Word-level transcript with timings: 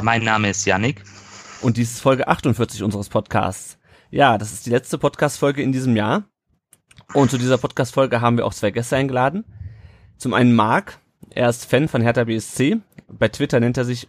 Mein 0.00 0.24
Name 0.24 0.48
ist 0.50 0.64
Yannick. 0.64 1.02
Und 1.60 1.76
dies 1.76 1.92
ist 1.92 2.00
Folge 2.00 2.26
48 2.26 2.82
unseres 2.82 3.08
Podcasts. 3.08 3.78
Ja, 4.10 4.38
das 4.38 4.52
ist 4.52 4.66
die 4.66 4.70
letzte 4.70 4.98
Podcast-Folge 4.98 5.62
in 5.62 5.70
diesem 5.70 5.96
Jahr. 5.96 6.24
Und 7.14 7.30
zu 7.30 7.38
dieser 7.38 7.58
Podcast-Folge 7.58 8.20
haben 8.20 8.36
wir 8.36 8.46
auch 8.46 8.54
zwei 8.54 8.70
Gäste 8.70 8.96
eingeladen. 8.96 9.44
Zum 10.16 10.34
einen 10.34 10.54
Marc, 10.54 10.98
er 11.30 11.48
ist 11.48 11.66
Fan 11.66 11.88
von 11.88 12.02
Hertha 12.02 12.24
BSC. 12.24 12.80
Bei 13.08 13.28
Twitter 13.28 13.60
nennt 13.60 13.76
er 13.76 13.84
sich 13.84 14.08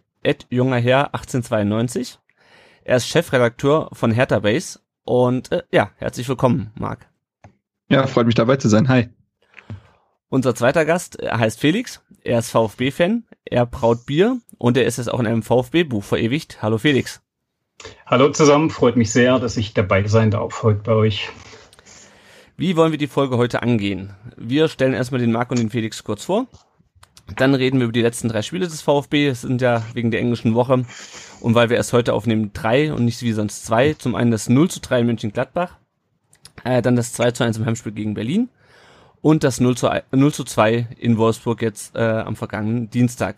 jungerherr 0.50 1.14
1892. 1.14 2.18
Er 2.86 2.98
ist 2.98 3.08
Chefredakteur 3.08 3.90
von 3.94 4.12
Hertha 4.12 4.40
Base. 4.40 4.80
Und 5.04 5.52
äh, 5.52 5.64
ja, 5.72 5.92
herzlich 5.98 6.28
willkommen, 6.30 6.72
Marc. 6.76 7.08
Ja, 7.90 8.08
freut 8.08 8.26
mich 8.26 8.36
dabei 8.36 8.56
zu 8.56 8.70
sein. 8.70 8.88
Hi. 8.88 9.10
Unser 10.30 10.56
zweiter 10.56 10.86
Gast 10.86 11.18
heißt 11.22 11.60
Felix. 11.60 12.02
Er 12.24 12.40
ist 12.40 12.50
VfB-Fan, 12.52 13.26
er 13.46 13.66
braut 13.66 14.06
Bier 14.06 14.38
und 14.58 14.78
er 14.78 14.86
ist 14.86 14.98
es 14.98 15.08
auch 15.08 15.20
in 15.20 15.28
einem 15.28 15.44
VfB-Buch 15.44 16.04
verewigt. 16.04 16.62
Hallo 16.62 16.78
Felix. 16.78 17.22
Hallo 18.06 18.30
zusammen, 18.30 18.70
freut 18.70 18.96
mich 18.96 19.12
sehr, 19.12 19.40
dass 19.40 19.58
ich 19.58 19.74
dabei 19.74 20.08
sein 20.08 20.32
darf 20.32 20.64
heute 20.64 20.80
bei 20.80 20.94
euch. 20.94 21.30
Wie 22.56 22.76
wollen 22.78 22.92
wir 22.92 23.00
die 23.00 23.08
Folge 23.08 23.38
heute 23.38 23.62
angehen? 23.64 24.16
Wir 24.38 24.68
stellen 24.68 24.94
erstmal 24.94 25.20
den 25.20 25.32
Marc 25.32 25.52
und 25.52 25.60
den 25.60 25.70
Felix 25.70 26.04
kurz 26.04 26.24
vor. 26.24 26.48
Dann 27.36 27.56
reden 27.56 27.80
wir 27.80 27.86
über 27.86 27.94
die 27.94 28.02
letzten 28.02 28.30
drei 28.30 28.42
Spiele 28.42 28.68
des 28.68 28.82
VfB. 28.82 29.28
Es 29.28 29.42
sind 29.42 29.62
ja 29.62 29.84
wegen 29.94 30.12
der 30.12 30.20
englischen 30.20 30.56
Woche. 30.56 30.86
Und 31.40 31.56
weil 31.56 31.70
wir 31.70 31.78
erst 31.78 31.94
heute 31.94 32.14
aufnehmen, 32.14 32.52
drei 32.54 32.94
und 32.94 33.06
nicht 33.06 33.22
wie 33.22 33.32
sonst 33.32 33.66
zwei. 33.66 33.94
Zum 33.94 34.16
einen 34.16 34.32
das 34.32 34.50
0 34.50 34.70
zu 34.70 34.82
3 34.82 35.00
in 35.00 35.06
München-Gladbach. 35.08 35.78
Äh, 36.64 36.82
dann 36.82 36.96
das 36.96 37.14
2 37.14 37.32
zu 37.32 37.44
1 37.44 37.58
im 37.58 37.66
Heimspiel 37.66 37.94
gegen 37.94 38.14
Berlin 38.14 38.50
und 39.24 39.44
das 39.44 39.62
0 39.62 39.76
zu, 39.76 39.90
0 40.12 40.34
zu 40.34 40.44
2 40.44 40.90
in 41.00 41.18
Wolfsburg 41.18 41.62
jetzt 41.62 41.96
äh, 41.96 42.02
am 42.02 42.36
vergangenen 42.36 42.90
Dienstag. 42.90 43.38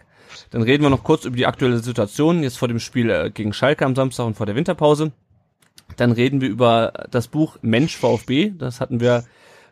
Dann 0.50 0.64
reden 0.64 0.84
wir 0.84 0.90
noch 0.90 1.04
kurz 1.04 1.26
über 1.26 1.38
die 1.38 1.46
aktuelle 1.46 1.78
Situation, 1.78 2.42
jetzt 2.44 2.58
vor 2.58 2.68
dem 2.68 2.80
Spiel 2.80 3.10
äh, 3.10 3.30
gegen 3.30 3.54
Schalke 3.54 3.86
am 3.86 3.96
Samstag 3.96 4.26
und 4.26 4.36
vor 4.36 4.48
der 4.48 4.56
Winterpause. 4.56 5.12
Dann 5.96 6.12
reden 6.12 6.42
wir 6.42 6.50
über 6.50 6.92
das 7.12 7.28
Buch 7.28 7.58
Mensch 7.62 7.96
VfB, 7.96 8.52
das 8.58 8.82
hatten 8.82 9.00
wir 9.00 9.26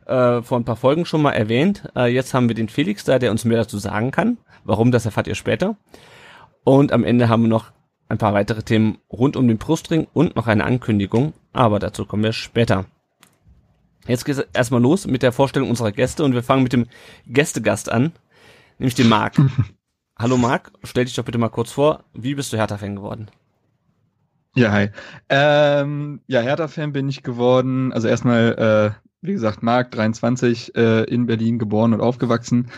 äh, 0.05 0.43
vor 0.43 0.59
ein 0.59 0.65
paar 0.65 0.75
Folgen 0.75 1.05
schon 1.05 1.23
mal 1.23 1.31
erwähnt. 1.31 1.89
Äh, 1.95 2.13
jetzt 2.13 2.35
haben 2.35 2.47
wir 2.47 2.55
den 2.55 2.69
Felix 2.69 3.03
da, 3.03 3.17
der 3.17 3.31
uns 3.31 3.43
mehr 3.43 3.57
dazu 3.57 3.79
sagen 3.79 4.11
kann. 4.11 4.37
Warum, 4.63 4.91
das 4.91 5.05
erfahrt 5.05 5.27
ihr 5.27 5.35
später. 5.35 5.75
Und 6.63 6.91
am 6.91 7.03
Ende 7.03 7.27
haben 7.27 7.41
wir 7.41 7.49
noch 7.49 7.71
ein 8.07 8.19
paar 8.19 8.35
weitere 8.35 8.61
Themen 8.61 8.99
rund 9.11 9.35
um 9.35 9.47
den 9.47 9.57
Brustring 9.57 10.05
und 10.13 10.35
noch 10.35 10.45
eine 10.45 10.63
Ankündigung, 10.63 11.33
aber 11.53 11.79
dazu 11.79 12.05
kommen 12.05 12.23
wir 12.23 12.33
später. 12.33 12.85
Jetzt 14.07 14.25
geht 14.25 14.37
es 14.37 14.45
erstmal 14.53 14.81
los 14.81 15.07
mit 15.07 15.23
der 15.23 15.31
Vorstellung 15.31 15.69
unserer 15.69 15.91
Gäste 15.91 16.23
und 16.23 16.33
wir 16.33 16.43
fangen 16.43 16.63
mit 16.63 16.73
dem 16.73 16.87
Gästegast 17.25 17.89
an, 17.89 18.11
nämlich 18.77 18.95
dem 18.95 19.09
Marc. 19.09 19.35
Hallo 20.19 20.37
Marc, 20.37 20.71
stell 20.83 21.05
dich 21.05 21.15
doch 21.15 21.23
bitte 21.23 21.37
mal 21.37 21.49
kurz 21.49 21.71
vor, 21.71 22.03
wie 22.13 22.35
bist 22.35 22.51
du 22.51 22.57
Hertha-Fan 22.57 22.95
geworden? 22.95 23.29
Ja, 24.55 24.71
hi. 24.71 24.89
Ähm, 25.29 26.21
ja, 26.27 26.41
Hertha-Fan 26.41 26.93
bin 26.93 27.09
ich 27.09 27.23
geworden. 27.23 27.91
Also 27.91 28.07
erstmal, 28.07 28.93
äh, 28.93 29.07
wie 29.21 29.33
gesagt, 29.33 29.63
Marc, 29.63 29.89
23, 29.91 30.75
äh, 30.75 31.03
in 31.05 31.25
Berlin 31.25 31.57
geboren 31.57 31.93
und 31.93 32.01
aufgewachsen 32.01 32.69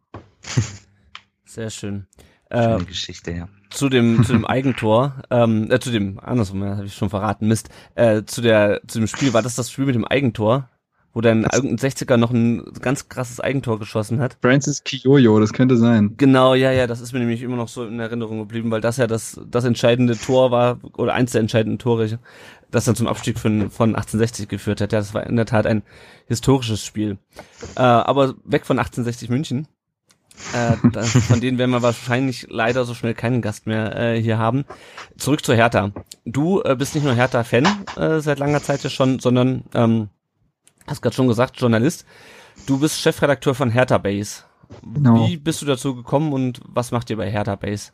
Sehr 1.45 1.71
schön. 1.71 2.07
Schöne 2.51 2.79
äh, 2.81 2.85
Geschichte, 2.85 3.33
ja. 3.33 3.49
Zu 3.71 3.89
dem, 3.89 4.23
zu 4.25 4.33
dem 4.33 4.45
Eigentor, 4.47 5.23
ähm, 5.31 5.71
äh, 5.71 5.81
zu 5.81 5.91
dem, 5.91 6.21
andersrum, 6.21 6.63
ja, 6.63 6.77
habe 6.77 6.87
ich 6.87 6.95
schon 6.95 7.11
verraten, 7.11 7.49
Mist, 7.49 7.71
äh, 7.95 8.23
zu 8.25 8.41
der, 8.41 8.81
zu 8.87 8.99
dem 8.99 9.09
Spiel, 9.09 9.33
war 9.33 9.43
das 9.43 9.57
das 9.57 9.71
Spiel 9.71 9.87
mit 9.87 9.95
dem 9.95 10.05
Eigentor? 10.05 10.69
Wo 11.13 11.23
dann 11.23 11.45
irgendein 11.45 11.79
60er 11.79 12.19
noch 12.19 12.31
ein 12.31 12.63
ganz 12.83 13.09
krasses 13.09 13.41
Eigentor 13.41 13.79
geschossen 13.79 14.21
hat. 14.21 14.37
Francis 14.43 14.85
Kiyoyo, 14.85 15.41
das 15.41 15.55
könnte 15.55 15.79
sein. 15.79 16.13
Genau, 16.19 16.53
ja, 16.53 16.73
ja, 16.73 16.87
das 16.87 17.01
ist 17.01 17.15
mir 17.15 17.21
nämlich 17.21 17.41
immer 17.41 17.57
noch 17.57 17.69
so 17.69 17.87
in 17.87 17.99
Erinnerung 17.99 18.39
geblieben, 18.41 18.71
weil 18.71 18.83
das 18.83 18.99
ja 18.99 19.07
das, 19.07 19.41
das 19.49 19.65
entscheidende 19.65 20.15
Tor 20.19 20.51
war, 20.51 20.79
oder 20.99 21.15
eins 21.15 21.33
der 21.33 21.41
entscheidenden 21.41 21.79
Tore, 21.79 22.19
das 22.71 22.85
dann 22.85 22.97
zum 22.97 23.07
Abstieg 23.07 23.39
von, 23.39 23.71
von 23.71 23.97
1860 23.97 24.47
geführt 24.47 24.83
hat. 24.83 24.93
Ja, 24.93 24.99
das 24.99 25.15
war 25.15 25.27
in 25.27 25.37
der 25.37 25.47
Tat 25.47 25.67
ein 25.67 25.83
historisches 26.27 26.85
Spiel. 26.85 27.17
Äh, 27.77 27.81
aber 27.81 28.35
weg 28.45 28.67
von 28.67 28.79
1860 28.79 29.31
München. 29.31 29.69
Äh, 30.53 30.77
das, 30.93 31.11
von 31.11 31.41
denen 31.41 31.59
werden 31.59 31.71
wir 31.71 31.83
wahrscheinlich 31.83 32.47
leider 32.51 32.85
so 32.85 32.95
schnell 32.95 33.15
keinen 33.15 33.43
Gast 33.43 33.67
mehr 33.67 33.97
äh, 33.97 34.21
hier 34.21 34.39
haben. 34.39 34.65
Zurück 35.17 35.45
zu 35.45 35.55
Hertha. 35.55 35.93
Du 36.25 36.63
äh, 36.63 36.77
bist 36.77 36.95
nicht 36.95 37.05
nur 37.05 37.15
Hertha-Fan 37.15 37.67
äh, 37.97 38.21
seit 38.21 38.39
langer 38.39 38.63
Zeit 38.63 38.83
ja 38.83 38.91
schon, 38.91 39.19
sondern, 39.19 39.65
ähm, 39.75 40.09
hast 40.87 41.03
gerade 41.03 41.17
schon 41.17 41.29
gesagt, 41.29 41.61
Journalist. 41.61 42.07
Du 42.67 42.79
bist 42.79 43.01
Chefredakteur 43.01 43.55
von 43.55 43.71
Hertha 43.71 43.99
Base. 43.99 44.43
Genau. 44.83 45.27
Wie 45.27 45.37
bist 45.37 45.63
du 45.63 45.67
dazu 45.67 45.95
gekommen 45.95 46.33
und 46.33 46.61
was 46.67 46.91
macht 46.91 47.11
ihr 47.11 47.17
bei 47.17 47.31
Hertha 47.31 47.57
Base? 47.57 47.93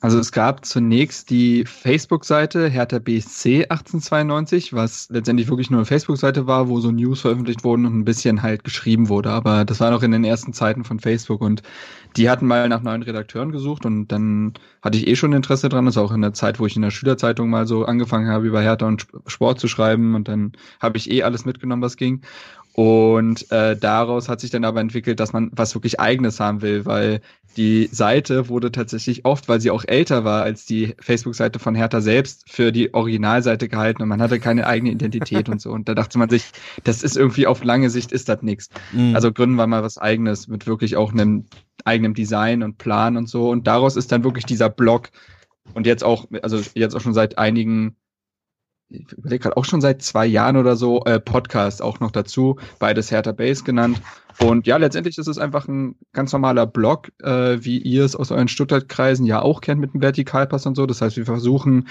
Also 0.00 0.20
es 0.20 0.30
gab 0.30 0.64
zunächst 0.64 1.28
die 1.28 1.64
Facebook-Seite 1.64 2.68
Hertha 2.68 3.00
BSC 3.00 3.64
1892, 3.68 4.72
was 4.72 5.08
letztendlich 5.10 5.48
wirklich 5.48 5.70
nur 5.70 5.80
eine 5.80 5.86
Facebook-Seite 5.86 6.46
war, 6.46 6.68
wo 6.68 6.78
so 6.78 6.92
News 6.92 7.22
veröffentlicht 7.22 7.64
wurden 7.64 7.84
und 7.84 7.98
ein 7.98 8.04
bisschen 8.04 8.42
halt 8.42 8.62
geschrieben 8.62 9.08
wurde. 9.08 9.30
Aber 9.30 9.64
das 9.64 9.80
war 9.80 9.90
noch 9.90 10.04
in 10.04 10.12
den 10.12 10.22
ersten 10.22 10.52
Zeiten 10.52 10.84
von 10.84 11.00
Facebook 11.00 11.40
und 11.40 11.64
die 12.16 12.30
hatten 12.30 12.46
mal 12.46 12.68
nach 12.68 12.80
neuen 12.80 13.02
Redakteuren 13.02 13.50
gesucht 13.50 13.84
und 13.86 14.06
dann 14.12 14.54
hatte 14.82 14.98
ich 14.98 15.08
eh 15.08 15.16
schon 15.16 15.32
Interesse 15.32 15.68
dran. 15.68 15.84
Das 15.84 15.96
ist 15.96 15.98
auch 15.98 16.12
in 16.12 16.22
der 16.22 16.32
Zeit, 16.32 16.60
wo 16.60 16.66
ich 16.66 16.76
in 16.76 16.82
der 16.82 16.92
Schülerzeitung 16.92 17.50
mal 17.50 17.66
so 17.66 17.84
angefangen 17.84 18.28
habe, 18.28 18.46
über 18.46 18.60
Hertha 18.62 18.86
und 18.86 19.08
Sport 19.26 19.58
zu 19.58 19.66
schreiben 19.66 20.14
und 20.14 20.28
dann 20.28 20.52
habe 20.80 20.96
ich 20.96 21.10
eh 21.10 21.24
alles 21.24 21.44
mitgenommen, 21.44 21.82
was 21.82 21.96
ging. 21.96 22.22
Und 22.78 23.50
äh, 23.50 23.76
daraus 23.76 24.28
hat 24.28 24.38
sich 24.38 24.50
dann 24.50 24.64
aber 24.64 24.80
entwickelt, 24.80 25.18
dass 25.18 25.32
man 25.32 25.50
was 25.50 25.74
wirklich 25.74 25.98
eigenes 25.98 26.38
haben 26.38 26.62
will, 26.62 26.86
weil 26.86 27.22
die 27.56 27.88
Seite 27.90 28.48
wurde 28.48 28.70
tatsächlich 28.70 29.24
oft, 29.24 29.48
weil 29.48 29.60
sie 29.60 29.72
auch 29.72 29.82
älter 29.84 30.22
war 30.22 30.44
als 30.44 30.64
die 30.64 30.94
Facebook-Seite 31.00 31.58
von 31.58 31.74
Hertha 31.74 32.00
selbst, 32.00 32.48
für 32.48 32.70
die 32.70 32.94
Originalseite 32.94 33.66
gehalten 33.66 34.02
und 34.02 34.08
man 34.08 34.22
hatte 34.22 34.38
keine 34.38 34.68
eigene 34.68 34.92
Identität 34.92 35.48
und 35.48 35.60
so. 35.60 35.72
Und 35.72 35.88
da 35.88 35.96
dachte 35.96 36.20
man 36.20 36.30
sich, 36.30 36.44
das 36.84 37.02
ist 37.02 37.16
irgendwie 37.16 37.48
auf 37.48 37.64
lange 37.64 37.90
Sicht 37.90 38.12
ist 38.12 38.28
das 38.28 38.42
nichts. 38.42 38.68
Mhm. 38.92 39.16
Also 39.16 39.32
gründen 39.32 39.56
wir 39.56 39.66
mal 39.66 39.82
was 39.82 39.98
eigenes 39.98 40.46
mit 40.46 40.68
wirklich 40.68 40.96
auch 40.96 41.12
einem 41.12 41.46
eigenem 41.84 42.14
Design 42.14 42.62
und 42.62 42.78
Plan 42.78 43.16
und 43.16 43.28
so. 43.28 43.50
Und 43.50 43.66
daraus 43.66 43.96
ist 43.96 44.12
dann 44.12 44.22
wirklich 44.22 44.46
dieser 44.46 44.70
Blog 44.70 45.10
und 45.74 45.84
jetzt 45.84 46.04
auch, 46.04 46.26
also 46.42 46.60
jetzt 46.74 46.94
auch 46.94 47.00
schon 47.00 47.12
seit 47.12 47.38
einigen 47.38 47.96
ich 48.90 49.12
überlege 49.12 49.42
gerade 49.42 49.56
auch 49.56 49.64
schon 49.64 49.80
seit 49.80 50.02
zwei 50.02 50.26
Jahren 50.26 50.56
oder 50.56 50.76
so, 50.76 51.04
äh, 51.04 51.20
Podcast 51.20 51.82
auch 51.82 52.00
noch 52.00 52.10
dazu, 52.10 52.58
beides 52.78 53.10
Hertha 53.10 53.32
Base 53.32 53.64
genannt. 53.64 54.00
Und 54.40 54.66
ja, 54.66 54.76
letztendlich 54.76 55.18
ist 55.18 55.26
es 55.26 55.38
einfach 55.38 55.68
ein 55.68 55.96
ganz 56.12 56.32
normaler 56.32 56.66
Blog, 56.66 57.10
äh, 57.22 57.58
wie 57.60 57.78
ihr 57.78 58.04
es 58.04 58.16
aus 58.16 58.30
euren 58.30 58.48
Stuttgart-Kreisen 58.48 59.26
ja 59.26 59.42
auch 59.42 59.60
kennt 59.60 59.80
mit 59.80 59.94
dem 59.94 60.00
Vertikalpass 60.00 60.64
und 60.66 60.74
so. 60.76 60.86
Das 60.86 61.02
heißt, 61.02 61.16
wir 61.16 61.26
versuchen 61.26 61.88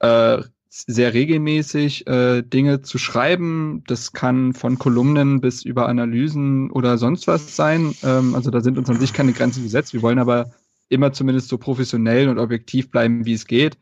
äh, 0.00 0.42
sehr 0.70 1.14
regelmäßig 1.14 2.06
äh, 2.08 2.42
Dinge 2.42 2.82
zu 2.82 2.98
schreiben. 2.98 3.84
Das 3.86 4.12
kann 4.12 4.54
von 4.54 4.78
Kolumnen 4.78 5.40
bis 5.40 5.64
über 5.64 5.88
Analysen 5.88 6.70
oder 6.70 6.98
sonst 6.98 7.28
was 7.28 7.54
sein. 7.54 7.94
Ähm, 8.02 8.34
also 8.34 8.50
da 8.50 8.60
sind 8.60 8.78
uns 8.78 8.90
an 8.90 8.98
sich 8.98 9.12
keine 9.12 9.32
Grenzen 9.32 9.62
gesetzt. 9.62 9.92
Wir 9.92 10.02
wollen 10.02 10.18
aber 10.18 10.50
immer 10.88 11.12
zumindest 11.12 11.48
so 11.48 11.58
professionell 11.58 12.28
und 12.28 12.38
objektiv 12.38 12.90
bleiben, 12.90 13.24
wie 13.24 13.34
es 13.34 13.46
geht. 13.46 13.78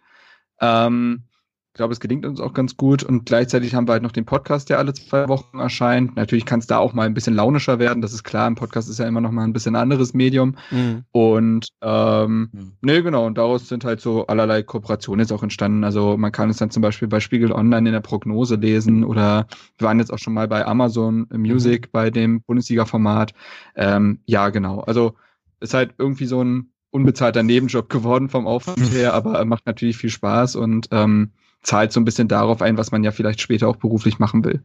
Ähm, 0.60 1.24
ich 1.72 1.76
glaube, 1.78 1.94
es 1.94 2.00
gelingt 2.00 2.26
uns 2.26 2.38
auch 2.38 2.52
ganz 2.52 2.76
gut. 2.76 3.02
Und 3.02 3.24
gleichzeitig 3.24 3.74
haben 3.74 3.88
wir 3.88 3.92
halt 3.92 4.02
noch 4.02 4.12
den 4.12 4.26
Podcast, 4.26 4.68
der 4.68 4.78
alle 4.78 4.92
zwei 4.92 5.26
Wochen 5.28 5.58
erscheint. 5.58 6.16
Natürlich 6.16 6.44
kann 6.44 6.60
es 6.60 6.66
da 6.66 6.76
auch 6.76 6.92
mal 6.92 7.06
ein 7.06 7.14
bisschen 7.14 7.32
launischer 7.32 7.78
werden. 7.78 8.02
Das 8.02 8.12
ist 8.12 8.24
klar. 8.24 8.46
Ein 8.46 8.56
Podcast 8.56 8.90
ist 8.90 8.98
ja 8.98 9.06
immer 9.06 9.22
noch 9.22 9.30
mal 9.30 9.44
ein 9.44 9.54
bisschen 9.54 9.74
anderes 9.74 10.12
Medium. 10.12 10.56
Mhm. 10.70 11.04
Und 11.12 11.68
ähm, 11.80 12.50
mhm. 12.52 12.72
ne, 12.82 13.02
genau. 13.02 13.24
Und 13.24 13.38
daraus 13.38 13.68
sind 13.68 13.86
halt 13.86 14.02
so 14.02 14.26
allerlei 14.26 14.62
Kooperationen 14.62 15.20
jetzt 15.20 15.32
auch 15.32 15.42
entstanden. 15.42 15.82
Also 15.82 16.18
man 16.18 16.30
kann 16.30 16.50
es 16.50 16.58
dann 16.58 16.70
zum 16.70 16.82
Beispiel 16.82 17.08
bei 17.08 17.20
Spiegel 17.20 17.52
Online 17.52 17.88
in 17.88 17.94
der 17.94 18.00
Prognose 18.00 18.56
lesen 18.56 19.02
oder 19.02 19.46
wir 19.78 19.86
waren 19.86 19.98
jetzt 19.98 20.12
auch 20.12 20.18
schon 20.18 20.34
mal 20.34 20.48
bei 20.48 20.66
Amazon 20.66 21.26
Music 21.32 21.86
mhm. 21.86 21.90
bei 21.90 22.10
dem 22.10 22.42
Bundesliga-Format. 22.42 23.32
Ähm, 23.76 24.20
ja, 24.26 24.50
genau. 24.50 24.80
Also 24.80 25.14
ist 25.60 25.72
halt 25.72 25.94
irgendwie 25.96 26.26
so 26.26 26.44
ein 26.44 26.70
unbezahlter 26.90 27.42
Nebenjob 27.42 27.88
geworden 27.88 28.28
vom 28.28 28.46
Aufwand 28.46 28.92
her, 28.92 29.14
aber 29.14 29.42
macht 29.46 29.64
natürlich 29.64 29.96
viel 29.96 30.10
Spaß 30.10 30.56
und 30.56 30.88
ähm, 30.90 31.30
zahlt 31.62 31.92
so 31.92 32.00
ein 32.00 32.04
bisschen 32.04 32.28
darauf 32.28 32.62
ein, 32.62 32.76
was 32.76 32.92
man 32.92 33.04
ja 33.04 33.10
vielleicht 33.10 33.40
später 33.40 33.68
auch 33.68 33.76
beruflich 33.76 34.18
machen 34.18 34.44
will. 34.44 34.62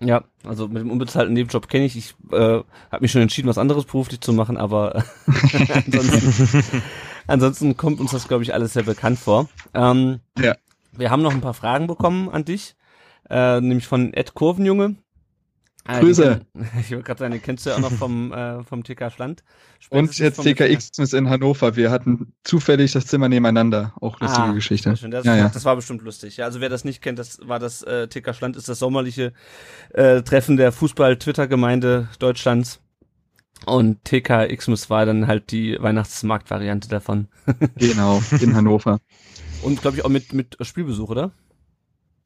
Ja, 0.00 0.24
also 0.44 0.66
mit 0.66 0.82
dem 0.82 0.90
unbezahlten 0.90 1.34
Nebenjob 1.34 1.68
kenne 1.68 1.84
ich. 1.84 1.96
Ich 1.96 2.14
äh, 2.32 2.36
habe 2.36 3.00
mich 3.00 3.12
schon 3.12 3.22
entschieden, 3.22 3.48
was 3.48 3.58
anderes 3.58 3.84
beruflich 3.84 4.20
zu 4.20 4.32
machen, 4.32 4.56
aber 4.56 5.04
ansonsten, 5.86 6.82
ansonsten 7.28 7.76
kommt 7.76 8.00
uns 8.00 8.10
das, 8.10 8.26
glaube 8.26 8.42
ich, 8.42 8.52
alles 8.52 8.72
sehr 8.72 8.82
bekannt 8.82 9.18
vor. 9.18 9.48
Ähm, 9.72 10.20
ja. 10.38 10.56
Wir 10.92 11.10
haben 11.10 11.22
noch 11.22 11.32
ein 11.32 11.40
paar 11.40 11.54
Fragen 11.54 11.86
bekommen 11.86 12.28
an 12.28 12.44
dich, 12.44 12.74
äh, 13.30 13.60
nämlich 13.60 13.86
von 13.86 14.12
Ed 14.12 14.34
Kurvenjunge. 14.34 14.96
Äh, 15.86 16.00
Grüße. 16.00 16.40
ich 16.80 16.90
wollte 16.90 17.04
gerade 17.04 17.18
sagen, 17.18 17.32
den 17.32 17.42
kennst 17.42 17.66
du 17.66 17.70
ja 17.70 17.76
auch 17.76 17.80
noch 17.80 17.92
vom, 17.92 18.32
äh, 18.32 18.62
vom 18.64 18.82
TK 18.82 19.10
Schland. 19.10 19.44
Und 19.90 20.18
jetzt 20.18 20.42
TKX 20.42 20.98
ist 20.98 21.12
in 21.12 21.28
Hannover. 21.28 21.76
Wir 21.76 21.90
hatten 21.90 22.32
zufällig 22.42 22.92
das 22.92 23.06
Zimmer 23.06 23.28
nebeneinander. 23.28 23.92
Auch 24.00 24.18
lustige 24.18 24.42
ah, 24.42 24.52
Geschichte. 24.52 24.94
Das, 25.10 25.24
ja, 25.24 25.36
ja. 25.36 25.48
das 25.48 25.64
war 25.64 25.76
bestimmt 25.76 26.02
lustig. 26.02 26.38
Ja, 26.38 26.46
also 26.46 26.60
wer 26.60 26.70
das 26.70 26.84
nicht 26.84 27.02
kennt, 27.02 27.18
das 27.18 27.38
war 27.46 27.58
das 27.58 27.82
äh, 27.82 28.08
TK 28.08 28.34
Schland, 28.34 28.56
ist 28.56 28.68
das 28.68 28.78
sommerliche 28.78 29.32
äh, 29.90 30.22
Treffen 30.22 30.56
der 30.56 30.72
Fußball-Twitter-Gemeinde 30.72 32.08
Deutschlands. 32.18 32.80
Und 33.66 34.04
TK 34.04 34.48
Xmas 34.56 34.90
war 34.90 35.06
dann 35.06 35.26
halt 35.26 35.50
die 35.50 35.76
Weihnachtsmarktvariante 35.80 36.88
davon. 36.88 37.28
genau, 37.76 38.22
in 38.40 38.54
Hannover. 38.54 39.00
Und 39.62 39.80
glaube 39.80 39.96
ich 39.98 40.04
auch 40.04 40.10
mit, 40.10 40.32
mit 40.32 40.56
Spielbesuch, 40.60 41.10
oder? 41.10 41.32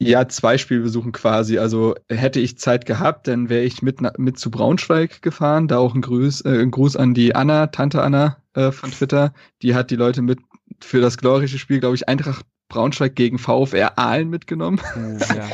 Ja, 0.00 0.28
zwei 0.28 0.58
Spielbesuchen 0.58 1.10
quasi. 1.10 1.58
Also 1.58 1.96
hätte 2.08 2.38
ich 2.38 2.58
Zeit 2.58 2.86
gehabt, 2.86 3.26
dann 3.26 3.48
wäre 3.48 3.64
ich 3.64 3.82
mit, 3.82 3.98
mit 4.18 4.38
zu 4.38 4.50
Braunschweig 4.50 5.22
gefahren. 5.22 5.66
Da 5.66 5.78
auch 5.78 5.94
ein 5.94 6.02
Gruß, 6.02 6.42
äh, 6.42 6.60
ein 6.62 6.70
Gruß 6.70 6.96
an 6.96 7.14
die 7.14 7.34
Anna, 7.34 7.66
Tante 7.66 8.02
Anna 8.02 8.36
äh, 8.54 8.70
von 8.70 8.92
Twitter. 8.92 9.34
Die 9.62 9.74
hat 9.74 9.90
die 9.90 9.96
Leute 9.96 10.22
mit 10.22 10.38
für 10.80 11.00
das 11.00 11.18
glorreiche 11.18 11.58
Spiel, 11.58 11.80
glaube 11.80 11.96
ich, 11.96 12.08
Eintracht 12.08 12.46
Braunschweig 12.68 13.16
gegen 13.16 13.38
VfR 13.38 13.98
Aalen 13.98 14.28
mitgenommen. 14.28 14.80
Oh, 14.94 14.98
ja. 15.34 15.48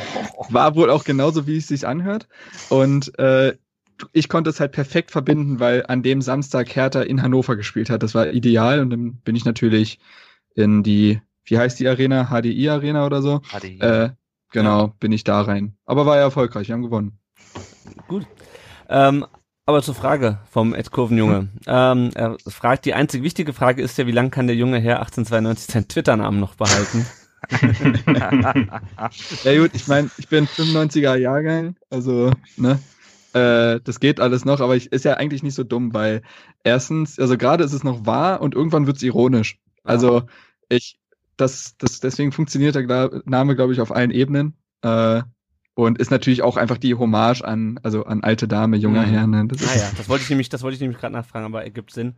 War 0.49 0.75
wohl 0.75 0.91
auch 0.91 1.05
genauso, 1.05 1.47
wie 1.47 1.57
es 1.57 1.67
sich 1.67 1.87
anhört. 1.87 2.27
Und 2.69 3.17
äh, 3.17 3.55
ich 4.11 4.29
konnte 4.29 4.49
es 4.49 4.59
halt 4.59 4.73
perfekt 4.73 5.11
verbinden, 5.11 5.59
weil 5.59 5.85
an 5.87 6.03
dem 6.03 6.21
Samstag 6.21 6.75
Hertha 6.75 7.01
in 7.01 7.21
Hannover 7.21 7.55
gespielt 7.55 7.89
hat. 7.89 8.03
Das 8.03 8.13
war 8.13 8.31
ideal 8.31 8.81
und 8.81 8.89
dann 8.89 9.15
bin 9.15 9.35
ich 9.35 9.45
natürlich 9.45 9.99
in 10.53 10.83
die, 10.83 11.21
wie 11.45 11.57
heißt 11.57 11.79
die 11.79 11.87
Arena? 11.87 12.25
HDI 12.25 12.69
Arena 12.69 13.05
oder 13.05 13.21
so? 13.21 13.39
HDI. 13.39 13.79
Äh, 13.79 14.09
Genau, 14.55 14.93
bin 15.01 15.11
ich 15.11 15.25
da 15.25 15.41
rein. 15.41 15.75
Aber 15.85 16.05
war 16.05 16.15
ja 16.15 16.21
erfolgreich, 16.21 16.69
wir 16.69 16.75
haben 16.75 16.81
gewonnen. 16.81 17.19
Gut. 18.07 18.25
Ähm, 18.87 19.25
aber 19.65 19.81
zur 19.81 19.95
Frage 19.95 20.39
vom 20.49 20.73
Ed 20.73 20.91
Kurvenjunge. 20.91 21.39
Hm. 21.39 21.49
Ähm, 21.67 22.11
er 22.15 22.37
fragt, 22.47 22.85
die 22.85 22.93
einzig 22.93 23.21
wichtige 23.21 23.51
Frage 23.51 23.81
ist 23.81 23.97
ja, 23.97 24.07
wie 24.07 24.13
lange 24.13 24.29
kann 24.29 24.47
der 24.47 24.55
junge 24.55 24.79
Herr 24.79 24.99
1892 24.99 25.73
seinen 25.73 25.89
Twitter-Namen 25.89 26.39
noch 26.39 26.55
behalten? 26.55 27.05
ja 29.43 29.57
gut, 29.57 29.71
ich 29.73 29.87
meine, 29.89 30.09
ich 30.17 30.29
bin 30.29 30.47
95er 30.47 31.17
Jahrgang, 31.17 31.75
also, 31.89 32.31
ne, 32.55 32.79
äh, 33.33 33.81
das 33.83 33.99
geht 33.99 34.21
alles 34.21 34.45
noch, 34.45 34.61
aber 34.61 34.77
ich 34.77 34.89
ist 34.89 35.03
ja 35.03 35.15
eigentlich 35.15 35.43
nicht 35.43 35.55
so 35.55 35.65
dumm, 35.65 35.93
weil 35.93 36.21
erstens, 36.63 37.19
also 37.19 37.37
gerade 37.37 37.65
ist 37.65 37.73
es 37.73 37.83
noch 37.83 38.05
wahr 38.05 38.39
und 38.39 38.55
irgendwann 38.55 38.87
wird 38.87 38.95
es 38.95 39.03
ironisch. 39.03 39.59
Also 39.83 40.23
ich, 40.69 40.97
das, 41.37 41.75
das, 41.77 41.99
deswegen 41.99 42.31
funktioniert 42.31 42.75
der 42.75 43.21
Name, 43.25 43.55
glaube 43.55 43.73
ich, 43.73 43.81
auf 43.81 43.93
allen 43.93 44.11
Ebenen. 44.11 44.55
Äh, 44.81 45.21
und 45.75 45.99
ist 45.99 46.09
natürlich 46.09 46.41
auch 46.41 46.55
einfach 46.55 46.77
die 46.77 46.95
Hommage 46.95 47.41
an, 47.41 47.79
also 47.83 48.05
an 48.05 48.23
alte 48.23 48.47
Dame, 48.47 48.77
junger 48.77 49.05
mhm. 49.05 49.09
Herr. 49.09 49.27
Ne? 49.27 49.45
Das 49.47 49.61
ah 49.61 49.77
ja, 49.77 49.91
das 49.97 50.07
wollte 50.07 50.23
ich 50.23 50.29
nämlich, 50.29 50.47
das 50.49 50.63
wollte 50.63 50.75
ich 50.75 50.81
nämlich 50.81 50.97
gerade 50.97 51.13
nachfragen, 51.13 51.45
aber 51.45 51.63
ergibt 51.63 51.91
Sinn. 51.91 52.15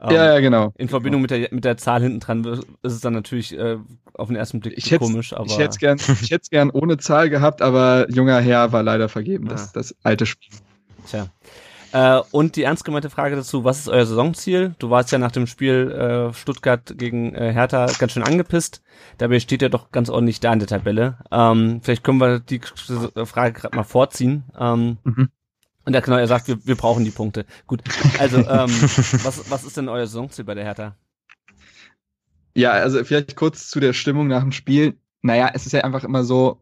Ähm, 0.00 0.14
ja, 0.14 0.34
ja, 0.34 0.40
genau. 0.40 0.72
In 0.78 0.88
Verbindung 0.88 1.20
mit 1.20 1.30
der, 1.30 1.48
mit 1.50 1.64
der 1.64 1.76
Zahl 1.76 2.02
hinten 2.02 2.20
dran 2.20 2.44
ist 2.44 2.92
es 2.92 3.00
dann 3.00 3.12
natürlich 3.12 3.56
äh, 3.58 3.78
auf 4.14 4.28
den 4.28 4.36
ersten 4.36 4.60
Blick 4.60 4.74
ich 4.76 4.96
komisch, 4.98 5.32
aber. 5.32 5.46
Ich 5.50 5.58
hätte 5.58 5.70
es 5.70 5.78
gern, 5.78 5.98
ich 6.22 6.30
hätte 6.30 6.48
gern 6.50 6.70
ohne 6.70 6.98
Zahl 6.98 7.28
gehabt, 7.28 7.62
aber 7.62 8.06
junger 8.10 8.40
Herr 8.40 8.72
war 8.72 8.82
leider 8.82 9.08
vergeben, 9.08 9.48
das, 9.48 9.68
ah. 9.68 9.70
das 9.74 9.94
alte 10.04 10.24
Spiel. 10.24 10.56
Tja. 11.06 11.26
Äh, 11.92 12.20
und 12.30 12.56
die 12.56 12.62
ernst 12.62 12.84
gemeinte 12.84 13.10
Frage 13.10 13.36
dazu, 13.36 13.64
was 13.64 13.80
ist 13.80 13.88
euer 13.88 14.06
Saisonziel? 14.06 14.74
Du 14.78 14.90
warst 14.90 15.10
ja 15.10 15.18
nach 15.18 15.32
dem 15.32 15.46
Spiel 15.46 15.90
äh, 15.90 16.34
Stuttgart 16.34 16.94
gegen 16.96 17.34
äh, 17.34 17.52
Hertha 17.52 17.86
ganz 17.98 18.12
schön 18.12 18.22
angepisst. 18.22 18.82
Dabei 19.18 19.40
steht 19.40 19.62
er 19.62 19.70
doch 19.70 19.90
ganz 19.90 20.08
ordentlich 20.08 20.40
da 20.40 20.52
in 20.52 20.60
der 20.60 20.68
Tabelle. 20.68 21.18
Ähm, 21.30 21.80
vielleicht 21.82 22.04
können 22.04 22.18
wir 22.18 22.38
die 22.38 22.60
Frage 23.24 23.60
gerade 23.60 23.76
mal 23.76 23.84
vorziehen. 23.84 24.44
Ähm, 24.58 24.98
mhm. 25.04 25.28
Und 25.84 25.94
er, 25.94 26.02
genau, 26.02 26.16
er 26.16 26.28
sagt, 26.28 26.46
wir, 26.46 26.64
wir 26.64 26.76
brauchen 26.76 27.04
die 27.04 27.10
Punkte. 27.10 27.46
Gut, 27.66 27.82
also 28.18 28.38
ähm, 28.38 28.46
was, 29.24 29.50
was 29.50 29.64
ist 29.64 29.76
denn 29.76 29.88
euer 29.88 30.06
Saisonziel 30.06 30.44
bei 30.44 30.54
der 30.54 30.64
Hertha? 30.64 30.94
Ja, 32.54 32.72
also 32.72 33.02
vielleicht 33.04 33.36
kurz 33.36 33.68
zu 33.68 33.80
der 33.80 33.92
Stimmung 33.92 34.28
nach 34.28 34.42
dem 34.42 34.52
Spiel. 34.52 34.98
Naja, 35.22 35.50
es 35.54 35.66
ist 35.66 35.72
ja 35.72 35.82
einfach 35.82 36.04
immer 36.04 36.24
so, 36.24 36.60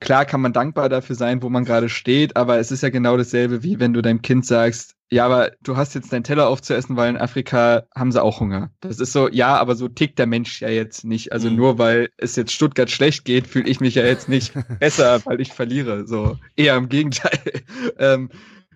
klar 0.00 0.24
kann 0.24 0.40
man 0.40 0.52
dankbar 0.52 0.88
dafür 0.88 1.16
sein, 1.16 1.42
wo 1.42 1.48
man 1.48 1.64
gerade 1.64 1.88
steht, 1.88 2.36
aber 2.36 2.58
es 2.58 2.70
ist 2.70 2.82
ja 2.82 2.90
genau 2.90 3.16
dasselbe, 3.16 3.62
wie 3.62 3.80
wenn 3.80 3.92
du 3.92 4.02
deinem 4.02 4.22
Kind 4.22 4.46
sagst, 4.46 4.94
ja, 5.10 5.24
aber 5.24 5.52
du 5.62 5.76
hast 5.76 5.94
jetzt 5.94 6.12
deinen 6.12 6.24
Teller 6.24 6.48
aufzuessen, 6.48 6.96
weil 6.96 7.08
in 7.08 7.16
Afrika 7.16 7.84
haben 7.94 8.12
sie 8.12 8.22
auch 8.22 8.40
Hunger. 8.40 8.70
Das 8.80 9.00
ist 9.00 9.12
so, 9.12 9.28
ja, 9.30 9.56
aber 9.56 9.74
so 9.74 9.88
tickt 9.88 10.18
der 10.18 10.26
Mensch 10.26 10.60
ja 10.60 10.68
jetzt 10.68 11.04
nicht. 11.04 11.32
Also 11.32 11.48
mhm. 11.48 11.56
nur 11.56 11.78
weil 11.78 12.10
es 12.18 12.36
jetzt 12.36 12.52
Stuttgart 12.52 12.90
schlecht 12.90 13.24
geht, 13.24 13.46
fühle 13.46 13.68
ich 13.68 13.80
mich 13.80 13.94
ja 13.94 14.04
jetzt 14.04 14.28
nicht 14.28 14.52
besser, 14.80 15.24
weil 15.24 15.40
ich 15.40 15.52
verliere. 15.52 16.06
So, 16.06 16.38
eher 16.56 16.76
im 16.76 16.90
Gegenteil. 16.90 17.40
ähm, 17.98 18.28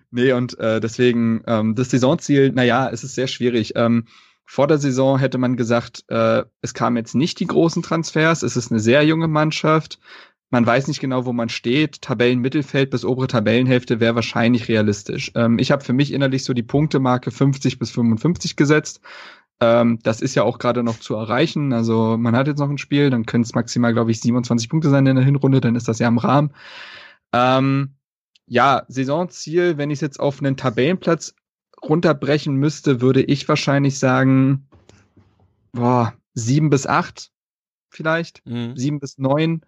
nee, 0.09 0.31
und 0.31 0.57
äh, 0.57 0.79
deswegen, 0.79 1.43
ähm, 1.45 1.75
das 1.75 1.91
Saisonziel, 1.91 2.51
naja, 2.51 2.89
es 2.91 3.03
ist 3.03 3.13
sehr 3.13 3.27
schwierig. 3.27 3.73
Ähm, 3.75 4.07
vor 4.45 4.67
der 4.67 4.79
Saison 4.79 5.19
hätte 5.19 5.37
man 5.37 5.55
gesagt, 5.55 6.03
äh, 6.07 6.43
es 6.61 6.73
kamen 6.73 6.97
jetzt 6.97 7.15
nicht 7.15 7.39
die 7.39 7.47
großen 7.47 7.83
Transfers, 7.83 8.43
es 8.43 8.57
ist 8.57 8.71
eine 8.71 8.79
sehr 8.79 9.03
junge 9.05 9.27
Mannschaft. 9.27 9.99
Man 10.53 10.67
weiß 10.67 10.87
nicht 10.87 10.99
genau, 10.99 11.25
wo 11.25 11.33
man 11.33 11.49
steht. 11.49 12.03
Tabellenmittelfeld 12.03 12.91
bis 12.91 13.05
obere 13.05 13.25
Tabellenhälfte 13.25 13.99
wäre 13.99 14.13
wahrscheinlich 14.13 14.67
realistisch. 14.67 15.31
Ähm, 15.33 15.57
ich 15.57 15.71
habe 15.71 15.83
für 15.83 15.93
mich 15.93 16.13
innerlich 16.13 16.43
so 16.43 16.53
die 16.53 16.61
Punktemarke 16.61 17.31
50 17.31 17.79
bis 17.79 17.89
55 17.89 18.55
gesetzt. 18.55 19.01
Ähm, 19.59 19.97
das 20.03 20.21
ist 20.21 20.35
ja 20.35 20.43
auch 20.43 20.59
gerade 20.59 20.83
noch 20.83 20.99
zu 20.99 21.15
erreichen. 21.15 21.73
Also 21.73 22.17
man 22.19 22.35
hat 22.35 22.45
jetzt 22.45 22.59
noch 22.59 22.69
ein 22.69 22.77
Spiel, 22.77 23.09
dann 23.09 23.25
können 23.25 23.43
es 23.43 23.55
maximal, 23.55 23.93
glaube 23.93 24.11
ich, 24.11 24.21
27 24.21 24.69
Punkte 24.69 24.91
sein 24.91 25.07
in 25.07 25.15
der 25.15 25.25
Hinrunde, 25.25 25.59
dann 25.59 25.73
ist 25.73 25.87
das 25.87 25.97
ja 25.97 26.07
im 26.07 26.19
Rahmen. 26.19 26.53
Ähm, 27.33 27.95
ja, 28.45 28.83
Saisonziel, 28.89 29.79
wenn 29.79 29.89
ich 29.89 29.97
es 29.97 30.01
jetzt 30.01 30.19
auf 30.19 30.39
einen 30.39 30.55
Tabellenplatz 30.55 31.33
runterbrechen 31.81 32.53
müsste, 32.57 33.01
würde 33.01 33.23
ich 33.23 33.49
wahrscheinlich 33.49 33.97
sagen, 33.97 34.67
boah, 35.71 36.13
sieben 36.35 36.69
bis 36.69 36.85
acht 36.85 37.31
vielleicht, 37.89 38.45
mhm. 38.45 38.77
sieben 38.77 38.99
bis 38.99 39.17
neun 39.17 39.63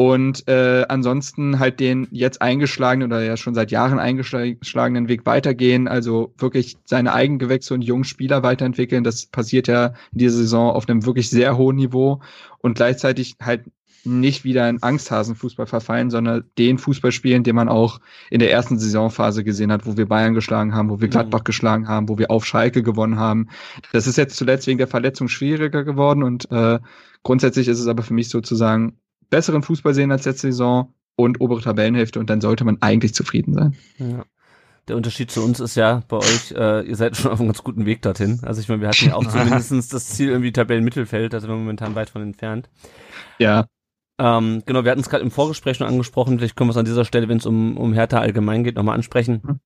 und 0.00 0.48
äh, 0.48 0.86
ansonsten 0.88 1.58
halt 1.58 1.78
den 1.78 2.08
jetzt 2.10 2.40
eingeschlagenen 2.40 3.12
oder 3.12 3.22
ja 3.22 3.36
schon 3.36 3.54
seit 3.54 3.70
Jahren 3.70 3.98
eingeschlagenen 3.98 5.08
Weg 5.08 5.26
weitergehen, 5.26 5.88
also 5.88 6.32
wirklich 6.38 6.78
seine 6.86 7.12
Eigengewächse 7.12 7.74
und 7.74 7.82
jungen 7.82 8.04
Spieler 8.04 8.42
weiterentwickeln. 8.42 9.04
Das 9.04 9.26
passiert 9.26 9.68
ja 9.68 9.88
in 10.12 10.20
dieser 10.20 10.38
Saison 10.38 10.70
auf 10.70 10.88
einem 10.88 11.04
wirklich 11.04 11.28
sehr 11.28 11.58
hohen 11.58 11.76
Niveau 11.76 12.22
und 12.60 12.76
gleichzeitig 12.76 13.36
halt 13.42 13.64
nicht 14.02 14.42
wieder 14.42 14.70
in 14.70 14.82
Angsthasenfußball 14.82 15.66
verfallen, 15.66 16.08
sondern 16.08 16.44
den 16.56 16.78
Fußball 16.78 17.12
spielen, 17.12 17.42
den 17.42 17.56
man 17.56 17.68
auch 17.68 18.00
in 18.30 18.40
der 18.40 18.50
ersten 18.50 18.78
Saisonphase 18.78 19.44
gesehen 19.44 19.70
hat, 19.70 19.84
wo 19.84 19.98
wir 19.98 20.08
Bayern 20.08 20.32
geschlagen 20.32 20.74
haben, 20.74 20.88
wo 20.88 21.02
wir 21.02 21.08
Gladbach 21.08 21.40
mhm. 21.40 21.44
geschlagen 21.44 21.88
haben, 21.88 22.08
wo 22.08 22.16
wir 22.16 22.30
auf 22.30 22.46
Schalke 22.46 22.82
gewonnen 22.82 23.18
haben. 23.18 23.50
Das 23.92 24.06
ist 24.06 24.16
jetzt 24.16 24.36
zuletzt 24.36 24.66
wegen 24.66 24.78
der 24.78 24.88
Verletzung 24.88 25.28
schwieriger 25.28 25.84
geworden 25.84 26.22
und 26.22 26.50
äh, 26.50 26.78
grundsätzlich 27.22 27.68
ist 27.68 27.80
es 27.80 27.86
aber 27.86 28.02
für 28.02 28.14
mich 28.14 28.30
sozusagen 28.30 28.96
besseren 29.30 29.62
Fußball 29.62 29.94
sehen 29.94 30.12
als 30.12 30.24
letzte 30.24 30.48
Saison 30.48 30.92
und 31.16 31.40
obere 31.40 31.60
Tabellenhälfte 31.60 32.18
und 32.18 32.28
dann 32.28 32.40
sollte 32.40 32.64
man 32.64 32.78
eigentlich 32.82 33.14
zufrieden 33.14 33.54
sein. 33.54 33.76
Ja. 33.98 34.24
Der 34.88 34.96
Unterschied 34.96 35.30
zu 35.30 35.44
uns 35.44 35.60
ist 35.60 35.76
ja 35.76 36.02
bei 36.08 36.16
euch, 36.16 36.52
äh, 36.52 36.82
ihr 36.82 36.96
seid 36.96 37.16
schon 37.16 37.30
auf 37.30 37.38
einem 37.38 37.48
ganz 37.48 37.62
guten 37.62 37.86
Weg 37.86 38.02
dorthin. 38.02 38.40
Also 38.42 38.60
ich 38.60 38.68
meine, 38.68 38.80
wir 38.80 38.88
hatten 38.88 39.06
ja 39.06 39.14
auch 39.14 39.24
zumindest 39.30 39.94
das 39.94 40.08
Ziel 40.08 40.30
irgendwie 40.30 40.52
Tabellenmittelfeld, 40.52 41.32
wir 41.32 41.40
sind 41.40 41.50
momentan 41.50 41.94
weit 41.94 42.10
von 42.10 42.22
entfernt. 42.22 42.68
Ja. 43.38 43.66
Ähm, 44.18 44.62
genau, 44.66 44.84
wir 44.84 44.90
hatten 44.90 45.00
es 45.00 45.08
gerade 45.08 45.22
im 45.22 45.30
Vorgespräch 45.30 45.76
schon 45.76 45.86
angesprochen, 45.86 46.38
vielleicht 46.38 46.56
können 46.56 46.68
wir 46.68 46.72
es 46.72 46.76
an 46.76 46.84
dieser 46.84 47.04
Stelle, 47.04 47.28
wenn 47.28 47.38
es 47.38 47.46
um, 47.46 47.76
um 47.76 47.92
Hertha 47.92 48.18
allgemein 48.18 48.64
geht, 48.64 48.76
nochmal 48.76 48.96
ansprechen. 48.96 49.40
Mhm. 49.42 49.60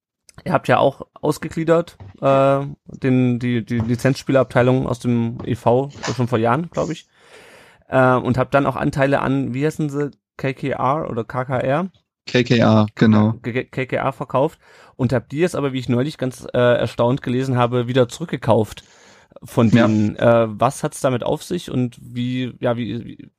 Ihr 0.45 0.53
habt 0.53 0.67
ja 0.67 0.79
auch 0.79 1.07
ausgegliedert, 1.15 1.97
äh, 2.21 2.67
den, 2.87 3.39
die, 3.39 3.65
die 3.65 3.79
Lizenzspielerabteilung 3.79 4.87
aus 4.87 4.99
dem 4.99 5.39
EV 5.45 5.91
schon 6.17 6.29
vor 6.29 6.39
Jahren, 6.39 6.71
glaube 6.71 6.93
ich 6.93 7.07
äh, 7.89 8.15
und 8.15 8.39
habe 8.39 8.51
dann 8.51 8.67
auch 8.67 8.77
Anteile 8.77 9.21
an, 9.21 9.55
wie 9.55 9.65
heißen 9.65 9.91
sie, 9.91 10.11
KKR 10.37 11.09
oder 11.11 11.25
KKR? 11.25 11.91
KKR, 12.27 12.87
genau. 12.95 13.35
KKR 13.43 14.13
verkauft 14.13 14.59
und 14.97 15.13
habe 15.13 15.27
die 15.31 15.39
jetzt 15.39 15.55
aber, 15.55 15.73
wie 15.73 15.79
ich 15.79 15.89
neulich 15.89 16.17
ganz 16.17 16.47
äh, 16.55 16.59
erstaunt 16.59 17.23
gelesen 17.23 17.57
habe, 17.57 17.87
wieder 17.87 18.09
zurückgekauft 18.09 18.83
von 19.43 19.71
denen. 19.71 20.17
Ja. 20.17 20.45
Äh, 20.45 20.49
was 20.51 20.83
hat's 20.83 21.01
damit 21.01 21.23
auf 21.23 21.43
sich 21.43 21.71
und 21.71 21.99
wie, 22.01 22.55
ja, 22.61 22.77
wie, 22.77 23.05
wie 23.05 23.31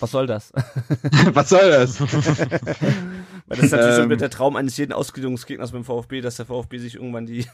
was 0.00 0.10
soll 0.10 0.26
das? 0.26 0.52
was 1.32 1.48
soll 1.48 1.70
das? 1.70 2.00
Weil 3.46 3.56
das 3.56 3.60
ist 3.60 3.72
natürlich 3.72 3.98
ähm, 3.98 4.10
so 4.10 4.16
der 4.16 4.30
Traum 4.30 4.56
eines 4.56 4.76
jeden 4.76 4.92
Ausgliederungsgegners 4.92 5.72
beim 5.72 5.84
VfB, 5.84 6.20
dass 6.20 6.36
der 6.36 6.46
VfB 6.46 6.78
sich 6.78 6.96
irgendwann 6.96 7.26
die, 7.26 7.46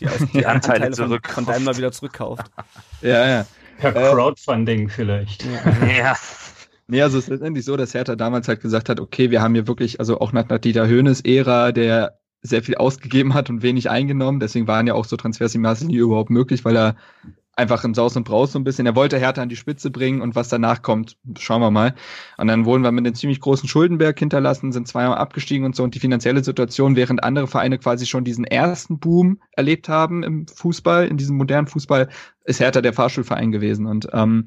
die, 0.00 0.06
Aus 0.06 0.18
die 0.32 0.44
Anteile, 0.46 0.86
Anteile 0.86 0.96
von, 0.96 1.20
von 1.22 1.46
Daimler 1.46 1.76
wieder 1.76 1.92
zurückkauft. 1.92 2.50
Ja, 3.00 3.26
ja. 3.26 3.46
Per 3.78 3.94
äh, 3.94 4.12
Crowdfunding 4.12 4.88
vielleicht. 4.88 5.44
Ja. 5.96 6.16
Nee, 6.88 7.02
also 7.02 7.18
es 7.18 7.24
ist 7.24 7.30
letztendlich 7.30 7.64
so, 7.64 7.76
dass 7.76 7.94
Hertha 7.94 8.14
damals 8.14 8.46
halt 8.46 8.60
gesagt 8.60 8.88
hat, 8.88 9.00
okay, 9.00 9.30
wir 9.32 9.42
haben 9.42 9.54
hier 9.54 9.66
wirklich, 9.66 9.98
also 9.98 10.20
auch 10.20 10.32
nach, 10.32 10.48
nach 10.48 10.58
Dieter 10.58 10.86
Höhnes 10.86 11.20
Ära, 11.24 11.72
der 11.72 12.20
sehr 12.42 12.62
viel 12.62 12.76
ausgegeben 12.76 13.34
hat 13.34 13.50
und 13.50 13.62
wenig 13.62 13.90
eingenommen, 13.90 14.38
deswegen 14.38 14.68
waren 14.68 14.86
ja 14.86 14.94
auch 14.94 15.04
so 15.04 15.16
Transfers 15.16 15.54
im 15.56 15.62
Maße 15.62 15.86
nie 15.86 15.96
überhaupt 15.96 16.30
möglich, 16.30 16.64
weil 16.64 16.76
er 16.76 16.96
einfach 17.56 17.84
im 17.84 17.94
Saus 17.94 18.16
und 18.16 18.24
Braus 18.24 18.52
so 18.52 18.58
ein 18.58 18.64
bisschen. 18.64 18.86
Er 18.86 18.94
wollte 18.94 19.18
Hertha 19.18 19.42
an 19.42 19.48
die 19.48 19.56
Spitze 19.56 19.90
bringen 19.90 20.20
und 20.20 20.34
was 20.36 20.48
danach 20.48 20.82
kommt, 20.82 21.16
schauen 21.38 21.62
wir 21.62 21.70
mal. 21.70 21.94
Und 22.36 22.48
dann 22.48 22.66
wurden 22.66 22.82
wir 22.82 22.92
mit 22.92 23.06
einem 23.06 23.14
ziemlich 23.14 23.40
großen 23.40 23.68
Schuldenberg 23.68 24.18
hinterlassen, 24.18 24.72
sind 24.72 24.86
zweimal 24.86 25.16
abgestiegen 25.16 25.64
und 25.64 25.74
so. 25.74 25.82
Und 25.82 25.94
die 25.94 25.98
finanzielle 25.98 26.44
Situation, 26.44 26.96
während 26.96 27.24
andere 27.24 27.46
Vereine 27.46 27.78
quasi 27.78 28.06
schon 28.06 28.24
diesen 28.24 28.44
ersten 28.44 28.98
Boom 28.98 29.40
erlebt 29.52 29.88
haben 29.88 30.22
im 30.22 30.46
Fußball, 30.46 31.08
in 31.08 31.16
diesem 31.16 31.36
modernen 31.36 31.66
Fußball, 31.66 32.10
ist 32.44 32.60
Hertha 32.60 32.82
der 32.82 32.92
Fahrschulverein 32.92 33.50
gewesen. 33.52 33.86
Und 33.86 34.08
ähm, 34.12 34.44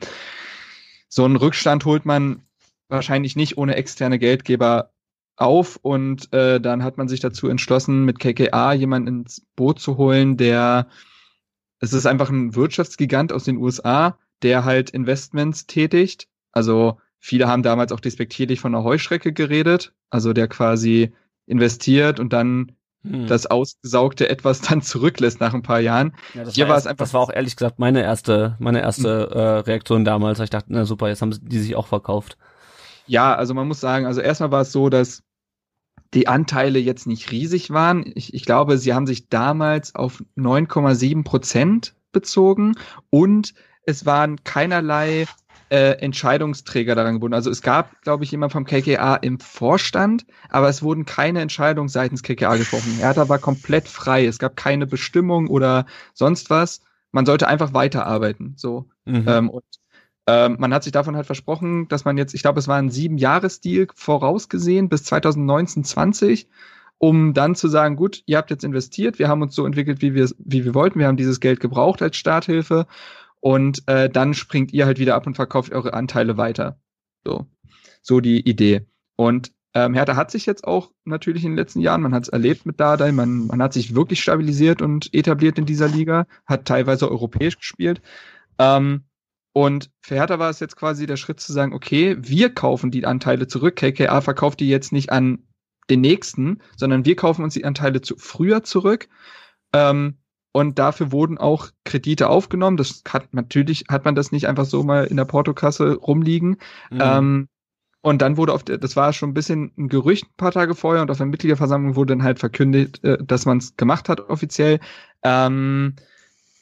so 1.09 1.25
einen 1.25 1.35
Rückstand 1.35 1.85
holt 1.85 2.05
man 2.05 2.43
wahrscheinlich 2.89 3.35
nicht 3.35 3.57
ohne 3.57 3.75
externe 3.75 4.19
Geldgeber 4.19 4.91
auf 5.35 5.77
und 5.81 6.31
äh, 6.33 6.59
dann 6.59 6.83
hat 6.83 6.97
man 6.97 7.07
sich 7.07 7.21
dazu 7.21 7.47
entschlossen, 7.47 8.03
mit 8.03 8.19
KKA 8.19 8.73
jemanden 8.73 9.21
ins 9.21 9.45
Boot 9.55 9.79
zu 9.79 9.97
holen, 9.97 10.37
der 10.37 10.87
es 11.79 11.93
ist 11.93 12.05
einfach 12.05 12.29
ein 12.29 12.55
Wirtschaftsgigant 12.55 13.31
aus 13.33 13.43
den 13.45 13.57
USA, 13.57 14.17
der 14.43 14.65
halt 14.65 14.89
Investments 14.89 15.65
tätigt. 15.65 16.27
Also 16.51 16.97
viele 17.19 17.47
haben 17.47 17.63
damals 17.63 17.91
auch 17.91 17.99
despektierlich 17.99 18.59
von 18.59 18.75
einer 18.75 18.83
Heuschrecke 18.83 19.33
geredet, 19.33 19.93
also 20.09 20.33
der 20.33 20.47
quasi 20.47 21.13
investiert 21.45 22.19
und 22.19 22.33
dann 22.33 22.73
hm. 23.03 23.27
das 23.27 23.45
ausgesaugte 23.45 24.29
etwas 24.29 24.61
dann 24.69 24.81
zurücklässt 24.81 25.39
nach 25.39 25.53
ein 25.53 25.61
paar 25.61 25.79
Jahren. 25.79 26.13
Ja, 26.33 26.47
Hier 26.49 26.67
war, 26.67 26.75
erst, 26.75 26.85
es 26.85 26.91
einfach. 26.91 27.05
Das 27.05 27.13
war 27.13 27.21
auch 27.21 27.31
ehrlich 27.31 27.55
gesagt 27.55 27.79
meine 27.79 28.01
erste, 28.01 28.55
meine 28.59 28.81
erste 28.81 29.29
hm. 29.31 29.39
äh, 29.39 29.41
Reaktion 29.59 30.05
damals. 30.05 30.39
Ich 30.39 30.49
dachte, 30.49 30.67
na 30.69 30.85
super, 30.85 31.07
jetzt 31.07 31.21
haben 31.21 31.37
die 31.41 31.59
sich 31.59 31.75
auch 31.75 31.87
verkauft. 31.87 32.37
Ja, 33.07 33.33
also 33.33 33.53
man 33.53 33.67
muss 33.67 33.79
sagen, 33.79 34.05
also 34.05 34.21
erstmal 34.21 34.51
war 34.51 34.61
es 34.61 34.71
so, 34.71 34.89
dass 34.89 35.23
die 36.13 36.27
Anteile 36.27 36.79
jetzt 36.79 37.07
nicht 37.07 37.31
riesig 37.31 37.69
waren. 37.71 38.11
Ich, 38.15 38.33
ich 38.33 38.45
glaube, 38.45 38.77
sie 38.77 38.93
haben 38.93 39.07
sich 39.07 39.29
damals 39.29 39.95
auf 39.95 40.23
9,7 40.37 41.23
Prozent 41.23 41.93
bezogen 42.11 42.75
und 43.09 43.53
es 43.85 44.05
waren 44.05 44.43
keinerlei 44.43 45.25
äh, 45.69 45.99
Entscheidungsträger 45.99 46.95
daran 46.95 47.15
gebunden. 47.15 47.35
Also 47.35 47.49
es 47.51 47.61
gab, 47.61 48.01
glaube 48.01 48.23
ich, 48.23 48.31
jemand 48.31 48.51
vom 48.51 48.65
KKA 48.65 49.15
im 49.17 49.39
Vorstand, 49.39 50.25
aber 50.49 50.67
es 50.67 50.81
wurden 50.81 51.05
keine 51.05 51.41
Entscheidungen 51.41 51.89
seitens 51.89 52.23
KKA 52.23 52.55
gesprochen. 52.55 52.97
Hertha 52.97 53.29
war 53.29 53.37
komplett 53.37 53.87
frei. 53.87 54.25
Es 54.25 54.39
gab 54.39 54.55
keine 54.55 54.87
Bestimmung 54.87 55.47
oder 55.47 55.85
sonst 56.13 56.49
was. 56.49 56.81
Man 57.11 57.25
sollte 57.25 57.47
einfach 57.47 57.73
weiterarbeiten. 57.73 58.53
So. 58.57 58.89
Mhm. 59.05 59.25
Ähm, 59.27 59.49
und 59.49 59.63
ähm, 60.29 60.57
man 60.59 60.71
hat 60.75 60.83
sich 60.83 60.91
davon 60.91 61.15
halt 61.15 61.25
versprochen, 61.25 61.87
dass 61.87 62.05
man 62.05 62.15
jetzt, 62.15 62.35
ich 62.35 62.43
glaube, 62.43 62.59
es 62.59 62.67
war 62.67 62.77
ein 62.77 62.91
sieben 62.91 63.17
Jahres-Deal 63.17 63.87
vorausgesehen 63.95 64.87
bis 64.87 65.03
2019, 65.05 65.83
20, 65.83 66.47
um 66.99 67.33
dann 67.33 67.55
zu 67.55 67.67
sagen, 67.67 67.95
gut, 67.95 68.21
ihr 68.27 68.37
habt 68.37 68.51
jetzt 68.51 68.63
investiert, 68.63 69.17
wir 69.17 69.27
haben 69.27 69.41
uns 69.41 69.55
so 69.55 69.65
entwickelt, 69.65 70.03
wie 70.03 70.13
wir, 70.13 70.29
wie 70.37 70.65
wir 70.65 70.75
wollten, 70.75 70.99
wir 70.99 71.07
haben 71.07 71.17
dieses 71.17 71.39
Geld 71.39 71.59
gebraucht 71.59 72.03
als 72.03 72.15
Starthilfe 72.15 72.85
und 73.39 73.81
äh, 73.87 74.07
dann 74.07 74.35
springt 74.35 74.71
ihr 74.71 74.85
halt 74.85 74.99
wieder 74.99 75.15
ab 75.15 75.25
und 75.25 75.33
verkauft 75.33 75.71
eure 75.71 75.95
Anteile 75.95 76.37
weiter. 76.37 76.79
So, 77.25 77.47
so 78.03 78.19
die 78.19 78.47
Idee. 78.47 78.85
Und 79.15 79.51
ähm, 79.73 79.95
Hertha 79.95 80.15
hat 80.15 80.29
sich 80.29 80.45
jetzt 80.45 80.63
auch 80.63 80.91
natürlich 81.05 81.43
in 81.43 81.53
den 81.53 81.57
letzten 81.57 81.79
Jahren, 81.79 82.03
man 82.03 82.13
hat 82.13 82.23
es 82.23 82.29
erlebt 82.29 82.67
mit 82.67 82.79
Dardai, 82.79 83.11
man, 83.11 83.47
man 83.47 83.63
hat 83.63 83.73
sich 83.73 83.95
wirklich 83.95 84.21
stabilisiert 84.21 84.83
und 84.83 85.11
etabliert 85.11 85.57
in 85.57 85.65
dieser 85.65 85.87
Liga, 85.87 86.27
hat 86.45 86.65
teilweise 86.65 87.09
europäisch 87.09 87.57
gespielt. 87.57 87.99
Ähm, 88.59 89.05
und 89.59 89.91
für 89.99 90.15
Hertha 90.15 90.39
war 90.39 90.49
es 90.49 90.61
jetzt 90.61 90.77
quasi 90.77 91.05
der 91.05 91.17
Schritt 91.17 91.41
zu 91.41 91.51
sagen, 91.51 91.73
okay, 91.73 92.15
wir 92.17 92.53
kaufen 92.53 92.91
die 92.91 93.05
Anteile 93.05 93.45
zurück. 93.45 93.75
KKA 93.75 94.21
verkauft 94.21 94.61
die 94.61 94.69
jetzt 94.69 94.93
nicht 94.93 95.11
an 95.11 95.39
den 95.89 95.99
nächsten, 95.99 96.61
sondern 96.77 97.03
wir 97.03 97.17
kaufen 97.17 97.43
uns 97.43 97.55
die 97.55 97.65
Anteile 97.65 97.99
zu 97.99 98.15
früher 98.17 98.63
zurück. 98.63 99.09
Ähm, 99.73 100.15
und 100.53 100.79
dafür 100.79 101.11
wurden 101.11 101.37
auch 101.37 101.71
Kredite 101.83 102.29
aufgenommen. 102.29 102.77
Das 102.77 103.03
hat 103.09 103.33
natürlich 103.33 103.83
hat 103.89 104.05
man 104.05 104.15
das 104.15 104.31
nicht 104.31 104.47
einfach 104.47 104.63
so 104.63 104.81
mal 104.81 105.03
in 105.03 105.17
der 105.17 105.25
Portokasse 105.25 105.95
rumliegen. 105.95 106.55
Mhm. 106.89 107.01
Ähm, 107.01 107.47
und 108.01 108.21
dann 108.21 108.37
wurde 108.37 108.53
auf 108.53 108.63
der, 108.63 108.77
das 108.77 108.95
war 108.95 109.11
schon 109.11 109.31
ein 109.31 109.33
bisschen 109.33 109.73
ein 109.77 109.89
Gerücht 109.89 110.23
ein 110.23 110.37
paar 110.37 110.53
Tage 110.53 110.73
vorher 110.73 111.01
und 111.01 111.11
auf 111.11 111.17
der 111.17 111.25
Mitgliederversammlung 111.25 111.97
wurde 111.97 112.15
dann 112.15 112.23
halt 112.23 112.39
verkündet, 112.39 113.03
äh, 113.03 113.17
dass 113.21 113.45
man 113.45 113.57
es 113.57 113.75
gemacht 113.75 114.07
hat 114.07 114.21
offiziell. 114.21 114.79
Ähm, 115.21 115.95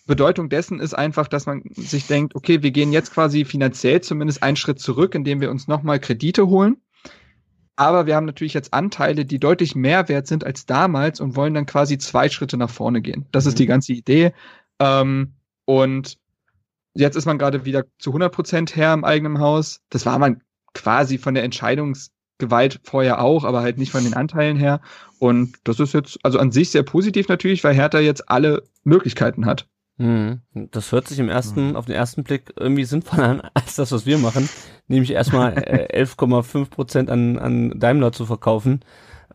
Bedeutung 0.07 0.49
dessen 0.49 0.79
ist 0.79 0.93
einfach, 0.93 1.27
dass 1.27 1.45
man 1.45 1.63
sich 1.75 2.07
denkt, 2.07 2.33
okay, 2.33 2.63
wir 2.63 2.71
gehen 2.71 2.91
jetzt 2.91 3.13
quasi 3.13 3.45
finanziell 3.45 4.01
zumindest 4.01 4.41
einen 4.41 4.55
Schritt 4.55 4.79
zurück, 4.79 5.13
indem 5.13 5.41
wir 5.41 5.51
uns 5.51 5.67
nochmal 5.67 5.99
Kredite 5.99 6.47
holen. 6.47 6.77
Aber 7.75 8.07
wir 8.07 8.15
haben 8.15 8.25
natürlich 8.25 8.55
jetzt 8.55 8.73
Anteile, 8.73 9.23
die 9.23 9.39
deutlich 9.39 9.75
mehr 9.75 10.09
wert 10.09 10.25
sind 10.25 10.43
als 10.43 10.65
damals 10.65 11.19
und 11.19 11.35
wollen 11.35 11.53
dann 11.53 11.67
quasi 11.67 11.99
zwei 11.99 12.27
Schritte 12.27 12.57
nach 12.57 12.71
vorne 12.71 13.01
gehen. 13.01 13.27
Das 13.31 13.45
mhm. 13.45 13.49
ist 13.49 13.59
die 13.59 13.67
ganze 13.67 13.93
Idee. 13.93 14.33
Ähm, 14.79 15.35
und 15.65 16.17
jetzt 16.95 17.15
ist 17.15 17.25
man 17.25 17.37
gerade 17.37 17.65
wieder 17.65 17.83
zu 17.99 18.09
100 18.09 18.33
Prozent 18.33 18.75
her 18.75 18.93
im 18.93 19.03
eigenen 19.03 19.39
Haus. 19.39 19.81
Das 19.89 20.07
war 20.07 20.17
man 20.17 20.41
quasi 20.73 21.19
von 21.19 21.35
der 21.35 21.43
Entscheidungsgewalt 21.43 22.79
vorher 22.83 23.21
auch, 23.21 23.43
aber 23.43 23.61
halt 23.61 23.77
nicht 23.77 23.91
von 23.91 24.03
den 24.03 24.15
Anteilen 24.15 24.57
her. 24.57 24.81
Und 25.19 25.57
das 25.63 25.79
ist 25.79 25.93
jetzt 25.93 26.17
also 26.23 26.39
an 26.39 26.51
sich 26.51 26.71
sehr 26.71 26.83
positiv 26.83 27.27
natürlich, 27.27 27.63
weil 27.63 27.75
Hertha 27.75 27.99
jetzt 27.99 28.29
alle 28.29 28.63
Möglichkeiten 28.83 29.45
hat. 29.45 29.67
Hm. 29.99 30.41
Das 30.53 30.91
hört 30.91 31.07
sich 31.07 31.17
im 31.17 31.29
ersten, 31.29 31.75
auf 31.75 31.85
den 31.85 31.95
ersten 31.95 32.23
Blick 32.23 32.53
irgendwie 32.55 32.83
sinnvoller 32.83 33.29
an, 33.29 33.41
als 33.53 33.75
das, 33.75 33.91
was 33.91 34.05
wir 34.05 34.17
machen. 34.19 34.47
Nämlich 34.87 35.11
erstmal 35.11 35.57
äh, 35.57 36.03
11,5 36.03 36.69
Prozent 36.69 37.09
an, 37.09 37.39
an 37.39 37.79
Daimler 37.79 38.11
zu 38.11 38.25
verkaufen 38.25 38.81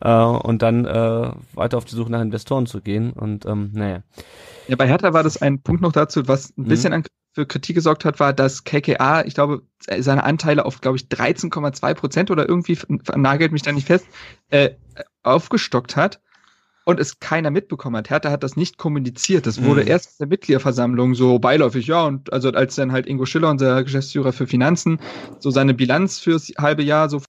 äh, 0.00 0.12
und 0.12 0.62
dann 0.62 0.85
äh, 0.85 1.33
weiter 1.54 1.78
auf 1.78 1.85
die 1.85 1.97
Suche 1.97 2.12
nach 2.12 2.21
Investoren 2.21 2.66
zu 2.66 2.81
gehen. 2.81 3.12
Und 3.12 3.45
ähm, 3.45 3.71
naja. 3.73 4.02
Ja, 4.69 4.76
bei 4.76 4.87
Hertha 4.87 5.12
war 5.12 5.25
das 5.25 5.42
ein 5.42 5.61
Punkt 5.61 5.83
noch 5.83 5.92
dazu, 5.92 6.28
was 6.28 6.57
ein 6.57 6.64
bisschen 6.64 6.92
mhm. 6.92 7.04
für 7.33 7.47
Kritik 7.47 7.75
gesorgt 7.75 8.04
hat, 8.04 8.21
war, 8.21 8.33
dass 8.33 8.62
KKA, 8.62 9.25
ich 9.25 9.35
glaube, 9.35 9.62
seine 9.81 10.23
Anteile 10.23 10.64
auf, 10.64 10.81
glaube 10.81 10.97
ich, 10.97 11.04
13,2 11.04 11.95
Prozent 11.95 12.31
oder 12.31 12.49
irgendwie, 12.49 12.78
nagelt 13.16 13.50
mich 13.50 13.62
da 13.62 13.73
nicht 13.73 13.88
fest, 13.88 14.07
äh, 14.50 14.71
aufgestockt 15.25 15.97
hat 15.97 16.21
und 16.85 17.01
es 17.01 17.21
keiner 17.21 17.51
mitbekommen 17.51 17.97
hat. 17.97 18.11
Hertha 18.11 18.31
hat 18.31 18.43
das 18.43 18.57
nicht 18.57 18.77
kommuniziert. 18.77 19.47
Das 19.47 19.62
wurde 19.62 19.83
mhm. 19.83 19.89
erst 19.89 20.11
in 20.11 20.17
der 20.21 20.29
Mitgliederversammlung 20.29 21.15
so 21.15 21.39
beiläufig, 21.39 21.87
ja, 21.87 22.05
und 22.05 22.33
also 22.33 22.51
als 22.51 22.75
dann 22.75 22.93
halt 22.93 23.07
Ingo 23.07 23.27
Schiller, 23.27 23.51
unser 23.51 23.83
Geschäftsführer 23.85 24.33
für 24.33 24.47
Finanzen, 24.47 24.99
so 25.39 25.51
seine 25.51 25.75
Bilanz 25.75 26.19
fürs 26.19 26.53
halbe 26.59 26.83
Jahr 26.83 27.09
so 27.09 27.23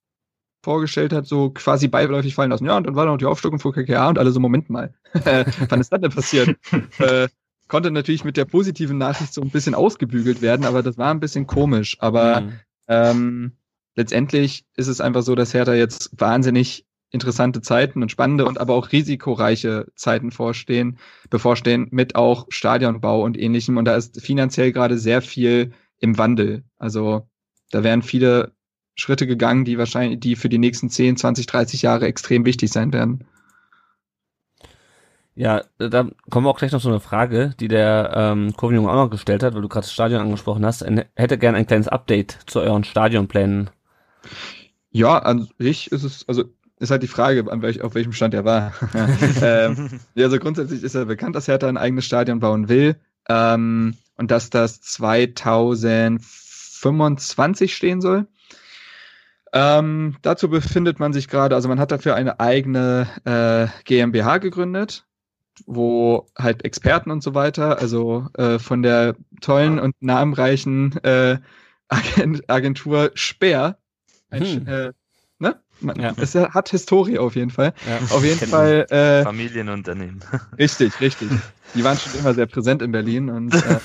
vorgestellt 0.64 1.14
hat, 1.14 1.28
so 1.28 1.50
quasi 1.50 1.88
beiläufig 1.88 2.36
fallen 2.36 2.50
lassen. 2.50 2.66
Ja, 2.66 2.78
und 2.78 2.88
dann 2.88 2.96
war 2.96 3.06
noch 3.06 3.18
die 3.18 3.26
Aufstockung 3.26 3.60
vor 3.60 3.74
KKA 3.74 4.10
und 4.10 4.18
alle 4.18 4.32
so, 4.32 4.40
Moment 4.40 4.70
mal, 4.70 4.94
wann 5.14 5.82
ist 5.82 5.92
das 5.92 6.02
denn 6.02 6.12
passiert? 6.12 6.58
äh, 7.00 7.28
konnte 7.68 7.92
natürlich 7.92 8.24
mit 8.24 8.38
der 8.38 8.46
positiven 8.46 8.98
Nachricht 8.98 9.34
so 9.34 9.42
ein 9.42 9.50
bisschen 9.50 9.76
ausgebügelt 9.76 10.42
werden, 10.42 10.66
aber 10.66 10.84
das 10.84 10.98
war 10.98 11.12
ein 11.12 11.20
bisschen 11.20 11.48
komisch. 11.48 11.98
Aber 12.00 12.42
mhm. 12.42 12.60
ähm, 12.88 13.52
letztendlich 13.96 14.64
ist 14.76 14.88
es 14.88 15.02
einfach 15.02 15.24
so, 15.24 15.36
dass 15.36 15.54
Hertha 15.54 15.74
jetzt 15.74 16.12
wahnsinnig 16.18 16.86
interessante 17.14 17.62
Zeiten 17.62 18.02
und 18.02 18.12
spannende 18.12 18.46
und 18.46 18.60
aber 18.60 18.74
auch 18.74 18.92
risikoreiche 18.92 19.86
Zeiten 19.96 20.32
vorstehen, 20.32 20.98
bevorstehen 21.30 21.88
mit 21.92 22.16
auch 22.16 22.48
Stadionbau 22.50 23.22
und 23.22 23.38
ähnlichem. 23.38 23.78
Und 23.78 23.86
da 23.86 23.96
ist 23.96 24.20
finanziell 24.20 24.72
gerade 24.72 24.98
sehr 24.98 25.22
viel 25.22 25.74
im 26.00 26.18
Wandel. 26.18 26.64
Also 26.78 27.30
da 27.72 27.84
werden 27.84 28.02
viele 28.02 28.54
Schritte 28.96 29.28
gegangen, 29.28 29.64
die 29.64 29.78
wahrscheinlich, 29.78 30.20
die 30.20 30.36
für 30.36 30.50
die 30.50 30.58
nächsten 30.58 30.90
10, 30.90 31.18
20, 31.18 31.46
30 31.46 31.84
Jahre 31.84 32.08
extrem 32.08 32.46
wichtig 32.46 32.72
sein 32.72 32.92
werden. 32.92 33.26
Ja, 35.36 35.64
da 35.80 36.08
kommen 36.30 36.46
wir 36.46 36.50
auch 36.50 36.60
gleich 36.60 36.72
noch 36.72 36.82
so 36.82 36.90
eine 36.90 37.00
Frage, 37.00 37.56
die 37.60 37.68
der 37.68 38.12
ähm, 38.16 38.54
Kurvenjunge 38.56 38.90
auch 38.90 38.96
noch 38.96 39.10
gestellt 39.10 39.42
hat, 39.42 39.56
weil 39.56 39.64
du 39.64 39.70
gerade 39.70 39.86
das 39.86 39.94
Stadion 39.94 40.22
angesprochen 40.22 40.66
hast. 40.66 40.82
Er 40.82 41.08
hätte 41.16 41.40
gern 41.40 41.56
ein 41.56 41.66
kleines 41.66 41.88
Update 41.88 42.40
zu 42.46 42.60
euren 42.60 42.84
Stadionplänen. 42.84 43.72
Ja, 44.92 45.18
an 45.18 45.50
sich 45.58 45.92
ist 45.92 46.04
es, 46.04 46.28
also 46.28 46.44
ist 46.84 46.92
halt 46.92 47.02
die 47.02 47.08
Frage, 47.08 47.46
welch, 47.46 47.82
auf 47.82 47.96
welchem 47.96 48.12
Stand 48.12 48.34
er 48.34 48.44
war. 48.46 48.74
ähm, 49.42 50.02
ja, 50.16 50.26
also 50.26 50.38
grundsätzlich 50.38 50.84
ist 50.84 50.96
er 50.96 51.06
bekannt, 51.06 51.36
dass 51.36 51.48
Hertha 51.48 51.68
ein 51.68 51.78
eigenes 51.78 52.06
Stadion 52.06 52.40
bauen 52.40 52.70
will 52.70 52.98
ähm, 53.30 53.96
und 54.18 54.30
dass 54.30 54.50
das 54.50 54.82
2025 54.82 57.76
stehen 57.76 58.02
soll. 58.02 58.28
Ähm, 59.54 60.18
dazu 60.22 60.50
befindet 60.50 61.00
man 61.00 61.14
sich 61.14 61.28
gerade, 61.28 61.56
also 61.56 61.70
man 61.70 61.80
hat 61.80 61.92
dafür 61.92 62.16
eine 62.16 62.40
eigene 62.40 63.08
äh, 63.24 63.68
GmbH 63.86 64.40
gegründet, 64.40 65.06
wo 65.68 66.26
halt 66.38 66.66
Experten 66.66 67.12
und 67.12 67.22
so 67.22 67.36
weiter, 67.36 67.80
also 67.80 68.28
äh, 68.34 68.58
von 68.60 68.82
der 68.82 69.16
tollen 69.42 69.80
und 69.80 69.96
namenreichen 70.02 70.98
äh, 71.04 71.38
Agentur 71.88 73.12
Speer, 73.14 73.78
ein, 74.32 74.44
hm. 74.44 74.68
äh? 74.68 74.92
Man, 75.84 76.00
ja. 76.00 76.14
Es 76.18 76.36
hat 76.36 76.70
Historie 76.70 77.18
auf 77.20 77.36
jeden 77.36 77.52
Fall. 77.52 77.74
Ja. 77.88 78.16
Auf 78.16 78.24
jeden 78.24 78.40
Fall. 78.50 78.86
Äh, 78.90 79.24
Familienunternehmen. 79.24 80.22
Richtig, 80.58 81.00
richtig. 81.00 81.30
Die 81.76 81.84
waren 81.84 81.98
schon 81.98 82.20
immer 82.20 82.34
sehr 82.34 82.46
präsent 82.46 82.82
in 82.82 82.92
Berlin 82.92 83.30
und 83.30 83.54
äh, 83.54 83.60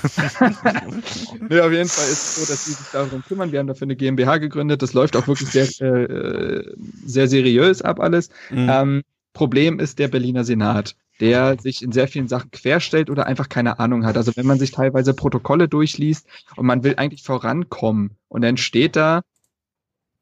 nee, 1.49 1.59
auf 1.59 1.71
jeden 1.71 1.89
Fall 1.89 2.05
ist 2.05 2.11
es 2.11 2.35
so, 2.35 2.51
dass 2.51 2.65
sie 2.65 2.73
sich 2.73 2.87
darum 2.91 3.23
kümmern. 3.27 3.51
Wir 3.51 3.59
haben 3.59 3.67
dafür 3.67 3.85
eine 3.85 3.95
GmbH 3.95 4.37
gegründet. 4.37 4.81
Das 4.81 4.93
läuft 4.93 5.15
auch 5.15 5.27
wirklich 5.27 5.49
sehr, 5.49 5.89
äh, 5.91 6.63
sehr 7.05 7.27
seriös 7.27 7.81
ab 7.81 7.99
alles. 7.99 8.29
Mhm. 8.51 8.69
Ähm, 8.69 9.01
Problem 9.33 9.79
ist 9.79 9.97
der 9.97 10.07
Berliner 10.07 10.43
Senat 10.43 10.95
der 11.19 11.57
sich 11.59 11.81
in 11.81 11.91
sehr 11.91 12.07
vielen 12.07 12.27
Sachen 12.27 12.51
querstellt 12.51 13.09
oder 13.09 13.25
einfach 13.25 13.49
keine 13.49 13.79
Ahnung 13.79 14.05
hat. 14.05 14.17
Also 14.17 14.31
wenn 14.35 14.45
man 14.45 14.57
sich 14.57 14.71
teilweise 14.71 15.13
Protokolle 15.13 15.67
durchliest 15.67 16.25
und 16.55 16.65
man 16.65 16.83
will 16.83 16.95
eigentlich 16.95 17.23
vorankommen 17.23 18.11
und 18.29 18.41
dann 18.41 18.57
steht 18.57 18.95
da 18.95 19.21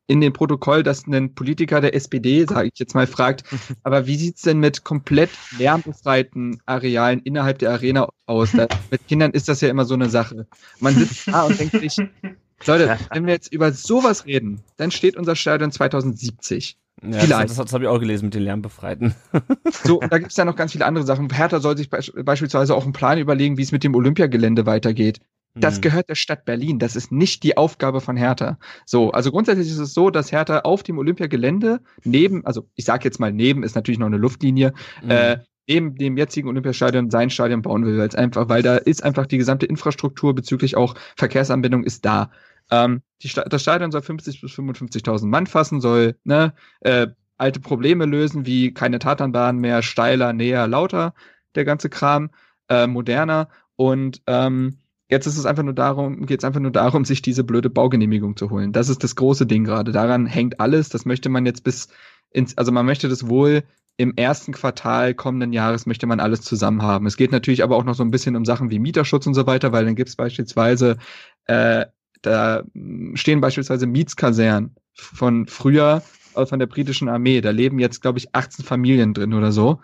in 0.08 0.22
dem 0.22 0.34
Protokoll, 0.34 0.84
dass 0.84 1.06
ein 1.06 1.36
Politiker 1.36 1.82
der 1.82 1.94
SPD, 1.94 2.46
sage 2.46 2.70
ich 2.74 2.80
jetzt 2.80 2.96
mal, 2.96 3.08
fragt, 3.08 3.44
aber 3.84 4.08
wie 4.08 4.16
sieht's 4.16 4.42
denn 4.42 4.60
mit 4.60 4.84
komplett 4.84 5.30
lärmbefreiten 5.58 6.62
Arealen 6.66 7.22
innerhalb 7.22 7.60
der 7.60 7.72
Arena 7.72 8.10
aus? 8.26 8.54
Da, 8.54 8.68
mit 8.90 9.08
Kindern 9.08 9.32
ist 9.32 9.50
das 9.50 9.62
ja 9.62 9.70
immer 9.70 9.86
so 9.86 9.94
eine 9.94 10.10
Sache. 10.10 10.48
Man 10.80 10.96
sitzt 10.96 11.28
da 11.28 11.44
und 11.44 11.60
denkt 11.60 11.80
sich, 11.80 11.98
Leute, 12.66 12.98
wenn 13.12 13.26
wir 13.26 13.34
jetzt 13.34 13.54
über 13.54 13.72
sowas 13.72 14.26
reden, 14.26 14.62
dann 14.78 14.92
steht 14.92 15.16
unser 15.16 15.36
Stadion 15.36 15.72
2070. 15.72 16.78
Ja, 17.04 17.20
Vielleicht. 17.20 17.32
Das, 17.32 17.58
das, 17.58 17.66
das 17.66 17.74
habe 17.74 17.84
ich 17.84 17.90
auch 17.90 18.00
gelesen 18.00 18.26
mit 18.26 18.34
den 18.34 18.42
Lärmbefreiten. 18.42 19.14
so, 19.84 20.00
da 20.00 20.18
gibt's 20.18 20.38
ja 20.38 20.46
noch 20.46 20.56
ganz 20.56 20.72
viele 20.72 20.86
andere 20.86 21.06
Sachen. 21.06 21.30
Hertha 21.30 21.60
soll 21.60 21.78
sich 21.78 21.90
be 21.92 22.00
beispielsweise 22.24 22.74
auch 22.74 22.84
einen 22.84 22.94
Plan 22.94 23.20
überlegen, 23.20 23.58
wie 23.58 23.62
es 23.62 23.72
mit 23.72 23.84
dem 23.84 23.94
Olympiagelände 23.94 24.66
weitergeht. 24.66 25.20
Das 25.60 25.78
mhm. 25.78 25.82
gehört 25.82 26.10
der 26.10 26.16
Stadt 26.16 26.46
Berlin. 26.46 26.80
Das 26.80 26.96
ist 26.96 27.12
nicht 27.12 27.44
die 27.44 27.58
Aufgabe 27.58 28.02
von 28.02 28.18
Hertha. 28.18 28.58
So, 28.86 29.12
also 29.12 29.32
grundsätzlich 29.32 29.68
ist 29.68 29.80
es 29.80 29.94
so, 29.94 30.10
dass 30.10 30.32
Hertha 30.32 30.60
auf 30.60 30.84
dem 30.84 30.98
Olympiagelände 30.98 31.82
neben, 32.04 32.46
also 32.46 32.68
ich 32.76 32.86
sage 32.86 33.06
jetzt 33.06 33.20
mal 33.20 33.32
neben, 33.32 33.64
ist 33.64 33.76
natürlich 33.76 34.00
noch 34.00 34.08
eine 34.08 34.18
Luftlinie, 34.18 34.74
mhm. 35.04 35.12
äh, 35.12 35.38
neben 35.68 35.96
dem 35.96 36.18
jetzigen 36.18 36.48
Olympiastadion 36.48 37.10
sein 37.12 37.30
Stadion 37.30 37.62
bauen 37.62 37.86
will, 37.86 37.98
weil 37.98 38.08
es 38.08 38.16
einfach, 38.16 38.50
weil 38.50 38.64
da 38.64 38.78
ist 38.78 39.04
einfach 39.04 39.26
die 39.26 39.38
gesamte 39.38 39.66
Infrastruktur 39.66 40.34
bezüglich 40.34 40.78
auch 40.78 40.96
Verkehrsanbindung 41.16 41.84
ist 41.84 42.06
da. 42.06 42.32
Ähm, 42.72 43.02
die, 43.22 43.30
das 43.30 43.62
Stadion 43.62 43.92
soll 43.92 44.02
50 44.02 44.42
bis 44.42 44.52
55.000 44.52 45.26
Mann 45.26 45.48
fassen, 45.48 45.82
soll 45.82 46.16
ne, 46.24 46.54
äh, 46.82 47.08
alte 47.38 47.60
Probleme 47.60 48.06
lösen, 48.06 48.46
wie 48.46 48.74
keine 48.74 49.00
Tatanbahn 49.00 49.58
mehr, 49.58 49.82
steiler, 49.82 50.34
näher, 50.34 50.68
lauter, 50.68 51.14
der 51.56 51.66
ganze 51.66 51.90
Kram, 51.90 52.30
äh, 52.70 52.88
moderner 52.88 53.50
und 53.76 54.22
ähm, 54.28 54.78
Jetzt 55.10 55.26
ist 55.26 55.38
es 55.38 55.46
einfach 55.46 55.64
nur 55.64 55.74
darum, 55.74 56.26
geht 56.26 56.40
es 56.40 56.44
einfach 56.44 56.60
nur 56.60 56.72
darum, 56.72 57.06
sich 57.06 57.22
diese 57.22 57.44
blöde 57.44 57.70
Baugenehmigung 57.70 58.36
zu 58.36 58.50
holen. 58.50 58.74
Das 58.74 58.90
ist 58.90 59.04
das 59.04 59.16
große 59.16 59.46
Ding 59.46 59.64
gerade. 59.64 59.92
Daran 59.92 60.26
hängt 60.26 60.60
alles. 60.60 60.90
Das 60.90 61.06
möchte 61.06 61.30
man 61.30 61.46
jetzt 61.46 61.64
bis 61.64 61.88
ins, 62.32 62.58
also 62.58 62.72
man 62.72 62.86
möchte 62.86 63.08
das 63.08 63.28
wohl 63.30 63.64
im 63.98 64.14
ersten 64.16 64.54
Quartal 64.54 65.16
kommenden 65.16 65.54
Jahres 65.54 65.88
möchte 65.88 66.06
man 66.06 66.20
alles 66.20 66.42
zusammen 66.42 66.84
haben. 66.84 67.08
Es 67.08 67.18
geht 67.18 67.32
natürlich 67.32 67.64
aber 67.64 67.76
auch 67.76 67.84
noch 67.84 67.96
so 67.96 68.04
ein 68.04 68.12
bisschen 68.12 68.36
um 68.36 68.46
Sachen 68.46 68.70
wie 68.70 68.78
Mieterschutz 68.78 69.26
und 69.26 69.34
so 69.34 69.48
weiter, 69.48 69.72
weil 69.72 69.86
dann 69.86 69.96
gibt 69.96 70.10
es 70.10 70.16
beispielsweise, 70.16 70.98
äh, 71.46 71.88
da 72.22 72.64
stehen 73.16 73.42
beispielsweise 73.42 73.88
Mietskasernen 73.88 74.76
von 74.94 75.48
früher, 75.48 76.04
also 76.36 76.50
von 76.50 76.60
der 76.60 76.68
britischen 76.68 77.10
Armee. 77.10 77.42
Da 77.42 77.50
leben 77.50 77.80
jetzt, 77.80 78.02
glaube 78.02 78.20
ich, 78.20 78.36
18 78.36 78.64
Familien 78.64 79.16
drin 79.16 79.34
oder 79.34 79.52
so. 79.52 79.82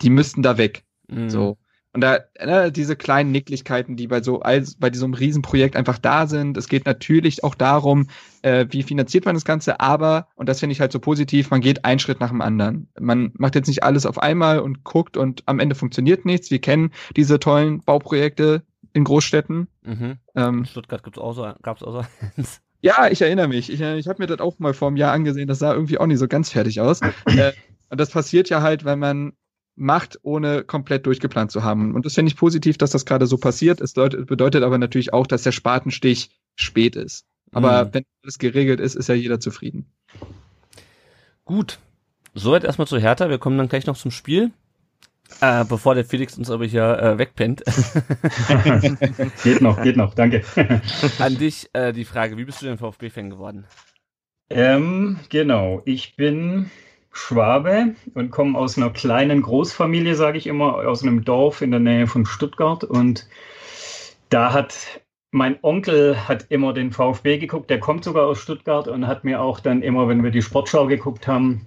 Die 0.00 0.10
müssten 0.10 0.42
da 0.42 0.56
weg. 0.56 0.84
Mhm. 1.08 1.30
So. 1.30 1.58
Und 1.94 2.00
da, 2.00 2.18
ne, 2.44 2.72
diese 2.72 2.96
kleinen 2.96 3.30
Nicklichkeiten, 3.30 3.96
die 3.96 4.08
bei 4.08 4.20
so 4.20 4.40
als 4.40 4.74
bei 4.74 4.90
diesem 4.90 5.14
Riesenprojekt 5.14 5.76
einfach 5.76 5.96
da 5.96 6.26
sind. 6.26 6.56
Es 6.56 6.68
geht 6.68 6.86
natürlich 6.86 7.44
auch 7.44 7.54
darum, 7.54 8.08
äh, 8.42 8.66
wie 8.70 8.82
finanziert 8.82 9.24
man 9.24 9.36
das 9.36 9.44
Ganze, 9.44 9.78
aber, 9.78 10.26
und 10.34 10.48
das 10.48 10.58
finde 10.58 10.72
ich 10.72 10.80
halt 10.80 10.90
so 10.90 10.98
positiv, 10.98 11.50
man 11.50 11.60
geht 11.60 11.84
einen 11.84 12.00
Schritt 12.00 12.18
nach 12.18 12.30
dem 12.30 12.40
anderen. 12.40 12.88
Man 12.98 13.30
macht 13.38 13.54
jetzt 13.54 13.68
nicht 13.68 13.84
alles 13.84 14.06
auf 14.06 14.18
einmal 14.18 14.58
und 14.58 14.82
guckt 14.82 15.16
und 15.16 15.44
am 15.46 15.60
Ende 15.60 15.76
funktioniert 15.76 16.24
nichts. 16.24 16.50
Wir 16.50 16.60
kennen 16.60 16.90
diese 17.16 17.38
tollen 17.38 17.80
Bauprojekte 17.80 18.64
in 18.92 19.04
Großstädten. 19.04 19.68
Mhm. 19.82 20.18
Ähm, 20.34 20.64
Stuttgart 20.64 21.04
gibt's 21.04 21.20
auch 21.20 21.32
so, 21.32 21.48
gab's 21.62 21.84
auch 21.84 21.92
so 21.92 22.04
eins. 22.36 22.60
Ja, 22.80 23.08
ich 23.08 23.22
erinnere 23.22 23.46
mich. 23.46 23.72
Ich, 23.72 23.80
ich 23.80 24.08
habe 24.08 24.20
mir 24.20 24.26
das 24.26 24.40
auch 24.40 24.58
mal 24.58 24.74
vor 24.74 24.88
einem 24.88 24.96
Jahr 24.96 25.12
angesehen. 25.12 25.46
Das 25.46 25.60
sah 25.60 25.72
irgendwie 25.72 25.98
auch 25.98 26.06
nicht 26.06 26.18
so 26.18 26.26
ganz 26.26 26.50
fertig 26.50 26.80
aus. 26.80 27.00
äh, 27.26 27.52
und 27.88 28.00
das 28.00 28.10
passiert 28.10 28.50
ja 28.50 28.62
halt, 28.62 28.84
wenn 28.84 28.98
man 28.98 29.32
macht, 29.76 30.18
ohne 30.22 30.62
komplett 30.64 31.06
durchgeplant 31.06 31.50
zu 31.50 31.64
haben. 31.64 31.94
Und 31.94 32.06
das 32.06 32.14
finde 32.14 32.30
ich 32.30 32.36
positiv, 32.36 32.78
dass 32.78 32.90
das 32.90 33.04
gerade 33.04 33.26
so 33.26 33.38
passiert. 33.38 33.80
Es 33.80 33.94
bedeutet 33.94 34.62
aber 34.62 34.78
natürlich 34.78 35.12
auch, 35.12 35.26
dass 35.26 35.42
der 35.42 35.52
Spatenstich 35.52 36.30
spät 36.54 36.96
ist. 36.96 37.26
Aber 37.52 37.86
mhm. 37.86 37.88
wenn 37.92 38.04
alles 38.22 38.38
geregelt 38.38 38.80
ist, 38.80 38.94
ist 38.94 39.08
ja 39.08 39.14
jeder 39.14 39.40
zufrieden. 39.40 39.86
Gut. 41.44 41.78
Soweit 42.34 42.64
erstmal 42.64 42.86
zu 42.86 42.98
Hertha. 42.98 43.28
Wir 43.28 43.38
kommen 43.38 43.58
dann 43.58 43.68
gleich 43.68 43.86
noch 43.86 43.96
zum 43.96 44.10
Spiel. 44.10 44.52
Äh, 45.40 45.64
bevor 45.64 45.94
der 45.94 46.04
Felix 46.04 46.36
uns 46.36 46.50
aber 46.50 46.64
hier 46.66 46.98
äh, 46.98 47.18
wegpennt. 47.18 47.64
geht 49.42 49.60
noch, 49.60 49.82
geht 49.82 49.96
noch, 49.96 50.14
danke. 50.14 50.42
An 51.18 51.38
dich 51.38 51.70
äh, 51.72 51.92
die 51.92 52.04
Frage, 52.04 52.36
wie 52.36 52.44
bist 52.44 52.60
du 52.60 52.66
denn 52.66 52.78
VfB-Fan 52.78 53.30
geworden? 53.30 53.66
Ähm, 54.50 55.18
genau, 55.30 55.82
ich 55.86 56.16
bin 56.16 56.70
Schwabe 57.14 57.94
und 58.14 58.30
komme 58.30 58.58
aus 58.58 58.76
einer 58.76 58.90
kleinen 58.90 59.40
Großfamilie, 59.40 60.14
sage 60.14 60.36
ich 60.36 60.46
immer, 60.46 60.74
aus 60.74 61.02
einem 61.02 61.24
Dorf 61.24 61.62
in 61.62 61.70
der 61.70 61.80
Nähe 61.80 62.06
von 62.06 62.26
Stuttgart. 62.26 62.84
Und 62.84 63.28
da 64.28 64.52
hat 64.52 65.00
mein 65.30 65.58
Onkel 65.62 66.28
hat 66.28 66.46
immer 66.50 66.72
den 66.72 66.92
VfB 66.92 67.38
geguckt, 67.38 67.68
der 67.68 67.80
kommt 67.80 68.04
sogar 68.04 68.26
aus 68.26 68.38
Stuttgart 68.38 68.86
und 68.86 69.06
hat 69.06 69.24
mir 69.24 69.40
auch 69.40 69.58
dann 69.58 69.82
immer, 69.82 70.06
wenn 70.06 70.22
wir 70.22 70.30
die 70.30 70.42
Sportschau 70.42 70.86
geguckt 70.86 71.26
haben, 71.26 71.66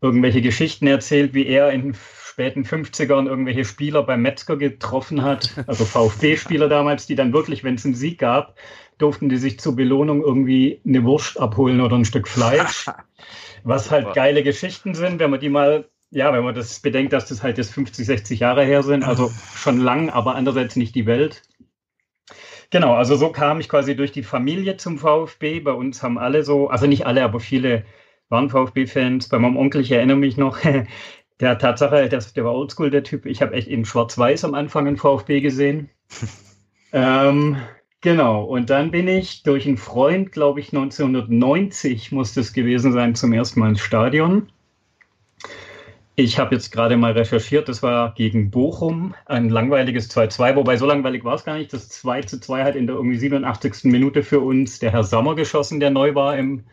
irgendwelche 0.00 0.42
Geschichten 0.42 0.86
erzählt, 0.86 1.34
wie 1.34 1.46
er 1.46 1.70
in 1.70 1.94
späten 2.38 2.62
50ern 2.62 3.26
irgendwelche 3.26 3.64
Spieler 3.64 4.04
beim 4.04 4.22
Metzger 4.22 4.56
getroffen 4.56 5.22
hat, 5.22 5.54
also 5.66 5.84
VfB-Spieler 5.84 6.68
damals, 6.68 7.04
die 7.04 7.16
dann 7.16 7.32
wirklich, 7.32 7.64
wenn 7.64 7.74
es 7.74 7.84
einen 7.84 7.96
Sieg 7.96 8.20
gab, 8.20 8.54
durften 8.96 9.28
die 9.28 9.38
sich 9.38 9.58
zur 9.58 9.74
Belohnung 9.74 10.22
irgendwie 10.22 10.80
eine 10.86 11.02
Wurst 11.02 11.40
abholen 11.40 11.80
oder 11.80 11.96
ein 11.96 12.04
Stück 12.04 12.28
Fleisch. 12.28 12.86
Was 13.64 13.90
halt 13.90 14.14
geile 14.14 14.44
Geschichten 14.44 14.94
sind, 14.94 15.18
wenn 15.18 15.32
man 15.32 15.40
die 15.40 15.48
mal, 15.48 15.88
ja, 16.12 16.32
wenn 16.32 16.44
man 16.44 16.54
das 16.54 16.78
bedenkt, 16.78 17.12
dass 17.12 17.26
das 17.26 17.42
halt 17.42 17.58
jetzt 17.58 17.74
50, 17.74 18.06
60 18.06 18.38
Jahre 18.38 18.64
her 18.64 18.84
sind, 18.84 19.02
also 19.02 19.32
schon 19.56 19.80
lang, 19.80 20.08
aber 20.08 20.36
andererseits 20.36 20.76
nicht 20.76 20.94
die 20.94 21.06
Welt. 21.06 21.42
Genau, 22.70 22.94
also 22.94 23.16
so 23.16 23.32
kam 23.32 23.58
ich 23.58 23.68
quasi 23.68 23.96
durch 23.96 24.12
die 24.12 24.22
Familie 24.22 24.76
zum 24.76 24.98
VfB. 24.98 25.58
Bei 25.58 25.72
uns 25.72 26.04
haben 26.04 26.18
alle 26.18 26.44
so, 26.44 26.68
also 26.68 26.86
nicht 26.86 27.04
alle, 27.04 27.24
aber 27.24 27.40
viele 27.40 27.84
waren 28.28 28.50
VfB-Fans. 28.50 29.28
Bei 29.28 29.38
meinem 29.38 29.56
Onkel, 29.56 29.80
ich 29.80 29.90
erinnere 29.90 30.18
mich 30.18 30.36
noch, 30.36 30.58
der 31.40 31.58
Tatsache, 31.58 32.08
der, 32.08 32.20
der 32.20 32.44
war 32.44 32.54
oldschool, 32.54 32.90
der 32.90 33.04
Typ. 33.04 33.26
Ich 33.26 33.42
habe 33.42 33.54
echt 33.54 33.68
in 33.68 33.84
Schwarz-Weiß 33.84 34.44
am 34.44 34.54
Anfang 34.54 34.86
einen 34.86 34.96
VfB 34.96 35.40
gesehen. 35.40 35.90
ähm, 36.92 37.56
Genau, 38.00 38.44
und 38.44 38.70
dann 38.70 38.92
bin 38.92 39.08
ich 39.08 39.42
durch 39.42 39.66
einen 39.66 39.76
Freund, 39.76 40.30
glaube 40.30 40.60
ich, 40.60 40.68
1990 40.72 42.12
muss 42.12 42.32
das 42.32 42.52
gewesen 42.52 42.92
sein, 42.92 43.16
zum 43.16 43.32
ersten 43.32 43.58
Mal 43.58 43.70
ins 43.70 43.80
Stadion. 43.80 44.52
Ich 46.14 46.38
habe 46.38 46.54
jetzt 46.54 46.70
gerade 46.70 46.96
mal 46.96 47.12
recherchiert, 47.12 47.68
das 47.68 47.82
war 47.82 48.14
gegen 48.14 48.50
Bochum, 48.50 49.14
ein 49.26 49.48
langweiliges 49.48 50.08
2-2, 50.10 50.54
wobei 50.54 50.76
so 50.76 50.86
langweilig 50.86 51.24
war 51.24 51.34
es 51.34 51.44
gar 51.44 51.58
nicht. 51.58 51.72
Das 51.72 51.90
2-2 51.90 52.62
hat 52.62 52.76
in 52.76 52.86
der 52.86 52.96
irgendwie 52.96 53.18
87. 53.18 53.84
Minute 53.84 54.22
für 54.22 54.40
uns 54.40 54.78
der 54.78 54.92
Herr 54.92 55.04
Sommer 55.04 55.34
geschossen, 55.34 55.80
der 55.80 55.90
neu 55.90 56.14
war 56.14 56.36
im, 56.36 56.64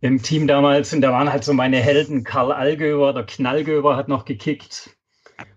im 0.00 0.22
Team 0.22 0.46
damals. 0.46 0.92
Und 0.92 1.00
da 1.00 1.12
waren 1.12 1.32
halt 1.32 1.44
so 1.44 1.52
meine 1.52 1.78
Helden, 1.78 2.24
Karl 2.24 2.52
Allgöber, 2.52 3.12
der 3.12 3.24
Knallgöber 3.24 3.96
hat 3.96 4.08
noch 4.08 4.24
gekickt 4.24 4.96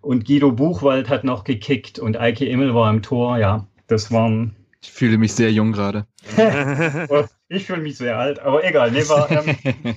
und 0.01 0.25
Guido 0.25 0.51
Buchwald 0.51 1.09
hat 1.09 1.23
noch 1.23 1.43
gekickt 1.43 1.99
und 1.99 2.17
Eike 2.17 2.45
Immel 2.45 2.75
war 2.75 2.89
im 2.89 3.01
Tor. 3.01 3.37
Ja, 3.37 3.67
das 3.87 4.11
waren 4.11 4.55
ich 4.83 4.91
fühle 4.91 5.17
mich 5.17 5.33
sehr 5.33 5.51
jung 5.51 5.71
gerade. 5.73 6.07
ich 7.49 7.65
fühle 7.65 7.81
mich 7.81 7.97
sehr 7.97 8.17
alt, 8.17 8.39
aber 8.39 8.63
egal. 8.63 8.91
Nee, 8.91 9.07
war, 9.07 9.29
ähm, 9.29 9.55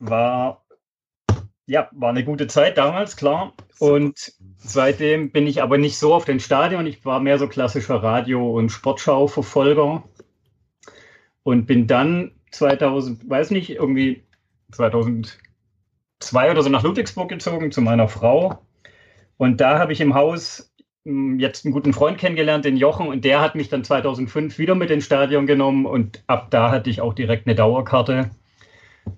war, 0.00 0.64
ja, 1.66 1.88
war 1.92 2.10
eine 2.10 2.24
gute 2.24 2.48
Zeit 2.48 2.78
damals, 2.78 3.16
klar. 3.16 3.54
Und 3.78 4.32
seitdem 4.56 5.30
bin 5.30 5.46
ich 5.46 5.62
aber 5.62 5.78
nicht 5.78 5.98
so 5.98 6.14
auf 6.14 6.24
den 6.24 6.40
Stadion. 6.40 6.86
Ich 6.86 7.04
war 7.04 7.20
mehr 7.20 7.38
so 7.38 7.46
klassischer 7.46 8.02
Radio- 8.02 8.52
und 8.52 8.70
Sportschau-Verfolger. 8.70 10.02
Und 11.44 11.66
bin 11.66 11.86
dann 11.86 12.32
2000, 12.52 13.28
weiß 13.28 13.50
nicht, 13.50 13.70
irgendwie 13.70 14.22
2002 14.72 16.50
oder 16.50 16.62
so 16.62 16.68
nach 16.68 16.82
Ludwigsburg 16.82 17.28
gezogen 17.28 17.72
zu 17.72 17.80
meiner 17.80 18.08
Frau. 18.08 18.62
Und 19.36 19.60
da 19.60 19.78
habe 19.78 19.92
ich 19.92 20.00
im 20.00 20.14
Haus 20.14 20.72
jetzt 21.04 21.64
einen 21.64 21.72
guten 21.72 21.92
Freund 21.92 22.18
kennengelernt, 22.18 22.64
den 22.64 22.76
Jochen, 22.76 23.08
und 23.08 23.24
der 23.24 23.40
hat 23.40 23.56
mich 23.56 23.68
dann 23.68 23.82
2005 23.82 24.56
wieder 24.58 24.76
mit 24.76 24.90
ins 24.90 25.04
Stadion 25.04 25.46
genommen 25.46 25.84
und 25.84 26.22
ab 26.28 26.48
da 26.50 26.70
hatte 26.70 26.90
ich 26.90 27.00
auch 27.00 27.12
direkt 27.12 27.46
eine 27.46 27.56
Dauerkarte 27.56 28.30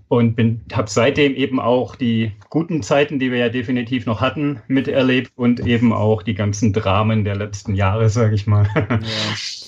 und 0.09 0.39
habe 0.73 0.89
seitdem 0.89 1.35
eben 1.35 1.61
auch 1.61 1.95
die 1.97 2.33
guten 2.49 2.83
Zeiten, 2.83 3.19
die 3.19 3.31
wir 3.31 3.39
ja 3.39 3.49
definitiv 3.51 4.07
noch 4.07 4.23
hatten, 4.23 4.63
miterlebt 4.67 5.33
und 5.37 5.61
eben 5.67 5.93
auch 5.93 6.23
die 6.23 6.35
ganzen 6.35 6.73
Dramen 6.73 7.25
der 7.25 7.37
letzten 7.37 7.75
Jahre, 7.75 8.09
sage 8.09 8.35
ich 8.35 8.47
mal. 8.47 8.67
Ja. 8.75 9.01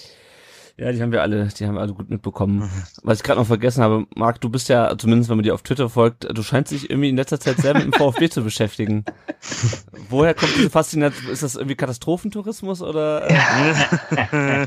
Ja, 0.78 0.92
die 0.92 1.00
haben 1.00 1.10
wir 1.10 1.22
alle, 1.22 1.48
die 1.48 1.66
haben 1.66 1.74
wir 1.74 1.80
alle 1.80 1.94
gut 1.94 2.10
mitbekommen. 2.10 2.58
Mhm. 2.58 2.70
Was 3.02 3.18
ich 3.18 3.24
gerade 3.24 3.40
noch 3.40 3.46
vergessen 3.46 3.82
habe, 3.82 4.06
Marc, 4.14 4.42
du 4.42 4.50
bist 4.50 4.68
ja, 4.68 4.96
zumindest 4.98 5.30
wenn 5.30 5.38
man 5.38 5.44
dir 5.44 5.54
auf 5.54 5.62
Twitter 5.62 5.88
folgt, 5.88 6.24
du 6.30 6.42
scheinst 6.42 6.70
dich 6.70 6.90
irgendwie 6.90 7.08
in 7.08 7.16
letzter 7.16 7.40
Zeit 7.40 7.56
sehr 7.56 7.72
mit 7.72 7.84
dem 7.84 7.92
VfB 7.94 8.28
zu 8.28 8.44
beschäftigen. 8.44 9.04
Woher 10.10 10.34
kommt 10.34 10.54
diese 10.54 10.68
Faszination? 10.68 11.32
Ist 11.32 11.42
das 11.42 11.54
irgendwie 11.54 11.76
Katastrophentourismus 11.76 12.82
oder? 12.82 13.26
Äh? 13.26 14.66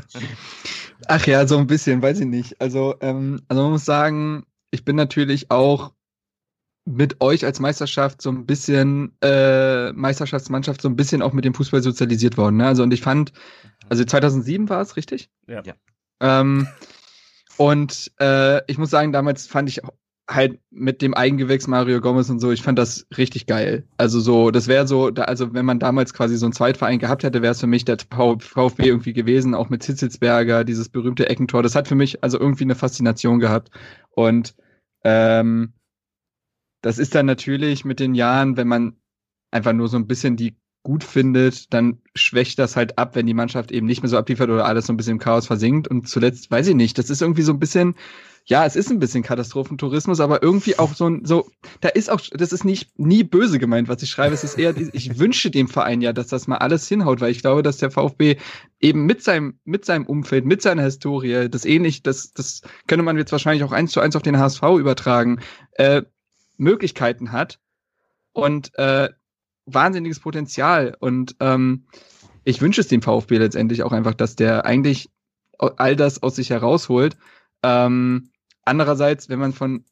Ach 1.06 1.26
ja, 1.26 1.46
so 1.46 1.58
ein 1.58 1.68
bisschen, 1.68 2.02
weiß 2.02 2.18
ich 2.20 2.26
nicht. 2.26 2.60
Also, 2.60 2.96
ähm, 3.00 3.40
also 3.46 3.62
man 3.62 3.72
muss 3.72 3.84
sagen, 3.84 4.44
ich 4.72 4.84
bin 4.84 4.96
natürlich 4.96 5.52
auch 5.52 5.92
mit 6.86 7.20
euch 7.20 7.44
als 7.44 7.60
Meisterschaft 7.60 8.20
so 8.20 8.30
ein 8.30 8.46
bisschen, 8.46 9.12
äh, 9.22 9.92
Meisterschaftsmannschaft 9.92 10.82
so 10.82 10.88
ein 10.88 10.96
bisschen 10.96 11.22
auch 11.22 11.32
mit 11.32 11.44
dem 11.44 11.54
Fußball 11.54 11.82
sozialisiert 11.82 12.36
worden. 12.36 12.56
Ne? 12.56 12.66
Also 12.66 12.82
und 12.82 12.92
ich 12.92 13.00
fand, 13.00 13.32
also 13.88 14.04
2007 14.04 14.68
war 14.68 14.80
es, 14.80 14.96
richtig? 14.96 15.30
Ja. 15.46 15.62
ja. 15.64 15.74
Ähm, 16.20 16.68
und 17.56 18.12
äh, 18.20 18.62
ich 18.70 18.78
muss 18.78 18.90
sagen, 18.90 19.12
damals 19.12 19.46
fand 19.46 19.68
ich 19.68 19.80
halt 20.28 20.60
mit 20.70 21.02
dem 21.02 21.14
Eigengewächs 21.14 21.66
Mario 21.66 22.00
Gomez 22.00 22.30
und 22.30 22.40
so, 22.40 22.52
ich 22.52 22.62
fand 22.62 22.78
das 22.78 23.06
richtig 23.16 23.46
geil. 23.46 23.84
Also 23.96 24.20
so, 24.20 24.50
das 24.50 24.68
wäre 24.68 24.86
so, 24.86 25.10
da, 25.10 25.22
also 25.22 25.52
wenn 25.54 25.64
man 25.64 25.78
damals 25.78 26.14
quasi 26.14 26.36
so 26.36 26.46
einen 26.46 26.52
Zweitverein 26.52 26.98
gehabt 26.98 27.24
hätte, 27.24 27.42
wäre 27.42 27.52
es 27.52 27.60
für 27.60 27.66
mich 27.66 27.84
der 27.84 27.98
VfB 27.98 28.86
irgendwie 28.86 29.12
gewesen, 29.12 29.54
auch 29.54 29.70
mit 29.70 29.82
Zitzelsberger, 29.82 30.64
dieses 30.64 30.88
berühmte 30.88 31.28
Eckentor. 31.28 31.62
Das 31.62 31.74
hat 31.74 31.88
für 31.88 31.96
mich 31.96 32.22
also 32.22 32.38
irgendwie 32.38 32.64
eine 32.64 32.76
Faszination 32.76 33.40
gehabt. 33.40 33.70
Und 34.10 34.54
ähm, 35.04 35.72
das 36.82 36.98
ist 36.98 37.14
dann 37.14 37.26
natürlich 37.26 37.84
mit 37.84 38.00
den 38.00 38.14
Jahren, 38.14 38.56
wenn 38.56 38.68
man 38.68 38.96
einfach 39.50 39.72
nur 39.72 39.88
so 39.88 39.96
ein 39.96 40.06
bisschen 40.06 40.36
die 40.36 40.56
gut 40.82 41.04
findet, 41.04 41.72
dann 41.74 41.98
schwächt 42.14 42.58
das 42.58 42.76
halt 42.76 42.98
ab, 42.98 43.14
wenn 43.14 43.26
die 43.26 43.34
Mannschaft 43.34 43.70
eben 43.70 43.86
nicht 43.86 44.02
mehr 44.02 44.08
so 44.08 44.16
abliefert 44.16 44.48
oder 44.48 44.64
alles 44.64 44.86
so 44.86 44.92
ein 44.92 44.96
bisschen 44.96 45.12
im 45.12 45.18
Chaos 45.18 45.46
versinkt. 45.46 45.88
Und 45.88 46.08
zuletzt, 46.08 46.50
weiß 46.50 46.68
ich 46.68 46.74
nicht, 46.74 46.96
das 46.98 47.10
ist 47.10 47.20
irgendwie 47.20 47.42
so 47.42 47.52
ein 47.52 47.58
bisschen, 47.58 47.96
ja, 48.46 48.64
es 48.64 48.76
ist 48.76 48.90
ein 48.90 48.98
bisschen 48.98 49.22
Katastrophentourismus, 49.22 50.20
aber 50.20 50.42
irgendwie 50.42 50.78
auch 50.78 50.94
so 50.94 51.08
ein, 51.08 51.26
so, 51.26 51.50
da 51.82 51.90
ist 51.90 52.10
auch, 52.10 52.20
das 52.32 52.52
ist 52.52 52.64
nicht, 52.64 52.98
nie 52.98 53.22
böse 53.24 53.58
gemeint, 53.58 53.88
was 53.88 54.02
ich 54.02 54.10
schreibe. 54.10 54.34
Es 54.34 54.42
ist 54.42 54.58
eher, 54.58 54.74
ich 54.76 55.18
wünsche 55.18 55.50
dem 55.50 55.68
Verein 55.68 56.00
ja, 56.00 56.14
dass 56.14 56.28
das 56.28 56.48
mal 56.48 56.56
alles 56.58 56.88
hinhaut, 56.88 57.20
weil 57.20 57.30
ich 57.30 57.42
glaube, 57.42 57.62
dass 57.62 57.76
der 57.76 57.90
VfB 57.90 58.36
eben 58.80 59.04
mit 59.04 59.22
seinem, 59.22 59.58
mit 59.64 59.84
seinem 59.84 60.06
Umfeld, 60.06 60.46
mit 60.46 60.62
seiner 60.62 60.82
Historie, 60.82 61.48
das 61.50 61.66
ähnlich, 61.66 62.02
das, 62.02 62.32
das 62.32 62.62
könnte 62.86 63.04
man 63.04 63.18
jetzt 63.18 63.32
wahrscheinlich 63.32 63.64
auch 63.64 63.72
eins 63.72 63.92
zu 63.92 64.00
eins 64.00 64.16
auf 64.16 64.22
den 64.22 64.38
HSV 64.38 64.62
übertragen, 64.78 65.40
äh, 65.74 66.02
Möglichkeiten 66.56 67.32
hat. 67.32 67.58
Und 68.32 68.72
äh, 68.78 69.10
wahnsinniges 69.74 70.20
Potenzial 70.20 70.96
und 70.98 71.36
ähm, 71.40 71.86
ich 72.44 72.60
wünsche 72.60 72.80
es 72.80 72.88
dem 72.88 73.02
VfB 73.02 73.38
letztendlich 73.38 73.82
auch 73.82 73.92
einfach, 73.92 74.14
dass 74.14 74.36
der 74.36 74.64
eigentlich 74.64 75.10
all 75.58 75.94
das 75.96 76.22
aus 76.22 76.36
sich 76.36 76.50
herausholt. 76.50 77.16
Ähm, 77.62 78.30
andererseits, 78.64 79.28
wenn 79.28 79.38
man 79.38 79.52
von 79.52 79.84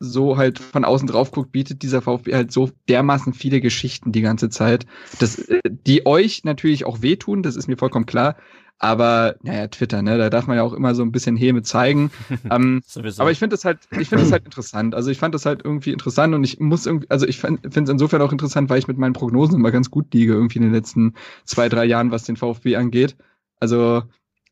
so 0.00 0.38
halt 0.38 0.58
von 0.58 0.84
außen 0.84 1.06
drauf 1.06 1.30
guckt, 1.30 1.52
bietet 1.52 1.82
dieser 1.82 2.00
VfB 2.00 2.34
halt 2.34 2.50
so 2.50 2.70
dermaßen 2.88 3.34
viele 3.34 3.60
Geschichten 3.60 4.12
die 4.12 4.22
ganze 4.22 4.48
Zeit, 4.48 4.86
dass 5.18 5.38
äh, 5.38 5.60
die 5.64 6.06
euch 6.06 6.42
natürlich 6.44 6.86
auch 6.86 7.02
wehtun, 7.02 7.42
das 7.42 7.54
ist 7.54 7.68
mir 7.68 7.76
vollkommen 7.76 8.06
klar. 8.06 8.36
Aber 8.82 9.36
naja, 9.42 9.68
Twitter, 9.68 10.00
ne, 10.00 10.16
da 10.16 10.30
darf 10.30 10.46
man 10.46 10.56
ja 10.56 10.62
auch 10.62 10.72
immer 10.72 10.94
so 10.94 11.02
ein 11.02 11.12
bisschen 11.12 11.36
Häme 11.36 11.60
zeigen. 11.60 12.10
ähm, 12.50 12.80
aber 13.18 13.30
ich 13.30 13.38
finde 13.38 13.54
das 13.54 13.66
halt, 13.66 13.80
ich 13.90 14.08
finde 14.08 14.24
das 14.24 14.32
halt 14.32 14.46
interessant. 14.46 14.94
Also 14.94 15.10
ich 15.10 15.18
fand 15.18 15.34
das 15.34 15.44
halt 15.44 15.60
irgendwie 15.62 15.92
interessant 15.92 16.34
und 16.34 16.44
ich 16.44 16.60
muss 16.60 16.86
irgendwie, 16.86 17.10
also 17.10 17.26
ich 17.26 17.38
finde 17.38 17.68
es 17.68 17.90
insofern 17.90 18.22
auch 18.22 18.32
interessant, 18.32 18.70
weil 18.70 18.78
ich 18.78 18.88
mit 18.88 18.96
meinen 18.96 19.12
Prognosen 19.12 19.56
immer 19.56 19.70
ganz 19.70 19.90
gut 19.90 20.14
liege, 20.14 20.32
irgendwie 20.32 20.60
in 20.60 20.64
den 20.64 20.72
letzten 20.72 21.12
zwei, 21.44 21.68
drei 21.68 21.84
Jahren, 21.84 22.10
was 22.10 22.24
den 22.24 22.38
VfB 22.38 22.76
angeht. 22.76 23.16
Also 23.60 24.04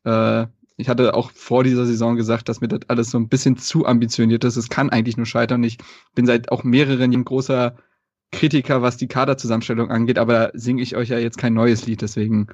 äh, 0.03 0.45
ich 0.79 0.87
hatte 0.87 1.13
auch 1.13 1.31
vor 1.31 1.65
dieser 1.65 1.85
Saison 1.85 2.15
gesagt, 2.15 2.47
dass 2.47 2.61
mir 2.61 2.69
das 2.69 2.79
alles 2.87 3.11
so 3.11 3.19
ein 3.19 3.27
bisschen 3.27 3.57
zu 3.57 3.85
ambitioniert 3.85 4.45
ist. 4.45 4.55
Es 4.55 4.69
kann 4.69 4.89
eigentlich 4.89 5.17
nur 5.17 5.25
scheitern. 5.25 5.61
Ich 5.65 5.77
bin 6.15 6.25
seit 6.25 6.53
auch 6.53 6.63
mehreren 6.63 7.11
Jahren 7.11 7.25
großer 7.25 7.75
Kritiker, 8.31 8.81
was 8.81 8.95
die 8.95 9.09
Kaderzusammenstellung 9.09 9.91
angeht, 9.91 10.17
aber 10.17 10.33
da 10.33 10.51
singe 10.53 10.81
ich 10.81 10.95
euch 10.95 11.09
ja 11.09 11.19
jetzt 11.19 11.37
kein 11.37 11.53
neues 11.53 11.85
Lied, 11.85 12.01
deswegen 12.01 12.47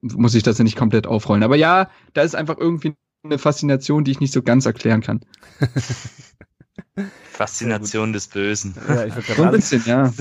muss 0.00 0.34
ich 0.34 0.42
das 0.42 0.58
ja 0.58 0.64
nicht 0.64 0.76
komplett 0.76 1.06
aufrollen. 1.06 1.44
Aber 1.44 1.54
ja, 1.54 1.88
da 2.14 2.22
ist 2.22 2.34
einfach 2.34 2.58
irgendwie 2.58 2.94
eine 3.22 3.38
Faszination, 3.38 4.02
die 4.02 4.10
ich 4.10 4.20
nicht 4.20 4.32
so 4.32 4.42
ganz 4.42 4.66
erklären 4.66 5.00
kann. 5.00 5.20
Faszination 7.30 8.12
des 8.12 8.26
Bösen. 8.26 8.74
Ja, 8.88 9.04
ich 9.04 9.14
so 9.14 9.44
ein 9.44 9.52
bisschen, 9.52 9.84
ja. 9.86 10.12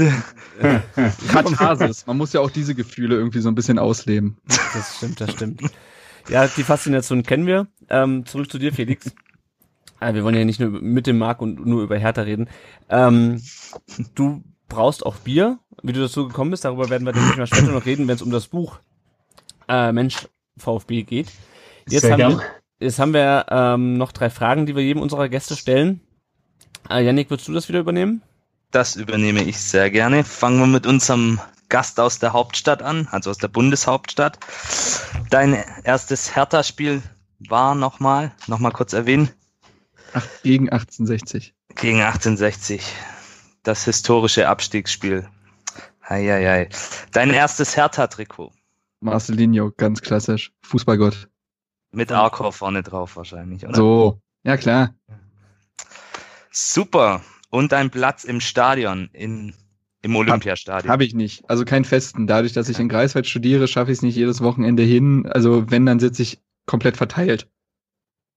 Katharsis. 1.27 2.05
Man 2.05 2.17
muss 2.17 2.33
ja 2.33 2.41
auch 2.41 2.51
diese 2.51 2.75
Gefühle 2.75 3.15
irgendwie 3.15 3.39
so 3.39 3.49
ein 3.49 3.55
bisschen 3.55 3.79
ausleben. 3.79 4.37
Das 4.45 4.97
stimmt, 4.97 5.21
das 5.21 5.31
stimmt. 5.31 5.61
Ja, 6.29 6.47
die 6.47 6.63
Faszination 6.63 7.23
kennen 7.23 7.45
wir. 7.45 7.67
Ähm, 7.89 8.25
zurück 8.25 8.51
zu 8.51 8.59
dir, 8.59 8.73
Felix. 8.73 9.13
Äh, 9.99 10.13
wir 10.13 10.23
wollen 10.23 10.35
ja 10.35 10.45
nicht 10.45 10.59
nur 10.59 10.69
mit 10.69 11.07
dem 11.07 11.17
Marc 11.17 11.41
und 11.41 11.65
nur 11.65 11.81
über 11.81 11.97
Hertha 11.97 12.21
reden. 12.21 12.47
Ähm, 12.87 13.41
du 14.13 14.43
brauchst 14.69 15.03
auch 15.03 15.15
Bier. 15.15 15.57
Wie 15.81 15.91
du 15.91 16.01
dazu 16.01 16.27
gekommen 16.27 16.51
bist, 16.51 16.65
darüber 16.65 16.89
werden 16.91 17.03
wir 17.03 17.13
dann 17.13 17.25
nicht 17.25 17.37
mal 17.37 17.47
später 17.47 17.71
noch 17.71 17.87
reden, 17.87 18.07
wenn 18.07 18.13
es 18.13 18.21
um 18.21 18.29
das 18.29 18.45
Buch 18.47 18.77
äh, 19.67 19.91
Mensch 19.91 20.27
VfB 20.57 21.01
geht. 21.01 21.29
Jetzt 21.87 22.01
Sehr 22.01 22.11
haben 22.11 22.17
gern. 22.17 22.31
wir, 22.37 22.41
jetzt 22.79 22.99
haben 22.99 23.13
wir 23.13 23.45
ähm, 23.49 23.97
noch 23.97 24.11
drei 24.11 24.29
Fragen, 24.29 24.67
die 24.67 24.75
wir 24.75 24.83
jedem 24.83 25.01
unserer 25.01 25.29
Gäste 25.29 25.55
stellen. 25.55 26.01
Äh, 26.89 27.03
Yannick, 27.03 27.29
würdest 27.29 27.47
du 27.47 27.53
das 27.53 27.67
wieder 27.67 27.79
übernehmen? 27.79 28.21
Das 28.71 28.95
übernehme 28.95 29.43
ich 29.43 29.57
sehr 29.57 29.89
gerne. 29.89 30.23
Fangen 30.23 30.59
wir 30.59 30.67
mit 30.67 30.85
unserem 30.85 31.39
Gast 31.69 31.99
aus 31.99 32.19
der 32.19 32.33
Hauptstadt 32.33 32.81
an, 32.81 33.07
also 33.11 33.29
aus 33.29 33.37
der 33.37 33.49
Bundeshauptstadt. 33.49 34.39
Dein 35.29 35.53
erstes 35.83 36.35
Hertha-Spiel 36.35 37.01
war 37.39 37.75
nochmal, 37.75 38.31
nochmal 38.47 38.71
kurz 38.71 38.93
erwähnen. 38.93 39.29
Ach, 40.13 40.25
gegen 40.43 40.69
1860. 40.69 41.53
Gegen 41.75 42.01
1860. 42.01 42.81
Das 43.63 43.83
historische 43.83 44.47
Abstiegsspiel. 44.47 45.27
Eieiei. 46.01 46.69
Dein 47.11 47.31
erstes 47.31 47.75
Hertha-Trikot. 47.75 48.53
Marcelinho, 49.01 49.71
ganz 49.75 50.01
klassisch. 50.01 50.53
Fußballgott. 50.63 51.29
Mit 51.91 52.11
Arcor 52.11 52.53
vorne 52.53 52.83
drauf 52.83 53.15
wahrscheinlich, 53.17 53.65
oder? 53.65 53.75
So, 53.75 54.21
ja 54.43 54.57
klar. 54.57 54.93
Super. 56.51 57.21
Und 57.49 57.73
ein 57.73 57.91
Platz 57.91 58.23
im 58.23 58.41
Stadion, 58.41 59.09
in, 59.13 59.53
im 60.07 60.15
Olympiastadion. 60.15 60.91
Habe 60.91 60.93
hab 60.93 61.01
ich 61.01 61.13
nicht. 61.13 61.49
Also 61.49 61.65
keinen 61.65 61.85
festen. 61.85 62.27
Dadurch, 62.27 62.53
dass 62.53 62.69
ich 62.69 62.79
in 62.79 62.89
Greifswald 62.89 63.27
studiere, 63.27 63.67
schaffe 63.67 63.91
ich 63.91 63.99
es 63.99 64.01
nicht 64.01 64.15
jedes 64.15 64.41
Wochenende 64.41 64.83
hin. 64.83 65.27
Also 65.27 65.69
wenn, 65.69 65.85
dann 65.85 65.99
sitze 65.99 66.23
ich 66.23 66.39
komplett 66.65 66.97
verteilt. 66.97 67.47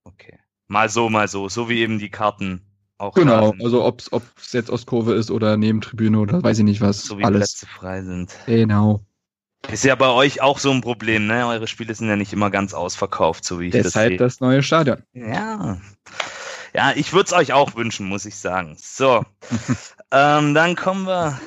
Okay. 0.04 0.38
Mal 0.68 0.88
so, 0.88 1.08
mal 1.08 1.28
so. 1.28 1.48
So 1.48 1.68
wie 1.68 1.78
eben 1.80 1.98
die 1.98 2.10
Karten 2.10 2.62
auch. 2.98 3.14
Genau. 3.14 3.46
Raten. 3.46 3.64
Also 3.64 3.84
ob 3.84 4.00
es 4.00 4.52
jetzt 4.52 4.70
Ostkurve 4.70 5.14
ist 5.14 5.30
oder 5.30 5.56
Nebentribüne 5.56 6.18
oder 6.18 6.42
weiß 6.42 6.58
ich 6.58 6.64
nicht 6.64 6.80
was. 6.80 7.04
So 7.04 7.18
wie 7.18 7.24
alles. 7.24 7.58
Plätze 7.58 7.66
frei 7.66 8.02
sind. 8.02 8.34
Genau. 8.46 9.04
Ist 9.70 9.84
ja 9.84 9.94
bei 9.94 10.08
euch 10.08 10.40
auch 10.40 10.58
so 10.58 10.70
ein 10.70 10.80
Problem, 10.80 11.26
ne? 11.26 11.46
Eure 11.46 11.66
Spiele 11.66 11.94
sind 11.94 12.08
ja 12.08 12.16
nicht 12.16 12.32
immer 12.32 12.50
ganz 12.50 12.72
ausverkauft, 12.72 13.44
so 13.44 13.60
wie 13.60 13.66
ich 13.66 13.72
Deshalb 13.72 13.92
das 13.92 13.94
sehe. 13.94 14.16
das 14.16 14.40
neue 14.40 14.62
Stadion. 14.62 15.02
Ja. 15.12 15.78
Ja, 16.74 16.92
ich 16.94 17.12
würde 17.12 17.26
es 17.26 17.32
euch 17.32 17.52
auch 17.52 17.74
wünschen, 17.74 18.06
muss 18.06 18.24
ich 18.26 18.36
sagen. 18.36 18.76
So, 18.80 19.24
ähm, 20.12 20.54
dann 20.54 20.76
kommen 20.76 21.06
wir 21.06 21.40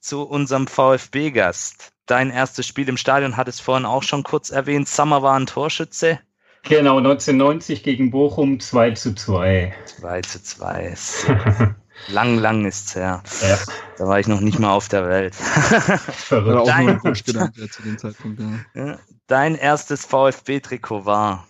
zu 0.00 0.22
unserem 0.22 0.66
VfB-Gast. 0.66 1.90
Dein 2.06 2.30
erstes 2.30 2.66
Spiel 2.66 2.88
im 2.88 2.96
Stadion 2.96 3.36
hat 3.36 3.48
es 3.48 3.60
vorhin 3.60 3.84
auch 3.84 4.02
schon 4.02 4.22
kurz 4.22 4.50
erwähnt. 4.50 4.88
Sommer 4.88 5.22
war 5.22 5.38
ein 5.38 5.46
Torschütze. 5.46 6.20
Genau, 6.62 6.98
1990 6.98 7.82
gegen 7.82 8.10
Bochum 8.10 8.60
2 8.60 8.92
zu 8.92 9.14
2. 9.14 9.74
2 10.00 10.20
zu 10.22 10.42
2. 10.42 10.94
So. 10.96 11.36
lang, 12.12 12.38
lang 12.38 12.64
ist's 12.64 12.94
her. 12.94 13.22
Ja, 13.42 13.58
Da 13.98 14.06
war 14.06 14.18
ich 14.20 14.26
noch 14.26 14.40
nicht 14.40 14.58
mal 14.58 14.72
auf 14.72 14.88
der 14.88 15.06
Welt. 15.08 15.34
Verrückt. 15.34 16.56
auch 16.58 16.64
nur 16.64 16.64
Dein- 16.66 16.88
ein 16.88 17.02
Wunschgedanke 17.04 17.68
zu 17.68 17.82
dem 17.82 17.98
Zeitpunkt. 17.98 18.40
Ja. 18.74 18.98
Dein 19.26 19.54
erstes 19.54 20.04
VfB-Trikot 20.06 21.04
war. 21.04 21.46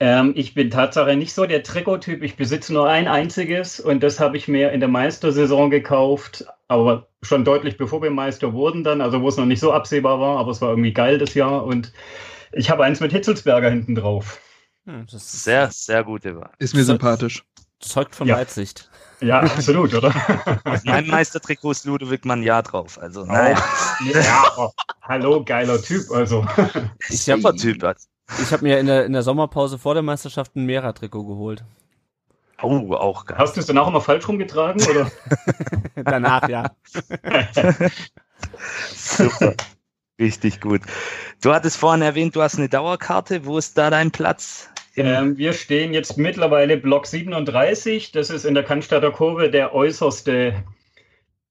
Ähm, 0.00 0.32
ich 0.36 0.54
bin 0.54 0.70
Tatsache 0.70 1.16
nicht 1.16 1.32
so 1.32 1.46
der 1.46 1.62
Trikot-Typ. 1.62 2.22
Ich 2.22 2.36
besitze 2.36 2.72
nur 2.72 2.88
ein 2.88 3.08
einziges 3.08 3.80
und 3.80 4.02
das 4.02 4.20
habe 4.20 4.36
ich 4.36 4.46
mir 4.46 4.70
in 4.70 4.80
der 4.80 4.88
Meistersaison 4.88 5.70
gekauft, 5.70 6.46
aber 6.68 7.08
schon 7.22 7.44
deutlich 7.44 7.76
bevor 7.76 8.02
wir 8.02 8.10
Meister 8.10 8.52
wurden 8.52 8.84
dann, 8.84 9.00
also 9.00 9.20
wo 9.22 9.28
es 9.28 9.36
noch 9.36 9.46
nicht 9.46 9.60
so 9.60 9.72
absehbar 9.72 10.20
war, 10.20 10.38
aber 10.38 10.52
es 10.52 10.60
war 10.60 10.70
irgendwie 10.70 10.92
geil 10.92 11.18
das 11.18 11.34
Jahr 11.34 11.64
und 11.64 11.92
ich 12.52 12.70
habe 12.70 12.84
eins 12.84 13.00
mit 13.00 13.10
Hitzelsberger 13.10 13.70
hinten 13.70 13.96
drauf. 13.96 14.40
Hm, 14.86 15.06
das 15.10 15.22
ist 15.22 15.44
Sehr, 15.44 15.68
sehr 15.70 16.04
gute 16.04 16.36
Wahl. 16.36 16.50
Ist 16.58 16.74
mir 16.74 16.84
sympathisch. 16.84 17.44
zeugt 17.80 18.14
von 18.14 18.28
Ja. 18.28 18.36
Weitsicht. 18.36 18.88
Ja, 19.20 19.40
absolut, 19.40 19.94
oder? 19.94 20.08
Auf 20.64 20.84
meinem 20.84 21.08
Meistertrikot 21.08 21.72
ist 21.72 21.84
Ludwig 21.84 22.24
Mann 22.24 22.44
drauf. 22.44 23.00
Also, 23.00 23.24
nein. 23.24 23.56
ja, 24.12 24.44
oh, 24.56 24.70
hallo, 25.02 25.44
geiler 25.44 25.82
Typ, 25.82 26.08
also. 26.12 26.46
Super 27.08 27.54
Typ. 27.54 27.82
Ich 28.42 28.52
habe 28.52 28.64
mir 28.64 28.78
in 28.78 28.86
der, 28.86 29.04
in 29.06 29.12
der 29.12 29.22
Sommerpause 29.22 29.78
vor 29.78 29.94
der 29.94 30.02
Meisterschaft 30.02 30.54
ein 30.56 30.66
Mera-Trikot 30.66 31.24
geholt. 31.24 31.64
Oh, 32.60 32.92
auch 32.94 33.24
geil. 33.24 33.38
Hast 33.38 33.56
du 33.56 33.60
es 33.60 33.66
dann 33.66 33.78
auch 33.78 33.88
immer 33.88 34.00
falsch 34.00 34.26
rumgetragen, 34.28 34.82
oder? 34.82 35.10
Danach, 36.04 36.48
ja. 36.48 36.70
Super. 38.92 39.54
Richtig 40.20 40.60
gut. 40.60 40.80
Du 41.40 41.54
hattest 41.54 41.76
vorhin 41.76 42.02
erwähnt, 42.02 42.34
du 42.34 42.42
hast 42.42 42.58
eine 42.58 42.68
Dauerkarte. 42.68 43.46
Wo 43.46 43.56
ist 43.56 43.78
da 43.78 43.90
dein 43.90 44.10
Platz? 44.10 44.68
Ähm, 44.96 45.38
wir 45.38 45.52
stehen 45.52 45.94
jetzt 45.94 46.18
mittlerweile 46.18 46.76
Block 46.76 47.06
37. 47.06 48.10
Das 48.10 48.30
ist 48.30 48.44
in 48.44 48.54
der 48.54 48.64
Cannstatter 48.64 49.12
Kurve 49.12 49.50
der 49.50 49.72
äußerste, 49.72 50.64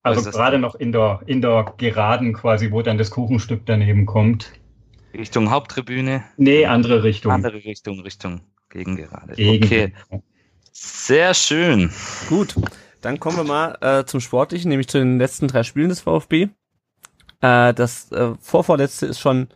also 0.04 0.20
Äußerste. 0.20 0.38
gerade 0.38 0.60
noch 0.60 0.76
in 0.76 0.92
der, 0.92 1.22
in 1.26 1.42
der 1.42 1.74
Geraden 1.78 2.34
quasi, 2.34 2.72
wo 2.72 2.82
dann 2.82 2.98
das 2.98 3.12
Kuchenstück 3.12 3.62
daneben 3.66 4.06
kommt. 4.06 4.52
Richtung 5.17 5.49
Haupttribüne? 5.51 6.23
Nee, 6.38 6.65
andere 6.65 7.03
Richtung. 7.03 7.32
Andere 7.32 7.56
Richtung, 7.56 7.99
Richtung 8.01 8.41
Gegengerade. 8.69 9.36
Gegen- 9.36 9.63
Okay. 9.65 9.93
Sehr 10.71 11.34
schön. 11.34 11.91
Gut, 12.30 12.56
dann 13.01 13.19
kommen 13.19 13.38
wir 13.38 13.43
mal 13.43 13.77
äh, 13.82 14.06
zum 14.06 14.19
Sportlichen, 14.19 14.69
nämlich 14.69 14.88
zu 14.88 14.99
den 14.99 15.17
letzten 15.17 15.47
drei 15.47 15.63
Spielen 15.63 15.89
des 15.89 16.01
VfB. 16.01 16.49
Äh, 17.41 17.73
das 17.73 18.12
äh, 18.12 18.34
vorvorletzte 18.39 19.08
ist 19.08 19.19
schon, 19.19 19.47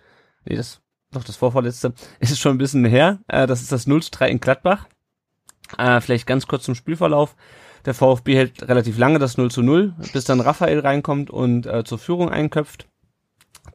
nee, 0.45 0.55
das, 0.55 0.81
doch, 1.11 1.23
das 1.23 1.35
vorvorletzte 1.35 1.93
ist 2.19 2.39
schon 2.39 2.55
ein 2.55 2.57
bisschen 2.57 2.85
her. 2.85 3.19
Äh, 3.27 3.45
das 3.47 3.61
ist 3.61 3.71
das 3.71 3.85
0 3.87 4.01
zu 4.01 4.11
3 4.11 4.29
in 4.29 4.39
Gladbach. 4.39 4.87
Äh, 5.77 6.01
vielleicht 6.01 6.25
ganz 6.27 6.47
kurz 6.47 6.63
zum 6.63 6.75
Spielverlauf. 6.75 7.35
Der 7.85 7.93
VfB 7.93 8.35
hält 8.35 8.67
relativ 8.67 8.97
lange 8.97 9.17
das 9.19 9.37
0 9.37 9.49
zu 9.51 9.61
0, 9.63 9.93
bis 10.13 10.25
dann 10.25 10.39
Raphael 10.39 10.79
reinkommt 10.79 11.29
und 11.31 11.65
äh, 11.65 11.83
zur 11.83 11.97
Führung 11.97 12.29
einköpft. 12.29 12.87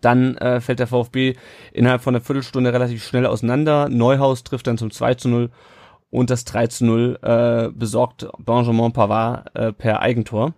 Dann 0.07 0.37
äh, 0.37 0.61
fällt 0.61 0.79
der 0.79 0.87
VfB 0.87 1.35
innerhalb 1.73 2.01
von 2.01 2.14
einer 2.14 2.23
Viertelstunde 2.23 2.73
relativ 2.73 3.05
schnell 3.05 3.27
auseinander. 3.27 3.88
Neuhaus 3.88 4.45
trifft 4.45 4.69
dann 4.69 4.79
zum 4.79 4.92
2 4.92 5.14
zu 5.14 5.29
0 5.29 5.51
und 6.11 6.31
das 6.31 6.45
3 6.45 6.69
zu 6.69 6.85
0 6.85 7.19
äh, 7.23 7.77
besorgt 7.77 8.29
Benjamin 8.38 8.92
Pavard 8.92 9.51
äh, 9.57 9.73
per 9.73 10.03
Eigentor. 10.03 10.55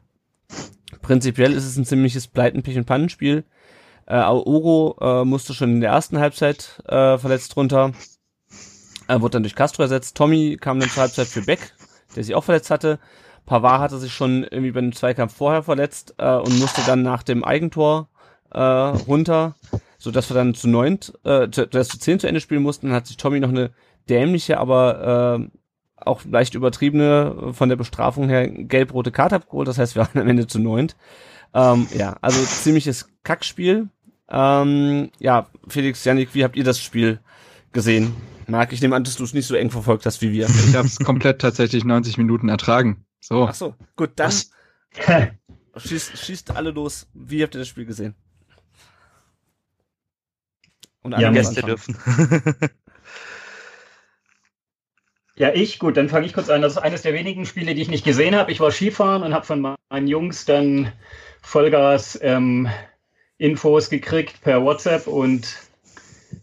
Prinzipiell 1.00 1.54
ist 1.54 1.64
es 1.64 1.78
ein 1.78 1.86
ziemliches 1.86 2.28
Pleiten-, 2.28 2.62
Pech- 2.62 2.76
und 2.76 2.84
Pannenspiel. 2.84 3.44
Äh, 4.04 4.16
Auro 4.16 4.98
äh, 5.00 5.24
musste 5.24 5.54
schon 5.54 5.76
in 5.76 5.80
der 5.80 5.92
ersten 5.92 6.18
Halbzeit 6.18 6.82
äh, 6.84 7.16
verletzt 7.16 7.56
runter. 7.56 7.92
Er 9.06 9.22
wurde 9.22 9.32
dann 9.32 9.44
durch 9.44 9.54
Castro 9.54 9.82
ersetzt. 9.82 10.14
Tommy 10.14 10.58
kam 10.60 10.78
dann 10.78 10.90
zur 10.90 11.04
Halbzeit 11.04 11.28
für 11.28 11.40
Beck, 11.40 11.72
der 12.16 12.22
sich 12.22 12.34
auch 12.34 12.44
verletzt 12.44 12.70
hatte. 12.70 12.98
Pavard 13.46 13.80
hatte 13.80 13.96
sich 13.96 14.12
schon 14.12 14.44
irgendwie 14.44 14.72
bei 14.72 14.82
dem 14.82 14.92
Zweikampf 14.92 15.34
vorher 15.34 15.62
verletzt 15.62 16.16
äh, 16.18 16.34
und 16.34 16.58
musste 16.58 16.82
dann 16.86 17.00
nach 17.00 17.22
dem 17.22 17.44
Eigentor 17.44 18.10
äh, 18.50 18.60
runter, 18.60 19.54
so 19.98 20.10
dass 20.10 20.30
wir 20.30 20.34
dann 20.34 20.54
zu 20.54 20.68
neunt, 20.68 21.12
äh, 21.24 21.50
zu, 21.50 21.66
dass 21.66 21.88
zu 21.88 21.98
zehn 21.98 22.20
zu 22.20 22.26
Ende 22.26 22.40
spielen 22.40 22.62
mussten. 22.62 22.86
Dann 22.86 22.96
hat 22.96 23.06
sich 23.06 23.16
Tommy 23.16 23.40
noch 23.40 23.48
eine 23.48 23.70
dämliche, 24.08 24.58
aber 24.58 25.40
äh, 25.40 25.58
auch 25.96 26.24
leicht 26.24 26.54
übertriebene 26.54 27.52
von 27.52 27.68
der 27.68 27.76
Bestrafung 27.76 28.28
her 28.28 28.48
gelb-rote 28.48 29.10
Karte 29.10 29.36
abgeholt. 29.36 29.68
Das 29.68 29.78
heißt, 29.78 29.94
wir 29.96 30.02
waren 30.06 30.20
am 30.20 30.28
Ende 30.28 30.46
zu 30.46 30.58
neunt. 30.58 30.96
Ähm, 31.54 31.86
ja, 31.96 32.16
also 32.20 32.40
ziemliches 32.44 33.08
Kackspiel. 33.24 33.88
Ähm, 34.30 35.10
ja, 35.18 35.48
Felix, 35.68 36.04
Janik, 36.04 36.34
wie 36.34 36.44
habt 36.44 36.56
ihr 36.56 36.64
das 36.64 36.80
Spiel 36.80 37.20
gesehen? 37.72 38.14
Marc, 38.46 38.72
ich 38.72 38.80
nehme 38.80 38.96
an, 38.96 39.04
dass 39.04 39.16
du 39.16 39.24
es 39.24 39.34
nicht 39.34 39.46
so 39.46 39.54
eng 39.54 39.70
verfolgt 39.70 40.06
hast 40.06 40.22
wie 40.22 40.32
wir. 40.32 40.46
Ich 40.46 40.74
habe 40.74 40.86
es 40.86 40.98
komplett 41.04 41.40
tatsächlich 41.40 41.84
90 41.84 42.18
Minuten 42.18 42.48
ertragen. 42.48 43.04
So. 43.20 43.46
Ach 43.46 43.54
so, 43.54 43.74
gut, 43.96 44.12
dann 44.16 44.28
Was? 44.28 44.50
schießt, 45.76 46.18
schießt 46.18 46.56
alle 46.56 46.70
los. 46.70 47.06
Wie 47.12 47.42
habt 47.42 47.54
ihr 47.54 47.58
das 47.58 47.68
Spiel 47.68 47.84
gesehen? 47.84 48.14
Und 51.02 51.12
Ja, 51.12 51.18
alle 51.18 51.32
Gäste 51.32 51.62
dürfen. 51.62 51.96
Ja, 55.36 55.54
ich, 55.54 55.78
gut, 55.78 55.96
dann 55.96 56.08
fange 56.08 56.26
ich 56.26 56.32
kurz 56.32 56.50
an. 56.50 56.62
Das 56.62 56.72
ist 56.72 56.78
eines 56.78 57.02
der 57.02 57.14
wenigen 57.14 57.46
Spiele, 57.46 57.72
die 57.76 57.82
ich 57.82 57.88
nicht 57.88 58.04
gesehen 58.04 58.34
habe. 58.34 58.50
Ich 58.50 58.58
war 58.58 58.72
Skifahren 58.72 59.22
und 59.22 59.32
habe 59.32 59.46
von 59.46 59.76
meinen 59.88 60.08
Jungs 60.08 60.44
dann 60.46 60.92
Vollgas 61.42 62.18
ähm, 62.22 62.68
Infos 63.38 63.88
gekriegt 63.88 64.40
per 64.42 64.64
WhatsApp 64.64 65.06
und 65.06 65.56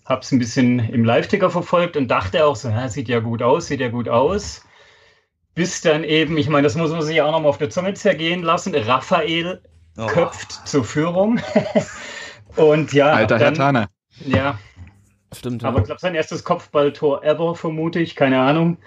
habe 0.06 0.22
es 0.22 0.32
ein 0.32 0.40
bisschen 0.40 0.80
im 0.80 1.04
Live-Ticker 1.04 1.50
verfolgt 1.50 1.98
und 1.98 2.08
dachte 2.08 2.46
auch 2.46 2.56
so, 2.56 2.70
na, 2.70 2.88
sieht 2.88 3.10
ja 3.10 3.20
gut 3.20 3.42
aus, 3.42 3.68
sieht 3.68 3.82
ja 3.82 3.90
gut 3.90 4.08
aus. 4.08 4.64
Bis 5.56 5.82
dann 5.82 6.06
eben, 6.06 6.38
ich 6.38 6.48
meine, 6.48 6.64
das 6.64 6.76
muss 6.76 6.92
man 6.92 7.02
sich 7.02 7.18
ja 7.18 7.26
auch 7.26 7.32
nochmal 7.32 7.50
auf 7.50 7.58
der 7.58 7.70
Zunge 7.70 7.94
zergehen 7.96 8.44
lassen, 8.44 8.74
Raphael 8.76 9.62
Oh. 9.98 10.08
köpft 10.08 10.68
zur 10.68 10.84
Führung. 10.84 11.40
und 12.58 12.92
ja, 12.92 13.14
Alter 13.14 13.40
Herr 13.40 13.46
dann, 13.46 13.54
Tana. 13.54 13.88
Ja, 14.24 14.58
Stimmt, 15.36 15.64
ja. 15.64 15.70
aber 15.70 15.80
ich 15.80 15.86
glaube, 15.86 16.02
sein 16.02 16.16
erstes 16.16 16.44
Kopfballtor 16.44 17.24
ever, 17.24 17.56
vermute 17.56 18.00
ich, 18.00 18.16
keine 18.16 18.40
Ahnung. 18.40 18.78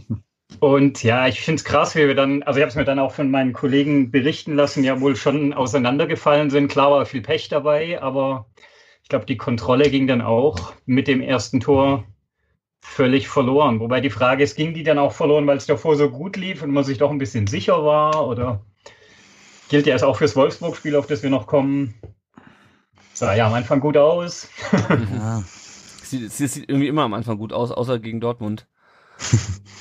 Und 0.58 1.02
ja, 1.02 1.28
ich 1.28 1.40
finde 1.40 1.60
es 1.60 1.64
krass, 1.64 1.94
wie 1.94 2.06
wir 2.06 2.14
dann, 2.14 2.42
also 2.42 2.58
ich 2.58 2.62
habe 2.62 2.70
es 2.70 2.76
mir 2.76 2.84
dann 2.84 2.98
auch 2.98 3.12
von 3.12 3.30
meinen 3.30 3.52
Kollegen 3.52 4.10
berichten 4.10 4.56
lassen, 4.56 4.82
ja 4.82 5.00
wohl 5.00 5.14
schon 5.14 5.54
auseinandergefallen 5.54 6.50
sind. 6.50 6.68
Klar 6.68 6.90
war 6.90 7.06
viel 7.06 7.22
Pech 7.22 7.48
dabei, 7.48 8.02
aber 8.02 8.46
ich 9.02 9.08
glaube, 9.08 9.26
die 9.26 9.36
Kontrolle 9.36 9.90
ging 9.90 10.06
dann 10.06 10.20
auch 10.20 10.72
mit 10.86 11.06
dem 11.06 11.20
ersten 11.20 11.60
Tor 11.60 12.04
völlig 12.80 13.28
verloren. 13.28 13.78
Wobei 13.80 14.00
die 14.00 14.10
Frage 14.10 14.42
ist, 14.42 14.56
ging 14.56 14.74
die 14.74 14.82
dann 14.82 14.98
auch 14.98 15.12
verloren, 15.12 15.46
weil 15.46 15.56
es 15.56 15.66
davor 15.66 15.96
so 15.96 16.10
gut 16.10 16.36
lief 16.36 16.62
und 16.62 16.72
man 16.72 16.84
sich 16.84 16.98
doch 16.98 17.10
ein 17.10 17.18
bisschen 17.18 17.46
sicher 17.46 17.84
war? 17.84 18.26
Oder 18.26 18.64
gilt 19.68 19.86
ja 19.86 19.92
erst 19.92 20.04
auch 20.04 20.16
fürs 20.16 20.36
Wolfsburg-Spiel, 20.36 20.96
auf 20.96 21.06
das 21.06 21.22
wir 21.22 21.30
noch 21.30 21.46
kommen? 21.46 21.94
Sah 23.20 23.34
ja 23.34 23.46
am 23.48 23.52
Anfang 23.52 23.80
gut 23.80 23.98
aus. 23.98 24.48
Ja. 24.72 25.42
Sieht, 26.02 26.32
sieht, 26.32 26.50
sieht 26.50 26.68
irgendwie 26.70 26.88
immer 26.88 27.02
am 27.02 27.12
Anfang 27.12 27.36
gut 27.36 27.52
aus, 27.52 27.70
außer 27.70 27.98
gegen 27.98 28.18
Dortmund. 28.18 28.66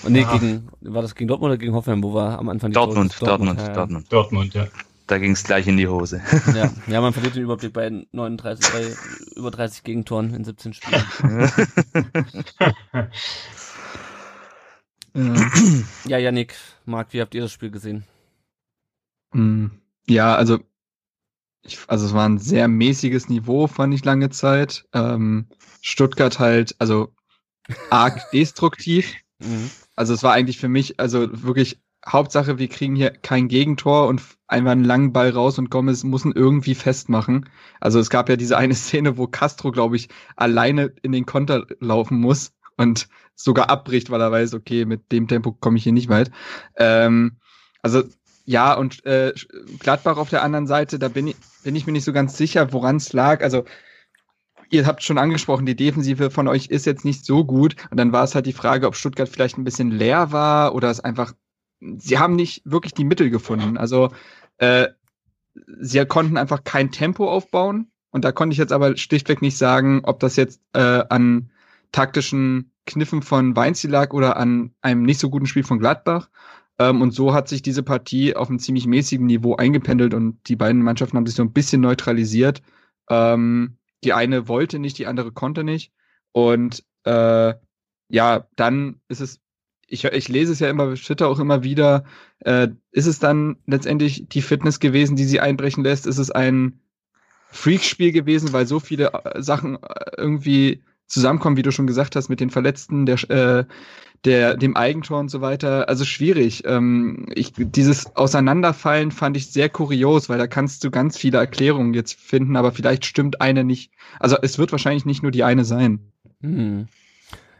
Und 0.03 0.11
nee, 0.11 0.23
Ja. 0.23 0.33
gegen, 0.33 0.67
war 0.81 1.01
das 1.01 1.15
gegen 1.15 1.29
Dortmund 1.29 1.51
oder 1.51 1.57
gegen 1.57 1.73
Hoffenheim, 1.73 2.03
wo 2.03 2.13
war 2.13 2.37
am 2.37 2.49
Anfang 2.49 2.71
die 2.71 2.73
Dortmund, 2.73 3.13
Tore- 3.13 3.29
Dortmund, 3.29 3.61
ja, 3.61 3.67
ja. 3.67 3.73
Dortmund. 3.73 4.11
Dortmund, 4.11 4.53
ja. 4.55 4.67
Da 5.07 5.17
ging 5.19 5.31
es 5.31 5.45
gleich 5.45 5.65
in 5.67 5.77
die 5.77 5.87
Hose. 5.87 6.21
Ja, 6.53 6.69
ja, 6.87 6.99
man 7.01 7.13
verliert 7.13 7.35
den 7.35 7.43
Überblick 7.43 7.71
bei 7.71 7.89
39, 8.11 8.71
bei 8.73 8.93
über 9.37 9.51
30 9.51 9.83
Gegentoren 9.85 10.33
in 10.33 10.43
17 10.43 10.73
Spielen. 10.73 11.03
Ja. 15.15 15.33
Ja, 16.05 16.17
Yannick, 16.17 16.55
Marc, 16.85 17.13
wie 17.13 17.21
habt 17.21 17.33
ihr 17.33 17.41
das 17.41 17.51
Spiel 17.51 17.71
gesehen? 17.71 18.03
Mm, 19.33 19.67
Ja, 20.07 20.35
also, 20.35 20.59
ich, 21.63 21.79
also 21.87 22.05
es 22.05 22.13
war 22.13 22.27
ein 22.27 22.37
sehr 22.37 22.67
mäßiges 22.67 23.29
Niveau, 23.29 23.67
fand 23.67 23.93
ich 23.93 24.05
lange 24.05 24.29
Zeit. 24.29 24.85
Ähm, 24.93 25.47
Stuttgart 25.81 26.39
halt, 26.39 26.75
also 26.79 27.13
arg 27.89 28.19
destruktiv. 28.33 29.15
Mhm. 29.39 29.69
Also 29.95 30.13
es 30.13 30.23
war 30.23 30.33
eigentlich 30.33 30.57
für 30.57 30.69
mich, 30.69 30.99
also 30.99 31.27
wirklich 31.43 31.81
Hauptsache, 32.07 32.57
wir 32.57 32.69
kriegen 32.69 32.95
hier 32.95 33.11
kein 33.11 33.49
Gegentor 33.49 34.07
und 34.07 34.21
einfach 34.47 34.71
einen 34.71 34.85
langen 34.85 35.11
Ball 35.11 35.29
raus 35.29 35.59
und 35.59 35.69
Gomez 35.69 36.03
muss 36.03 36.25
ihn 36.25 36.31
irgendwie 36.33 36.75
festmachen. 36.75 37.49
Also 37.79 37.99
es 37.99 38.09
gab 38.09 38.29
ja 38.29 38.35
diese 38.35 38.57
eine 38.57 38.73
Szene, 38.75 39.17
wo 39.17 39.27
Castro, 39.27 39.71
glaube 39.71 39.95
ich, 39.95 40.09
alleine 40.35 40.93
in 41.01 41.11
den 41.11 41.25
Konter 41.25 41.65
laufen 41.79 42.19
muss 42.19 42.53
und 42.77 43.09
sogar 43.35 43.69
abbricht, 43.69 44.09
weil 44.09 44.21
er 44.21 44.31
weiß, 44.31 44.53
okay, 44.53 44.85
mit 44.85 45.11
dem 45.11 45.27
Tempo 45.27 45.51
komme 45.51 45.77
ich 45.77 45.83
hier 45.83 45.93
nicht 45.93 46.09
weit. 46.09 46.31
Ähm, 46.77 47.37
also 47.81 48.03
ja, 48.49 48.73
und 48.73 49.05
äh, 49.05 49.31
Gladbach 49.77 50.17
auf 50.17 50.31
der 50.31 50.41
anderen 50.41 50.65
Seite, 50.65 50.97
da 50.97 51.07
bin 51.07 51.27
ich, 51.27 51.35
bin 51.63 51.75
ich 51.75 51.85
mir 51.85 51.91
nicht 51.91 52.03
so 52.03 52.13
ganz 52.13 52.35
sicher, 52.35 52.73
woran 52.73 52.95
es 52.95 53.13
lag. 53.13 53.43
Also 53.43 53.63
ihr 54.71 54.87
habt 54.87 55.03
schon 55.03 55.19
angesprochen, 55.19 55.67
die 55.67 55.75
Defensive 55.75 56.31
von 56.31 56.47
euch 56.47 56.65
ist 56.65 56.87
jetzt 56.87 57.05
nicht 57.05 57.23
so 57.23 57.45
gut. 57.45 57.75
Und 57.91 57.97
dann 57.97 58.11
war 58.11 58.23
es 58.23 58.33
halt 58.33 58.47
die 58.47 58.53
Frage, 58.53 58.87
ob 58.87 58.95
Stuttgart 58.95 59.29
vielleicht 59.29 59.59
ein 59.59 59.65
bisschen 59.65 59.91
leer 59.91 60.31
war 60.31 60.73
oder 60.73 60.89
es 60.89 60.99
einfach, 60.99 61.33
sie 61.79 62.17
haben 62.17 62.35
nicht 62.35 62.63
wirklich 62.65 62.95
die 62.95 63.03
Mittel 63.03 63.29
gefunden. 63.29 63.77
Also 63.77 64.09
äh, 64.57 64.87
sie 65.79 66.03
konnten 66.07 66.35
einfach 66.35 66.63
kein 66.63 66.89
Tempo 66.89 67.29
aufbauen. 67.29 67.91
Und 68.09 68.25
da 68.25 68.31
konnte 68.31 68.53
ich 68.53 68.57
jetzt 68.57 68.73
aber 68.73 68.97
schlichtweg 68.97 69.43
nicht 69.43 69.59
sagen, 69.59 70.01
ob 70.05 70.19
das 70.21 70.37
jetzt 70.37 70.59
äh, 70.73 71.03
an 71.09 71.51
taktischen 71.91 72.71
Kniffen 72.87 73.21
von 73.21 73.55
Weinziel 73.55 73.91
lag 73.91 74.11
oder 74.11 74.37
an 74.37 74.73
einem 74.81 75.03
nicht 75.03 75.19
so 75.19 75.29
guten 75.29 75.45
Spiel 75.45 75.63
von 75.63 75.77
Gladbach. 75.77 76.29
Ähm, 76.79 77.01
und 77.01 77.11
so 77.11 77.33
hat 77.33 77.47
sich 77.47 77.61
diese 77.61 77.83
Partie 77.83 78.35
auf 78.35 78.49
einem 78.49 78.59
ziemlich 78.59 78.87
mäßigen 78.87 79.25
Niveau 79.25 79.55
eingependelt 79.55 80.13
und 80.13 80.39
die 80.47 80.55
beiden 80.55 80.81
Mannschaften 80.81 81.17
haben 81.17 81.25
sich 81.25 81.35
so 81.35 81.43
ein 81.43 81.53
bisschen 81.53 81.81
neutralisiert. 81.81 82.61
Ähm, 83.09 83.77
die 84.03 84.13
eine 84.13 84.47
wollte 84.47 84.79
nicht, 84.79 84.97
die 84.97 85.07
andere 85.07 85.31
konnte 85.31 85.63
nicht. 85.63 85.91
Und 86.31 86.83
äh, 87.03 87.53
ja, 88.07 88.47
dann 88.55 89.01
ist 89.09 89.19
es, 89.19 89.41
ich, 89.87 90.05
ich 90.05 90.29
lese 90.29 90.53
es 90.53 90.59
ja 90.59 90.69
immer, 90.69 90.93
Twitter 90.95 91.27
auch 91.27 91.39
immer 91.39 91.63
wieder, 91.63 92.05
äh, 92.39 92.69
ist 92.91 93.07
es 93.07 93.19
dann 93.19 93.57
letztendlich 93.65 94.27
die 94.29 94.41
Fitness 94.41 94.79
gewesen, 94.79 95.15
die 95.15 95.25
sie 95.25 95.41
einbrechen 95.41 95.83
lässt? 95.83 96.07
Ist 96.07 96.17
es 96.17 96.31
ein 96.31 96.79
Freakspiel 97.51 98.11
gewesen, 98.11 98.53
weil 98.53 98.67
so 98.67 98.79
viele 98.79 99.11
äh, 99.13 99.41
Sachen 99.41 99.75
äh, 99.83 100.11
irgendwie 100.17 100.83
zusammenkommen, 101.07 101.57
wie 101.57 101.63
du 101.63 101.71
schon 101.71 101.87
gesagt 101.87 102.15
hast, 102.15 102.29
mit 102.29 102.39
den 102.39 102.51
Verletzten, 102.51 103.05
der, 103.05 103.29
äh, 103.29 103.65
der, 104.25 104.57
dem 104.57 104.75
Eigentor 104.75 105.19
und 105.19 105.29
so 105.29 105.41
weiter. 105.41 105.87
Also 105.89 106.05
schwierig. 106.05 106.63
Ähm, 106.65 107.27
ich, 107.33 107.53
dieses 107.55 108.15
Auseinanderfallen 108.15 109.11
fand 109.11 109.37
ich 109.37 109.51
sehr 109.51 109.69
kurios, 109.69 110.29
weil 110.29 110.37
da 110.37 110.47
kannst 110.47 110.83
du 110.83 110.91
ganz 110.91 111.17
viele 111.17 111.37
Erklärungen 111.37 111.93
jetzt 111.93 112.19
finden, 112.19 112.55
aber 112.55 112.71
vielleicht 112.71 113.05
stimmt 113.05 113.41
eine 113.41 113.63
nicht. 113.63 113.91
Also 114.19 114.37
es 114.41 114.57
wird 114.57 114.71
wahrscheinlich 114.71 115.05
nicht 115.05 115.23
nur 115.23 115.31
die 115.31 115.43
eine 115.43 115.65
sein. 115.65 116.11
Hm. 116.41 116.87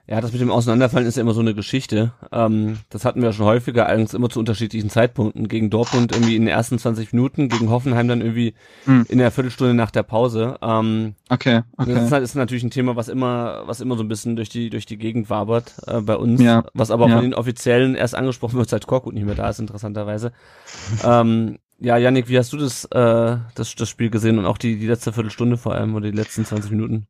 Ja, 0.10 0.22
das 0.22 0.32
mit 0.32 0.42
dem 0.42 0.50
Auseinanderfallen 0.50 1.08
ist 1.08 1.18
ja 1.18 1.22
immer 1.22 1.36
so 1.36 1.42
eine 1.42 1.54
Geschichte. 1.54 2.14
Ähm, 2.32 2.80
das 2.90 3.06
hatten 3.06 3.22
wir 3.22 3.32
schon 3.32 3.46
häufiger, 3.46 3.86
allerdings 3.86 4.16
immer 4.16 4.28
zu 4.28 4.40
unterschiedlichen 4.40 4.90
Zeitpunkten. 4.90 5.48
Gegen 5.48 5.70
Dortmund 5.70 6.12
irgendwie 6.14 6.36
in 6.36 6.42
den 6.42 6.48
ersten 6.48 6.80
20 6.80 7.14
Minuten, 7.14 7.48
gegen 7.48 7.70
Hoffenheim 7.70 8.08
dann 8.08 8.22
irgendwie 8.22 8.56
hm. 8.86 9.06
in 9.08 9.20
der 9.20 9.30
Viertelstunde 9.30 9.76
nach 9.76 9.92
der 9.92 10.02
Pause. 10.02 10.58
Ähm, 10.64 11.14
okay, 11.30 11.62
okay. 11.78 11.94
Das 11.94 12.06
ist, 12.06 12.12
halt, 12.12 12.24
ist, 12.24 12.34
natürlich 12.34 12.64
ein 12.64 12.72
Thema, 12.72 12.96
was 12.96 13.08
immer, 13.08 13.68
was 13.68 13.82
immer 13.82 13.98
so 13.98 14.04
ein 14.04 14.08
bisschen 14.08 14.36
durch 14.36 14.50
die, 14.50 14.72
durch 14.72 14.88
die 14.88 14.98
Gegend 14.98 15.30
wabert 15.30 15.76
äh, 15.86 16.02
bei 16.02 16.16
uns. 16.16 16.42
Ja. 16.42 16.64
Was 16.74 16.90
aber 16.90 17.08
ja. 17.08 17.14
von 17.14 17.22
den 17.22 17.36
Offiziellen 17.36 17.94
erst 17.94 18.16
angesprochen 18.16 18.58
wird, 18.58 18.68
seit 18.68 18.88
Korkut 18.88 19.14
nicht 19.14 19.28
mehr 19.28 19.36
da 19.36 19.48
ist, 19.48 19.60
interessanterweise. 19.60 20.32
ähm, 21.04 21.60
ja, 21.78 21.98
Yannick, 21.98 22.30
wie 22.30 22.40
hast 22.40 22.52
du 22.52 22.58
das, 22.58 22.86
äh, 22.86 23.38
das, 23.54 23.76
das 23.76 23.88
Spiel 23.88 24.10
gesehen 24.10 24.40
und 24.40 24.48
auch 24.48 24.58
die, 24.58 24.80
die 24.80 24.88
letzte 24.88 25.14
Viertelstunde 25.14 25.58
vor 25.58 25.76
allem 25.76 25.94
oder 25.94 26.10
die 26.10 26.18
letzten 26.18 26.46
20 26.46 26.72
Minuten? 26.72 27.06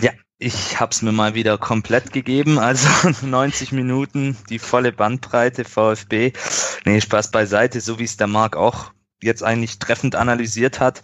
Ja, 0.00 0.10
ich 0.44 0.78
habe 0.78 0.90
es 0.90 1.00
mir 1.00 1.12
mal 1.12 1.34
wieder 1.34 1.56
komplett 1.56 2.12
gegeben, 2.12 2.58
also 2.58 2.88
90 3.22 3.72
Minuten, 3.72 4.36
die 4.50 4.58
volle 4.58 4.92
Bandbreite 4.92 5.64
VfB. 5.64 6.32
Nee, 6.84 7.00
Spaß 7.00 7.30
beiseite, 7.30 7.80
so 7.80 7.98
wie 7.98 8.04
es 8.04 8.18
der 8.18 8.26
Marc 8.26 8.54
auch 8.54 8.92
jetzt 9.22 9.42
eigentlich 9.42 9.78
treffend 9.78 10.16
analysiert 10.16 10.80
hat. 10.80 11.00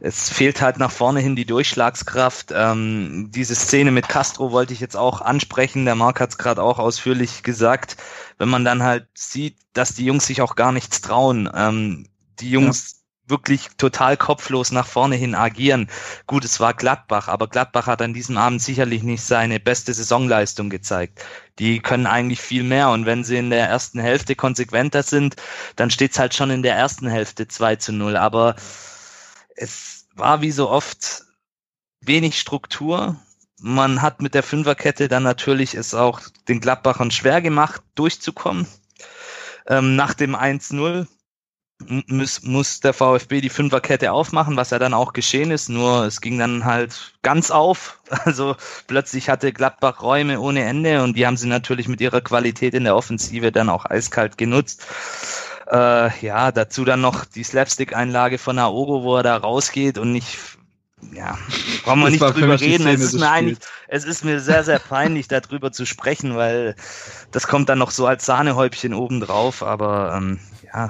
Es 0.00 0.28
fehlt 0.28 0.60
halt 0.60 0.78
nach 0.78 0.90
vorne 0.90 1.20
hin 1.20 1.36
die 1.36 1.46
Durchschlagskraft. 1.46 2.52
Ähm, 2.52 3.30
diese 3.30 3.54
Szene 3.54 3.92
mit 3.92 4.08
Castro 4.08 4.50
wollte 4.50 4.72
ich 4.72 4.80
jetzt 4.80 4.96
auch 4.96 5.20
ansprechen. 5.20 5.84
Der 5.84 5.94
Marc 5.94 6.20
hat 6.20 6.30
es 6.30 6.38
gerade 6.38 6.62
auch 6.62 6.78
ausführlich 6.78 7.44
gesagt. 7.44 7.96
Wenn 8.36 8.48
man 8.48 8.64
dann 8.64 8.82
halt 8.82 9.06
sieht, 9.14 9.56
dass 9.74 9.94
die 9.94 10.04
Jungs 10.04 10.26
sich 10.26 10.42
auch 10.42 10.56
gar 10.56 10.72
nichts 10.72 11.00
trauen. 11.00 11.48
Ähm, 11.54 12.08
die 12.40 12.50
Jungs 12.50 12.95
wirklich 13.28 13.68
total 13.76 14.16
kopflos 14.16 14.70
nach 14.70 14.86
vorne 14.86 15.16
hin 15.16 15.34
agieren. 15.34 15.88
Gut, 16.26 16.44
es 16.44 16.60
war 16.60 16.74
Gladbach, 16.74 17.28
aber 17.28 17.48
Gladbach 17.48 17.86
hat 17.86 18.00
an 18.00 18.14
diesem 18.14 18.36
Abend 18.36 18.62
sicherlich 18.62 19.02
nicht 19.02 19.22
seine 19.22 19.58
beste 19.58 19.92
Saisonleistung 19.92 20.70
gezeigt. 20.70 21.24
Die 21.58 21.80
können 21.80 22.06
eigentlich 22.06 22.40
viel 22.40 22.62
mehr 22.62 22.90
und 22.90 23.06
wenn 23.06 23.24
sie 23.24 23.36
in 23.36 23.50
der 23.50 23.68
ersten 23.68 23.98
Hälfte 23.98 24.36
konsequenter 24.36 25.02
sind, 25.02 25.36
dann 25.74 25.90
steht's 25.90 26.18
halt 26.18 26.34
schon 26.34 26.50
in 26.50 26.62
der 26.62 26.76
ersten 26.76 27.08
Hälfte 27.08 27.48
2 27.48 27.76
zu 27.76 27.92
0. 27.92 28.16
Aber 28.16 28.54
es 29.56 30.06
war 30.14 30.40
wie 30.40 30.52
so 30.52 30.70
oft 30.70 31.24
wenig 32.00 32.38
Struktur. 32.38 33.16
Man 33.58 34.02
hat 34.02 34.22
mit 34.22 34.34
der 34.34 34.42
Fünferkette 34.42 35.08
dann 35.08 35.22
natürlich 35.22 35.74
es 35.74 35.94
auch 35.94 36.20
den 36.48 36.60
Gladbachern 36.60 37.10
schwer 37.10 37.40
gemacht, 37.40 37.82
durchzukommen. 37.94 38.66
Ähm, 39.66 39.96
nach 39.96 40.14
dem 40.14 40.36
1-0 40.36 41.08
muss, 42.06 42.42
muss 42.42 42.80
der 42.80 42.94
VfB 42.94 43.40
die 43.40 43.50
Fünferkette 43.50 44.12
aufmachen, 44.12 44.56
was 44.56 44.70
ja 44.70 44.78
dann 44.78 44.94
auch 44.94 45.12
geschehen 45.12 45.50
ist, 45.50 45.68
nur 45.68 46.04
es 46.04 46.20
ging 46.20 46.38
dann 46.38 46.64
halt 46.64 47.12
ganz 47.22 47.50
auf. 47.50 48.00
Also 48.24 48.54
plötzlich 48.86 49.28
hatte 49.28 49.52
Gladbach 49.52 50.00
Räume 50.00 50.38
ohne 50.40 50.62
Ende 50.62 51.02
und 51.02 51.16
die 51.16 51.26
haben 51.26 51.36
sie 51.36 51.48
natürlich 51.48 51.88
mit 51.88 52.00
ihrer 52.00 52.20
Qualität 52.20 52.72
in 52.72 52.84
der 52.84 52.94
Offensive 52.94 53.50
dann 53.50 53.68
auch 53.68 53.84
eiskalt 53.84 54.38
genutzt. 54.38 54.86
Äh, 55.70 56.16
ja, 56.24 56.52
dazu 56.52 56.84
dann 56.84 57.00
noch 57.00 57.24
die 57.24 57.42
Slapstick-Einlage 57.42 58.38
von 58.38 58.60
Aogo, 58.60 59.02
wo 59.02 59.16
er 59.16 59.24
da 59.24 59.36
rausgeht 59.36 59.98
und 59.98 60.12
nicht 60.12 60.38
ja, 61.12 61.36
brauchen 61.84 62.00
wir 62.00 62.10
nicht 62.10 62.20
drüber 62.20 62.60
reden. 62.60 62.86
Es 62.86 63.00
ist, 63.00 63.14
mir 63.14 63.30
eigentlich, 63.30 63.58
es 63.88 64.04
ist 64.04 64.24
mir 64.24 64.40
sehr, 64.40 64.64
sehr 64.64 64.78
peinlich, 64.78 65.28
darüber 65.28 65.72
zu 65.72 65.84
sprechen, 65.84 66.36
weil 66.36 66.74
das 67.32 67.46
kommt 67.46 67.68
dann 67.68 67.78
noch 67.78 67.90
so 67.90 68.06
als 68.06 68.24
Sahnehäubchen 68.24 68.94
obendrauf. 68.94 69.62
Aber 69.62 70.14
ähm, 70.16 70.38
ja, 70.64 70.88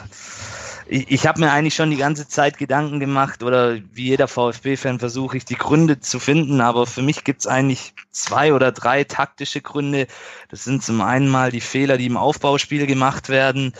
ich, 0.88 1.10
ich 1.10 1.26
habe 1.26 1.40
mir 1.40 1.52
eigentlich 1.52 1.74
schon 1.74 1.90
die 1.90 1.96
ganze 1.96 2.28
Zeit 2.28 2.58
Gedanken 2.58 3.00
gemacht 3.00 3.42
oder 3.42 3.76
wie 3.92 4.06
jeder 4.06 4.28
VfB-Fan 4.28 4.98
versuche 4.98 5.36
ich 5.36 5.44
die 5.44 5.56
Gründe 5.56 6.00
zu 6.00 6.18
finden, 6.18 6.60
aber 6.60 6.86
für 6.86 7.02
mich 7.02 7.24
gibt's 7.24 7.46
eigentlich 7.46 7.94
zwei 8.10 8.52
oder 8.54 8.72
drei 8.72 9.04
taktische 9.04 9.60
Gründe. 9.60 10.06
Das 10.48 10.64
sind 10.64 10.82
zum 10.82 11.00
einen 11.00 11.28
mal 11.28 11.50
die 11.50 11.60
Fehler, 11.60 11.98
die 11.98 12.06
im 12.06 12.16
Aufbauspiel 12.16 12.86
gemacht 12.86 13.28
werden, 13.28 13.72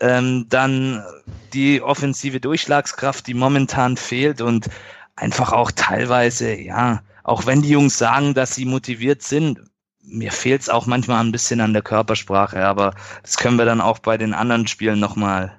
ähm, 0.00 0.46
dann 0.48 1.04
die 1.52 1.82
offensive 1.82 2.40
Durchschlagskraft, 2.40 3.26
die 3.26 3.34
momentan 3.34 3.96
fehlt 3.96 4.40
und 4.40 4.68
einfach 5.14 5.52
auch 5.52 5.70
teilweise, 5.70 6.54
ja, 6.54 7.02
auch 7.22 7.46
wenn 7.46 7.62
die 7.62 7.70
Jungs 7.70 7.98
sagen, 7.98 8.34
dass 8.34 8.54
sie 8.54 8.64
motiviert 8.64 9.22
sind, 9.22 9.60
mir 10.02 10.30
fehlt's 10.30 10.68
auch 10.68 10.86
manchmal 10.86 11.24
ein 11.24 11.32
bisschen 11.32 11.60
an 11.60 11.72
der 11.72 11.82
Körpersprache, 11.82 12.64
aber 12.64 12.94
das 13.22 13.36
können 13.38 13.56
wir 13.58 13.64
dann 13.64 13.80
auch 13.80 13.98
bei 13.98 14.16
den 14.16 14.34
anderen 14.34 14.68
Spielen 14.68 15.00
nochmal 15.00 15.56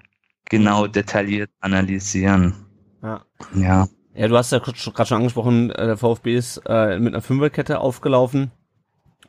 genau 0.49 0.88
detailliert 0.88 1.49
analysieren. 1.60 2.53
Ja. 3.01 3.21
Ja. 3.55 3.88
Ja, 4.13 4.27
du 4.27 4.36
hast 4.36 4.51
ja 4.51 4.57
gerade 4.57 4.77
schon 4.77 5.17
angesprochen, 5.17 5.69
äh, 5.69 5.86
der 5.86 5.97
VfB 5.97 6.36
ist 6.36 6.62
äh, 6.65 6.97
mit 6.97 7.13
einer 7.13 7.21
Fünferkette 7.21 7.79
aufgelaufen, 7.79 8.51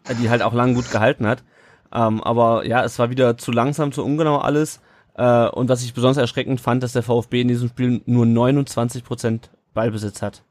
äh, 0.09 0.14
die 0.14 0.31
halt 0.31 0.40
auch 0.40 0.54
lang 0.54 0.74
gut 0.74 0.90
gehalten 0.90 1.26
hat. 1.26 1.44
Ähm, 1.92 2.22
aber 2.22 2.66
ja, 2.66 2.83
es 2.85 2.98
war 2.98 3.11
wieder 3.11 3.37
zu 3.37 3.52
langsam, 3.52 3.92
zu 3.92 4.02
ungenau 4.02 4.38
alles. 4.38 4.81
Äh, 5.14 5.48
und 5.48 5.68
was 5.68 5.83
ich 5.83 5.92
besonders 5.92 6.16
erschreckend 6.16 6.61
fand, 6.61 6.83
dass 6.83 6.92
der 6.94 7.02
VfB 7.02 7.42
in 7.42 7.48
diesem 7.48 7.68
Spiel 7.68 8.00
nur 8.07 8.24
29 8.24 9.04
Prozent 9.04 9.50
Ballbesitz 9.74 10.22
hat. 10.22 10.42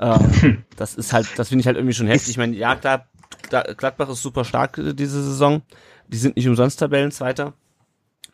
Ähm, 0.00 0.64
das 0.76 0.94
ist 0.94 1.12
halt, 1.12 1.28
das 1.36 1.48
finde 1.48 1.60
ich 1.60 1.66
halt 1.66 1.76
irgendwie 1.76 1.94
schon 1.94 2.08
heftig. 2.08 2.30
Ich 2.30 2.38
meine, 2.38 2.56
ja, 2.56 2.74
klar, 2.74 3.06
Gladbach 3.48 4.08
ist 4.08 4.22
super 4.22 4.44
stark 4.44 4.78
äh, 4.78 4.92
diese 4.92 5.22
Saison. 5.22 5.62
Die 6.08 6.16
sind 6.16 6.36
nicht 6.36 6.48
umsonst 6.48 6.80
Tabellenzweiter. 6.80 7.54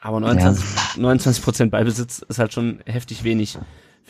Aber 0.03 0.21
29, 0.21 0.65
ja. 0.97 1.03
29 1.03 1.45
Prozent 1.45 1.71
Beibesitz 1.71 2.25
ist 2.29 2.39
halt 2.39 2.53
schon 2.53 2.81
heftig 2.87 3.23
wenig. 3.25 3.59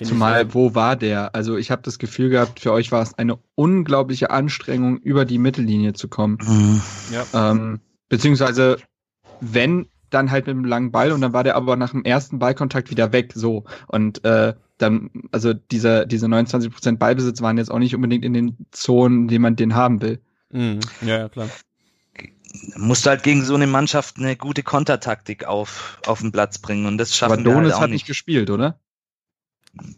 Zumal, 0.02 0.46
ich. 0.46 0.54
wo 0.54 0.74
war 0.74 0.96
der? 0.96 1.34
Also 1.34 1.56
ich 1.56 1.70
habe 1.70 1.82
das 1.82 1.98
Gefühl 1.98 2.30
gehabt, 2.30 2.60
für 2.60 2.72
euch 2.72 2.90
war 2.90 3.02
es 3.02 3.14
eine 3.18 3.38
unglaubliche 3.54 4.30
Anstrengung, 4.30 4.96
über 4.98 5.26
die 5.26 5.38
Mittellinie 5.38 5.92
zu 5.92 6.08
kommen. 6.08 6.38
Mhm. 6.42 6.80
Ja. 7.12 7.50
Ähm, 7.50 7.80
beziehungsweise, 8.08 8.78
wenn, 9.40 9.86
dann 10.08 10.30
halt 10.30 10.46
mit 10.46 10.56
einem 10.56 10.64
langen 10.64 10.92
Ball 10.92 11.12
und 11.12 11.20
dann 11.20 11.34
war 11.34 11.44
der 11.44 11.56
aber 11.56 11.76
nach 11.76 11.90
dem 11.90 12.04
ersten 12.04 12.38
Ballkontakt 12.38 12.90
wieder 12.90 13.12
weg, 13.12 13.32
so. 13.34 13.64
Und 13.86 14.24
äh, 14.24 14.54
dann, 14.78 15.10
also 15.30 15.52
diese, 15.52 16.06
diese 16.06 16.26
29 16.26 16.72
Prozent 16.72 16.98
Ballbesitz 16.98 17.42
waren 17.42 17.58
jetzt 17.58 17.70
auch 17.70 17.78
nicht 17.78 17.94
unbedingt 17.94 18.24
in 18.24 18.32
den 18.32 18.56
Zonen, 18.70 19.22
in 19.22 19.28
denen 19.28 19.42
man 19.42 19.56
den 19.56 19.74
haben 19.74 20.00
will. 20.00 20.20
Mhm. 20.50 20.80
Ja, 21.02 21.18
ja, 21.18 21.28
klar 21.28 21.48
musst 22.76 23.06
du 23.06 23.10
halt 23.10 23.22
gegen 23.22 23.44
so 23.44 23.54
eine 23.54 23.66
Mannschaft 23.66 24.18
eine 24.18 24.36
gute 24.36 24.62
Kontertaktik 24.62 25.44
auf, 25.44 25.98
auf 26.06 26.20
den 26.20 26.32
Platz 26.32 26.58
bringen 26.58 26.86
und 26.86 26.98
das 26.98 27.16
schaffen 27.16 27.32
Aber 27.32 27.42
Donis 27.42 27.74
halt 27.74 27.82
hat 27.82 27.90
nicht 27.90 28.06
gespielt, 28.06 28.50
oder? 28.50 28.78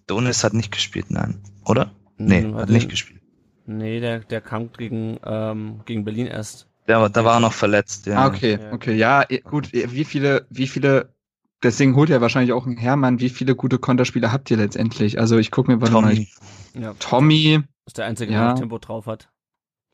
Donis 0.06 0.44
hat 0.44 0.54
nicht 0.54 0.70
gespielt, 0.70 1.06
nein. 1.10 1.40
Oder? 1.64 1.92
Nee, 2.16 2.42
hm, 2.42 2.54
hat 2.54 2.68
nicht 2.68 2.88
gespielt. 2.88 3.20
Nee, 3.66 4.00
der, 4.00 4.20
der 4.20 4.40
kam 4.40 4.72
gegen, 4.72 5.18
ähm, 5.24 5.80
gegen 5.84 6.04
Berlin 6.04 6.26
erst. 6.26 6.68
Der, 6.86 7.08
da 7.08 7.24
war 7.24 7.34
er 7.34 7.40
noch 7.40 7.52
verletzt, 7.52 8.06
ja. 8.06 8.18
Ah, 8.18 8.26
okay, 8.26 8.58
okay. 8.72 8.94
Ja, 8.94 9.24
gut, 9.42 9.72
wie 9.72 10.04
viele, 10.04 10.46
wie 10.50 10.68
viele, 10.68 11.14
deswegen 11.62 11.96
holt 11.96 12.10
er 12.10 12.20
wahrscheinlich 12.20 12.52
auch 12.52 12.66
einen 12.66 12.76
Hermann, 12.76 13.20
wie 13.20 13.30
viele 13.30 13.56
gute 13.56 13.78
Konterspieler 13.78 14.32
habt 14.32 14.50
ihr 14.50 14.58
letztendlich? 14.58 15.18
Also 15.18 15.38
ich 15.38 15.50
gucke 15.50 15.70
mir 15.70 15.78
mal. 15.78 15.88
Tommy. 15.88 16.28
Ja. 16.74 16.94
Tommy. 16.98 17.62
Ist 17.86 17.98
der 17.98 18.04
einzige, 18.04 18.32
der 18.32 18.40
ja. 18.40 18.54
Tempo 18.54 18.78
drauf 18.78 19.06
hat. 19.06 19.30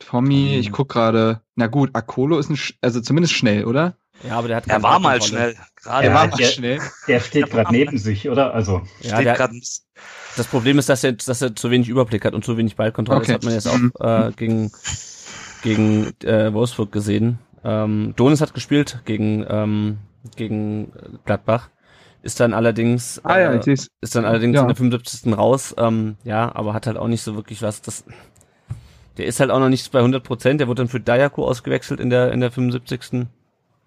Tommy, 0.05 0.55
ich 0.57 0.71
guck 0.71 0.89
gerade. 0.89 1.41
Na 1.55 1.67
gut, 1.67 1.91
Akolo 1.93 2.39
ist 2.39 2.49
ein, 2.49 2.55
Sch- 2.55 2.73
also 2.81 3.01
zumindest 3.01 3.33
schnell, 3.33 3.65
oder? 3.65 3.95
Ja, 4.27 4.37
aber 4.37 4.47
der 4.49 4.57
hat 4.57 4.67
Er 4.67 4.83
war 4.83 4.99
mal 4.99 5.17
Ballkontrolle. 5.19 5.51
schnell. 5.53 5.65
Gerade 5.81 6.07
Er 6.07 6.13
war 6.13 6.21
steht 6.23 6.31
mal 6.31 6.37
der- 6.37 6.45
schnell. 6.51 6.79
Der 7.07 7.19
steht 7.19 7.49
gerade 7.49 7.71
neben 7.71 7.97
sich, 7.97 8.29
oder? 8.29 8.53
Also, 8.53 8.81
Ja, 9.01 9.21
der, 9.21 9.33
gerade 9.35 9.53
das 10.37 10.47
Problem 10.47 10.77
ist, 10.79 10.89
dass 10.89 11.03
er, 11.03 11.13
dass 11.13 11.41
er 11.41 11.55
zu 11.55 11.71
wenig 11.71 11.89
Überblick 11.89 12.23
hat 12.25 12.33
und 12.33 12.45
zu 12.45 12.55
wenig 12.57 12.75
Ballkontrolle. 12.75 13.19
Okay. 13.19 13.27
Das 13.27 13.35
hat 13.35 13.43
man 13.43 13.53
jetzt 13.53 13.73
Mhm. 13.73 13.91
auch 13.99 14.27
äh, 14.27 14.31
gegen, 14.35 14.71
gegen 15.63 16.11
äh, 16.23 16.53
Wolfsburg 16.53 16.91
gesehen. 16.91 17.39
Ähm, 17.63 18.13
Donis 18.15 18.41
hat 18.41 18.53
gespielt 18.53 19.01
gegen, 19.05 19.45
ähm, 19.49 19.97
gegen 20.35 20.91
Gladbach. 21.25 21.69
Ist 22.23 22.39
dann 22.39 22.53
allerdings 22.53 23.19
Ah 23.25 23.39
ja, 23.39 23.53
äh, 23.53 23.73
ist 24.01 24.15
dann 24.15 24.25
allerdings 24.25 24.55
Ja. 24.55 24.61
in 24.61 24.67
der 24.67 24.75
75. 24.77 25.35
raus. 25.35 25.73
Ähm, 25.77 26.17
ja, 26.23 26.53
aber 26.55 26.73
hat 26.75 26.85
halt 26.85 26.97
auch 26.97 27.07
nicht 27.07 27.23
so 27.23 27.35
wirklich 27.35 27.61
was. 27.63 27.81
Das, 27.81 28.03
der 29.17 29.25
ist 29.25 29.39
halt 29.39 29.51
auch 29.51 29.59
noch 29.59 29.69
nicht 29.69 29.91
bei 29.91 29.99
100 29.99 30.23
Prozent. 30.23 30.59
Der 30.59 30.67
wurde 30.67 30.83
dann 30.83 30.89
für 30.89 30.99
Dayako 30.99 31.45
ausgewechselt 31.45 31.99
in 31.99 32.09
der 32.09 32.31
in 32.31 32.39
der 32.39 32.51
75. 32.51 33.27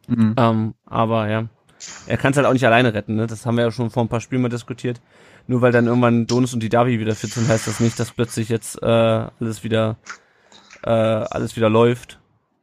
Mhm. 0.06 0.34
Ähm, 0.36 0.74
aber 0.86 1.28
ja, 1.28 1.48
er 2.06 2.16
kann 2.16 2.32
es 2.32 2.36
halt 2.36 2.46
auch 2.46 2.52
nicht 2.52 2.66
alleine 2.66 2.94
retten. 2.94 3.16
Ne? 3.16 3.26
Das 3.26 3.46
haben 3.46 3.56
wir 3.56 3.64
ja 3.64 3.70
schon 3.70 3.90
vor 3.90 4.04
ein 4.04 4.08
paar 4.08 4.20
Spielen 4.20 4.42
mal 4.42 4.48
diskutiert. 4.48 5.00
Nur 5.46 5.60
weil 5.60 5.72
dann 5.72 5.86
irgendwann 5.86 6.26
Donis 6.26 6.54
und 6.54 6.62
die 6.62 6.70
Davi 6.70 6.98
wieder 6.98 7.14
fit 7.14 7.30
sind, 7.30 7.48
heißt 7.48 7.66
das 7.66 7.80
nicht, 7.80 8.00
dass 8.00 8.12
plötzlich 8.12 8.48
jetzt 8.48 8.82
äh, 8.82 8.86
alles 8.86 9.62
wieder 9.62 9.96
äh, 10.82 10.90
alles 10.90 11.56
wieder 11.56 11.68
läuft. 11.68 12.20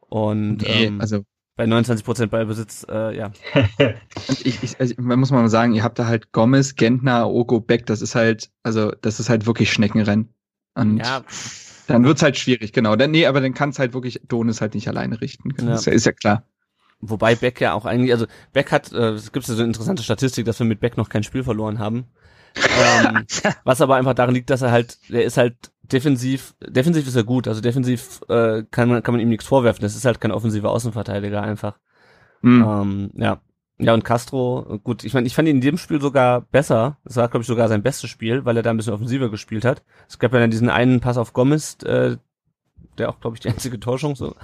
Und 0.09 0.57
Nee, 0.57 0.85
ähm, 0.85 1.01
also 1.01 1.23
bei 1.57 1.65
29% 1.65 2.27
Ballbesitz, 2.27 2.85
äh, 2.89 3.15
ja. 3.15 3.31
Ich, 4.43 4.63
ich, 4.63 4.79
also, 4.79 4.95
man 4.97 5.19
muss 5.19 5.31
mal 5.31 5.47
sagen, 5.49 5.73
ihr 5.73 5.83
habt 5.83 5.99
da 5.99 6.05
halt 6.05 6.31
Gomez, 6.31 6.75
Gentner, 6.75 7.29
Ogo, 7.29 7.59
Beck, 7.59 7.85
das 7.85 8.01
ist 8.01 8.15
halt, 8.15 8.49
also 8.63 8.91
das 9.01 9.19
ist 9.19 9.29
halt 9.29 9.45
wirklich 9.45 9.71
Schneckenrennen. 9.71 10.33
Und 10.73 10.97
Ja, 10.97 11.23
dann 11.91 12.03
wird's 12.03 12.21
halt 12.21 12.37
schwierig, 12.37 12.73
genau. 12.73 12.95
Dann, 12.95 13.11
nee, 13.11 13.25
aber 13.25 13.41
dann 13.41 13.53
kann's 13.53 13.79
halt 13.79 13.93
wirklich 13.93 14.21
Donis 14.27 14.61
halt 14.61 14.75
nicht 14.75 14.87
alleine 14.87 15.21
richten. 15.21 15.49
Ja. 15.59 15.75
Ist, 15.75 15.85
ja, 15.85 15.93
ist 15.93 16.05
ja 16.05 16.11
klar. 16.11 16.43
Wobei 17.01 17.35
Beck 17.35 17.59
ja 17.59 17.73
auch 17.73 17.85
eigentlich, 17.85 18.11
also 18.11 18.27
Beck 18.53 18.71
hat, 18.71 18.91
äh, 18.91 19.11
es 19.11 19.31
gibt 19.31 19.47
ja 19.47 19.55
so 19.55 19.61
eine 19.61 19.67
interessante 19.67 20.03
Statistik, 20.03 20.45
dass 20.45 20.59
wir 20.59 20.67
mit 20.67 20.79
Beck 20.79 20.97
noch 20.97 21.09
kein 21.09 21.23
Spiel 21.23 21.43
verloren 21.43 21.79
haben. 21.79 22.05
ähm, 22.55 23.25
was 23.63 23.81
aber 23.81 23.95
einfach 23.95 24.13
daran 24.13 24.35
liegt, 24.35 24.49
dass 24.49 24.61
er 24.61 24.71
halt, 24.71 24.97
der 25.09 25.23
ist 25.23 25.37
halt 25.37 25.55
defensiv, 25.81 26.53
defensiv 26.61 27.07
ist 27.07 27.15
er 27.15 27.23
gut, 27.23 27.47
also 27.47 27.59
defensiv 27.59 28.21
äh, 28.29 28.63
kann 28.69 28.89
man 28.89 29.03
kann 29.03 29.13
man 29.13 29.21
ihm 29.21 29.29
nichts 29.29 29.45
vorwerfen. 29.45 29.81
Das 29.81 29.95
ist 29.95 30.05
halt 30.05 30.21
kein 30.21 30.31
offensiver 30.31 30.69
Außenverteidiger 30.69 31.41
einfach. 31.41 31.79
Hm. 32.41 32.65
Ähm, 32.67 33.11
ja. 33.15 33.41
Ja, 33.81 33.93
und 33.93 34.03
Castro, 34.03 34.79
gut, 34.83 35.03
ich 35.03 35.13
meine, 35.13 35.25
ich 35.27 35.33
fand 35.35 35.47
ihn 35.47 35.55
in 35.55 35.61
dem 35.61 35.77
Spiel 35.77 35.99
sogar 35.99 36.41
besser. 36.41 36.97
Das 37.03 37.15
war, 37.15 37.27
glaube 37.29 37.41
ich, 37.41 37.47
sogar 37.47 37.67
sein 37.67 37.81
bestes 37.83 38.09
Spiel, 38.09 38.45
weil 38.45 38.55
er 38.55 38.63
da 38.63 38.69
ein 38.69 38.77
bisschen 38.77 38.93
offensiver 38.93 39.29
gespielt 39.29 39.65
hat. 39.65 39.83
Es 40.07 40.19
gab 40.19 40.33
ja 40.33 40.39
dann 40.39 40.51
diesen 40.51 40.69
einen 40.69 40.99
Pass 40.99 41.17
auf 41.17 41.33
Gomez, 41.33 41.77
äh, 41.83 42.17
der 42.97 43.09
auch, 43.09 43.19
glaube 43.19 43.35
ich, 43.35 43.39
die 43.39 43.49
einzige 43.49 43.79
Täuschung 43.79 44.15
so 44.15 44.35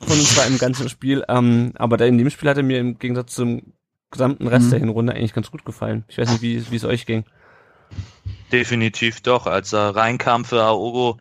von 0.00 0.18
uns 0.18 0.36
war 0.36 0.46
im 0.46 0.58
ganzen 0.58 0.88
Spiel. 0.88 1.24
Ähm, 1.28 1.72
aber 1.76 1.96
da 1.96 2.06
in 2.06 2.16
dem 2.18 2.30
Spiel 2.30 2.48
hat 2.48 2.56
er 2.56 2.62
mir 2.62 2.78
im 2.78 2.98
Gegensatz 2.98 3.34
zum 3.34 3.74
gesamten 4.10 4.46
Rest 4.46 4.66
Mhm. 4.66 4.70
der 4.70 4.78
Hinrunde 4.78 5.12
eigentlich 5.14 5.34
ganz 5.34 5.50
gut 5.50 5.64
gefallen. 5.66 6.04
Ich 6.08 6.16
weiß 6.16 6.30
nicht, 6.30 6.42
wie 6.42 6.70
wie 6.70 6.76
es 6.76 6.84
euch 6.84 7.04
ging. 7.04 7.24
Definitiv 8.52 9.20
doch. 9.20 9.46
Als 9.46 9.72
er 9.74 9.94
reinkam 9.94 10.44
für 10.44 10.62
Aogo, 10.62 11.18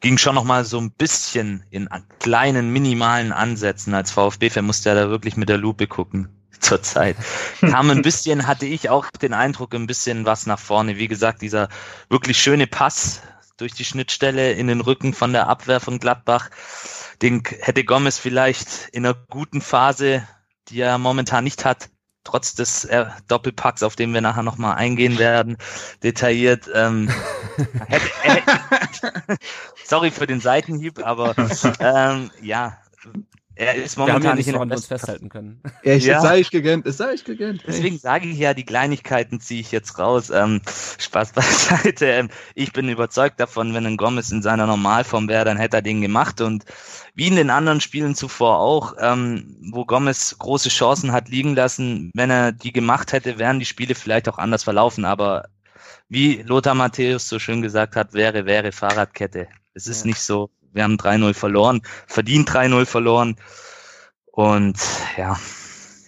ging 0.00 0.16
schon 0.16 0.34
noch 0.34 0.44
mal 0.44 0.64
so 0.64 0.78
ein 0.78 0.90
bisschen 0.92 1.64
in 1.70 1.88
kleinen, 2.18 2.70
minimalen 2.72 3.32
Ansätzen. 3.32 3.92
Als 3.92 4.10
VfB-Fan 4.10 4.64
musste 4.64 4.88
er 4.90 4.94
da 4.94 5.10
wirklich 5.10 5.36
mit 5.36 5.48
der 5.50 5.58
Lupe 5.58 5.86
gucken. 5.86 6.28
Zur 6.70 6.82
Zeit. 6.82 7.16
Kam 7.60 7.90
ein 7.90 8.02
bisschen, 8.02 8.46
hatte 8.46 8.66
ich 8.66 8.90
auch 8.90 9.10
den 9.10 9.32
Eindruck, 9.32 9.74
ein 9.74 9.86
bisschen 9.86 10.24
was 10.26 10.46
nach 10.46 10.58
vorne. 10.58 10.96
Wie 10.96 11.08
gesagt, 11.08 11.42
dieser 11.42 11.68
wirklich 12.08 12.38
schöne 12.38 12.66
Pass 12.66 13.22
durch 13.56 13.72
die 13.72 13.84
Schnittstelle 13.84 14.52
in 14.52 14.66
den 14.66 14.80
Rücken 14.80 15.14
von 15.14 15.32
der 15.32 15.48
Abwehr 15.48 15.80
von 15.80 15.98
Gladbach. 15.98 16.50
Den 17.22 17.42
hätte 17.60 17.84
Gomez 17.84 18.18
vielleicht 18.18 18.88
in 18.92 19.04
einer 19.04 19.14
guten 19.14 19.60
Phase, 19.60 20.26
die 20.68 20.80
er 20.80 20.98
momentan 20.98 21.44
nicht 21.44 21.64
hat, 21.64 21.90
trotz 22.24 22.54
des 22.54 22.84
äh, 22.84 23.06
Doppelpacks, 23.28 23.82
auf 23.82 23.96
den 23.96 24.14
wir 24.14 24.20
nachher 24.20 24.42
nochmal 24.42 24.76
eingehen 24.76 25.18
werden, 25.18 25.56
detailliert. 26.02 26.70
Ähm, 26.74 27.10
hätte, 27.88 28.10
hätte, 28.22 29.36
sorry 29.84 30.10
für 30.10 30.26
den 30.26 30.40
Seitenhieb, 30.40 31.04
aber 31.04 31.34
ähm, 31.80 32.30
ja, 32.40 32.78
er 33.60 33.74
ist 33.74 33.96
Wir 33.98 34.02
haben 34.04 34.08
ja 34.08 34.12
momentan 34.14 34.36
nicht 34.38 34.48
in 34.48 34.54
an 34.56 34.72
uns 34.72 34.86
festhalten 34.86 35.28
können. 35.28 35.60
Echt, 35.82 36.06
Ja. 36.06 36.16
es 36.16 36.22
sei 36.22 36.38
ich 36.40 36.50
gegönnt, 36.50 36.86
es 36.86 36.96
sei 36.96 37.12
ich 37.12 37.24
gegönnt. 37.24 37.62
Deswegen 37.66 37.98
sage 37.98 38.26
ich 38.28 38.38
ja, 38.38 38.54
die 38.54 38.64
Kleinigkeiten 38.64 39.38
ziehe 39.38 39.60
ich 39.60 39.70
jetzt 39.70 39.98
raus. 39.98 40.30
Ähm, 40.30 40.62
Spaß 40.98 41.32
beiseite. 41.32 42.06
Ähm, 42.06 42.28
ich 42.54 42.72
bin 42.72 42.88
überzeugt 42.88 43.38
davon, 43.38 43.74
wenn 43.74 43.84
ein 43.84 43.98
Gomez 43.98 44.30
in 44.30 44.40
seiner 44.42 44.66
Normalform 44.66 45.28
wäre, 45.28 45.44
dann 45.44 45.58
hätte 45.58 45.76
er 45.76 45.82
den 45.82 46.00
gemacht. 46.00 46.40
Und 46.40 46.64
wie 47.14 47.26
in 47.28 47.36
den 47.36 47.50
anderen 47.50 47.80
Spielen 47.82 48.14
zuvor 48.14 48.58
auch, 48.60 48.94
ähm, 48.98 49.56
wo 49.72 49.84
Gomez 49.84 50.36
große 50.38 50.70
Chancen 50.70 51.12
hat 51.12 51.28
liegen 51.28 51.54
lassen, 51.54 52.10
wenn 52.14 52.30
er 52.30 52.52
die 52.52 52.72
gemacht 52.72 53.12
hätte, 53.12 53.38
wären 53.38 53.58
die 53.58 53.66
Spiele 53.66 53.94
vielleicht 53.94 54.28
auch 54.28 54.38
anders 54.38 54.64
verlaufen. 54.64 55.04
Aber 55.04 55.44
wie 56.08 56.42
Lothar 56.42 56.74
Matthäus 56.74 57.28
so 57.28 57.38
schön 57.38 57.60
gesagt 57.62 57.94
hat, 57.94 58.14
wäre, 58.14 58.46
wäre 58.46 58.72
Fahrradkette. 58.72 59.48
Es 59.74 59.86
ist 59.86 60.00
Ja. 60.00 60.06
nicht 60.08 60.20
so, 60.20 60.50
wir 60.72 60.82
haben 60.84 60.96
3-0 60.96 61.34
verloren, 61.34 61.82
verdient 62.06 62.48
3-0 62.50 62.86
verloren. 62.86 63.36
Und 64.32 64.78
ja, 65.16 65.38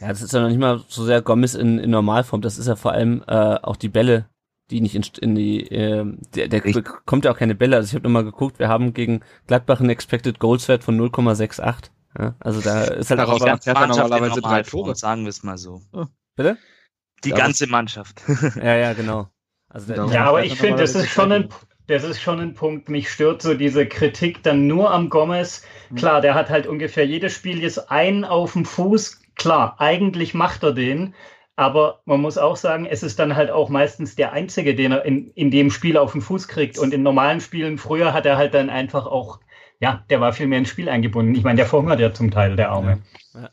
Ja, 0.00 0.08
das 0.08 0.22
ist 0.22 0.32
ja 0.32 0.40
noch 0.40 0.48
nicht 0.48 0.58
mal 0.60 0.82
so 0.88 1.04
sehr 1.04 1.22
Gomez 1.22 1.54
in, 1.54 1.78
in 1.78 1.90
Normalform. 1.90 2.40
Das 2.42 2.58
ist 2.58 2.66
ja 2.68 2.76
vor 2.76 2.92
allem 2.92 3.22
äh, 3.26 3.56
auch 3.62 3.76
die 3.76 3.88
Bälle, 3.88 4.26
die 4.70 4.80
nicht 4.80 4.94
in, 4.94 5.04
in 5.20 5.34
die, 5.34 5.66
äh, 5.70 6.04
der, 6.34 6.48
der 6.48 6.64
Richtig. 6.64 6.84
bekommt 6.84 7.24
ja 7.24 7.32
auch 7.32 7.38
keine 7.38 7.54
Bälle. 7.54 7.76
Also 7.76 7.88
ich 7.90 7.94
habe 7.94 8.04
nochmal 8.04 8.24
geguckt, 8.24 8.58
wir 8.58 8.68
haben 8.68 8.94
gegen 8.94 9.20
Gladbach 9.46 9.80
einen 9.80 9.90
Expected 9.90 10.38
Goals 10.38 10.68
Wert 10.68 10.84
von 10.84 10.98
0,68. 11.00 11.90
Ja, 12.18 12.34
also 12.40 12.60
da 12.60 12.84
ist 12.84 13.10
halt 13.10 13.20
Daraus 13.20 13.40
auch, 13.42 13.46
Mannschaft 13.46 13.98
normalerweise 13.98 14.40
drei 14.42 14.62
Tore. 14.62 14.94
sagen 14.94 15.22
wir 15.22 15.30
es 15.30 15.42
mal 15.42 15.56
so. 15.56 15.80
bitte? 16.36 16.58
Die 17.24 17.30
Ja, 17.30 17.36
ganze 17.36 17.66
Mannschaft. 17.66 18.22
Ja, 18.56 18.74
ja, 18.76 18.92
genau. 18.92 19.28
Also 19.68 19.92
Genau. 19.92 20.10
Ja, 20.10 20.24
aber 20.24 20.40
Ja, 20.44 20.52
ich 20.52 20.58
finde, 20.58 20.82
das 20.82 20.94
ist 20.94 21.08
schon 21.08 21.32
ein, 21.32 21.48
das 21.92 22.04
ist 22.04 22.20
schon 22.20 22.40
ein 22.40 22.54
Punkt. 22.54 22.88
Mich 22.88 23.10
stört 23.10 23.42
so 23.42 23.54
diese 23.54 23.86
Kritik 23.86 24.42
dann 24.42 24.66
nur 24.66 24.90
am 24.90 25.10
Gomez. 25.10 25.62
Klar, 25.94 26.20
der 26.20 26.34
hat 26.34 26.48
halt 26.48 26.66
ungefähr 26.66 27.06
jedes 27.06 27.34
Spiel 27.34 27.62
jetzt 27.62 27.90
einen 27.90 28.24
auf 28.24 28.54
dem 28.54 28.64
Fuß. 28.64 29.20
Klar, 29.36 29.76
eigentlich 29.78 30.34
macht 30.34 30.62
er 30.62 30.72
den. 30.72 31.14
Aber 31.54 32.00
man 32.06 32.20
muss 32.20 32.38
auch 32.38 32.56
sagen, 32.56 32.86
es 32.86 33.02
ist 33.02 33.18
dann 33.18 33.36
halt 33.36 33.50
auch 33.50 33.68
meistens 33.68 34.16
der 34.16 34.32
einzige, 34.32 34.74
den 34.74 34.92
er 34.92 35.04
in, 35.04 35.28
in 35.34 35.50
dem 35.50 35.70
Spiel 35.70 35.98
auf 35.98 36.12
den 36.12 36.22
Fuß 36.22 36.48
kriegt. 36.48 36.78
Und 36.78 36.94
in 36.94 37.02
normalen 37.02 37.40
Spielen 37.40 37.76
früher 37.76 38.12
hat 38.14 38.24
er 38.24 38.38
halt 38.38 38.54
dann 38.54 38.70
einfach 38.70 39.06
auch, 39.06 39.38
ja, 39.82 40.04
der 40.08 40.20
war 40.20 40.32
viel 40.32 40.46
mehr 40.46 40.60
ins 40.60 40.68
Spiel 40.68 40.88
eingebunden. 40.88 41.34
Ich 41.34 41.42
meine, 41.42 41.56
der 41.56 41.66
verhungert 41.66 41.98
ja 41.98 42.14
zum 42.14 42.30
Teil, 42.30 42.54
der 42.54 42.70
Arme. 42.70 42.98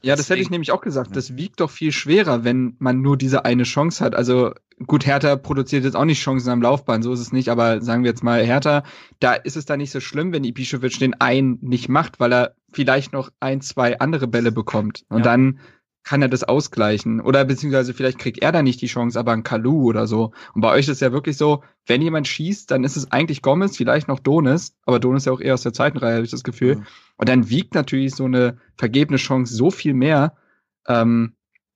Ja, 0.04 0.16
das 0.16 0.30
hätte 0.30 0.42
ich 0.42 0.52
nämlich 0.52 0.72
auch 0.72 0.82
gesagt. 0.82 1.16
Das 1.16 1.38
wiegt 1.38 1.60
doch 1.60 1.72
viel 1.72 1.92
schwerer, 1.92 2.44
wenn 2.44 2.76
man 2.78 3.02
nur 3.02 3.18
diese 3.18 3.46
eine 3.46 3.64
Chance 3.64 4.06
hat. 4.06 4.14
Also 4.14 4.54
gut, 4.86 5.08
Hertha 5.08 5.38
produziert 5.38 5.86
jetzt 5.86 5.96
auch 5.96 6.06
nicht 6.06 6.22
Chancen 6.22 6.52
am 6.52 6.62
Laufbahn, 6.62 7.02
so 7.02 7.12
ist 7.14 7.20
es 7.20 7.32
nicht. 7.32 7.50
Aber 7.50 7.82
sagen 7.82 8.04
wir 8.04 8.12
jetzt 8.12 8.24
mal 8.24 8.44
Hertha, 8.46 8.84
da 9.20 9.34
ist 9.34 9.58
es 9.58 9.66
dann 9.66 9.80
nicht 9.80 9.90
so 9.92 10.00
schlimm, 10.02 10.32
wenn 10.32 10.44
Ibišević 10.44 11.00
den 11.00 11.20
einen 11.20 11.58
nicht 11.62 11.90
macht, 11.90 12.20
weil 12.20 12.32
er 12.32 12.54
vielleicht 12.72 13.12
noch 13.12 13.32
ein, 13.40 13.62
zwei 13.62 14.00
andere 14.00 14.28
Bälle 14.28 14.52
bekommt. 14.52 15.06
Und 15.10 15.20
Ja. 15.20 15.24
dann 15.24 15.60
kann 16.04 16.22
er 16.22 16.28
das 16.30 16.44
ausgleichen. 16.44 17.22
Oder 17.22 17.46
beziehungsweise 17.46 17.94
vielleicht 17.94 18.20
kriegt 18.20 18.40
er 18.42 18.52
da 18.52 18.62
nicht 18.62 18.82
die 18.82 18.88
Chance, 18.88 19.20
aber 19.20 19.32
ein 19.34 19.44
Kalu 19.44 19.84
oder 19.84 20.08
so. 20.08 20.32
Und 20.54 20.62
bei 20.62 20.72
euch 20.72 20.86
ist 20.86 20.96
es 20.96 21.00
ja 21.00 21.12
wirklich 21.12 21.38
so, 21.38 21.64
wenn 21.86 22.02
jemand 22.02 22.28
schießt, 22.28 22.72
dann 22.72 22.84
ist 22.84 22.98
es 22.98 23.12
eigentlich 23.12 23.42
Gomez, 23.42 23.78
vielleicht 23.78 24.08
noch 24.08 24.20
Donis. 24.20 24.76
Aber 24.86 25.00
Donis 25.00 25.26
ja 25.26 25.34
auch 25.34 25.42
eher 25.42 25.54
aus 25.54 25.64
der 25.64 25.74
zweiten 25.74 25.98
Reihe, 25.98 26.16
habe 26.16 26.26
ich 26.26 26.32
das 26.32 26.44
Gefühl. 26.44 26.78
Mhm. 26.78 26.86
Und 27.18 27.30
dann 27.30 27.50
wiegt 27.50 27.76
natürlich 27.76 28.16
so 28.16 28.26
eine 28.26 28.58
vergebene 28.78 29.18
Chance 29.18 29.54
so 29.54 29.72
viel 29.72 29.94
mehr. 29.94 30.36
Ähm, 30.88 31.34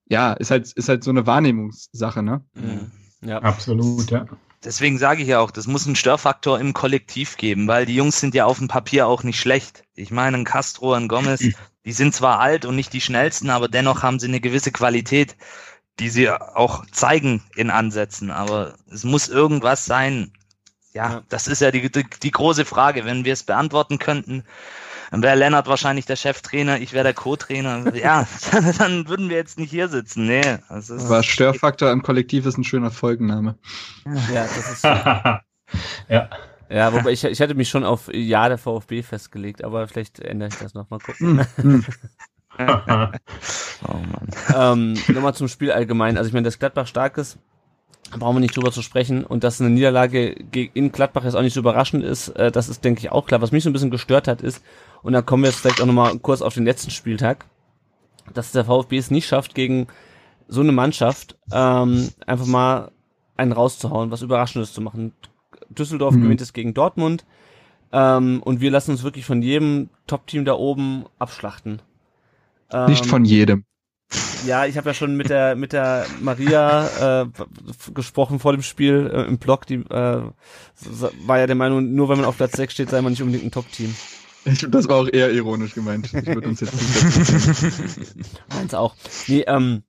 ja, 0.08 0.34
ist 0.34 0.52
halt, 0.52 0.72
ist 0.72 0.90
halt 0.90 1.04
so 1.04 1.12
eine 1.12 1.28
Wahrnehmungssache, 1.28 2.24
ne? 2.24 2.44
Mhm. 2.54 2.92
Ja. 3.26 3.40
Absolut, 3.40 4.10
ja. 4.12 4.26
Deswegen 4.64 4.98
sage 4.98 5.22
ich 5.24 5.28
ja 5.28 5.40
auch, 5.40 5.52
das 5.52 5.68
muss 5.68 5.86
einen 5.86 5.96
Störfaktor 5.96 6.60
im 6.60 6.74
Kollektiv 6.74 7.38
geben, 7.38 7.68
weil 7.68 7.86
die 7.86 7.96
Jungs 7.96 8.20
sind 8.20 8.34
ja 8.34 8.46
auf 8.46 8.60
dem 8.60 8.68
Papier 8.70 9.08
auch 9.08 9.24
nicht 9.24 9.40
schlecht. 9.40 9.84
Ich 9.96 10.10
meine, 10.12 10.38
ein 10.38 10.46
Castro, 10.46 10.94
ein 10.94 11.08
Gomez, 11.10 11.42
die 11.86 11.92
sind 11.92 12.16
zwar 12.16 12.40
alt 12.40 12.66
und 12.66 12.76
nicht 12.76 12.94
die 12.94 13.02
schnellsten, 13.02 13.50
aber 13.50 13.68
dennoch 13.68 14.04
haben 14.04 14.20
sie 14.20 14.28
eine 14.28 14.40
gewisse 14.40 14.72
Qualität, 14.72 15.36
die 16.00 16.10
sie 16.10 16.30
auch 16.30 16.86
zeigen 16.92 17.44
in 17.56 17.70
Ansätzen. 17.70 18.32
Aber 18.32 18.76
es 18.92 19.04
muss 19.04 19.28
irgendwas 19.28 19.86
sein. 19.86 20.32
Ja, 20.94 21.12
Ja. 21.12 21.24
das 21.30 21.48
ist 21.48 21.62
ja 21.62 21.72
die, 21.72 21.92
die, 21.92 22.06
die 22.22 22.32
große 22.32 22.66
Frage. 22.66 23.04
Wenn 23.06 23.26
wir 23.26 23.34
es 23.34 23.44
beantworten 23.44 24.00
könnten, 24.00 24.44
dann 25.14 25.22
wäre 25.22 25.36
Lennart 25.36 25.68
wahrscheinlich 25.68 26.08
der 26.08 26.16
Cheftrainer, 26.16 26.80
ich 26.80 26.92
wäre 26.92 27.04
der 27.04 27.14
Co-Trainer. 27.14 27.96
Ja, 27.96 28.28
dann 28.80 29.08
würden 29.08 29.30
wir 29.30 29.38
jetzt 29.38 29.60
nicht 29.60 29.70
hier 29.70 29.88
sitzen. 29.88 30.26
Nee, 30.26 30.58
das 30.70 30.90
ist, 30.90 31.06
Aber 31.06 31.22
Störfaktor 31.22 31.92
im 31.92 32.02
Kollektiv 32.02 32.48
ist 32.48 32.58
ein 32.58 32.64
schöner 32.64 32.90
Folgenname. 32.90 33.56
ja, 34.34 34.48
das 34.48 34.72
ist 34.72 34.84
ja. 36.10 36.30
Ja, 36.68 36.94
wobei 36.94 37.12
ich, 37.12 37.24
ich 37.24 37.40
hatte 37.40 37.54
mich 37.54 37.70
schon 37.70 37.84
auf 37.84 38.10
Ja 38.12 38.50
der 38.50 38.58
VfB 38.58 39.04
festgelegt, 39.04 39.64
aber 39.64 39.88
vielleicht 39.88 40.20
ändere 40.20 40.50
ich 40.50 40.58
das 40.58 40.74
noch 40.74 40.90
mal 40.90 40.98
gucken. 40.98 41.46
Oh 42.58 42.64
Mann. 43.94 44.30
ähm, 44.56 44.94
Nochmal 45.10 45.36
zum 45.36 45.48
Spiel 45.48 45.72
allgemein. 45.72 46.18
Also 46.18 46.30
ich 46.30 46.34
meine, 46.34 46.46
dass 46.46 46.58
Gladbach 46.58 46.88
stark 46.88 47.20
ist, 47.20 47.38
brauchen 48.20 48.36
wir 48.36 48.40
nicht 48.42 48.56
drüber 48.56 48.72
zu 48.72 48.82
sprechen. 48.82 49.24
Und 49.24 49.44
dass 49.44 49.62
eine 49.62 49.70
Niederlage 49.70 50.36
in 50.74 50.92
Gladbach 50.92 51.24
jetzt 51.24 51.36
auch 51.36 51.42
nicht 51.42 51.54
so 51.54 51.60
überraschend 51.60 52.04
ist, 52.04 52.30
äh, 52.30 52.52
das 52.52 52.70
ist, 52.70 52.84
denke 52.84 53.00
ich, 53.00 53.12
auch 53.12 53.26
klar. 53.26 53.42
Was 53.42 53.52
mich 53.52 53.64
so 53.64 53.70
ein 53.70 53.74
bisschen 53.74 53.92
gestört 53.92 54.28
hat, 54.28 54.42
ist, 54.42 54.64
und 55.02 55.14
da 55.14 55.22
kommen 55.22 55.44
wir 55.44 55.50
jetzt 55.50 55.60
vielleicht 55.60 55.82
auch 55.82 55.86
nochmal 55.86 56.18
kurz 56.20 56.42
auf 56.42 56.54
den 56.54 56.66
letzten 56.66 56.92
Spieltag, 56.92 57.46
dass 58.34 58.52
der 58.52 58.66
VfB 58.66 58.98
es 58.98 59.12
nicht 59.12 59.28
schafft, 59.28 59.56
gegen 59.56 59.88
so 60.48 60.62
eine 60.62 60.72
Mannschaft 60.72 61.38
ähm, 61.52 62.10
einfach 62.26 62.46
mal 62.46 62.92
einen 63.36 63.52
rauszuhauen, 63.52 64.12
was 64.12 64.22
Überraschendes 64.22 64.74
zu 64.74 64.82
machen. 64.82 65.14
Düsseldorf 65.70 66.16
mhm. 66.16 66.24
gewinnt 66.24 66.42
es 66.42 66.54
gegen 66.54 66.74
Dortmund 66.74 67.26
ähm, 67.92 68.42
und 68.44 68.62
wir 68.62 68.72
lassen 68.72 68.92
uns 68.92 69.04
wirklich 69.04 69.26
von 69.26 69.42
jedem 69.42 69.90
Top-Team 70.08 70.46
da 70.46 70.54
oben 70.54 71.06
abschlachten. 71.20 71.82
Ähm, 72.72 72.90
nicht 72.90 73.06
von 73.06 73.26
jedem. 73.26 73.66
Ja, 74.46 74.66
ich 74.66 74.78
habe 74.78 74.90
ja 74.90 74.94
schon 74.94 75.16
mit 75.16 75.30
der 75.30 75.56
mit 75.56 75.72
der 75.74 76.06
Maria 76.22 77.22
äh, 77.22 77.26
gesprochen 77.94 78.40
vor 78.40 78.52
dem 78.52 78.62
Spiel 78.62 79.10
äh, 79.14 79.24
im 79.24 79.38
Blog. 79.38 79.66
Die 79.66 79.76
äh, 79.76 80.22
war 81.26 81.40
ja 81.40 81.48
der 81.48 81.56
Meinung, 81.56 81.94
nur 81.94 82.10
wenn 82.10 82.18
man 82.18 82.26
auf 82.26 82.38
Platz 82.38 82.58
6 82.58 82.74
steht, 82.74 82.90
sei 82.90 83.02
man 83.02 83.14
nicht 83.14 83.22
unbedingt 83.22 83.46
ein 83.46 83.52
Top-Team. 83.52 83.96
Ich, 84.46 84.66
das 84.70 84.90
war 84.90 84.98
auch 84.98 85.08
eher 85.08 85.32
ironisch 85.32 85.74
gemeint. 85.74 86.08
Ich 86.14 86.26
würde 86.26 86.50
uns 86.50 86.60
jetzt 86.60 86.74
nicht 86.74 88.16
Meins 88.54 88.74
auch. 88.74 88.96
Nee, 89.28 89.46
ähm, 89.48 89.84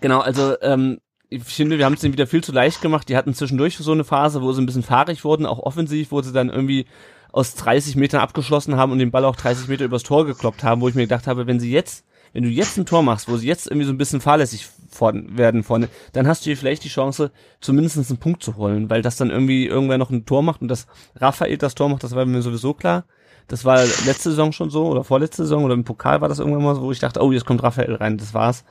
genau, 0.00 0.20
also 0.20 0.54
ähm, 0.62 1.00
ich 1.28 1.44
finde, 1.44 1.78
wir 1.78 1.84
haben 1.84 1.94
es 1.94 2.00
denen 2.00 2.14
wieder 2.14 2.26
viel 2.26 2.42
zu 2.42 2.52
leicht 2.52 2.80
gemacht. 2.80 3.08
Die 3.08 3.16
hatten 3.16 3.34
zwischendurch 3.34 3.76
so 3.76 3.92
eine 3.92 4.04
Phase, 4.04 4.42
wo 4.42 4.52
sie 4.52 4.62
ein 4.62 4.66
bisschen 4.66 4.82
fahrig 4.82 5.24
wurden, 5.24 5.46
auch 5.46 5.58
offensiv, 5.58 6.12
wo 6.12 6.22
sie 6.22 6.32
dann 6.32 6.48
irgendwie 6.48 6.86
aus 7.32 7.54
30 7.54 7.96
Metern 7.96 8.20
abgeschlossen 8.20 8.76
haben 8.76 8.92
und 8.92 8.98
den 8.98 9.10
Ball 9.10 9.24
auch 9.24 9.36
30 9.36 9.68
Meter 9.68 9.84
übers 9.84 10.02
Tor 10.02 10.26
gekloppt 10.26 10.62
haben, 10.62 10.80
wo 10.80 10.88
ich 10.88 10.94
mir 10.94 11.02
gedacht 11.02 11.26
habe, 11.26 11.46
wenn 11.46 11.60
sie 11.60 11.70
jetzt 11.70 12.04
wenn 12.32 12.42
du 12.42 12.48
jetzt 12.48 12.76
ein 12.78 12.86
Tor 12.86 13.02
machst, 13.02 13.28
wo 13.28 13.36
sie 13.36 13.46
jetzt 13.46 13.66
irgendwie 13.66 13.86
so 13.86 13.92
ein 13.92 13.98
bisschen 13.98 14.20
fahrlässig 14.20 14.68
von, 14.90 15.36
werden 15.36 15.62
vorne, 15.62 15.88
dann 16.12 16.26
hast 16.26 16.42
du 16.42 16.44
hier 16.46 16.56
vielleicht 16.56 16.84
die 16.84 16.88
Chance, 16.88 17.30
zumindest 17.60 17.96
einen 17.96 18.18
Punkt 18.18 18.42
zu 18.42 18.56
holen, 18.56 18.90
weil 18.90 19.02
das 19.02 19.16
dann 19.16 19.30
irgendwie 19.30 19.66
irgendwer 19.66 19.98
noch 19.98 20.10
ein 20.10 20.26
Tor 20.26 20.42
macht 20.42 20.62
und 20.62 20.68
das 20.68 20.86
Raphael 21.16 21.56
das 21.58 21.74
Tor 21.74 21.88
macht, 21.88 22.04
das 22.04 22.14
war 22.14 22.24
mir 22.26 22.42
sowieso 22.42 22.74
klar. 22.74 23.04
Das 23.48 23.64
war 23.64 23.84
letzte 24.06 24.30
Saison 24.30 24.52
schon 24.52 24.70
so 24.70 24.86
oder 24.86 25.04
vorletzte 25.04 25.42
Saison 25.42 25.64
oder 25.64 25.74
im 25.74 25.84
Pokal 25.84 26.20
war 26.20 26.28
das 26.28 26.38
irgendwann 26.38 26.62
mal 26.62 26.74
so, 26.74 26.82
wo 26.82 26.92
ich 26.92 27.00
dachte, 27.00 27.20
oh, 27.20 27.32
jetzt 27.32 27.44
kommt 27.44 27.62
Raphael 27.62 27.94
rein, 27.96 28.16
das 28.16 28.34
war's. 28.34 28.64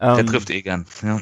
Der 0.00 0.18
ähm, 0.18 0.26
trifft 0.26 0.50
eh 0.50 0.62
gern. 0.62 0.86
Ja, 1.02 1.20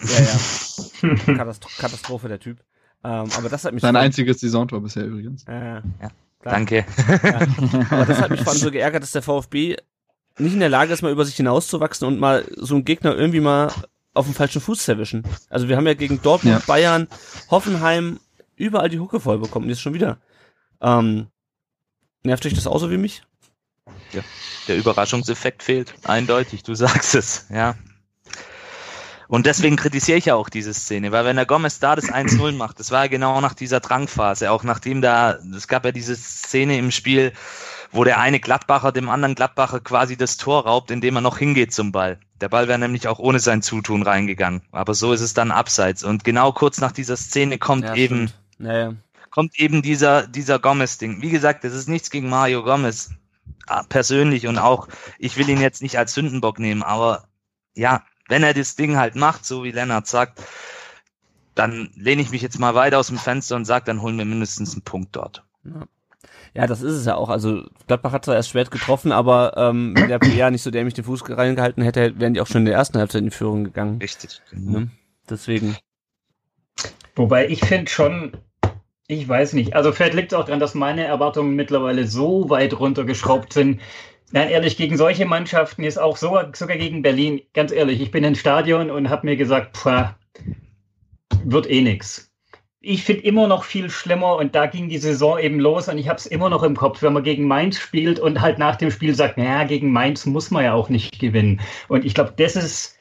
ja. 1.03 1.15
ja. 1.37 1.45
Katastrophe, 1.79 2.29
der 2.29 2.39
Typ. 2.39 2.59
Ähm, 3.05 3.29
aber 3.37 3.49
das 3.49 3.65
hat 3.65 3.73
mich. 3.73 3.83
Sein 3.83 3.97
einziges 3.97 4.41
Saisontor 4.41 4.81
bisher 4.83 5.05
übrigens. 5.05 5.45
Äh, 5.47 5.77
ja. 5.77 5.83
Danke. 6.43 6.85
Ja. 7.23 7.41
Aber 7.91 8.05
das 8.05 8.21
hat 8.21 8.31
mich 8.31 8.41
vor 8.43 8.53
allem 8.53 8.61
so 8.61 8.71
geärgert, 8.71 9.03
dass 9.03 9.13
der 9.13 9.23
VfB 9.23 9.77
nicht 10.39 10.55
in 10.55 10.61
der 10.61 10.69
Lage 10.69 10.93
ist, 10.93 11.03
mal 11.03 11.13
über 11.13 11.25
sich 11.25 11.37
hinauszuwachsen 11.37 12.07
und 12.07 12.21
mal 12.21 12.45
so 12.57 12.75
einen 12.75 12.85
Gegner 12.85 13.15
irgendwie 13.15 13.41
mal 13.41 13.73
auf 14.15 14.27
dem 14.27 14.35
falschen 14.35 14.61
Fuß 14.61 14.85
zu 14.85 14.93
erwischen. 14.93 15.25
Also 15.51 15.69
wir 15.69 15.77
haben 15.77 15.87
ja 15.87 15.95
gegen 15.95 16.23
Dortmund, 16.23 16.59
ja. 16.59 16.63
Bayern, 16.67 17.09
Hoffenheim 17.51 18.21
überall 18.57 18.89
die 18.89 18.99
Hucke 18.99 19.21
voll 19.21 19.39
bekommen. 19.39 19.69
Jetzt 19.69 19.83
schon 19.83 19.95
wieder. 19.95 20.19
Ähm, 20.81 21.29
nervt 22.23 22.45
euch 22.47 22.55
das 22.55 22.67
auch 22.67 22.79
so 22.79 22.91
wie 22.91 22.97
mich? 22.97 23.23
Ja, 24.13 24.23
der 24.69 24.77
Überraschungseffekt 24.77 25.63
fehlt. 25.63 25.95
Eindeutig, 26.05 26.63
du 26.63 26.75
sagst 26.77 27.15
es, 27.15 27.47
ja. 27.51 27.77
Und 29.29 29.47
deswegen 29.47 29.77
kritisiere 29.77 30.19
ich 30.19 30.27
ja 30.27 30.37
auch 30.37 30.49
diese 30.49 30.73
Szene, 30.73 31.11
weil 31.11 31.25
wenn 31.25 31.37
der 31.37 31.47
Gomez 31.47 31.81
da 31.81 31.97
das 31.97 32.07
1-0 32.07 32.53
macht, 32.53 32.79
das 32.79 32.93
war 32.93 33.05
ja 33.05 33.09
genau 33.09 33.41
nach 33.41 33.55
dieser 33.55 33.81
Drangphase, 33.81 34.53
auch 34.53 34.63
nachdem 34.63 35.03
da, 35.03 35.39
es 35.55 35.67
gab 35.67 35.85
ja 35.85 35.91
diese 35.91 36.15
Szene 36.15 36.79
im 36.79 36.93
Spiel, 36.93 37.33
wo 37.97 38.05
der 38.05 38.21
eine 38.21 38.41
Gladbacher 38.41 38.93
dem 38.93 39.09
anderen 39.09 39.35
Gladbacher 39.35 39.81
quasi 39.81 40.17
das 40.17 40.37
Tor 40.37 40.67
raubt, 40.67 40.91
indem 40.91 41.17
er 41.17 41.23
noch 41.23 41.39
hingeht 41.39 41.73
zum 41.73 41.93
Ball. 41.93 42.21
Der 42.41 42.49
Ball 42.49 42.69
wäre 42.69 42.79
nämlich 42.79 43.09
auch 43.09 43.19
ohne 43.19 43.41
sein 43.41 43.63
Zutun 43.63 44.03
reingegangen. 44.03 44.63
Aber 44.71 44.95
so 44.95 45.13
ist 45.13 45.23
es 45.23 45.35
dann 45.35 45.51
abseits. 45.51 46.05
Und 46.05 46.23
genau 46.23 46.53
kurz 46.53 46.81
nach 46.81 46.93
dieser 46.93 47.17
Szene 47.17 47.59
kommt 47.59 47.85
ja, 47.85 47.95
eben, 47.95 48.31
naja. 48.59 48.95
kommt 49.31 49.59
eben 49.59 49.81
dieser, 49.83 50.27
dieser 50.27 50.59
Gomez-Ding. 50.59 51.23
Wie 51.23 51.31
gesagt, 51.31 51.65
das 51.65 51.73
ist 51.73 51.89
nichts 51.89 52.11
gegen 52.11 52.29
Mario 52.29 52.63
Gomez 52.63 53.11
ah, 53.67 53.83
persönlich 53.83 54.47
und 54.47 54.59
auch, 54.59 54.89
ich 55.19 55.37
will 55.39 55.49
ihn 55.49 55.61
jetzt 55.61 55.83
nicht 55.83 55.99
als 55.99 56.15
Sündenbock 56.15 56.59
nehmen, 56.59 56.83
aber 56.83 57.25
ja, 57.75 58.03
wenn 58.29 58.43
er 58.43 58.55
das 58.55 58.77
Ding 58.77 58.97
halt 58.97 59.15
macht, 59.15 59.45
so 59.45 59.65
wie 59.65 59.71
Lennart 59.71 60.07
sagt, 60.07 60.43
dann 61.55 61.91
lehne 61.95 62.23
ich 62.23 62.31
mich 62.31 62.43
jetzt 62.43 62.59
mal 62.59 62.75
weit 62.75 62.95
aus 62.95 63.07
dem 63.07 63.19
Fenster 63.19 63.57
und 63.57 63.65
sage, 63.65 63.87
dann 63.87 64.03
holen 64.03 64.19
wir 64.19 64.25
mindestens 64.25 64.75
einen 64.75 64.83
Punkt 64.83 65.17
dort. 65.17 65.45
Ja. 65.65 65.87
Ja, 66.57 66.67
das 66.67 66.81
ist 66.81 66.95
es 66.95 67.05
ja 67.05 67.17
auch. 67.17 67.29
Also 67.29 67.65
Gladbach 67.87 68.13
hat 68.13 68.25
zwar 68.25 68.35
erst 68.35 68.49
schwer 68.49 68.65
getroffen, 68.65 69.13
aber 69.13 69.53
ähm, 69.59 69.93
wenn 69.95 70.09
der 70.09 70.19
PR 70.19 70.51
nicht 70.51 70.63
so 70.63 70.71
dämlich 70.71 70.95
den 70.95 71.05
Fuß 71.05 71.29
reingehalten 71.29 71.83
hätte, 71.83 72.19
wären 72.19 72.33
die 72.33 72.41
auch 72.41 72.47
schon 72.47 72.63
in 72.63 72.65
der 72.65 72.75
ersten 72.75 72.99
Halbzeit 72.99 73.21
in 73.21 73.27
die 73.27 73.37
Führung 73.37 73.65
gegangen. 73.65 73.99
Richtig. 74.01 74.41
Genau. 74.51 74.79
Ne? 74.79 74.89
Deswegen. 75.29 75.77
Wobei 77.15 77.47
ich 77.47 77.61
finde 77.61 77.91
schon, 77.91 78.33
ich 79.07 79.29
weiß 79.29 79.53
nicht, 79.53 79.77
also 79.77 79.93
vielleicht 79.93 80.15
liegt 80.15 80.33
es 80.33 80.39
auch 80.39 80.47
daran, 80.47 80.61
dass 80.61 80.75
meine 80.75 81.05
Erwartungen 81.05 81.57
mittlerweile 81.57 82.07
so 82.07 82.49
weit 82.49 82.81
runtergeschraubt 82.81 83.53
sind. 83.53 83.83
Nein, 84.33 84.49
ehrlich, 84.49 84.79
gegen 84.79 84.97
solche 84.97 85.27
Mannschaften 85.27 85.85
ist 85.85 85.99
auch 85.99 86.17
so, 86.17 86.41
sogar 86.55 86.79
gegen 86.79 87.03
Berlin, 87.03 87.43
ganz 87.53 87.71
ehrlich, 87.71 88.01
ich 88.01 88.11
bin 88.11 88.25
ins 88.25 88.39
Stadion 88.39 88.91
und 88.91 89.11
habe 89.11 89.27
mir 89.27 89.37
gesagt, 89.37 89.77
pff, 89.77 90.15
wird 91.45 91.71
eh 91.71 91.83
nix 91.83 92.26
ich 92.87 93.03
finde 93.03 93.25
immer 93.25 93.49
noch 93.49 93.65
viel 93.65 93.91
schlimmer 93.91 94.37
und 94.37 94.55
da 94.55 94.67
ging 94.67 94.89
die 94.89 94.99
Saison 94.99 95.41
eben 95.41 95.59
los 95.59 95.89
und 95.89 95.99
ich 95.99 96.09
habe 96.09 96.19
es 96.19 96.27
immer 96.27 96.49
noch 96.49 96.63
im 96.63 96.77
Kopf, 96.77 97.03
wenn 97.03 97.13
man 97.13 97.25
gegen 97.25 97.49
Mainz 97.49 97.79
spielt 97.81 98.21
und 98.21 98.41
halt 98.41 98.59
nach 98.59 98.77
dem 98.77 98.93
Spiel 98.93 99.13
sagt, 99.13 99.39
naja, 99.39 99.65
gegen 99.65 99.91
Mainz 99.91 100.25
muss 100.25 100.53
man 100.53 100.63
ja 100.63 100.73
auch 100.73 100.89
nicht 100.89 101.19
gewinnen. 101.19 101.61
Und 101.89 102.05
ich 102.05 102.15
glaube, 102.15 102.35
das 102.37 102.55
ist, 102.55 102.97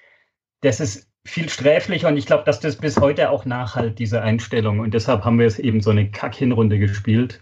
das 0.61 0.79
ist 0.79 1.07
viel 1.23 1.49
sträflicher 1.49 2.07
und 2.07 2.17
ich 2.17 2.25
glaube, 2.25 2.43
dass 2.45 2.59
das 2.59 2.77
bis 2.77 2.97
heute 2.97 3.29
auch 3.29 3.45
nachhalt, 3.45 3.99
diese 3.99 4.23
Einstellung. 4.23 4.79
Und 4.79 4.95
deshalb 4.95 5.23
haben 5.23 5.38
wir 5.38 5.45
es 5.45 5.59
eben 5.59 5.81
so 5.81 5.91
eine 5.91 6.09
Kack-Hinrunde 6.09 6.79
gespielt. 6.79 7.39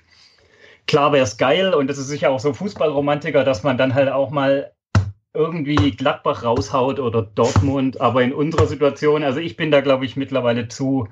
Klar 0.85 1.13
wäre 1.13 1.23
es 1.23 1.37
geil 1.37 1.73
und 1.73 1.87
das 1.87 1.97
ist 1.97 2.09
sicher 2.09 2.29
auch 2.29 2.41
so 2.41 2.51
Fußballromantiker, 2.51 3.45
dass 3.45 3.63
man 3.63 3.77
dann 3.77 3.93
halt 3.93 4.09
auch 4.09 4.31
mal 4.31 4.73
irgendwie 5.33 5.91
Gladbach 5.91 6.43
raushaut 6.43 6.99
oder 6.99 7.21
Dortmund, 7.21 8.01
aber 8.01 8.21
in 8.21 8.33
unserer 8.33 8.67
Situation, 8.67 9.23
also 9.23 9.39
ich 9.39 9.55
bin 9.55 9.71
da, 9.71 9.79
glaube 9.79 10.05
ich, 10.05 10.17
mittlerweile 10.17 10.67
zu, 10.67 11.07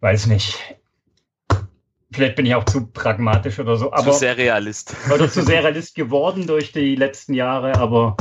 weiß 0.00 0.26
nicht. 0.26 0.58
Vielleicht 2.12 2.36
bin 2.36 2.46
ich 2.46 2.54
auch 2.54 2.64
zu 2.64 2.86
pragmatisch 2.86 3.58
oder 3.58 3.76
so. 3.76 3.92
Aber, 3.92 4.12
zu 4.12 4.18
sehr 4.18 4.36
Realist. 4.36 4.94
Oder 5.12 5.30
zu 5.30 5.42
sehr 5.42 5.62
Realist 5.62 5.94
geworden 5.94 6.46
durch 6.46 6.72
die 6.72 6.94
letzten 6.94 7.34
Jahre, 7.34 7.74
aber. 7.76 8.16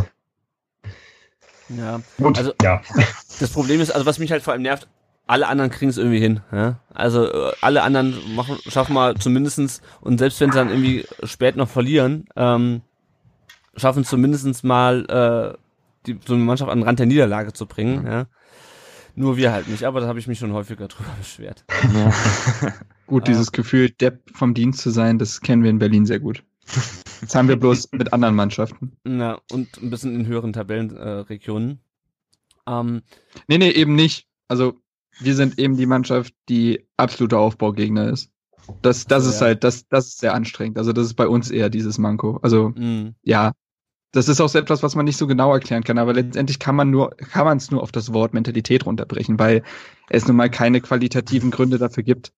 Ja, 1.70 2.02
Gut, 2.18 2.38
also 2.38 2.54
ja. 2.62 2.82
das 3.40 3.50
Problem 3.52 3.82
ist, 3.82 3.92
also 3.92 4.06
was 4.06 4.20
mich 4.20 4.32
halt 4.32 4.44
vor 4.44 4.54
allem 4.54 4.64
nervt, 4.64 4.88
alle 5.28 5.48
anderen 5.48 5.72
kriegen 5.72 5.90
es 5.90 5.98
irgendwie 5.98 6.20
hin. 6.20 6.42
Ja? 6.52 6.80
Also 6.94 7.32
äh, 7.32 7.52
alle 7.62 7.82
anderen 7.84 8.36
machen, 8.36 8.58
schaffen 8.68 8.94
mal 8.94 9.16
zumindestens 9.16 9.82
und 10.02 10.20
selbst 10.20 10.40
wenn 10.42 10.52
sie 10.52 10.58
dann 10.58 10.70
irgendwie 10.70 11.06
spät 11.24 11.56
noch 11.56 11.70
verlieren, 11.70 12.28
ähm, 12.36 12.82
schaffen 13.76 14.06
zumindestens 14.06 14.64
mal 14.64 15.06
äh, 15.56 15.58
die, 16.06 16.20
so 16.26 16.36
eine 16.36 16.44
Mannschaft 16.44 16.72
an 16.72 16.80
den 16.80 16.88
Rand 16.88 17.00
der 17.00 17.08
Niederlage 17.08 17.54
zu 17.54 17.66
bringen. 17.66 18.06
Ja? 18.06 18.26
Nur 19.16 19.38
wir 19.38 19.54
halt 19.54 19.68
nicht, 19.68 19.84
aber 19.84 20.02
da 20.02 20.08
habe 20.08 20.20
ich 20.20 20.28
mich 20.28 20.40
schon 20.40 20.54
häufiger 20.54 20.88
drüber 20.90 21.10
beschwert. 21.18 21.66
Ja. 21.94 22.14
gut, 23.08 23.28
dieses 23.28 23.52
Gefühl, 23.52 23.90
Depp 23.90 24.30
vom 24.34 24.54
Dienst 24.54 24.82
zu 24.82 24.90
sein, 24.90 25.18
das 25.18 25.42
kennen 25.42 25.64
wir 25.64 25.70
in 25.70 25.80
Berlin 25.80 26.06
sehr 26.06 26.20
gut. 26.20 26.44
Das 27.22 27.36
haben 27.36 27.48
wir 27.48 27.58
bloß 27.58 27.92
mit 27.92 28.12
anderen 28.12 28.36
Mannschaften. 28.36 28.92
Na, 29.04 29.40
und 29.52 29.82
ein 29.82 29.90
bisschen 29.90 30.16
in 30.16 30.26
höheren 30.26 30.54
Tabellenregionen. 30.54 31.80
Äh, 32.68 32.72
ähm, 32.72 33.02
nee, 33.48 33.58
nee, 33.58 33.70
eben 33.70 33.96
nicht. 33.96 34.28
Also, 34.48 34.74
wir 35.20 35.36
sind 35.36 35.60
eben 35.60 35.78
die 35.78 35.86
Mannschaft, 35.86 36.34
die 36.50 36.86
absoluter 36.98 37.40
Aufbaugegner 37.40 38.10
ist. 38.10 38.32
Das, 38.82 39.06
das 39.06 39.24
so, 39.24 39.30
ist 39.30 39.42
ja. 39.42 39.48
halt, 39.48 39.64
das, 39.64 39.88
das 39.88 40.08
ist 40.08 40.20
sehr 40.20 40.34
anstrengend. 40.34 40.78
Also, 40.78 40.92
das 40.92 41.06
ist 41.06 41.14
bei 41.14 41.28
uns 41.28 41.52
eher 41.52 41.70
dieses 41.70 41.98
Manko. 41.98 42.40
Also, 42.42 42.70
mm. 42.70 43.16
ja, 43.22 43.54
das 44.12 44.30
ist 44.30 44.40
auch 44.40 44.50
so 44.50 44.58
etwas, 44.60 44.82
was 44.82 44.96
man 44.96 45.06
nicht 45.06 45.18
so 45.18 45.28
genau 45.28 45.54
erklären 45.54 45.84
kann, 45.84 45.98
aber 45.98 46.14
letztendlich 46.14 46.60
kann 46.60 46.76
man 46.76 46.90
nur, 46.90 47.12
kann 47.12 47.46
man 47.46 47.58
es 47.58 47.72
nur 47.72 47.84
auf 47.84 47.92
das 47.92 48.14
Wort 48.14 48.34
Mentalität 48.34 48.86
runterbrechen, 48.86 49.40
weil 49.40 49.64
es 50.10 50.28
nun 50.28 50.38
mal 50.38 50.50
keine 50.50 50.82
qualitativen 50.82 51.52
Gründe 51.52 51.78
dafür 51.78 52.04
gibt. 52.04 52.32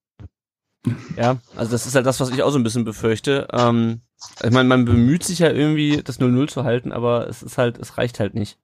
Ja, 1.17 1.37
also 1.55 1.71
das 1.71 1.85
ist 1.85 1.95
halt 1.95 2.05
das, 2.05 2.19
was 2.19 2.29
ich 2.29 2.43
auch 2.43 2.51
so 2.51 2.57
ein 2.57 2.63
bisschen 2.63 2.85
befürchte. 2.85 3.47
Ähm, 3.51 4.01
ich 4.43 4.51
meine, 4.51 4.69
man 4.69 4.85
bemüht 4.85 5.23
sich 5.23 5.39
ja 5.39 5.51
irgendwie, 5.51 6.01
das 6.03 6.19
0-0 6.19 6.47
zu 6.47 6.63
halten, 6.63 6.91
aber 6.91 7.27
es 7.27 7.43
ist 7.43 7.57
halt, 7.57 7.77
es 7.77 7.97
reicht 7.97 8.19
halt 8.19 8.33
nicht. 8.33 8.57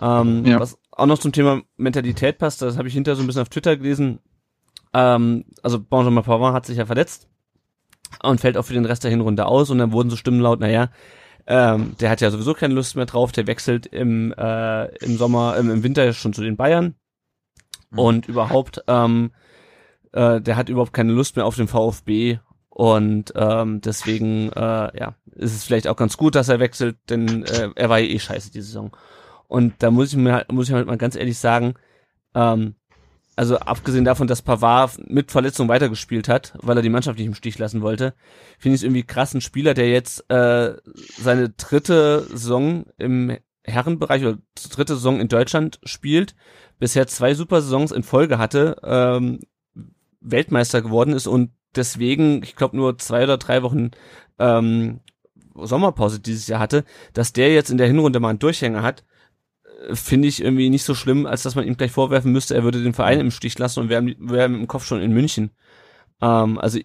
Ähm, 0.00 0.44
ja. 0.44 0.58
Was 0.58 0.78
auch 0.90 1.06
noch 1.06 1.18
zum 1.18 1.32
Thema 1.32 1.62
Mentalität 1.76 2.38
passt, 2.38 2.62
das 2.62 2.76
habe 2.76 2.88
ich 2.88 2.94
hinterher 2.94 3.16
so 3.16 3.22
ein 3.22 3.26
bisschen 3.26 3.42
auf 3.42 3.48
Twitter 3.48 3.76
gelesen. 3.76 4.18
Ähm, 4.92 5.44
also 5.62 5.78
Benjamin 5.80 6.24
Pavard 6.24 6.54
hat 6.54 6.66
sich 6.66 6.78
ja 6.78 6.86
verletzt 6.86 7.28
und 8.22 8.40
fällt 8.40 8.56
auch 8.56 8.64
für 8.64 8.74
den 8.74 8.84
Rest 8.84 9.04
der 9.04 9.10
Hinrunde 9.10 9.46
aus 9.46 9.70
und 9.70 9.78
dann 9.78 9.92
wurden 9.92 10.10
so 10.10 10.16
Stimmen 10.16 10.40
laut, 10.40 10.60
naja, 10.60 10.90
ähm, 11.46 11.96
der 12.00 12.10
hat 12.10 12.20
ja 12.20 12.30
sowieso 12.30 12.54
keine 12.54 12.74
Lust 12.74 12.96
mehr 12.96 13.06
drauf. 13.06 13.32
Der 13.32 13.46
wechselt 13.46 13.86
im, 13.86 14.32
äh, 14.32 14.86
im 15.04 15.16
Sommer, 15.16 15.56
ähm, 15.58 15.70
im 15.70 15.82
Winter 15.82 16.12
schon 16.12 16.32
zu 16.32 16.42
den 16.42 16.56
Bayern. 16.56 16.94
Mhm. 17.90 17.98
Und 17.98 18.28
überhaupt, 18.28 18.82
ähm, 18.86 19.32
äh, 20.12 20.40
der 20.40 20.56
hat 20.56 20.68
überhaupt 20.68 20.92
keine 20.92 21.12
Lust 21.12 21.36
mehr 21.36 21.46
auf 21.46 21.56
den 21.56 21.68
VfB. 21.68 22.38
Und 22.68 23.32
ähm, 23.36 23.80
deswegen, 23.82 24.50
äh, 24.52 24.98
ja, 24.98 25.14
ist 25.34 25.54
es 25.54 25.64
vielleicht 25.64 25.88
auch 25.88 25.96
ganz 25.96 26.16
gut, 26.16 26.34
dass 26.34 26.48
er 26.48 26.58
wechselt, 26.58 26.96
denn 27.10 27.44
äh, 27.44 27.68
er 27.74 27.88
war 27.90 27.98
ja 27.98 28.08
eh 28.08 28.18
scheiße 28.18 28.50
die 28.50 28.62
Saison. 28.62 28.96
Und 29.46 29.74
da 29.82 29.90
muss 29.90 30.12
ich 30.12 30.16
mir 30.16 30.32
halt, 30.32 30.50
muss 30.50 30.68
ich 30.68 30.74
halt 30.74 30.86
mal 30.86 30.96
ganz 30.96 31.14
ehrlich 31.14 31.38
sagen, 31.38 31.74
ähm, 32.34 32.76
also 33.36 33.58
abgesehen 33.58 34.04
davon, 34.04 34.26
dass 34.26 34.42
Pavard 34.42 35.08
mit 35.08 35.30
Verletzung 35.30 35.68
weitergespielt 35.68 36.28
hat, 36.28 36.52
weil 36.60 36.76
er 36.76 36.82
die 36.82 36.90
Mannschaft 36.90 37.18
nicht 37.18 37.26
im 37.26 37.34
Stich 37.34 37.58
lassen 37.58 37.80
wollte, 37.80 38.14
finde 38.58 38.74
ich 38.74 38.80
es 38.80 38.84
irgendwie 38.84 39.04
krass, 39.04 39.34
ein 39.34 39.40
Spieler, 39.40 39.74
der 39.74 39.88
jetzt 39.88 40.28
äh, 40.30 40.74
seine 41.18 41.48
dritte 41.50 42.26
Saison 42.30 42.84
im 42.98 43.36
Herrenbereich 43.64 44.22
oder 44.24 44.38
dritte 44.70 44.94
Saison 44.94 45.20
in 45.20 45.28
Deutschland 45.28 45.80
spielt, 45.84 46.34
bisher 46.78 47.06
zwei 47.06 47.34
super 47.34 47.62
Saisons 47.62 47.92
in 47.92 48.02
Folge 48.02 48.38
hatte, 48.38 48.76
ähm, 48.82 49.40
Weltmeister 50.20 50.82
geworden 50.82 51.14
ist 51.14 51.26
und 51.26 51.50
deswegen, 51.74 52.42
ich 52.42 52.56
glaube, 52.56 52.76
nur 52.76 52.98
zwei 52.98 53.24
oder 53.24 53.38
drei 53.38 53.62
Wochen 53.62 53.92
ähm, 54.38 55.00
Sommerpause 55.54 56.20
dieses 56.20 56.46
Jahr 56.46 56.60
hatte, 56.60 56.84
dass 57.12 57.32
der 57.32 57.52
jetzt 57.52 57.70
in 57.70 57.78
der 57.78 57.86
Hinrunde 57.86 58.20
mal 58.20 58.30
einen 58.30 58.38
Durchhänger 58.38 58.82
hat, 58.82 59.04
finde 59.92 60.28
ich 60.28 60.42
irgendwie 60.42 60.70
nicht 60.70 60.84
so 60.84 60.94
schlimm, 60.94 61.26
als 61.26 61.42
dass 61.42 61.54
man 61.54 61.66
ihm 61.66 61.76
gleich 61.76 61.92
vorwerfen 61.92 62.32
müsste, 62.32 62.54
er 62.54 62.64
würde 62.64 62.82
den 62.82 62.94
Verein 62.94 63.20
im 63.20 63.30
Stich 63.30 63.58
lassen 63.58 63.80
und 63.80 63.88
wäre 63.88 64.14
wär 64.18 64.46
im 64.46 64.68
Kopf 64.68 64.86
schon 64.86 65.00
in 65.00 65.12
München. 65.12 65.50
Ähm, 66.20 66.58
also 66.58 66.78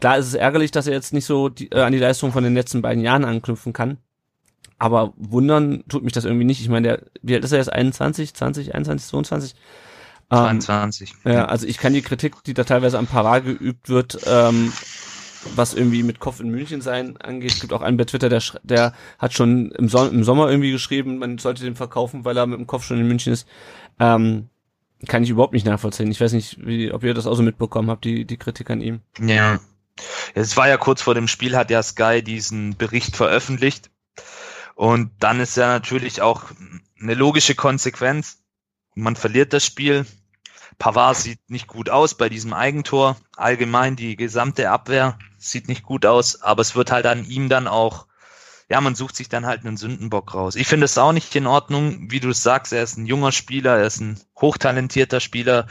klar 0.00 0.18
ist 0.18 0.26
es 0.26 0.34
ärgerlich, 0.34 0.70
dass 0.70 0.86
er 0.86 0.94
jetzt 0.94 1.12
nicht 1.12 1.26
so 1.26 1.48
die, 1.48 1.70
äh, 1.72 1.80
an 1.80 1.92
die 1.92 1.98
Leistung 1.98 2.32
von 2.32 2.44
den 2.44 2.54
letzten 2.54 2.82
beiden 2.82 3.02
Jahren 3.02 3.24
anknüpfen 3.24 3.72
kann. 3.72 3.98
Aber 4.78 5.12
wundern 5.16 5.84
tut 5.88 6.02
mich 6.02 6.12
das 6.12 6.24
irgendwie 6.24 6.44
nicht. 6.44 6.60
Ich 6.60 6.68
meine, 6.68 6.88
der, 6.88 7.02
wie 7.22 7.34
alt 7.34 7.44
ist 7.44 7.52
er 7.52 7.58
jetzt? 7.58 7.72
21, 7.72 8.34
20, 8.34 8.74
21, 8.74 9.08
22? 9.10 9.54
22. 10.28 11.14
Ähm, 11.24 11.32
ja, 11.32 11.44
also 11.44 11.66
ich 11.66 11.78
kann 11.78 11.92
die 11.92 12.02
Kritik, 12.02 12.42
die 12.44 12.54
da 12.54 12.64
teilweise 12.64 12.98
am 12.98 13.06
Parade 13.06 13.54
geübt 13.54 13.88
wird, 13.88 14.18
ähm, 14.26 14.72
was 15.54 15.74
irgendwie 15.74 16.02
mit 16.02 16.20
Kopf 16.20 16.40
in 16.40 16.50
München 16.50 16.80
sein 16.80 17.16
angeht. 17.16 17.52
Es 17.52 17.60
gibt 17.60 17.72
auch 17.72 17.82
einen 17.82 17.96
bei 17.96 18.04
Twitter, 18.04 18.28
der, 18.28 18.42
der 18.62 18.94
hat 19.18 19.32
schon 19.32 19.70
im, 19.72 19.88
Son 19.88 20.12
im 20.12 20.24
Sommer 20.24 20.48
irgendwie 20.50 20.72
geschrieben, 20.72 21.18
man 21.18 21.38
sollte 21.38 21.64
den 21.64 21.74
verkaufen, 21.74 22.24
weil 22.24 22.36
er 22.36 22.46
mit 22.46 22.58
dem 22.58 22.66
Kopf 22.66 22.84
schon 22.84 22.98
in 22.98 23.08
München 23.08 23.32
ist. 23.32 23.46
Ähm, 23.98 24.48
kann 25.06 25.24
ich 25.24 25.30
überhaupt 25.30 25.52
nicht 25.52 25.66
nachvollziehen. 25.66 26.10
Ich 26.10 26.20
weiß 26.20 26.32
nicht, 26.32 26.64
wie, 26.64 26.92
ob 26.92 27.02
ihr 27.02 27.14
das 27.14 27.26
auch 27.26 27.34
so 27.34 27.42
mitbekommen 27.42 27.90
habt, 27.90 28.04
die, 28.04 28.24
die 28.24 28.36
Kritik 28.36 28.70
an 28.70 28.80
ihm. 28.80 29.00
Ja. 29.20 29.58
Es 30.34 30.56
war 30.56 30.68
ja 30.68 30.76
kurz 30.76 31.02
vor 31.02 31.14
dem 31.14 31.28
Spiel, 31.28 31.56
hat 31.56 31.70
ja 31.70 31.82
Sky 31.82 32.22
diesen 32.22 32.76
Bericht 32.76 33.16
veröffentlicht. 33.16 33.90
Und 34.74 35.10
dann 35.18 35.40
ist 35.40 35.56
ja 35.56 35.66
natürlich 35.66 36.22
auch 36.22 36.44
eine 37.00 37.14
logische 37.14 37.54
Konsequenz. 37.54 38.38
Man 38.94 39.16
verliert 39.16 39.52
das 39.52 39.66
Spiel, 39.66 40.06
Pavard 40.82 41.16
sieht 41.16 41.38
nicht 41.48 41.68
gut 41.68 41.90
aus 41.90 42.14
bei 42.14 42.28
diesem 42.28 42.52
Eigentor. 42.52 43.16
Allgemein 43.36 43.94
die 43.94 44.16
gesamte 44.16 44.68
Abwehr 44.68 45.16
sieht 45.38 45.68
nicht 45.68 45.84
gut 45.84 46.04
aus, 46.04 46.42
aber 46.42 46.60
es 46.60 46.74
wird 46.74 46.90
halt 46.90 47.06
an 47.06 47.24
ihm 47.24 47.48
dann 47.48 47.68
auch, 47.68 48.08
ja, 48.68 48.80
man 48.80 48.96
sucht 48.96 49.14
sich 49.14 49.28
dann 49.28 49.46
halt 49.46 49.64
einen 49.64 49.76
Sündenbock 49.76 50.34
raus. 50.34 50.56
Ich 50.56 50.66
finde 50.66 50.86
es 50.86 50.98
auch 50.98 51.12
nicht 51.12 51.36
in 51.36 51.46
Ordnung, 51.46 52.10
wie 52.10 52.18
du 52.18 52.30
es 52.30 52.42
sagst, 52.42 52.72
er 52.72 52.82
ist 52.82 52.98
ein 52.98 53.06
junger 53.06 53.30
Spieler, 53.30 53.76
er 53.76 53.86
ist 53.86 54.00
ein 54.00 54.18
hochtalentierter 54.40 55.20
Spieler. 55.20 55.68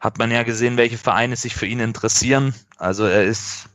Hat 0.00 0.18
man 0.18 0.32
ja 0.32 0.42
gesehen, 0.42 0.76
welche 0.76 0.98
Vereine 0.98 1.36
sich 1.36 1.54
für 1.54 1.66
ihn 1.66 1.78
interessieren. 1.78 2.52
Also 2.76 3.04
er 3.04 3.22
ist 3.22 3.68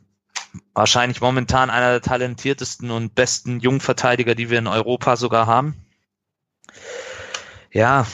wahrscheinlich 0.74 1.22
momentan 1.22 1.70
einer 1.70 1.92
der 1.92 2.02
talentiertesten 2.02 2.90
und 2.90 3.14
besten 3.14 3.60
Jungverteidiger, 3.60 4.34
die 4.34 4.50
wir 4.50 4.58
in 4.58 4.66
Europa 4.66 5.16
sogar 5.16 5.46
haben. 5.46 5.86
Ja, 7.72 8.06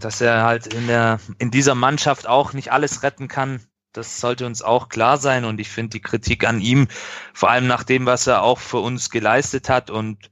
dass 0.00 0.20
er 0.20 0.42
halt 0.42 0.66
in 0.66 0.86
der, 0.86 1.20
in 1.38 1.50
dieser 1.50 1.74
Mannschaft 1.74 2.26
auch 2.26 2.52
nicht 2.52 2.72
alles 2.72 3.02
retten 3.02 3.28
kann, 3.28 3.60
das 3.92 4.20
sollte 4.20 4.44
uns 4.46 4.62
auch 4.62 4.88
klar 4.88 5.18
sein. 5.18 5.44
Und 5.44 5.60
ich 5.60 5.70
finde 5.70 5.90
die 5.90 6.02
Kritik 6.02 6.46
an 6.46 6.60
ihm, 6.60 6.88
vor 7.32 7.50
allem 7.50 7.66
nach 7.66 7.84
dem, 7.84 8.06
was 8.06 8.26
er 8.26 8.42
auch 8.42 8.58
für 8.58 8.78
uns 8.78 9.10
geleistet 9.10 9.68
hat 9.68 9.90
und 9.90 10.30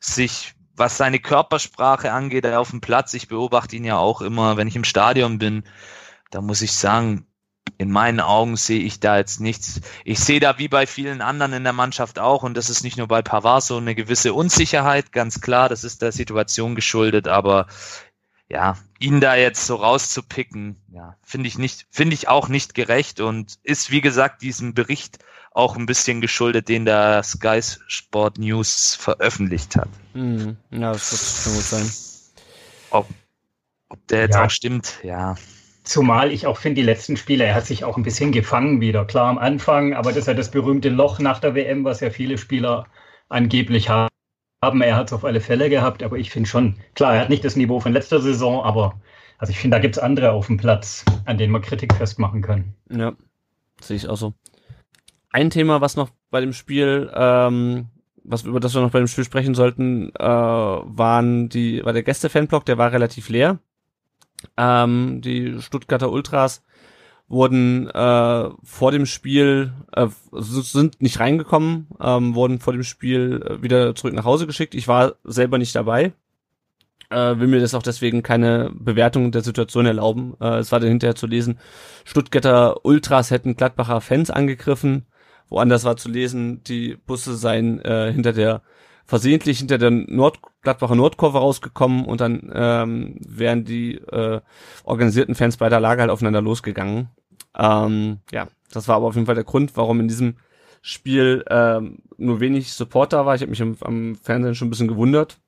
sich, 0.00 0.54
was 0.74 0.96
seine 0.96 1.18
Körpersprache 1.18 2.12
angeht, 2.12 2.46
auf 2.46 2.70
dem 2.70 2.80
Platz, 2.80 3.12
ich 3.14 3.28
beobachte 3.28 3.76
ihn 3.76 3.84
ja 3.84 3.98
auch 3.98 4.22
immer, 4.22 4.56
wenn 4.56 4.68
ich 4.68 4.76
im 4.76 4.84
Stadion 4.84 5.38
bin, 5.38 5.64
da 6.30 6.40
muss 6.40 6.62
ich 6.62 6.72
sagen, 6.72 7.26
in 7.78 7.90
meinen 7.90 8.20
Augen 8.20 8.56
sehe 8.56 8.80
ich 8.80 9.00
da 9.00 9.16
jetzt 9.18 9.40
nichts. 9.40 9.80
Ich 10.04 10.18
sehe 10.18 10.40
da 10.40 10.58
wie 10.58 10.68
bei 10.68 10.86
vielen 10.86 11.20
anderen 11.20 11.52
in 11.52 11.64
der 11.64 11.72
Mannschaft 11.72 12.18
auch, 12.18 12.42
und 12.42 12.56
das 12.56 12.70
ist 12.70 12.84
nicht 12.84 12.96
nur 12.96 13.08
bei 13.08 13.22
Pavard 13.22 13.62
so 13.62 13.76
eine 13.76 13.94
gewisse 13.94 14.32
Unsicherheit, 14.32 15.12
ganz 15.12 15.40
klar, 15.40 15.68
das 15.68 15.84
ist 15.84 16.02
der 16.02 16.12
Situation 16.12 16.74
geschuldet, 16.74 17.28
aber 17.28 17.66
ja, 18.52 18.76
ihn 18.98 19.20
da 19.20 19.34
jetzt 19.34 19.66
so 19.66 19.76
rauszupicken, 19.76 20.76
ja, 20.92 21.16
finde 21.22 21.48
ich 21.48 21.56
nicht, 21.56 21.86
finde 21.90 22.12
ich 22.12 22.28
auch 22.28 22.48
nicht 22.48 22.74
gerecht 22.74 23.18
und 23.20 23.58
ist, 23.62 23.90
wie 23.90 24.02
gesagt, 24.02 24.42
diesem 24.42 24.74
Bericht 24.74 25.20
auch 25.52 25.74
ein 25.74 25.86
bisschen 25.86 26.20
geschuldet, 26.20 26.68
den 26.68 26.84
der 26.84 27.22
Sky 27.22 27.60
Sport 27.62 28.36
News 28.36 28.94
veröffentlicht 28.94 29.74
hat. 29.76 29.88
Mhm. 30.12 30.58
Ja, 30.70 30.92
das 30.92 31.12
wird 31.12 31.44
schon 31.44 31.54
gut 31.54 31.62
sein. 31.62 31.90
Ob, 32.90 33.08
ob 33.88 34.06
der 34.08 34.20
jetzt 34.20 34.34
ja. 34.34 34.44
auch 34.44 34.50
stimmt, 34.50 34.98
ja. 35.02 35.34
Zumal 35.84 36.30
ich 36.30 36.46
auch 36.46 36.58
finde, 36.58 36.82
die 36.82 36.86
letzten 36.86 37.16
Spiele, 37.16 37.44
er 37.44 37.54
hat 37.54 37.64
sich 37.64 37.84
auch 37.84 37.96
ein 37.96 38.02
bisschen 38.02 38.32
gefangen 38.32 38.82
wieder. 38.82 39.06
Klar 39.06 39.30
am 39.30 39.38
Anfang, 39.38 39.94
aber 39.94 40.10
das 40.10 40.20
ist 40.20 40.26
ja 40.26 40.34
das 40.34 40.50
berühmte 40.50 40.90
Loch 40.90 41.18
nach 41.20 41.38
der 41.38 41.54
WM, 41.54 41.84
was 41.84 42.00
ja 42.00 42.10
viele 42.10 42.36
Spieler 42.36 42.86
angeblich 43.30 43.88
haben 43.88 44.11
haben. 44.62 44.80
Er 44.80 44.96
hat 44.96 45.08
es 45.08 45.12
auf 45.12 45.24
alle 45.24 45.40
Fälle 45.40 45.68
gehabt, 45.68 46.02
aber 46.02 46.16
ich 46.16 46.30
finde 46.30 46.48
schon, 46.48 46.76
klar, 46.94 47.14
er 47.14 47.20
hat 47.20 47.28
nicht 47.28 47.44
das 47.44 47.56
Niveau 47.56 47.80
von 47.80 47.92
letzter 47.92 48.20
Saison, 48.20 48.62
aber 48.62 48.94
also 49.38 49.50
ich 49.50 49.58
finde, 49.58 49.76
da 49.76 49.80
gibt 49.80 49.96
es 49.96 50.02
andere 50.02 50.30
auf 50.30 50.46
dem 50.46 50.56
Platz, 50.56 51.04
an 51.24 51.36
denen 51.36 51.52
man 51.52 51.62
Kritik 51.62 51.92
festmachen 51.94 52.42
kann. 52.42 52.74
Ja, 52.88 53.12
sehe 53.80 53.96
ich 53.96 54.08
auch 54.08 54.16
so. 54.16 54.34
Ein 55.30 55.50
Thema, 55.50 55.80
was 55.80 55.96
noch 55.96 56.10
bei 56.30 56.40
dem 56.40 56.52
Spiel, 56.52 57.10
ähm, 57.12 57.86
was 58.22 58.44
über 58.44 58.60
das 58.60 58.74
wir 58.74 58.82
noch 58.82 58.92
bei 58.92 59.00
dem 59.00 59.08
Spiel 59.08 59.24
sprechen 59.24 59.54
sollten, 59.54 60.14
äh, 60.14 60.22
waren 60.22 61.48
die, 61.48 61.84
war 61.84 61.92
der 61.92 62.04
Gäste-Fanblock, 62.04 62.64
der 62.64 62.78
war 62.78 62.92
relativ 62.92 63.28
leer. 63.28 63.58
Ähm, 64.56 65.20
die 65.22 65.60
Stuttgarter 65.60 66.12
Ultras 66.12 66.62
wurden 67.32 67.88
äh, 67.88 68.50
vor 68.62 68.92
dem 68.92 69.06
Spiel, 69.06 69.72
äh, 69.92 70.06
sind 70.32 71.00
nicht 71.00 71.18
reingekommen, 71.18 71.88
ähm, 71.98 72.34
wurden 72.34 72.60
vor 72.60 72.74
dem 72.74 72.84
Spiel 72.84 73.42
äh, 73.42 73.62
wieder 73.62 73.94
zurück 73.94 74.12
nach 74.12 74.26
Hause 74.26 74.46
geschickt. 74.46 74.74
Ich 74.74 74.86
war 74.86 75.14
selber 75.24 75.56
nicht 75.56 75.74
dabei, 75.74 76.12
äh, 77.08 77.38
will 77.38 77.48
mir 77.48 77.60
das 77.60 77.74
auch 77.74 77.82
deswegen 77.82 78.22
keine 78.22 78.70
Bewertung 78.74 79.32
der 79.32 79.42
Situation 79.42 79.86
erlauben. 79.86 80.34
Äh, 80.40 80.58
es 80.58 80.72
war 80.72 80.80
dann 80.80 80.90
hinterher 80.90 81.14
zu 81.14 81.26
lesen, 81.26 81.58
Stuttgarter 82.04 82.84
Ultras 82.84 83.30
hätten 83.30 83.56
Gladbacher 83.56 84.02
Fans 84.02 84.30
angegriffen. 84.30 85.06
Woanders 85.48 85.84
war 85.84 85.96
zu 85.96 86.10
lesen, 86.10 86.62
die 86.64 86.96
Busse 86.96 87.34
seien 87.34 87.80
äh, 87.80 88.12
hinter 88.12 88.34
der 88.34 88.62
versehentlich 89.06 89.58
hinter 89.58 89.78
der 89.78 89.90
Nord 89.90 90.38
Gladbacher 90.62 90.94
Nordkurve 90.94 91.38
rausgekommen 91.38 92.04
und 92.04 92.20
dann 92.20 92.52
ähm, 92.54 93.16
wären 93.26 93.64
die 93.64 93.96
äh, 93.96 94.40
organisierten 94.84 95.34
Fans 95.34 95.56
bei 95.56 95.68
der 95.68 95.80
Lage 95.80 96.02
halt 96.02 96.10
aufeinander 96.10 96.40
losgegangen. 96.40 97.08
Ähm, 97.56 98.18
ja, 98.30 98.48
das 98.70 98.88
war 98.88 98.96
aber 98.96 99.06
auf 99.06 99.14
jeden 99.14 99.26
Fall 99.26 99.34
der 99.34 99.44
Grund, 99.44 99.76
warum 99.76 100.00
in 100.00 100.08
diesem 100.08 100.36
Spiel 100.80 101.44
ähm, 101.48 101.98
nur 102.16 102.40
wenig 102.40 102.72
Support 102.72 103.12
da 103.12 103.24
war. 103.24 103.34
Ich 103.34 103.42
habe 103.42 103.50
mich 103.50 103.62
am, 103.62 103.76
am, 103.82 104.16
Fernsehen 104.16 104.54
schon 104.54 104.68
ein 104.68 104.70
bisschen 104.70 104.88
gewundert, 104.88 105.38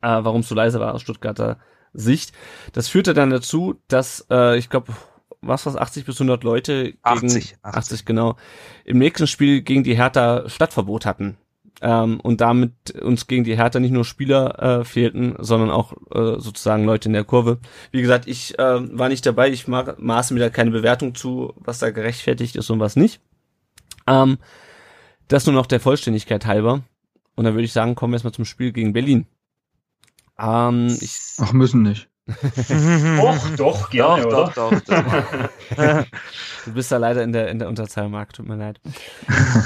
äh, 0.00 0.08
warum 0.08 0.40
es 0.40 0.48
so 0.48 0.54
leise 0.54 0.80
war 0.80 0.94
aus 0.94 1.02
Stuttgarter 1.02 1.58
Sicht. 1.92 2.32
Das 2.72 2.88
führte 2.88 3.14
dann 3.14 3.30
dazu, 3.30 3.80
dass 3.88 4.26
äh, 4.30 4.58
ich 4.58 4.68
glaube, 4.68 4.92
was 5.40 5.66
was 5.66 5.76
80 5.76 6.04
bis 6.04 6.16
100 6.16 6.42
Leute 6.44 6.84
gegen 6.84 6.98
80, 7.02 7.56
80. 7.62 7.64
80 7.64 8.04
genau 8.04 8.36
im 8.84 8.98
nächsten 8.98 9.26
Spiel 9.26 9.62
gegen 9.62 9.84
die 9.84 9.96
Hertha 9.96 10.48
Stadtverbot 10.48 11.06
hatten 11.06 11.36
ähm, 11.80 12.20
und 12.20 12.40
damit 12.40 12.92
uns 13.00 13.26
gegen 13.26 13.44
die 13.44 13.56
Hertha 13.56 13.80
nicht 13.80 13.90
nur 13.90 14.04
Spieler 14.04 14.80
äh, 14.80 14.84
fehlten, 14.84 15.34
sondern 15.38 15.70
auch 15.70 15.92
äh, 16.12 16.40
sozusagen 16.40 16.84
Leute 16.84 17.08
in 17.08 17.12
der 17.12 17.24
Kurve. 17.24 17.58
Wie 17.90 18.02
gesagt, 18.02 18.26
ich 18.26 18.58
äh, 18.58 18.98
war 18.98 19.08
nicht 19.08 19.26
dabei, 19.26 19.50
ich 19.50 19.68
ma 19.68 19.94
maße 19.98 20.34
mir 20.34 20.40
da 20.40 20.50
keine 20.50 20.70
Bewertung 20.70 21.14
zu, 21.14 21.52
was 21.56 21.78
da 21.78 21.90
gerechtfertigt 21.90 22.56
ist 22.56 22.70
und 22.70 22.80
was 22.80 22.96
nicht. 22.96 23.20
Ähm, 24.06 24.38
das 25.28 25.46
nur 25.46 25.54
noch 25.54 25.66
der 25.66 25.80
Vollständigkeit 25.80 26.46
halber. 26.46 26.82
Und 27.34 27.44
dann 27.44 27.54
würde 27.54 27.64
ich 27.64 27.72
sagen, 27.72 27.94
kommen 27.94 28.12
wir 28.12 28.16
erstmal 28.16 28.34
zum 28.34 28.44
Spiel 28.44 28.72
gegen 28.72 28.92
Berlin. 28.92 29.26
Ähm, 30.38 30.96
ich 31.00 31.18
Ach, 31.38 31.52
müssen 31.52 31.82
nicht. 31.82 32.08
doch, 33.18 33.56
doch, 33.56 33.90
gerne, 33.90 34.22
doch, 34.22 34.54
doch, 34.54 34.80
doch, 34.80 34.80
doch. 34.80 35.24
du 36.64 36.72
bist 36.72 36.90
da 36.90 36.96
leider 36.96 37.22
in 37.22 37.32
der, 37.32 37.50
in 37.50 37.58
der 37.58 37.68
Unterzahl, 37.68 38.08
Marc, 38.08 38.32
tut 38.32 38.48
mir 38.48 38.56
leid. 38.56 38.80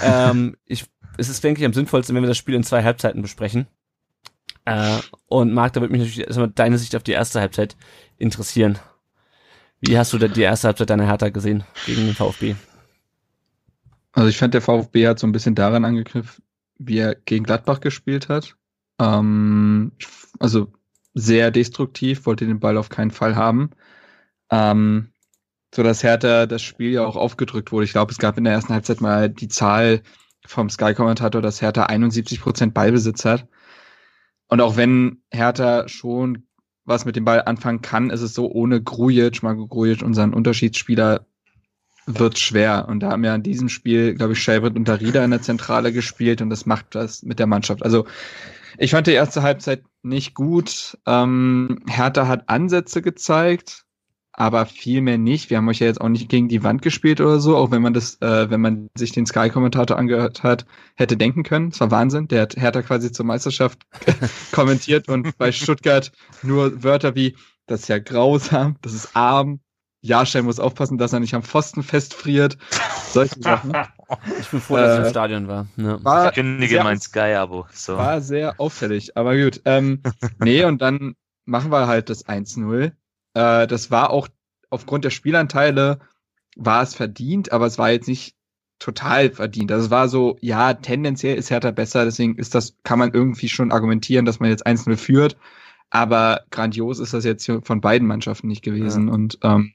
ähm, 0.03 0.57
ich 0.67 0.87
es 1.19 1.29
ist, 1.29 1.45
denke 1.45 1.61
ich, 1.61 1.67
am 1.67 1.75
sinnvollsten, 1.75 2.15
wenn 2.17 2.23
wir 2.23 2.29
das 2.29 2.39
Spiel 2.39 2.55
in 2.55 2.65
zwei 2.65 2.83
Halbzeiten 2.83 3.21
besprechen. 3.21 3.67
Äh, 4.65 4.99
und 5.27 5.53
Marc, 5.53 5.73
da 5.73 5.81
würde 5.81 5.93
mich 5.93 6.01
natürlich 6.01 6.27
erstmal 6.27 6.49
deine 6.49 6.79
Sicht 6.79 6.95
auf 6.97 7.03
die 7.03 7.13
erste 7.13 7.41
Halbzeit 7.41 7.77
interessieren. 8.17 8.79
Wie 9.81 9.99
hast 9.99 10.13
du 10.13 10.19
denn 10.19 10.33
die 10.33 10.43
erste 10.43 10.69
Halbzeit 10.69 10.91
deiner 10.91 11.07
Hertha 11.07 11.29
gesehen 11.29 11.65
gegen 11.87 12.07
den 12.07 12.15
VfB? 12.15 12.55
Also 14.13 14.29
ich 14.29 14.39
fand, 14.39 14.55
der 14.55 14.63
VfB 14.63 15.07
hat 15.07 15.19
so 15.19 15.27
ein 15.27 15.33
bisschen 15.33 15.55
daran 15.55 15.85
angegriffen, 15.85 16.43
wie 16.79 16.99
er 16.99 17.15
gegen 17.15 17.45
Gladbach 17.45 17.81
gespielt 17.81 18.29
hat. 18.29 18.57
Ähm, 19.01 19.93
also 20.39 20.73
sehr 21.15 21.51
destruktiv, 21.51 22.27
wollte 22.27 22.47
den 22.47 22.61
Ball 22.61 22.77
auf 22.77 22.89
keinen 22.89 23.11
Fall 23.11 23.37
haben. 23.37 23.71
Ähm, 24.51 25.13
so 25.75 25.83
dass 25.83 26.03
Hertha 26.03 26.47
das 26.47 26.63
Spiel 26.63 26.93
ja 26.93 27.05
auch 27.05 27.17
aufgedrückt 27.17 27.73
wurde. 27.73 27.85
Ich 27.85 27.93
glaube, 27.93 28.13
es 28.13 28.19
gab 28.19 28.39
in 28.39 28.45
der 28.45 28.55
ersten 28.55 28.73
Halbzeit 28.73 29.01
mal 29.01 29.29
die 29.29 29.49
Zahl 29.49 30.03
vom 30.49 30.71
Sky-Kommentator, 30.71 31.43
dass 31.43 31.63
Hertha 31.63 31.85
71 31.85 32.41
Prozent 32.41 32.75
Ballbesitz 32.75 33.25
hat. 33.25 33.47
Und 34.49 34.61
auch 34.61 34.77
wenn 34.77 35.23
Hertha 35.31 35.89
schon 35.89 36.45
was 36.85 37.05
mit 37.05 37.17
dem 37.17 37.27
Ball 37.27 37.43
anfangen 37.43 37.83
kann, 37.83 38.09
ist 38.09 38.23
es 38.23 38.33
so, 38.33 38.51
ohne 38.51 38.83
Grujic, 38.83 39.43
Marco 39.43 39.67
Grujic, 39.67 40.03
unseren 40.03 40.33
Unterschiedsspieler, 40.33 41.27
wird 42.07 42.39
schwer. 42.39 42.87
Und 42.89 43.01
da 43.01 43.11
haben 43.11 43.25
ja 43.25 43.35
in 43.35 43.43
diesem 43.43 43.69
Spiel, 43.69 44.15
glaube 44.15 44.33
ich, 44.33 44.43
Shelbert 44.43 44.75
und 44.75 44.89
Darida 44.89 45.23
in 45.23 45.31
der 45.31 45.43
Zentrale 45.43 45.93
gespielt 45.93 46.41
und 46.41 46.49
das 46.49 46.65
macht 46.65 46.95
das 46.95 47.23
mit 47.23 47.39
der 47.39 47.47
Mannschaft. 47.47 47.83
Also 47.83 48.07
ich 48.79 48.93
fand 48.93 49.07
die 49.07 49.13
erste 49.13 49.43
Halbzeit 49.43 49.83
nicht 50.03 50.33
gut. 50.35 50.97
Ähm, 51.07 51.81
Hertha 51.87 52.27
hat 52.27 52.49
Ansätze 52.49 53.03
gezeigt, 53.03 53.85
aber 54.39 54.67
viel 54.67 55.01
mehr 55.01 55.19
nicht. 55.19 55.51
Wir 55.51 55.57
haben 55.57 55.69
euch 55.69 55.81
ja 55.81 55.89
jetzt 55.89 56.01
auch 56.01 56.09
nicht 56.09 56.29
gegen 56.29 56.47
die 56.47 56.63
Wand 56.63 56.81
gespielt 56.81 57.21
oder 57.21 57.41
so, 57.41 57.57
auch 57.57 57.73
wenn 57.73 57.83
man 57.83 57.93
das, 57.93 58.21
äh, 58.21 58.49
wenn 58.49 58.61
man 58.61 58.89
sich 58.97 59.11
den 59.11 59.27
Sky-Kommentator 59.27 59.99
angehört 59.99 60.45
hat, 60.45 60.65
hätte 60.95 61.17
denken 61.17 61.43
können. 61.43 61.69
Es 61.69 61.81
war 61.81 61.91
Wahnsinn. 61.91 62.29
Der 62.29 62.43
hat 62.43 62.57
Hertha 62.57 62.83
quasi 62.83 63.11
zur 63.11 63.27
Meisterschaft 63.27 63.83
kommentiert 64.53 65.09
und 65.09 65.37
bei 65.39 65.51
Stuttgart 65.51 66.13
nur 66.45 66.85
Wörter 66.85 67.17
wie, 67.17 67.35
das 67.67 67.81
ist 67.81 67.89
ja 67.89 67.99
grausam, 67.99 68.77
das 68.81 68.95
ist 68.95 69.17
arm, 69.17 69.59
Jahrstein 70.03 70.45
muss 70.45 70.61
aufpassen, 70.61 70.99
dass 70.99 71.13
er 71.13 71.19
nicht 71.19 71.35
am 71.35 71.43
Pfosten 71.43 71.83
festfriert. 71.83 72.59
Solche 73.11 73.41
Sachen. 73.41 73.73
Ich 74.41 74.49
bin 74.49 74.63
froh, 74.63 74.77
dass 74.77 75.01
ich 75.01 75.05
im 75.05 75.11
Stadion 75.11 75.49
war. 75.49 75.67
Ja. 75.77 76.03
war 76.03 76.33
Kündige 76.33 76.77
sehr, 76.77 76.83
mein 76.83 76.99
Sky-Abo. 76.99 77.67
So. 77.75 77.99
War 77.99 78.23
sehr 78.23 78.59
auffällig, 78.59 79.19
aber 79.19 79.37
gut. 79.37 79.61
Ähm, 79.67 80.03
nee, 80.39 80.65
und 80.65 80.81
dann 80.81 81.15
machen 81.45 81.71
wir 81.71 81.87
halt 81.89 82.09
das 82.09 82.25
1-0. 82.25 82.93
Äh, 83.39 83.69
das 83.69 83.93
war 83.93 84.11
auch 84.11 84.27
aufgrund 84.69 85.05
der 85.05 85.11
Spielanteile 85.11 86.01
war 86.57 86.83
es 86.83 86.95
verdient, 86.95 87.53
aber 87.53 87.67
es 87.67 87.79
war 87.79 87.93
jetzt 87.93 88.09
nicht 88.09 88.35
total 88.81 89.31
verdient. 89.31 89.71
Also 89.71 89.87
es 89.87 89.91
war 89.93 90.09
so, 90.09 90.37
ja, 90.41 90.75
tendenziell 90.75 91.37
ist 91.37 91.51
Hertha 91.51 91.71
besser, 91.71 92.05
deswegen 92.05 92.35
ist 92.35 92.57
das, 92.57 92.77
kann 92.83 92.99
man 92.99 93.13
irgendwie 93.13 93.49
schon 93.49 93.71
argumentieren, 93.71 94.25
dass 94.25 94.41
man 94.41 94.51
jetzt 94.51 94.67
1-0 94.67 94.97
führt. 94.97 95.37
Aber 95.91 96.43
grandios 96.51 96.99
ist 96.99 97.15
das 97.15 97.25
jetzt 97.25 97.51
von 97.63 97.81
beiden 97.81 98.09
Mannschaften 98.09 98.49
nicht 98.49 98.63
gewesen. 98.63 99.07
Ja. 99.07 99.15
Und 99.15 99.39
ähm, 99.43 99.75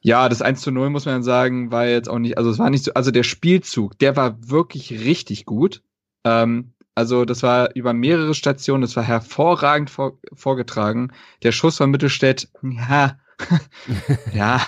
ja, 0.00 0.28
das 0.28 0.40
1 0.40 0.60
zu 0.60 0.70
0 0.70 0.90
muss 0.90 1.06
man 1.06 1.24
sagen, 1.24 1.72
war 1.72 1.88
jetzt 1.88 2.08
auch 2.08 2.20
nicht, 2.20 2.38
also 2.38 2.50
es 2.50 2.60
war 2.60 2.70
nicht 2.70 2.84
so, 2.84 2.94
also 2.94 3.10
der 3.10 3.24
Spielzug, 3.24 3.98
der 3.98 4.16
war 4.16 4.36
wirklich 4.48 4.92
richtig 5.04 5.46
gut. 5.46 5.82
Ähm, 6.24 6.73
also 6.94 7.24
das 7.24 7.42
war 7.42 7.74
über 7.74 7.92
mehrere 7.92 8.34
Stationen, 8.34 8.82
das 8.82 8.96
war 8.96 9.02
hervorragend 9.02 9.90
vor, 9.90 10.18
vorgetragen. 10.32 11.12
Der 11.42 11.52
Schuss 11.52 11.78
von 11.78 11.90
Mittelstädt, 11.90 12.48
ja, 12.62 13.18
ja, 14.32 14.64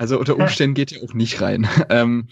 also 0.00 0.18
unter 0.18 0.36
Umständen 0.36 0.72
geht 0.72 0.92
er 0.92 1.02
auch 1.04 1.12
nicht 1.12 1.42
rein. 1.42 1.68
Ähm, 1.90 2.28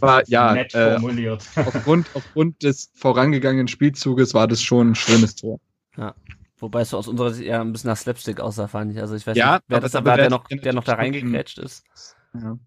war 0.00 0.22
ja, 0.28 0.52
Nett 0.54 0.74
äh, 0.74 0.96
aufgrund, 1.56 2.08
aufgrund 2.14 2.62
des 2.62 2.90
vorangegangenen 2.94 3.68
Spielzuges 3.68 4.34
war 4.34 4.48
das 4.48 4.62
schon 4.62 4.90
ein 4.90 4.94
schönes 4.94 5.36
Tor. 5.36 5.60
Ja. 5.96 6.14
Wobei 6.58 6.80
es 6.80 6.90
so 6.90 6.98
aus 6.98 7.06
unserer 7.06 7.32
Sicht 7.32 7.46
eher 7.46 7.60
ein 7.60 7.72
bisschen 7.72 7.90
nach 7.90 7.96
Slapstick 7.96 8.40
aussah, 8.40 8.66
fand 8.66 8.92
ich. 8.92 9.00
Also 9.00 9.14
ich 9.14 9.26
weiß 9.26 9.36
ja, 9.36 9.54
nicht, 9.54 9.64
wer 9.68 9.80
das 9.80 9.94
aber 9.94 10.10
war, 10.10 10.16
der 10.16 10.30
noch, 10.30 10.48
der 10.48 10.72
noch 10.72 10.84
da 10.84 10.94
reingekrätscht 10.94 11.58
ist. 11.58 11.84
Ja. 12.34 12.58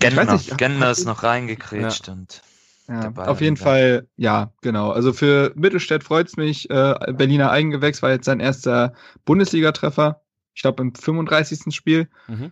Gentner, 0.00 0.40
Gentner 0.56 0.90
ist 0.90 1.04
noch 1.04 1.22
reingekrätscht 1.22 2.08
ja. 2.08 2.14
und 2.14 2.42
ja, 2.88 3.12
auf 3.16 3.40
jeden 3.40 3.56
Fall, 3.56 4.06
ja, 4.16 4.52
genau. 4.62 4.90
Also 4.90 5.12
für 5.12 5.52
Mittelstädt 5.56 6.04
freut's 6.04 6.36
mich. 6.36 6.70
Äh, 6.70 6.94
Berliner 7.12 7.50
Eigengewächs 7.50 8.02
war 8.02 8.10
jetzt 8.10 8.26
sein 8.26 8.40
erster 8.40 8.94
Bundesliga-Treffer. 9.24 10.22
Ich 10.54 10.62
glaube 10.62 10.82
im 10.82 10.94
35. 10.94 11.74
Spiel. 11.74 12.08
Mhm. 12.28 12.50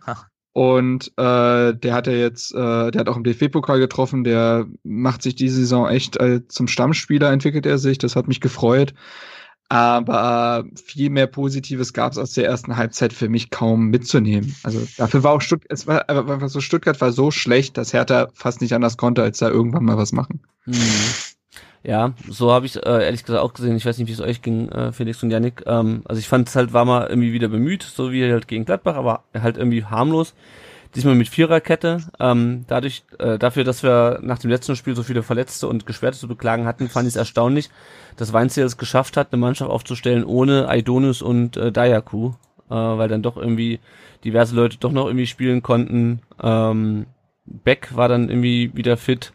Und 0.53 1.07
äh, 1.17 1.73
der 1.73 1.93
hat 1.93 2.07
ja 2.07 2.13
jetzt, 2.13 2.53
äh, 2.53 2.91
der 2.91 2.99
hat 2.99 3.09
auch 3.09 3.17
im 3.17 3.23
DFB-Pokal 3.23 3.79
getroffen. 3.79 4.23
Der 4.23 4.65
macht 4.83 5.21
sich 5.21 5.35
diese 5.35 5.57
Saison 5.57 5.89
echt 5.89 6.17
äh, 6.17 6.47
zum 6.47 6.67
Stammspieler, 6.67 7.31
entwickelt 7.31 7.65
er 7.65 7.77
sich. 7.77 7.97
Das 7.97 8.15
hat 8.15 8.27
mich 8.27 8.39
gefreut. 8.39 8.93
Aber 9.67 10.65
viel 10.75 11.09
mehr 11.09 11.25
Positives 11.25 11.93
gab 11.93 12.11
es 12.11 12.17
aus 12.19 12.33
der 12.33 12.45
ersten 12.45 12.77
Halbzeit 12.77 13.13
für 13.13 13.29
mich 13.29 13.49
kaum 13.49 13.87
mitzunehmen. 13.87 14.55
Also 14.63 14.85
dafür 14.97 15.23
war 15.23 15.33
auch 15.33 15.41
Stuttgart, 15.41 15.71
es 15.71 15.87
war 15.87 16.07
einfach 16.07 16.49
so, 16.49 16.61
Stuttgart 16.61 17.01
war 17.01 17.11
so 17.11 17.31
schlecht, 17.31 17.77
dass 17.77 17.91
Hertha 17.91 18.27
fast 18.33 18.61
nicht 18.61 18.73
anders 18.73 18.97
konnte, 18.97 19.23
als 19.23 19.39
da 19.39 19.49
irgendwann 19.49 19.85
mal 19.85 19.97
was 19.97 20.11
machen. 20.11 20.41
Hm. 20.65 20.75
Ja, 21.83 22.13
so 22.29 22.51
habe 22.51 22.65
ich 22.65 22.77
äh, 22.77 23.05
ehrlich 23.05 23.23
gesagt 23.23 23.43
auch 23.43 23.53
gesehen. 23.53 23.75
Ich 23.75 23.85
weiß 23.85 23.97
nicht, 23.99 24.07
wie 24.07 24.13
es 24.13 24.19
euch 24.19 24.41
ging, 24.41 24.69
äh, 24.69 24.91
Felix 24.91 25.21
und 25.21 25.29
Yannick. 25.29 25.63
Ähm, 25.67 26.01
also 26.05 26.19
ich 26.19 26.27
fand 26.27 26.47
es 26.47 26.55
halt, 26.55 26.73
war 26.73 26.83
mal 26.83 27.07
irgendwie 27.07 27.31
wieder 27.31 27.47
bemüht, 27.47 27.83
so 27.83 28.11
wie 28.11 28.23
halt 28.23 28.47
gegen 28.47 28.65
Gladbach, 28.65 28.95
aber 28.95 29.23
halt 29.35 29.57
irgendwie 29.57 29.83
harmlos. 29.83 30.33
Diesmal 30.95 31.15
mit 31.15 31.27
Viererkette. 31.27 32.03
Ähm, 32.21 32.63
dadurch, 32.67 33.03
äh, 33.19 33.37
dafür, 33.37 33.65
dass 33.65 33.83
wir 33.83 34.19
nach 34.21 34.39
dem 34.39 34.49
letzten 34.49 34.77
Spiel 34.77 34.95
so 34.95 35.03
viele 35.03 35.23
Verletzte 35.23 35.67
und 35.67 35.85
Gesperrte 35.85 36.17
zu 36.17 36.27
beklagen 36.27 36.65
hatten, 36.65 36.87
fand 36.87 37.05
ich 37.05 37.13
es 37.13 37.17
erstaunlich, 37.17 37.69
dass 38.15 38.31
Weinziel 38.31 38.63
es 38.63 38.77
geschafft 38.77 39.17
hat, 39.17 39.33
eine 39.33 39.41
Mannschaft 39.41 39.69
aufzustellen 39.69 40.23
ohne 40.23 40.69
Aidonus 40.69 41.21
und 41.21 41.57
äh, 41.57 41.73
Dayaku, 41.73 42.29
äh, 42.69 42.75
weil 42.75 43.09
dann 43.09 43.23
doch 43.23 43.35
irgendwie 43.35 43.79
diverse 44.23 44.55
Leute 44.55 44.77
doch 44.77 44.93
noch 44.93 45.07
irgendwie 45.07 45.27
spielen 45.27 45.61
konnten. 45.61 46.21
Ähm, 46.41 47.07
Beck 47.45 47.95
war 47.95 48.07
dann 48.07 48.29
irgendwie 48.29 48.71
wieder 48.73 48.95
fit. 48.95 49.33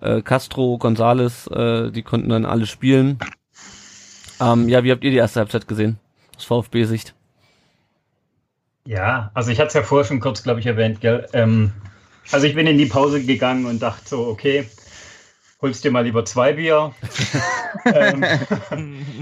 Äh, 0.00 0.20
Castro, 0.20 0.76
Gonzales, 0.76 1.46
äh, 1.46 1.90
die 1.90 2.02
konnten 2.02 2.28
dann 2.28 2.44
alle 2.44 2.66
spielen. 2.66 3.18
Ähm, 4.38 4.68
ja, 4.68 4.84
wie 4.84 4.92
habt 4.92 5.04
ihr 5.04 5.10
die 5.10 5.16
erste 5.16 5.40
Halbzeit 5.40 5.66
gesehen? 5.66 5.98
Aus 6.36 6.44
VfB-Sicht. 6.44 7.14
Ja, 8.86 9.30
also 9.34 9.50
ich 9.50 9.58
hatte 9.58 9.68
es 9.68 9.74
ja 9.74 9.82
vorher 9.82 10.06
schon 10.06 10.20
kurz, 10.20 10.42
glaube 10.42 10.60
ich, 10.60 10.66
erwähnt, 10.66 11.00
gell? 11.00 11.28
Ähm, 11.32 11.72
also 12.32 12.46
ich 12.46 12.54
bin 12.54 12.66
in 12.66 12.78
die 12.78 12.86
Pause 12.86 13.24
gegangen 13.24 13.66
und 13.66 13.80
dachte 13.80 14.08
so, 14.08 14.26
okay, 14.26 14.66
holst 15.60 15.84
dir 15.84 15.90
mal 15.90 16.04
lieber 16.04 16.24
zwei 16.24 16.54
Bier. 16.54 16.94
ähm, 17.84 18.24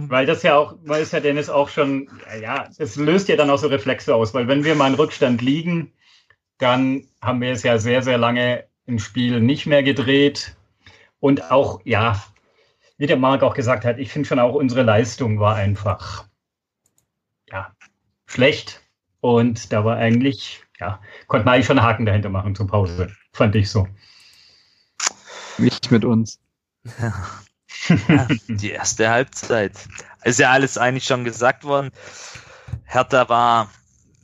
weil 0.09 0.27
das 0.27 0.43
ja 0.43 0.57
auch, 0.57 0.77
weil 0.85 1.03
es 1.03 1.13
ja 1.13 1.21
Dennis 1.21 1.49
auch 1.49 1.69
schon, 1.69 2.09
ja, 2.41 2.69
es 2.79 2.97
löst 2.97 3.29
ja 3.29 3.37
dann 3.37 3.51
auch 3.51 3.59
so 3.59 3.67
Reflexe 3.67 4.15
aus, 4.15 4.35
weil 4.35 4.49
wenn 4.49 4.65
wir 4.65 4.75
mal 4.75 4.89
in 4.89 4.95
Rückstand 4.95 5.43
liegen, 5.43 5.93
dann 6.59 7.05
haben 7.21 7.41
wir 7.41 7.53
es 7.53 7.63
ja 7.63 7.79
sehr, 7.79 8.03
sehr 8.03 8.19
lange 8.19 8.65
im 8.87 8.99
Spiel 8.99 9.41
nicht 9.41 9.67
mehr 9.67 9.83
gedreht. 9.83 10.57
Und 11.21 11.51
auch, 11.51 11.81
ja, 11.85 12.23
wie 12.97 13.07
der 13.07 13.17
Marc 13.17 13.43
auch 13.43 13.55
gesagt 13.55 13.85
hat, 13.85 13.99
ich 13.99 14.13
finde 14.13 14.29
schon 14.29 14.39
auch 14.39 14.55
unsere 14.55 14.83
Leistung 14.83 15.41
war 15.41 15.57
einfach, 15.57 16.27
ja, 17.51 17.73
schlecht. 18.27 18.83
Und 19.21 19.73
da 19.73 19.85
war 19.85 19.97
eigentlich, 19.97 20.63
ja, 20.79 21.01
konnte 21.27 21.45
man 21.45 21.55
eigentlich 21.55 21.67
schon 21.67 21.79
einen 21.79 21.87
Haken 21.87 22.07
dahinter 22.07 22.29
machen 22.29 22.55
zur 22.55 22.67
Pause, 22.67 23.13
fand 23.33 23.55
ich 23.57 23.71
so. 23.71 23.89
Nicht 25.59 25.91
mit 25.91 26.05
uns. 26.05 26.39
Ja, 27.01 28.29
die 28.49 28.71
erste 28.71 29.11
Halbzeit. 29.11 29.73
Ist 30.25 30.39
ja 30.39 30.51
alles 30.51 30.79
eigentlich 30.79 31.05
schon 31.05 31.25
gesagt 31.25 31.65
worden. 31.65 31.91
Hertha 32.85 33.29
war 33.29 33.71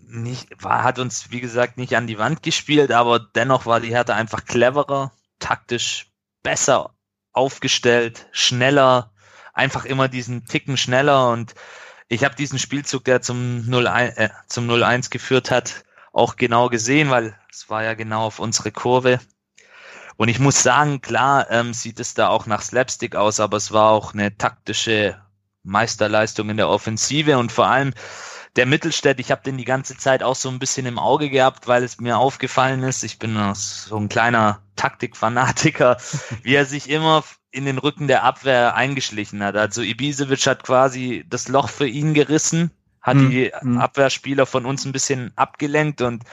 nicht, 0.06 0.62
war, 0.62 0.82
hat 0.84 0.98
uns, 0.98 1.30
wie 1.30 1.40
gesagt, 1.40 1.76
nicht 1.76 1.96
an 1.96 2.06
die 2.06 2.18
Wand 2.18 2.42
gespielt, 2.42 2.92
aber 2.92 3.18
dennoch 3.18 3.66
war 3.66 3.80
die 3.80 3.90
Hertha 3.90 4.14
einfach 4.14 4.44
cleverer, 4.44 5.12
taktisch 5.38 6.10
besser 6.42 6.94
aufgestellt, 7.32 8.26
schneller, 8.32 9.12
einfach 9.52 9.84
immer 9.84 10.08
diesen 10.08 10.46
Ticken 10.46 10.76
schneller 10.76 11.30
und 11.30 11.54
ich 12.08 12.24
habe 12.24 12.34
diesen 12.34 12.58
Spielzug, 12.58 13.04
der 13.04 13.22
zum 13.22 13.64
0-1 13.68 14.16
äh, 14.16 14.30
zum 14.46 14.68
0-1 14.68 15.10
geführt 15.10 15.50
hat, 15.50 15.84
auch 16.12 16.36
genau 16.36 16.68
gesehen, 16.68 17.10
weil 17.10 17.38
es 17.50 17.68
war 17.70 17.82
ja 17.82 17.94
genau 17.94 18.24
auf 18.24 18.38
unsere 18.38 18.72
Kurve. 18.72 19.20
Und 20.16 20.28
ich 20.28 20.38
muss 20.38 20.62
sagen, 20.62 21.00
klar 21.00 21.50
ähm, 21.50 21.74
sieht 21.74 21.98
es 21.98 22.14
da 22.14 22.28
auch 22.28 22.46
nach 22.46 22.62
Slapstick 22.62 23.16
aus, 23.16 23.40
aber 23.40 23.56
es 23.56 23.72
war 23.72 23.90
auch 23.90 24.14
eine 24.14 24.36
taktische 24.36 25.20
Meisterleistung 25.64 26.50
in 26.50 26.56
der 26.56 26.68
Offensive 26.68 27.38
und 27.38 27.50
vor 27.50 27.66
allem 27.66 27.94
der 28.56 28.66
Mittelstädt, 28.66 29.18
ich 29.18 29.32
habe 29.32 29.42
den 29.42 29.56
die 29.56 29.64
ganze 29.64 29.96
Zeit 29.96 30.22
auch 30.22 30.36
so 30.36 30.48
ein 30.48 30.60
bisschen 30.60 30.86
im 30.86 30.98
Auge 30.98 31.28
gehabt, 31.30 31.66
weil 31.66 31.82
es 31.82 31.98
mir 31.98 32.18
aufgefallen 32.18 32.84
ist, 32.84 33.02
ich 33.02 33.18
bin 33.18 33.36
so 33.54 33.96
ein 33.96 34.08
kleiner 34.08 34.62
Taktikfanatiker, 34.76 35.96
wie 36.42 36.54
er 36.54 36.64
sich 36.64 36.88
immer 36.88 37.24
in 37.54 37.64
den 37.64 37.78
Rücken 37.78 38.08
der 38.08 38.24
Abwehr 38.24 38.74
eingeschlichen 38.74 39.42
hat. 39.42 39.56
Also 39.56 39.80
Ibisevic 39.80 40.46
hat 40.46 40.64
quasi 40.64 41.24
das 41.30 41.48
Loch 41.48 41.68
für 41.68 41.86
ihn 41.86 42.12
gerissen, 42.12 42.72
hat 43.00 43.16
mhm. 43.16 43.30
die 43.30 43.52
hm. 43.56 43.78
Abwehrspieler 43.78 44.44
von 44.44 44.66
uns 44.66 44.84
ein 44.84 44.92
bisschen 44.92 45.32
abgelenkt 45.36 46.02
und 46.02 46.24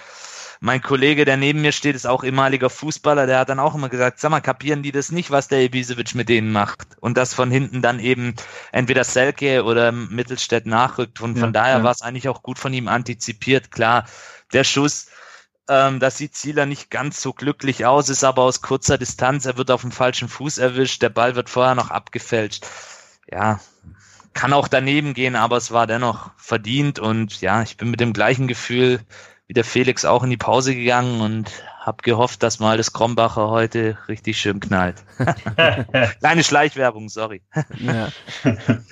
mein 0.63 0.81
Kollege, 0.81 1.25
der 1.25 1.37
neben 1.37 1.61
mir 1.61 1.71
steht, 1.71 1.95
ist 1.95 2.05
auch 2.05 2.23
ehemaliger 2.23 2.69
Fußballer, 2.69 3.25
der 3.25 3.39
hat 3.39 3.49
dann 3.49 3.59
auch 3.59 3.73
immer 3.73 3.89
gesagt, 3.89 4.19
sag 4.19 4.29
mal, 4.29 4.41
kapieren 4.41 4.83
die 4.83 4.91
das 4.91 5.11
nicht, 5.11 5.31
was 5.31 5.47
der 5.47 5.63
Ibisevic 5.63 6.13
mit 6.13 6.29
denen 6.29 6.51
macht? 6.51 6.97
Und 6.99 7.17
das 7.17 7.33
von 7.33 7.49
hinten 7.49 7.81
dann 7.81 7.99
eben 7.99 8.35
entweder 8.71 9.03
Selke 9.03 9.63
oder 9.63 9.91
Mittelstädt 9.91 10.67
nachrückt. 10.67 11.19
Und 11.19 11.39
von 11.39 11.47
ja, 11.47 11.51
daher 11.51 11.77
ja. 11.79 11.83
war 11.83 11.91
es 11.91 12.03
eigentlich 12.03 12.29
auch 12.29 12.43
gut 12.43 12.59
von 12.59 12.73
ihm 12.73 12.87
antizipiert. 12.87 13.71
Klar, 13.71 14.05
der 14.53 14.63
Schuss, 14.63 15.07
ähm, 15.69 15.99
das 15.99 16.17
sieht 16.17 16.35
Zieler 16.35 16.65
nicht 16.65 16.89
ganz 16.89 17.21
so 17.21 17.33
glücklich 17.33 17.85
aus, 17.85 18.09
ist 18.09 18.23
aber 18.23 18.43
aus 18.43 18.61
kurzer 18.61 18.97
Distanz. 18.97 19.45
Er 19.45 19.57
wird 19.57 19.71
auf 19.71 19.81
dem 19.81 19.91
falschen 19.91 20.29
Fuß 20.29 20.57
erwischt. 20.57 21.01
Der 21.01 21.09
Ball 21.09 21.35
wird 21.35 21.49
vorher 21.49 21.75
noch 21.75 21.91
abgefälscht. 21.91 22.65
Ja, 23.29 23.59
kann 24.33 24.53
auch 24.53 24.67
daneben 24.67 25.13
gehen, 25.13 25.35
aber 25.35 25.57
es 25.57 25.71
war 25.71 25.87
dennoch 25.87 26.31
verdient 26.37 26.99
und 26.99 27.41
ja, 27.41 27.61
ich 27.61 27.77
bin 27.77 27.91
mit 27.91 27.99
dem 27.99 28.13
gleichen 28.13 28.47
Gefühl 28.47 28.99
wie 29.47 29.53
der 29.53 29.65
Felix 29.65 30.05
auch 30.05 30.23
in 30.23 30.29
die 30.29 30.37
Pause 30.37 30.73
gegangen 30.75 31.21
und 31.21 31.51
hab 31.81 32.03
gehofft, 32.03 32.43
dass 32.43 32.59
mal 32.59 32.77
das 32.77 32.93
Krombacher 32.93 33.49
heute 33.49 33.97
richtig 34.07 34.39
schön 34.39 34.59
knallt. 34.59 35.03
Kleine 36.19 36.43
Schleichwerbung, 36.43 37.09
sorry. 37.09 37.41
Ja. 37.79 38.09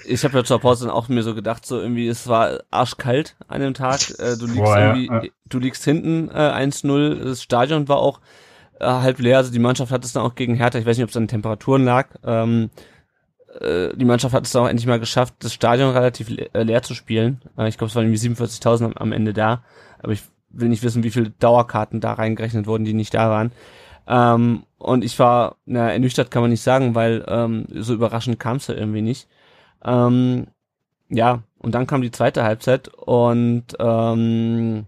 Ich 0.05 0.23
habe 0.23 0.39
ja 0.39 0.43
zur 0.43 0.59
Pause 0.59 0.87
dann 0.87 0.95
auch 0.95 1.07
mir 1.07 1.21
so 1.21 1.35
gedacht, 1.35 1.67
so 1.67 1.79
irgendwie, 1.79 2.07
es 2.07 2.27
war 2.27 2.61
arschkalt 2.71 3.35
an 3.47 3.61
dem 3.61 3.75
Tag. 3.75 4.09
Äh, 4.17 4.37
du 4.37 4.47
liegst 4.47 4.57
Boah, 4.57 4.79
ja. 4.79 4.95
irgendwie, 4.95 5.31
du 5.45 5.59
liegst 5.59 5.85
hinten 5.85 6.29
äh, 6.29 6.33
1-0, 6.33 7.23
das 7.25 7.43
Stadion 7.43 7.87
war 7.87 7.97
auch 7.97 8.21
äh, 8.79 8.85
halb 8.85 9.19
leer, 9.19 9.37
also 9.37 9.51
die 9.51 9.59
Mannschaft 9.59 9.91
hat 9.91 10.03
es 10.03 10.13
dann 10.13 10.23
auch 10.23 10.33
gegen 10.33 10.55
Hertha, 10.55 10.79
ich 10.79 10.85
weiß 10.87 10.97
nicht, 10.97 11.03
ob 11.03 11.11
es 11.11 11.17
an 11.17 11.23
den 11.23 11.29
Temperaturen 11.29 11.85
lag, 11.85 12.07
ähm, 12.23 12.71
äh, 13.61 13.89
die 13.95 14.05
Mannschaft 14.05 14.33
hat 14.33 14.47
es 14.47 14.51
dann 14.51 14.63
auch 14.63 14.67
endlich 14.67 14.87
mal 14.87 14.99
geschafft, 14.99 15.35
das 15.39 15.53
Stadion 15.53 15.91
relativ 15.91 16.35
äh, 16.53 16.63
leer 16.63 16.81
zu 16.81 16.95
spielen. 16.95 17.41
Ich 17.67 17.77
glaube, 17.77 17.89
es 17.89 17.95
waren 17.95 18.11
irgendwie 18.11 18.43
47.000 18.43 18.85
am, 18.85 18.93
am 18.93 19.11
Ende 19.11 19.33
da, 19.33 19.63
aber 20.01 20.13
ich 20.13 20.23
will 20.49 20.69
nicht 20.69 20.83
wissen, 20.83 21.03
wie 21.03 21.11
viele 21.11 21.29
Dauerkarten 21.31 22.01
da 22.01 22.13
reingerechnet 22.13 22.67
wurden, 22.67 22.85
die 22.85 22.93
nicht 22.93 23.13
da 23.13 23.29
waren. 23.29 23.51
Ähm, 24.07 24.63
und 24.77 25.03
ich 25.03 25.17
war, 25.19 25.57
na, 25.65 25.91
ernüchtert 25.91 26.31
kann 26.31 26.41
man 26.41 26.51
nicht 26.51 26.63
sagen, 26.63 26.95
weil 26.95 27.23
ähm, 27.27 27.65
so 27.71 27.93
überraschend 27.93 28.39
kam 28.39 28.57
es 28.57 28.67
ja 28.67 28.75
irgendwie 28.75 29.01
nicht. 29.01 29.27
Ähm, 29.83 30.47
ja, 31.09 31.43
und 31.59 31.75
dann 31.75 31.87
kam 31.87 32.01
die 32.01 32.11
zweite 32.11 32.43
Halbzeit 32.43 32.87
und 32.87 33.65
ähm, 33.79 34.85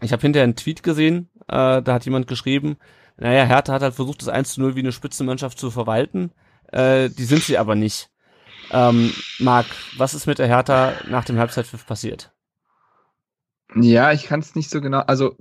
ich 0.00 0.12
habe 0.12 0.22
hinterher 0.22 0.44
einen 0.44 0.56
Tweet 0.56 0.82
gesehen, 0.82 1.28
äh, 1.48 1.82
da 1.82 1.94
hat 1.94 2.04
jemand 2.04 2.26
geschrieben, 2.26 2.76
naja, 3.16 3.44
Hertha 3.44 3.74
hat 3.74 3.82
halt 3.82 3.94
versucht, 3.94 4.22
das 4.22 4.28
1 4.28 4.54
zu 4.54 4.60
0 4.62 4.76
wie 4.76 4.80
eine 4.80 4.92
Spitzenmannschaft 4.92 5.58
zu 5.58 5.70
verwalten. 5.70 6.32
Äh, 6.72 7.10
die 7.10 7.24
sind 7.24 7.42
sie 7.42 7.58
aber 7.58 7.74
nicht. 7.74 8.08
Ähm, 8.70 9.12
Marc, 9.38 9.66
was 9.98 10.14
ist 10.14 10.26
mit 10.26 10.38
der 10.38 10.46
Hertha 10.46 10.94
nach 11.08 11.24
dem 11.24 11.38
Halbzeitpfiff 11.38 11.86
passiert? 11.86 12.32
Ja, 13.74 14.12
ich 14.12 14.24
kann 14.24 14.40
es 14.40 14.54
nicht 14.54 14.70
so 14.70 14.80
genau. 14.80 15.00
Also 15.00 15.36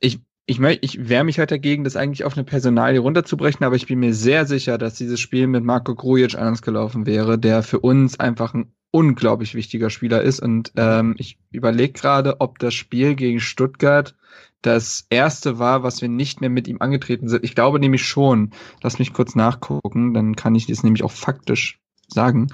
ich 0.00 0.20
ich 0.46 0.58
möchte, 0.58 0.84
ich 0.84 1.08
wehre 1.08 1.22
mich 1.22 1.38
halt 1.38 1.52
dagegen, 1.52 1.84
das 1.84 1.94
eigentlich 1.94 2.24
auf 2.24 2.36
eine 2.36 2.42
Personalie 2.42 2.98
runterzubrechen, 2.98 3.64
aber 3.64 3.76
ich 3.76 3.86
bin 3.86 4.00
mir 4.00 4.12
sehr 4.12 4.46
sicher, 4.46 4.78
dass 4.78 4.94
dieses 4.94 5.20
Spiel 5.20 5.46
mit 5.46 5.62
Marco 5.62 5.94
Grujic 5.94 6.34
anders 6.34 6.62
gelaufen 6.62 7.06
wäre, 7.06 7.38
der 7.38 7.62
für 7.62 7.78
uns 7.78 8.18
einfach 8.18 8.52
ein 8.52 8.72
unglaublich 8.90 9.54
wichtiger 9.54 9.90
Spieler 9.90 10.22
ist. 10.22 10.40
Und 10.40 10.72
ähm, 10.76 11.14
ich 11.18 11.38
überlege 11.52 11.92
gerade, 11.92 12.40
ob 12.40 12.58
das 12.58 12.74
Spiel 12.74 13.14
gegen 13.14 13.38
Stuttgart 13.38 14.16
das 14.62 15.06
erste 15.08 15.58
war, 15.58 15.82
was 15.82 16.02
wir 16.02 16.08
nicht 16.08 16.40
mehr 16.40 16.50
mit 16.50 16.68
ihm 16.68 16.78
angetreten 16.80 17.28
sind. 17.28 17.44
Ich 17.44 17.54
glaube 17.54 17.78
nämlich 17.78 18.04
schon. 18.04 18.50
Lass 18.82 18.98
mich 18.98 19.12
kurz 19.12 19.34
nachgucken, 19.34 20.14
dann 20.14 20.36
kann 20.36 20.54
ich 20.54 20.66
das 20.66 20.82
nämlich 20.82 21.02
auch 21.02 21.12
faktisch 21.12 21.80
sagen. 22.08 22.48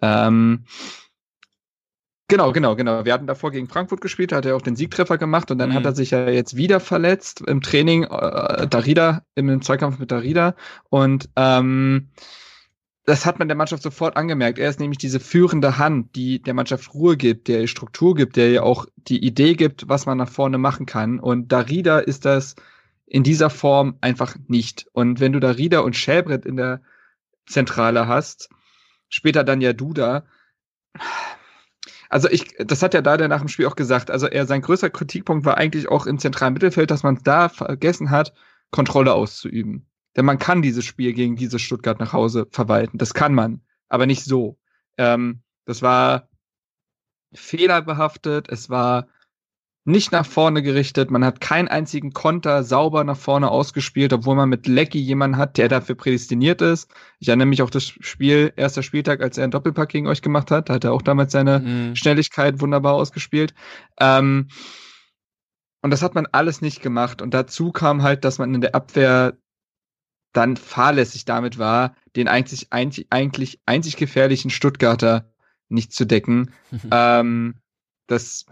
Ähm, 0.00 0.64
Genau, 2.30 2.52
genau, 2.52 2.76
genau. 2.76 3.04
Wir 3.04 3.12
hatten 3.12 3.26
davor 3.26 3.50
gegen 3.50 3.68
Frankfurt 3.68 4.00
gespielt, 4.00 4.32
da 4.32 4.36
hat 4.36 4.46
er 4.46 4.56
auch 4.56 4.62
den 4.62 4.76
Siegtreffer 4.76 5.18
gemacht 5.18 5.50
und 5.50 5.58
dann 5.58 5.70
Mhm. 5.70 5.74
hat 5.74 5.84
er 5.84 5.94
sich 5.94 6.12
ja 6.12 6.28
jetzt 6.28 6.56
wieder 6.56 6.80
verletzt 6.80 7.42
im 7.46 7.60
Training, 7.60 8.04
äh, 8.04 8.66
Darida, 8.66 9.22
im 9.34 9.60
Zweikampf 9.60 9.98
mit 9.98 10.10
Darida 10.10 10.54
und 10.88 11.28
ähm, 11.36 12.08
das 13.04 13.26
hat 13.26 13.38
man 13.38 13.48
der 13.48 13.56
Mannschaft 13.56 13.82
sofort 13.82 14.16
angemerkt. 14.16 14.58
Er 14.58 14.70
ist 14.70 14.78
nämlich 14.78 14.98
diese 14.98 15.18
führende 15.20 15.78
Hand, 15.78 16.14
die 16.14 16.40
der 16.40 16.54
Mannschaft 16.54 16.94
Ruhe 16.94 17.16
gibt, 17.16 17.48
der 17.48 17.66
Struktur 17.66 18.14
gibt, 18.14 18.36
der 18.36 18.50
ihr 18.50 18.62
auch 18.62 18.86
die 18.96 19.24
Idee 19.24 19.54
gibt, 19.54 19.88
was 19.88 20.06
man 20.06 20.18
nach 20.18 20.28
vorne 20.28 20.58
machen 20.58 20.86
kann. 20.86 21.18
Und 21.18 21.50
Darida 21.50 21.98
ist 21.98 22.24
das 22.24 22.54
in 23.06 23.24
dieser 23.24 23.50
Form 23.50 23.96
einfach 24.00 24.36
nicht. 24.46 24.86
Und 24.92 25.18
wenn 25.18 25.32
du 25.32 25.40
Darida 25.40 25.80
und 25.80 25.96
Schäbrett 25.96 26.46
in 26.46 26.56
der 26.56 26.82
Zentrale 27.46 28.06
hast, 28.06 28.48
später 29.08 29.42
dann 29.42 29.60
ja 29.60 29.72
Duda, 29.72 30.24
also 32.10 32.28
ich, 32.28 32.56
das 32.58 32.82
hat 32.82 32.92
ja 32.92 33.02
da 33.02 33.16
der 33.16 33.28
nach 33.28 33.38
dem 33.38 33.48
Spiel 33.48 33.66
auch 33.66 33.76
gesagt. 33.76 34.10
Also 34.10 34.26
er, 34.26 34.44
sein 34.44 34.62
größter 34.62 34.90
Kritikpunkt 34.90 35.46
war 35.46 35.56
eigentlich 35.56 35.88
auch 35.88 36.06
im 36.06 36.18
zentralen 36.18 36.52
Mittelfeld, 36.52 36.90
dass 36.90 37.04
man 37.04 37.20
da 37.22 37.48
vergessen 37.48 38.10
hat, 38.10 38.34
Kontrolle 38.72 39.14
auszuüben. 39.14 39.86
Denn 40.16 40.24
man 40.24 40.40
kann 40.40 40.60
dieses 40.60 40.84
Spiel 40.84 41.12
gegen 41.12 41.36
dieses 41.36 41.62
Stuttgart 41.62 42.00
nach 42.00 42.12
Hause 42.12 42.48
verwalten. 42.50 42.98
Das 42.98 43.14
kann 43.14 43.32
man, 43.32 43.62
aber 43.88 44.06
nicht 44.06 44.24
so. 44.24 44.58
Ähm, 44.98 45.42
das 45.66 45.82
war 45.82 46.28
fehlerbehaftet. 47.32 48.48
Es 48.48 48.68
war 48.68 49.06
nicht 49.84 50.12
nach 50.12 50.26
vorne 50.26 50.62
gerichtet. 50.62 51.10
Man 51.10 51.24
hat 51.24 51.40
keinen 51.40 51.68
einzigen 51.68 52.12
Konter 52.12 52.62
sauber 52.64 53.02
nach 53.02 53.16
vorne 53.16 53.50
ausgespielt, 53.50 54.12
obwohl 54.12 54.36
man 54.36 54.48
mit 54.48 54.66
Lecky 54.66 54.98
jemanden 54.98 55.38
hat, 55.38 55.56
der 55.56 55.68
dafür 55.68 55.94
prädestiniert 55.94 56.60
ist. 56.60 56.90
Ich 57.18 57.28
erinnere 57.28 57.46
mich 57.46 57.62
auch 57.62 57.70
das 57.70 57.84
Spiel, 57.84 58.52
erster 58.56 58.82
Spieltag, 58.82 59.22
als 59.22 59.38
er 59.38 59.44
einen 59.44 59.52
Doppelpack 59.52 59.88
gegen 59.88 60.06
euch 60.06 60.20
gemacht 60.20 60.50
hat. 60.50 60.68
Da 60.68 60.74
hat 60.74 60.84
er 60.84 60.92
auch 60.92 61.02
damals 61.02 61.32
seine 61.32 61.60
Mhm. 61.60 61.96
Schnelligkeit 61.96 62.60
wunderbar 62.60 62.92
ausgespielt. 62.94 63.54
Ähm, 63.98 64.48
und 65.82 65.90
das 65.90 66.02
hat 66.02 66.14
man 66.14 66.26
alles 66.30 66.60
nicht 66.60 66.82
gemacht. 66.82 67.22
Und 67.22 67.32
dazu 67.32 67.72
kam 67.72 68.02
halt, 68.02 68.24
dass 68.24 68.38
man 68.38 68.54
in 68.54 68.60
der 68.60 68.74
Abwehr 68.74 69.38
dann 70.32 70.56
fahrlässig 70.56 71.24
damit 71.24 71.58
war, 71.58 71.96
den 72.16 72.28
eigentlich, 72.28 72.68
eigentlich, 72.70 73.06
eigentlich 73.10 73.60
einzig 73.66 73.96
gefährlichen 73.96 74.50
Stuttgarter 74.50 75.32
nicht 75.68 75.92
zu 75.92 76.04
decken. 76.04 76.52
ähm, 76.92 77.54
das, 78.06 78.44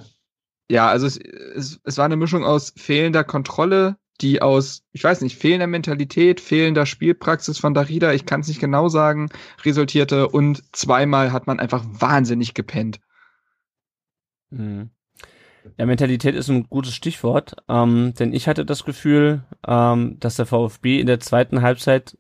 ja, 0.71 0.89
also 0.89 1.07
es, 1.07 1.17
es, 1.19 1.81
es 1.83 1.99
war 1.99 2.05
eine 2.05 2.17
Mischung 2.17 2.45
aus 2.45 2.73
fehlender 2.77 3.25
Kontrolle, 3.25 3.97
die 4.21 4.43
aus, 4.43 4.85
ich 4.93 5.03
weiß 5.03 5.23
nicht, 5.23 5.39
fehlender 5.39 5.67
Mentalität, 5.67 6.41
fehlender 6.41 6.87
Spielpraxis 6.87 7.59
von 7.59 7.73
Darida, 7.73 8.13
ich 8.13 8.27
kann 8.27 8.41
es 8.41 8.49
nicht 8.49 8.61
genau 8.61 8.89
sagen, 8.89 9.31
resultierte 9.65 10.29
und 10.29 10.63
zweimal 10.77 11.33
hat 11.33 11.47
man 11.47 11.61
einfach 11.61 11.85
wahnsinnig 11.89 12.55
gepennt. 12.55 13.01
Mhm. 14.51 14.91
Ja, 15.77 15.87
Mentalität 15.87 16.35
ist 16.35 16.49
ein 16.49 16.69
gutes 16.69 16.95
Stichwort, 16.95 17.57
ähm, 17.69 18.15
denn 18.19 18.33
ich 18.33 18.49
hatte 18.49 18.65
das 18.65 18.85
Gefühl, 18.85 19.45
ähm, 19.67 20.19
dass 20.19 20.37
der 20.37 20.47
VfB 20.47 21.01
in 21.01 21.07
der 21.07 21.21
zweiten 21.21 21.63
Halbzeit 21.63 22.17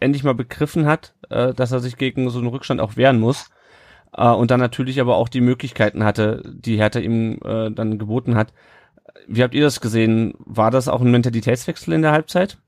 endlich 0.00 0.24
mal 0.24 0.34
begriffen 0.34 0.86
hat, 0.86 1.14
äh, 1.30 1.54
dass 1.54 1.72
er 1.72 1.80
sich 1.80 1.96
gegen 1.96 2.28
so 2.30 2.38
einen 2.38 2.48
Rückstand 2.48 2.80
auch 2.80 2.96
wehren 2.96 3.20
muss 3.20 3.50
äh, 4.12 4.28
und 4.28 4.50
dann 4.50 4.60
natürlich 4.60 5.00
aber 5.00 5.16
auch 5.16 5.28
die 5.28 5.40
Möglichkeiten 5.40 6.04
hatte, 6.04 6.42
die 6.46 6.76
Hertha 6.76 6.98
ihm 6.98 7.38
äh, 7.44 7.70
dann 7.70 7.98
geboten 7.98 8.34
hat. 8.34 8.52
Wie 9.26 9.42
habt 9.42 9.54
ihr 9.54 9.62
das 9.62 9.80
gesehen? 9.80 10.34
War 10.38 10.70
das 10.70 10.88
auch 10.88 11.00
ein 11.00 11.10
Mentalitätswechsel 11.10 11.94
in 11.94 12.02
der 12.02 12.12
Halbzeit? 12.12 12.58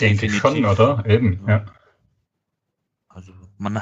Denke 0.00 0.26
ich 0.26 0.36
schon, 0.36 0.64
oder? 0.64 1.04
Eben, 1.06 1.44
ja. 1.46 1.64
Also 3.08 3.32
man, 3.58 3.80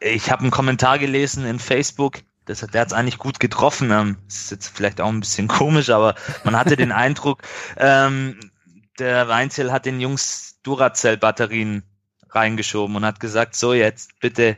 ich 0.00 0.30
habe 0.30 0.42
einen 0.42 0.50
Kommentar 0.50 0.98
gelesen 0.98 1.44
in 1.44 1.58
Facebook, 1.58 2.20
das 2.44 2.62
hat, 2.62 2.74
der 2.74 2.80
hat 2.80 2.88
es 2.88 2.94
eigentlich 2.94 3.18
gut 3.18 3.38
getroffen. 3.38 3.90
Ähm, 3.90 4.16
das 4.26 4.36
ist 4.36 4.50
jetzt 4.50 4.68
vielleicht 4.68 5.00
auch 5.00 5.08
ein 5.08 5.20
bisschen 5.20 5.48
komisch, 5.48 5.90
aber 5.90 6.14
man 6.44 6.56
hatte 6.56 6.76
den 6.76 6.92
Eindruck, 6.92 7.42
ähm, 7.76 8.40
der 8.98 9.28
Weinzel 9.28 9.72
hat 9.72 9.86
den 9.86 10.00
Jungs 10.00 10.60
Duracell-Batterien 10.62 11.82
reingeschoben 12.34 12.96
und 12.96 13.04
hat 13.04 13.20
gesagt, 13.20 13.54
so 13.54 13.72
jetzt 13.72 14.18
bitte 14.20 14.56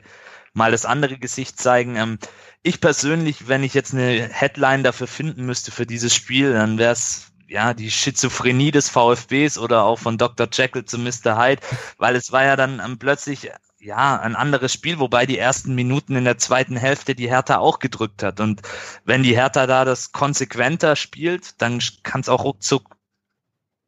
mal 0.53 0.71
das 0.71 0.85
andere 0.85 1.19
Gesicht 1.19 1.61
zeigen. 1.61 1.97
Ähm, 1.97 2.19
ich 2.63 2.81
persönlich, 2.81 3.49
wenn 3.49 3.63
ich 3.63 3.75
jetzt 3.75 3.93
eine 3.93 4.29
Headline 4.33 4.83
dafür 4.83 5.07
finden 5.07 5.45
müsste 5.45 5.71
für 5.71 5.87
dieses 5.87 6.15
Spiel, 6.15 6.53
dann 6.53 6.79
wäre 6.79 6.93
es 6.93 7.33
ja 7.47 7.75
die 7.75 7.91
Schizophrenie 7.91 8.71
des 8.71 8.89
VfBs 8.89 9.59
oder 9.59 9.85
auch 9.85 9.99
von 9.99 10.17
Dr. 10.17 10.49
Jekyll 10.51 10.85
zu 10.85 10.99
Mr. 10.99 11.39
Hyde, 11.39 11.63
weil 11.99 12.17
es 12.17 12.33
war 12.33 12.45
ja 12.45 12.57
dann 12.57 12.81
ähm, 12.85 12.99
plötzlich 12.99 13.51
ja, 13.85 14.19
ein 14.19 14.35
anderes 14.35 14.73
Spiel, 14.73 14.99
wobei 14.99 15.27
die 15.27 15.39
ersten 15.39 15.75
Minuten 15.75 16.17
in 16.17 16.25
der 16.25 16.39
zweiten 16.39 16.77
Hälfte 16.77 17.15
die 17.15 17.29
Hertha 17.29 17.59
auch 17.59 17.81
gedrückt 17.81 18.23
hat. 18.23 18.41
Und 18.41 18.63
wenn 19.05 19.23
die 19.23 19.37
Hertha 19.37 19.67
da 19.67 19.85
das 19.85 20.13
konsequenter 20.13 20.97
spielt, 20.97 21.61
dann 21.61 21.81
kann 22.03 22.23
es 22.23 22.31
auch 22.31 22.45
ruckzuck 22.45 22.94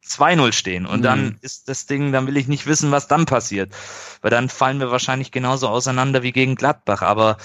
2-0 0.07 0.53
stehen. 0.53 0.85
Und 0.85 0.99
Mhm. 0.99 1.03
dann 1.03 1.37
ist 1.41 1.69
das 1.69 1.85
Ding, 1.85 2.11
dann 2.11 2.27
will 2.27 2.37
ich 2.37 2.47
nicht 2.47 2.65
wissen, 2.65 2.91
was 2.91 3.07
dann 3.07 3.25
passiert. 3.25 3.73
Weil 4.21 4.31
dann 4.31 4.49
fallen 4.49 4.79
wir 4.79 4.91
wahrscheinlich 4.91 5.31
genauso 5.31 5.67
auseinander 5.67 6.23
wie 6.23 6.31
gegen 6.31 6.55
Gladbach. 6.55 7.01
Aber 7.01 7.37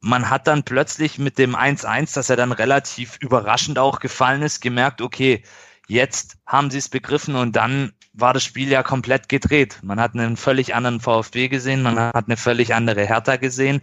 man 0.00 0.28
hat 0.30 0.46
dann 0.46 0.64
plötzlich 0.64 1.18
mit 1.18 1.38
dem 1.38 1.56
1-1, 1.56 2.14
dass 2.14 2.30
er 2.30 2.36
dann 2.36 2.52
relativ 2.52 3.16
überraschend 3.20 3.78
auch 3.78 4.00
gefallen 4.00 4.42
ist, 4.42 4.60
gemerkt, 4.60 5.00
okay, 5.00 5.42
jetzt 5.88 6.36
haben 6.46 6.70
sie 6.70 6.78
es 6.78 6.88
begriffen 6.88 7.34
und 7.36 7.56
dann 7.56 7.92
war 8.12 8.32
das 8.32 8.44
Spiel 8.44 8.68
ja 8.68 8.82
komplett 8.82 9.28
gedreht. 9.28 9.78
Man 9.82 10.00
hat 10.00 10.14
einen 10.14 10.36
völlig 10.36 10.74
anderen 10.74 11.00
VfB 11.00 11.48
gesehen, 11.48 11.82
man 11.82 11.98
hat 11.98 12.26
eine 12.26 12.36
völlig 12.36 12.74
andere 12.74 13.04
Hertha 13.06 13.36
gesehen. 13.36 13.80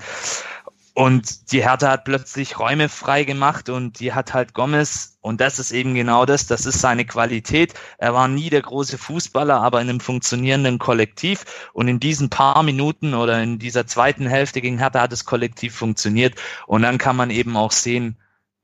Und 1.01 1.51
die 1.51 1.63
Hertha 1.63 1.89
hat 1.89 2.03
plötzlich 2.05 2.59
Räume 2.59 2.87
frei 2.87 3.23
gemacht 3.23 3.69
und 3.69 3.99
die 3.99 4.13
hat 4.13 4.35
halt 4.35 4.53
Gomez, 4.53 5.17
und 5.21 5.41
das 5.41 5.57
ist 5.57 5.71
eben 5.71 5.95
genau 5.95 6.27
das, 6.27 6.45
das 6.45 6.67
ist 6.67 6.79
seine 6.79 7.05
Qualität. 7.05 7.73
Er 7.97 8.13
war 8.13 8.27
nie 8.27 8.51
der 8.51 8.61
große 8.61 8.99
Fußballer, 8.99 9.59
aber 9.59 9.81
in 9.81 9.89
einem 9.89 9.99
funktionierenden 9.99 10.77
Kollektiv. 10.77 11.69
Und 11.73 11.87
in 11.87 11.99
diesen 11.99 12.29
paar 12.29 12.61
Minuten 12.61 13.15
oder 13.15 13.41
in 13.41 13.57
dieser 13.57 13.87
zweiten 13.87 14.27
Hälfte 14.27 14.61
gegen 14.61 14.77
Hertha 14.77 15.01
hat 15.01 15.11
das 15.11 15.25
Kollektiv 15.25 15.73
funktioniert. 15.73 16.35
Und 16.67 16.83
dann 16.83 16.99
kann 16.99 17.15
man 17.15 17.31
eben 17.31 17.57
auch 17.57 17.71
sehen, 17.71 18.15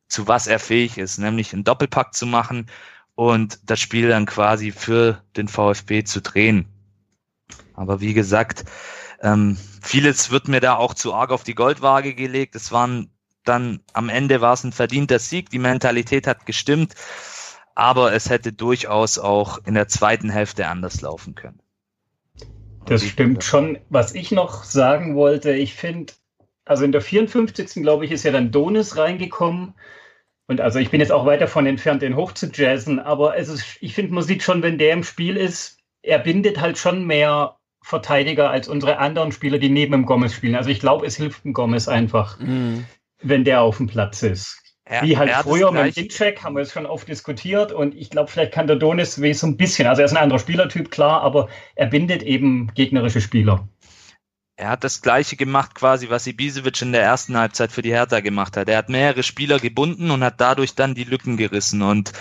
zu 0.08 0.28
was 0.28 0.46
er 0.46 0.60
fähig 0.60 1.00
ist, 1.00 1.18
nämlich 1.18 1.54
einen 1.54 1.64
Doppelpack 1.64 2.14
zu 2.14 2.28
machen 2.28 2.68
und 3.16 3.62
das 3.66 3.80
Spiel 3.80 4.10
dann 4.10 4.28
quasi 4.28 4.72
für 4.72 5.24
den 5.36 5.48
VfB 5.48 6.04
zu 6.04 6.22
drehen. 6.22 6.68
Aber 7.74 8.00
wie 8.00 8.14
gesagt, 8.14 8.64
ähm, 9.22 9.58
vieles 9.82 10.32
wird 10.32 10.48
mir 10.48 10.60
da 10.60 10.76
auch 10.76 10.94
zu 10.94 11.14
arg 11.14 11.32
auf 11.32 11.44
die 11.44 11.56
Goldwaage 11.56 12.14
gelegt. 12.14 12.56
Es 12.56 12.72
waren 12.72 13.12
dann 13.44 13.80
am 13.94 14.10
Ende 14.10 14.42
war 14.42 14.54
es 14.54 14.64
ein 14.64 14.74
verdienter 14.74 15.20
Sieg, 15.20 15.50
die 15.50 15.60
Mentalität 15.60 16.28
hat 16.28 16.46
gestimmt. 16.46 16.94
aber 17.76 18.12
es 18.12 18.32
hätte 18.32 18.54
durchaus 18.54 19.20
auch 19.20 19.60
in 19.64 19.76
der 19.76 19.88
zweiten 19.88 20.32
Hälfte 20.32 20.68
anders 20.68 21.02
laufen 21.02 21.36
können. 21.36 21.62
Das 22.88 23.04
stimmt 23.04 23.44
schon. 23.44 23.78
Was 23.90 24.16
ich 24.16 24.32
noch 24.32 24.64
sagen 24.64 25.16
wollte, 25.16 25.52
ich 25.52 25.76
finde, 25.76 26.14
also 26.66 26.84
in 26.84 26.92
der 26.92 27.02
54. 27.02 27.84
glaube 27.84 28.06
ich, 28.06 28.12
ist 28.12 28.24
ja 28.24 28.32
dann 28.32 28.52
Donis 28.52 28.98
reingekommen. 28.98 29.76
Und 30.48 30.60
also 30.60 30.80
ich 30.80 30.90
bin 30.90 31.02
jetzt 31.02 31.12
auch 31.12 31.28
weit 31.28 31.42
davon 31.42 31.68
entfernt, 31.68 32.02
den 32.02 32.16
hoch 32.16 32.32
zu 32.32 32.48
jazzen, 32.52 33.00
aber 33.00 33.38
es 33.38 33.48
ist, 33.48 33.78
ich 33.80 33.94
finde, 33.94 34.14
man 34.14 34.24
sieht 34.24 34.42
schon, 34.42 34.64
wenn 34.64 34.80
der 34.80 34.94
im 34.94 35.04
Spiel 35.04 35.38
ist, 35.38 35.78
er 36.02 36.18
bindet 36.18 36.60
halt 36.60 36.80
schon 36.80 37.06
mehr 37.06 37.57
Verteidiger 37.88 38.50
als 38.50 38.68
unsere 38.68 38.98
anderen 38.98 39.32
Spieler, 39.32 39.60
die 39.60 39.70
neben 39.70 39.94
dem 39.94 40.06
Gomez 40.06 40.34
spielen. 40.34 40.56
Also 40.56 40.70
ich 40.70 40.82
glaube, 40.82 41.06
es 41.06 41.16
hilft 41.16 41.46
dem 41.46 41.54
Gomez 41.54 41.88
einfach, 41.88 42.38
mhm. 42.38 42.86
wenn 43.22 43.46
der 43.46 43.62
auf 43.62 43.78
dem 43.78 43.88
Platz 43.88 44.24
ist. 44.24 44.62
Er, 44.84 45.04
Wie 45.04 45.18
halt 45.18 45.32
früher 45.44 45.72
mit 45.72 45.96
dem 45.96 46.10
Check 46.10 46.44
haben 46.44 46.58
wir 46.58 46.64
es 46.64 46.74
schon 46.74 46.86
oft 46.86 47.08
diskutiert 47.08 47.72
und 47.72 47.96
ich 47.96 48.10
glaube, 48.10 48.30
vielleicht 48.30 48.52
kann 48.52 48.68
der 48.68 48.76
Donis 48.76 49.16
so 49.16 49.48
ein 49.48 49.56
bisschen, 49.56 49.88
also 49.88 50.02
er 50.02 50.06
ist 50.06 50.12
ein 50.12 50.18
anderer 50.18 50.40
Spielertyp, 50.40 50.92
klar, 50.92 51.22
aber 51.22 51.48
er 51.76 51.88
bindet 51.88 52.24
eben 52.24 52.74
gegnerische 52.74 53.22
Spieler. 53.22 53.70
Er 54.58 54.70
hat 54.70 54.84
das 54.84 55.02
gleiche 55.02 55.38
gemacht 55.38 55.74
quasi, 55.74 56.10
was 56.10 56.28
Ibisevic 56.28 56.82
in 56.82 56.92
der 56.92 57.04
ersten 57.04 57.38
Halbzeit 57.38 57.72
für 57.72 57.84
die 57.84 57.94
Hertha 57.94 58.20
gemacht 58.20 58.58
hat. 58.58 58.68
Er 58.68 58.80
hat 58.80 58.90
mehrere 58.90 59.24
Spieler 59.24 59.60
gebunden 59.60 60.12
und 60.12 60.26
hat 60.26 60.42
dadurch 60.42 60.76
dann 60.76 60.94
die 60.94 61.06
Lücken 61.06 61.38
gerissen 61.38 61.82
und 61.82 62.12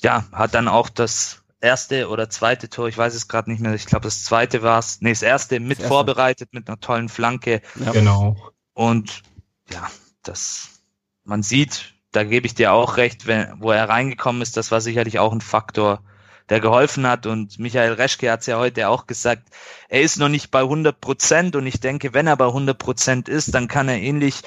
ja, 0.00 0.24
hat 0.32 0.54
dann 0.54 0.68
auch 0.68 0.88
das 0.88 1.39
erste 1.60 2.08
oder 2.08 2.30
zweite 2.30 2.68
Tor, 2.68 2.88
ich 2.88 2.96
weiß 2.96 3.14
es 3.14 3.28
gerade 3.28 3.50
nicht 3.50 3.60
mehr, 3.60 3.74
ich 3.74 3.86
glaube 3.86 4.04
das 4.04 4.24
zweite 4.24 4.62
war 4.62 4.78
es, 4.78 5.00
nee, 5.00 5.10
das 5.10 5.22
erste 5.22 5.60
mit 5.60 5.72
das 5.72 5.78
erste. 5.80 5.88
vorbereitet 5.88 6.50
mit 6.52 6.68
einer 6.68 6.80
tollen 6.80 7.08
Flanke. 7.08 7.60
Ja. 7.84 7.92
Genau. 7.92 8.36
Und 8.72 9.22
ja, 9.70 9.90
das 10.22 10.80
man 11.24 11.42
sieht, 11.42 11.94
da 12.12 12.24
gebe 12.24 12.46
ich 12.46 12.54
dir 12.54 12.72
auch 12.72 12.96
recht, 12.96 13.26
wenn, 13.26 13.54
wo 13.58 13.70
er 13.70 13.88
reingekommen 13.88 14.42
ist, 14.42 14.56
das 14.56 14.70
war 14.70 14.80
sicherlich 14.80 15.18
auch 15.18 15.32
ein 15.32 15.40
Faktor, 15.40 16.02
der 16.48 16.58
geholfen 16.58 17.06
hat. 17.06 17.26
Und 17.26 17.58
Michael 17.60 17.92
Reschke 17.92 18.30
hat 18.30 18.40
es 18.40 18.46
ja 18.46 18.58
heute 18.58 18.88
auch 18.88 19.06
gesagt, 19.06 19.44
er 19.88 20.02
ist 20.02 20.18
noch 20.18 20.28
nicht 20.28 20.50
bei 20.50 20.60
100 20.60 21.00
Prozent. 21.00 21.54
Und 21.54 21.66
ich 21.66 21.78
denke, 21.78 22.12
wenn 22.12 22.26
er 22.26 22.36
bei 22.36 22.46
100 22.46 22.76
Prozent 22.76 23.28
ist, 23.28 23.54
dann 23.54 23.68
kann 23.68 23.88
er 23.88 23.98
ähnlich 23.98 24.42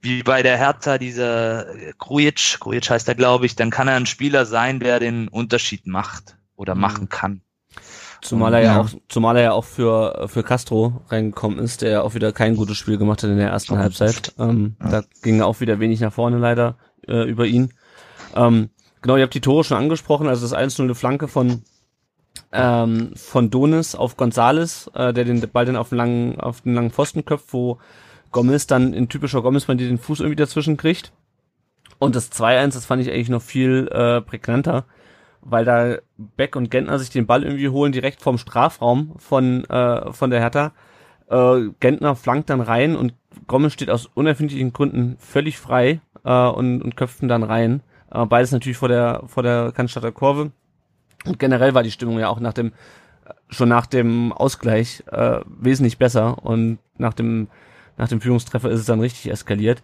wie 0.00 0.22
bei 0.22 0.44
der 0.44 0.56
Hertha, 0.56 0.98
dieser 0.98 1.66
Grujic, 1.98 2.58
Grujic 2.60 2.88
heißt 2.88 3.08
er, 3.08 3.16
glaube 3.16 3.46
ich, 3.46 3.56
dann 3.56 3.70
kann 3.70 3.88
er 3.88 3.96
ein 3.96 4.06
Spieler 4.06 4.46
sein, 4.46 4.78
der 4.78 5.00
den 5.00 5.26
Unterschied 5.26 5.86
macht 5.88 6.36
oder 6.62 6.74
mhm. 6.74 6.80
machen 6.80 7.08
kann. 7.08 7.42
Zumal 8.22 8.54
er 8.54 8.60
ja, 8.60 8.74
ja 8.74 8.80
auch, 8.80 8.88
zumal 9.08 9.36
er 9.36 9.42
ja 9.42 9.52
auch 9.52 9.64
für, 9.64 10.28
für 10.28 10.44
Castro 10.44 11.02
reingekommen 11.08 11.58
ist, 11.58 11.82
der 11.82 11.90
ja 11.90 12.02
auch 12.02 12.14
wieder 12.14 12.32
kein 12.32 12.54
gutes 12.54 12.76
Spiel 12.76 12.96
gemacht 12.96 13.22
hat 13.22 13.30
in 13.30 13.36
der 13.36 13.50
ersten 13.50 13.76
Halbzeit. 13.76 14.32
Ähm, 14.38 14.76
ja. 14.80 14.88
Da 14.88 15.02
ging 15.22 15.42
auch 15.42 15.60
wieder 15.60 15.80
wenig 15.80 16.00
nach 16.00 16.12
vorne 16.12 16.38
leider 16.38 16.76
äh, 17.08 17.28
über 17.28 17.46
ihn. 17.46 17.74
Ähm, 18.36 18.70
genau, 19.02 19.16
ihr 19.16 19.24
habt 19.24 19.34
die 19.34 19.40
Tore 19.40 19.64
schon 19.64 19.76
angesprochen, 19.76 20.28
also 20.28 20.46
das 20.46 20.56
1-0 20.56 20.94
Flanke 20.94 21.26
von 21.26 21.62
ähm, 22.52 23.12
von 23.16 23.50
Donis 23.50 23.94
auf 23.94 24.16
Gonzales, 24.16 24.90
äh, 24.94 25.12
der 25.12 25.24
den 25.24 25.40
Ball 25.50 25.64
dann 25.64 25.76
auf 25.76 25.88
den 25.88 25.98
langen, 25.98 26.40
auf 26.40 26.60
den 26.60 26.74
langen 26.74 26.90
Pfosten 26.90 27.24
köpft, 27.24 27.52
wo 27.52 27.78
Gomez 28.30 28.66
dann 28.66 28.94
in 28.94 29.08
typischer 29.08 29.42
Gomez-Manier 29.42 29.88
den 29.88 29.98
Fuß 29.98 30.20
irgendwie 30.20 30.36
dazwischen 30.36 30.76
kriegt. 30.76 31.12
Und 31.98 32.16
das 32.16 32.32
2-1, 32.32 32.72
das 32.72 32.86
fand 32.86 33.02
ich 33.02 33.10
eigentlich 33.10 33.28
noch 33.28 33.42
viel 33.42 33.88
äh, 33.92 34.20
prägnanter 34.20 34.86
weil 35.42 35.64
da 35.64 35.96
Beck 36.36 36.56
und 36.56 36.70
Gentner 36.70 36.98
sich 36.98 37.10
den 37.10 37.26
Ball 37.26 37.42
irgendwie 37.42 37.68
holen 37.68 37.92
direkt 37.92 38.22
vom 38.22 38.38
Strafraum 38.38 39.14
von 39.18 39.64
äh, 39.64 40.12
von 40.12 40.30
der 40.30 40.40
Hertha. 40.40 40.72
Äh, 41.28 41.70
Gentner 41.80 42.16
flankt 42.16 42.50
dann 42.50 42.60
rein 42.60 42.96
und 42.96 43.14
Gomez 43.46 43.72
steht 43.72 43.90
aus 43.90 44.06
unerfindlichen 44.14 44.72
Gründen 44.72 45.16
völlig 45.18 45.58
frei 45.58 46.00
äh, 46.24 46.46
und, 46.46 46.82
und 46.82 46.96
köpft 46.96 47.22
ihn 47.22 47.28
dann 47.28 47.42
rein. 47.42 47.82
Äh, 48.10 48.26
beides 48.26 48.52
natürlich 48.52 48.78
vor 48.78 48.88
der 48.88 49.22
vor 49.26 49.42
der 49.42 49.72
Cannstatter 49.72 50.12
Kurve. 50.12 50.52
Und 51.24 51.38
generell 51.38 51.74
war 51.74 51.82
die 51.82 51.90
Stimmung 51.90 52.18
ja 52.18 52.28
auch 52.28 52.40
nach 52.40 52.52
dem 52.52 52.72
schon 53.48 53.68
nach 53.68 53.86
dem 53.86 54.32
Ausgleich 54.32 55.04
äh, 55.10 55.40
wesentlich 55.46 55.98
besser 55.98 56.44
und 56.44 56.78
nach 56.98 57.14
dem 57.14 57.48
nach 57.96 58.08
dem 58.08 58.20
Führungstreffer 58.20 58.70
ist 58.70 58.80
es 58.80 58.86
dann 58.86 59.00
richtig 59.00 59.30
eskaliert. 59.30 59.82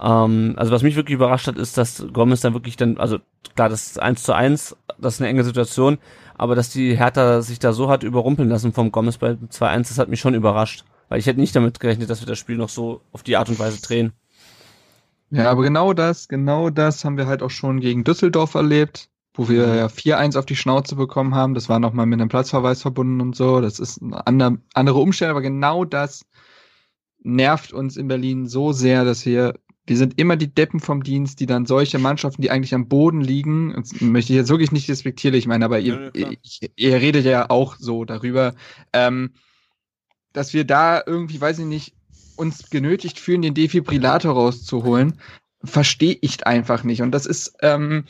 Ähm, 0.00 0.54
also 0.56 0.72
was 0.72 0.82
mich 0.82 0.96
wirklich 0.96 1.14
überrascht 1.14 1.46
hat, 1.46 1.56
ist, 1.56 1.78
dass 1.78 2.06
Gomez 2.12 2.40
dann 2.40 2.54
wirklich 2.54 2.76
dann, 2.76 2.98
also 2.98 3.18
klar, 3.54 3.68
das 3.68 3.86
ist 3.86 4.00
eins 4.00 4.22
zu 4.22 4.34
eins, 4.34 4.76
das 4.98 5.14
ist 5.14 5.20
eine 5.20 5.30
enge 5.30 5.44
Situation, 5.44 5.98
aber 6.36 6.54
dass 6.54 6.70
die 6.70 6.96
Hertha 6.96 7.40
sich 7.42 7.58
da 7.58 7.72
so 7.72 7.88
hat 7.88 8.02
überrumpeln 8.02 8.48
lassen 8.48 8.72
vom 8.72 8.92
Gomez 8.92 9.18
bei 9.18 9.30
2-1, 9.32 9.88
das 9.88 9.98
hat 9.98 10.08
mich 10.08 10.20
schon 10.20 10.34
überrascht. 10.34 10.84
Weil 11.08 11.20
ich 11.20 11.26
hätte 11.26 11.40
nicht 11.40 11.54
damit 11.54 11.78
gerechnet, 11.78 12.10
dass 12.10 12.20
wir 12.20 12.26
das 12.26 12.38
Spiel 12.38 12.56
noch 12.56 12.68
so 12.68 13.00
auf 13.12 13.22
die 13.22 13.36
Art 13.36 13.48
und 13.48 13.58
Weise 13.58 13.80
drehen. 13.80 14.12
Ja, 15.30 15.50
aber 15.50 15.62
genau 15.62 15.92
das, 15.92 16.28
genau 16.28 16.70
das 16.70 17.04
haben 17.04 17.16
wir 17.16 17.26
halt 17.26 17.42
auch 17.42 17.50
schon 17.50 17.80
gegen 17.80 18.04
Düsseldorf 18.04 18.54
erlebt, 18.54 19.08
wo 19.34 19.48
wir 19.48 19.74
ja 19.74 19.86
4-1 19.86 20.38
auf 20.38 20.46
die 20.46 20.56
Schnauze 20.56 20.96
bekommen 20.96 21.34
haben. 21.34 21.54
Das 21.54 21.68
war 21.68 21.78
nochmal 21.78 22.06
mit 22.06 22.20
einem 22.20 22.28
Platzverweis 22.28 22.82
verbunden 22.82 23.20
und 23.20 23.36
so. 23.36 23.60
Das 23.60 23.78
ist 23.78 24.02
eine 24.02 24.26
andere, 24.26 24.58
andere 24.74 24.98
Umstände, 24.98 25.30
aber 25.30 25.42
genau 25.42 25.84
das 25.84 26.26
nervt 27.22 27.72
uns 27.72 27.96
in 27.96 28.08
Berlin 28.08 28.46
so 28.46 28.72
sehr, 28.72 29.04
dass 29.04 29.26
wir 29.26 29.54
wir 29.86 29.96
sind 29.96 30.18
immer 30.18 30.36
die 30.36 30.52
Deppen 30.52 30.80
vom 30.80 31.02
Dienst, 31.02 31.40
die 31.40 31.46
dann 31.46 31.66
solche 31.66 31.98
Mannschaften, 31.98 32.42
die 32.42 32.50
eigentlich 32.50 32.74
am 32.74 32.88
Boden 32.88 33.20
liegen, 33.20 33.72
das 33.76 34.00
möchte 34.00 34.32
ich 34.32 34.36
jetzt 34.36 34.48
wirklich 34.48 34.72
nicht 34.72 34.90
respektierlich 34.90 35.46
meinen, 35.46 35.62
aber 35.62 35.78
ihr, 35.78 36.10
ja, 36.14 36.30
ich, 36.42 36.70
ihr 36.74 36.96
redet 36.96 37.24
ja 37.24 37.50
auch 37.50 37.76
so 37.78 38.04
darüber, 38.04 38.54
ähm, 38.92 39.30
dass 40.32 40.52
wir 40.52 40.64
da 40.64 41.02
irgendwie, 41.06 41.40
weiß 41.40 41.60
ich 41.60 41.64
nicht, 41.64 41.94
uns 42.36 42.68
genötigt 42.68 43.18
fühlen, 43.18 43.42
den 43.42 43.54
Defibrillator 43.54 44.34
rauszuholen, 44.34 45.20
verstehe 45.62 46.18
ich 46.20 46.46
einfach 46.46 46.82
nicht. 46.82 47.00
Und 47.00 47.12
das 47.12 47.24
ist, 47.24 47.54
ähm, 47.62 48.04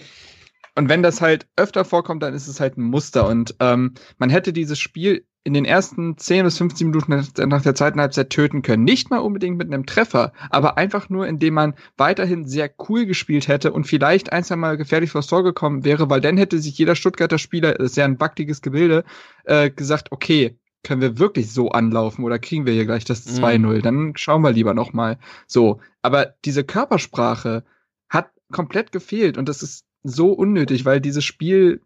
und 0.75 0.89
wenn 0.89 1.03
das 1.03 1.21
halt 1.21 1.47
öfter 1.57 1.85
vorkommt, 1.85 2.23
dann 2.23 2.35
ist 2.35 2.49
es 2.49 2.59
halt 2.59 2.77
ein 2.77 2.83
Muster. 2.83 3.29
Und 3.29 3.55
ähm, 3.61 3.95
man 4.19 4.31
hätte 4.31 4.53
dieses 4.53 4.79
Spiel 4.79 5.25
in 5.47 5.55
den 5.55 5.65
ersten 5.65 6.19
10 6.19 6.45
bis 6.45 6.59
15 6.59 6.89
Minuten 6.89 7.25
nach 7.49 7.63
der 7.63 7.75
zweiten 7.77 8.01
Halbzeit 8.01 8.31
töten 8.31 8.63
können. 8.63 8.83
Nicht 8.83 9.11
mal 9.11 9.19
unbedingt 9.19 9.57
mit 9.57 9.73
einem 9.73 9.87
Treffer, 9.87 10.33
aber 10.51 10.77
einfach 10.77 11.09
nur, 11.09 11.29
indem 11.29 11.55
man 11.55 11.75
weiterhin 11.97 12.47
sehr 12.47 12.69
cool 12.89 13.07
gespielt 13.07 13.47
hätte 13.47 13.73
und 13.73 13.87
vielleicht 13.87 14.33
ein, 14.33 14.43
zwei 14.43 14.57
Mal 14.57 14.77
gefährlich 14.77 15.13
vors 15.13 15.29
Tor 15.29 15.45
gekommen 15.45 15.85
wäre, 15.85 16.11
weil 16.11 16.21
dann 16.21 16.37
hätte 16.37 16.59
sich 16.59 16.77
jeder 16.77 16.97
Stuttgarter 16.97 17.39
Spieler, 17.39 17.75
das 17.75 17.93
ist 17.93 17.97
ja 17.97 18.05
ein 18.05 18.19
baktiges 18.19 18.61
Gebilde, 18.61 19.05
äh, 19.45 19.71
gesagt, 19.71 20.11
okay, 20.11 20.59
können 20.83 21.01
wir 21.01 21.19
wirklich 21.19 21.53
so 21.53 21.71
anlaufen 21.71 22.25
oder 22.25 22.41
kriegen 22.41 22.67
wir 22.67 22.73
hier 22.73 22.85
gleich 22.85 23.05
das 23.05 23.25
2-0? 23.25 23.59
Mhm. 23.59 23.83
Dann 23.83 24.13
schauen 24.17 24.43
wir 24.43 24.51
lieber 24.51 24.75
nochmal. 24.75 25.17
So. 25.47 25.81
Aber 26.03 26.35
diese 26.45 26.65
Körpersprache 26.65 27.63
hat 28.09 28.31
komplett 28.51 28.91
gefehlt 28.91 29.39
und 29.39 29.49
das 29.49 29.63
ist 29.63 29.85
so 30.03 30.33
unnötig, 30.33 30.85
weil 30.85 31.01
dieses 31.01 31.25
Spiel, 31.25 31.83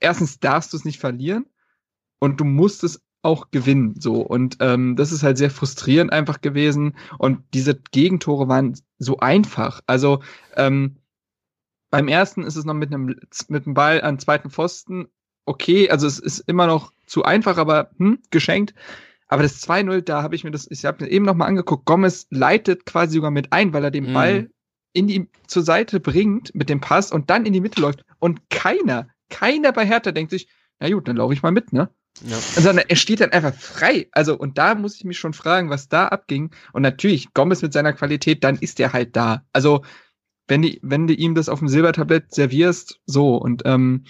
erstens 0.00 0.40
darfst 0.40 0.72
du 0.72 0.76
es 0.76 0.84
nicht 0.84 0.98
verlieren 0.98 1.46
und 2.20 2.40
du 2.40 2.44
musst 2.44 2.84
es 2.84 3.02
auch 3.22 3.50
gewinnen. 3.50 3.96
So. 3.98 4.20
Und 4.20 4.58
ähm, 4.60 4.96
das 4.96 5.12
ist 5.12 5.22
halt 5.22 5.36
sehr 5.36 5.50
frustrierend 5.50 6.12
einfach 6.12 6.40
gewesen. 6.40 6.96
Und 7.18 7.42
diese 7.52 7.74
Gegentore 7.90 8.48
waren 8.48 8.78
so 8.98 9.18
einfach. 9.18 9.80
Also 9.86 10.22
ähm, 10.56 10.96
beim 11.90 12.08
ersten 12.08 12.44
ist 12.44 12.56
es 12.56 12.64
noch 12.64 12.74
mit 12.74 12.92
einem 12.92 13.16
mit 13.48 13.66
einem 13.66 13.74
Ball 13.74 14.00
an 14.00 14.18
zweiten 14.18 14.50
Pfosten 14.50 15.08
okay. 15.44 15.90
Also 15.90 16.06
es 16.06 16.18
ist 16.18 16.40
immer 16.40 16.66
noch 16.66 16.92
zu 17.06 17.24
einfach, 17.24 17.58
aber 17.58 17.90
hm, 17.98 18.20
geschenkt. 18.30 18.74
Aber 19.26 19.42
das 19.42 19.62
2-0, 19.62 20.00
da 20.00 20.22
habe 20.22 20.34
ich 20.34 20.42
mir 20.42 20.50
das, 20.50 20.68
ich 20.70 20.84
habe 20.84 21.04
mir 21.04 21.10
eben 21.10 21.24
noch 21.24 21.34
mal 21.34 21.46
angeguckt, 21.46 21.84
Gomez 21.84 22.26
leitet 22.30 22.84
quasi 22.84 23.14
sogar 23.14 23.30
mit 23.30 23.52
ein, 23.52 23.72
weil 23.72 23.84
er 23.84 23.90
den 23.90 24.10
mhm. 24.10 24.14
Ball 24.14 24.50
in 24.92 25.06
die 25.06 25.28
zur 25.46 25.62
Seite 25.62 26.00
bringt 26.00 26.52
mit 26.54 26.68
dem 26.68 26.80
Pass 26.80 27.12
und 27.12 27.30
dann 27.30 27.46
in 27.46 27.52
die 27.52 27.60
Mitte 27.60 27.80
läuft. 27.80 28.04
Und 28.18 28.50
keiner, 28.50 29.08
keiner 29.28 29.72
bei 29.72 29.86
Hertha 29.86 30.10
denkt 30.10 30.30
sich, 30.30 30.48
na 30.80 30.90
gut, 30.90 31.06
dann 31.06 31.16
laufe 31.16 31.32
ich 31.32 31.42
mal 31.42 31.52
mit, 31.52 31.72
ne? 31.72 31.90
Ja. 32.22 32.36
Sondern 32.38 32.84
er 32.88 32.96
steht 32.96 33.20
dann 33.20 33.32
einfach 33.32 33.54
frei. 33.54 34.08
Also, 34.12 34.36
und 34.36 34.58
da 34.58 34.74
muss 34.74 34.96
ich 34.96 35.04
mich 35.04 35.18
schon 35.18 35.32
fragen, 35.32 35.70
was 35.70 35.88
da 35.88 36.08
abging. 36.08 36.50
Und 36.72 36.82
natürlich, 36.82 37.32
Gomez 37.32 37.62
mit 37.62 37.72
seiner 37.72 37.92
Qualität, 37.92 38.44
dann 38.44 38.58
ist 38.58 38.78
er 38.80 38.92
halt 38.92 39.16
da. 39.16 39.44
Also, 39.52 39.82
wenn, 40.48 40.62
die, 40.62 40.80
wenn 40.82 41.06
du 41.06 41.14
ihm 41.14 41.34
das 41.34 41.48
auf 41.48 41.60
dem 41.60 41.68
Silbertablett 41.68 42.34
servierst, 42.34 43.00
so. 43.06 43.36
Und 43.36 43.62
ähm, 43.64 44.04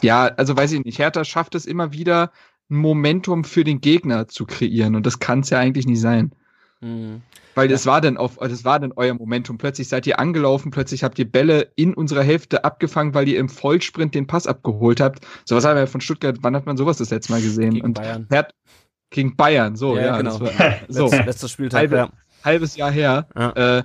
ja, 0.00 0.26
also 0.26 0.56
weiß 0.56 0.72
ich 0.72 0.84
nicht, 0.84 0.98
Hertha 0.98 1.24
schafft 1.24 1.54
es 1.54 1.66
immer 1.66 1.92
wieder, 1.92 2.32
ein 2.70 2.76
Momentum 2.76 3.44
für 3.44 3.64
den 3.64 3.80
Gegner 3.80 4.28
zu 4.28 4.46
kreieren. 4.46 4.94
Und 4.94 5.04
das 5.04 5.18
kann 5.18 5.40
es 5.40 5.50
ja 5.50 5.58
eigentlich 5.58 5.86
nicht 5.86 6.00
sein. 6.00 6.32
Mhm. 6.80 7.22
Weil 7.54 7.68
das 7.68 7.86
war 7.86 8.00
dann 8.00 8.16
auf, 8.16 8.36
das 8.36 8.64
war 8.64 8.78
dann 8.78 8.92
euer 8.94 9.14
Momentum. 9.14 9.58
Plötzlich 9.58 9.88
seid 9.88 10.06
ihr 10.06 10.20
angelaufen, 10.20 10.70
plötzlich 10.70 11.02
habt 11.02 11.18
ihr 11.18 11.30
Bälle 11.30 11.72
in 11.74 11.92
unserer 11.92 12.22
Hälfte 12.22 12.64
abgefangen, 12.64 13.14
weil 13.14 13.28
ihr 13.28 13.38
im 13.38 13.48
Vollsprint 13.48 14.14
den 14.14 14.28
Pass 14.28 14.46
abgeholt 14.46 15.00
habt. 15.00 15.26
Sowas 15.44 15.64
haben 15.64 15.76
wir 15.76 15.86
von 15.88 16.00
Stuttgart, 16.00 16.38
wann 16.42 16.54
hat 16.54 16.66
man 16.66 16.76
sowas 16.76 16.98
das 16.98 17.10
letzte 17.10 17.32
Mal 17.32 17.42
gesehen? 17.42 17.74
Gegen 17.74 17.84
Und 17.84 17.94
Bayern. 17.94 18.28
Hat, 18.30 18.54
gegen 19.10 19.36
Bayern, 19.36 19.74
so, 19.74 19.96
ja, 19.96 20.06
ja 20.06 20.16
genau. 20.18 20.40
War, 20.40 20.52
so. 20.88 21.10
Letz, 21.10 21.26
letztes 21.26 21.50
Spieltag, 21.50 21.78
Halbe, 21.78 21.96
ja. 21.96 22.10
Halbes 22.44 22.76
Jahr 22.76 22.92
her. 22.92 23.28
Ja. 23.36 23.78
Äh, 23.78 23.82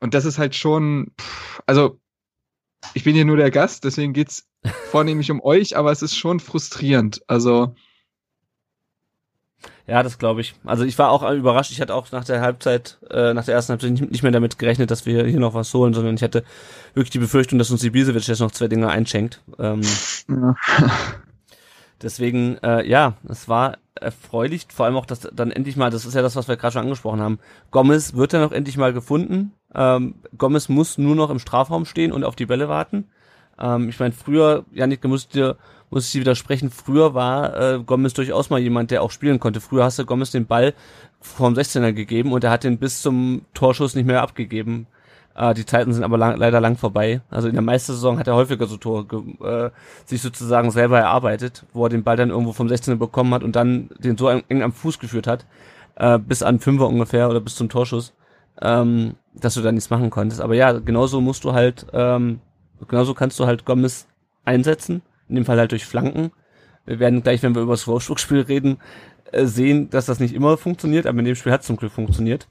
und 0.00 0.14
das 0.14 0.24
ist 0.24 0.38
halt 0.38 0.54
schon, 0.54 1.12
pff, 1.20 1.62
also 1.66 2.00
ich 2.94 3.04
bin 3.04 3.14
hier 3.14 3.24
nur 3.24 3.36
der 3.36 3.50
Gast, 3.50 3.84
deswegen 3.84 4.12
geht's 4.12 4.48
vornehmlich 4.90 5.30
um 5.30 5.40
euch, 5.40 5.76
aber 5.76 5.92
es 5.92 6.02
ist 6.02 6.16
schon 6.16 6.40
frustrierend. 6.40 7.22
Also 7.28 7.74
Ja, 9.86 10.02
das 10.02 10.18
glaube 10.18 10.40
ich. 10.40 10.54
Also 10.64 10.84
ich 10.84 10.98
war 10.98 11.10
auch 11.10 11.30
überrascht. 11.30 11.70
Ich 11.70 11.80
hatte 11.80 11.94
auch 11.94 12.10
nach 12.10 12.24
der 12.24 12.40
Halbzeit, 12.40 12.98
äh, 13.10 13.34
nach 13.34 13.44
der 13.44 13.54
ersten 13.54 13.72
Halbzeit 13.72 13.90
nicht, 13.90 14.10
nicht 14.10 14.22
mehr 14.22 14.32
damit 14.32 14.58
gerechnet, 14.58 14.90
dass 14.90 15.04
wir 15.04 15.26
hier 15.26 15.40
noch 15.40 15.52
was 15.54 15.72
holen, 15.74 15.92
sondern 15.92 16.14
ich 16.14 16.22
hatte 16.22 16.42
wirklich 16.94 17.10
die 17.10 17.18
Befürchtung, 17.18 17.58
dass 17.58 17.70
uns 17.70 17.84
Ibisevic 17.84 18.26
jetzt 18.26 18.40
noch 18.40 18.50
zwei 18.50 18.68
Dinge 18.68 18.88
einschenkt. 18.88 19.42
Ähm, 19.58 19.82
Ja. 20.28 20.56
Deswegen, 22.02 22.58
äh, 22.62 22.86
ja, 22.86 23.14
es 23.28 23.48
war 23.48 23.78
erfreulich, 23.94 24.66
vor 24.74 24.86
allem 24.86 24.96
auch, 24.96 25.06
dass 25.06 25.20
dann 25.20 25.50
endlich 25.50 25.76
mal, 25.76 25.90
das 25.90 26.04
ist 26.04 26.14
ja 26.14 26.22
das, 26.22 26.36
was 26.36 26.48
wir 26.48 26.56
gerade 26.56 26.72
schon 26.72 26.82
angesprochen 26.82 27.20
haben, 27.20 27.38
Gomez 27.70 28.14
wird 28.14 28.32
dann 28.32 28.42
auch 28.42 28.52
endlich 28.52 28.76
mal 28.76 28.92
gefunden. 28.92 29.52
Ähm, 29.74 30.16
Gomez 30.36 30.68
muss 30.68 30.98
nur 30.98 31.14
noch 31.14 31.30
im 31.30 31.38
Strafraum 31.38 31.86
stehen 31.86 32.12
und 32.12 32.24
auf 32.24 32.36
die 32.36 32.46
Bälle 32.46 32.68
warten. 32.68 33.08
Ähm, 33.58 33.88
ich 33.88 34.00
meine, 34.00 34.12
früher, 34.12 34.64
Janik, 34.72 35.00
da 35.00 35.08
musst 35.08 35.34
dir 35.34 35.56
muss 35.90 36.06
ich 36.06 36.12
dir 36.12 36.20
widersprechen, 36.20 36.70
früher 36.70 37.14
war 37.14 37.56
äh, 37.56 37.78
Gomez 37.84 38.14
durchaus 38.14 38.50
mal 38.50 38.60
jemand, 38.60 38.90
der 38.90 39.02
auch 39.02 39.10
spielen 39.10 39.40
konnte. 39.40 39.60
Früher 39.60 39.84
hast 39.84 39.98
du 39.98 40.04
Gomez 40.04 40.30
den 40.30 40.46
Ball 40.46 40.74
vom 41.20 41.54
16er 41.54 41.92
gegeben 41.92 42.32
und 42.32 42.44
er 42.44 42.50
hat 42.50 42.64
den 42.64 42.78
bis 42.78 43.00
zum 43.00 43.42
Torschuss 43.54 43.94
nicht 43.94 44.06
mehr 44.06 44.22
abgegeben. 44.22 44.86
Äh, 45.34 45.54
die 45.54 45.66
Zeiten 45.66 45.92
sind 45.92 46.04
aber 46.04 46.18
lang, 46.18 46.36
leider 46.36 46.60
lang 46.60 46.76
vorbei. 46.76 47.20
Also 47.30 47.48
in 47.48 47.54
der 47.54 47.62
Meistersaison 47.62 48.18
hat 48.18 48.28
er 48.28 48.34
häufiger 48.34 48.66
so 48.66 48.76
Tore 48.76 49.06
äh, 49.42 49.70
sich 50.04 50.22
sozusagen 50.22 50.70
selber 50.70 50.98
erarbeitet, 51.00 51.64
wo 51.72 51.86
er 51.86 51.90
den 51.90 52.04
Ball 52.04 52.16
dann 52.16 52.30
irgendwo 52.30 52.52
vom 52.52 52.68
16er 52.68 52.96
bekommen 52.96 53.34
hat 53.34 53.42
und 53.42 53.56
dann 53.56 53.90
den 53.98 54.16
so 54.16 54.28
eng 54.28 54.62
am 54.62 54.72
Fuß 54.72 54.98
geführt 54.98 55.26
hat, 55.26 55.46
äh, 55.96 56.18
bis 56.18 56.42
an 56.42 56.60
Fünfer 56.60 56.88
ungefähr 56.88 57.28
oder 57.28 57.40
bis 57.40 57.56
zum 57.56 57.68
Torschuss, 57.68 58.12
ähm, 58.62 59.14
dass 59.34 59.54
du 59.54 59.62
da 59.62 59.72
nichts 59.72 59.90
machen 59.90 60.10
konntest. 60.10 60.40
Aber 60.40 60.54
ja, 60.54 60.72
genauso 60.72 61.20
musst 61.20 61.44
du 61.44 61.52
halt, 61.52 61.86
ähm, 61.92 62.40
genauso 62.88 63.14
kannst 63.14 63.38
du 63.40 63.46
halt 63.46 63.64
Gomez 63.64 64.06
einsetzen, 64.44 65.02
in 65.34 65.42
dem 65.42 65.44
Fall 65.44 65.58
halt 65.58 65.72
durch 65.72 65.84
Flanken. 65.84 66.30
Wir 66.86 66.98
werden 66.98 67.22
gleich, 67.22 67.42
wenn 67.42 67.54
wir 67.54 67.62
über 67.62 67.72
das 67.72 67.86
Wolfsburg-Spiel 67.86 68.42
reden, 68.42 68.78
äh, 69.32 69.46
sehen, 69.46 69.90
dass 69.90 70.06
das 70.06 70.20
nicht 70.20 70.34
immer 70.34 70.56
funktioniert, 70.56 71.06
aber 71.06 71.18
in 71.18 71.24
dem 71.24 71.34
Spiel 71.34 71.52
hat 71.52 71.62
es 71.62 71.66
zum 71.66 71.76
Glück 71.76 71.92
funktioniert. 71.92 72.46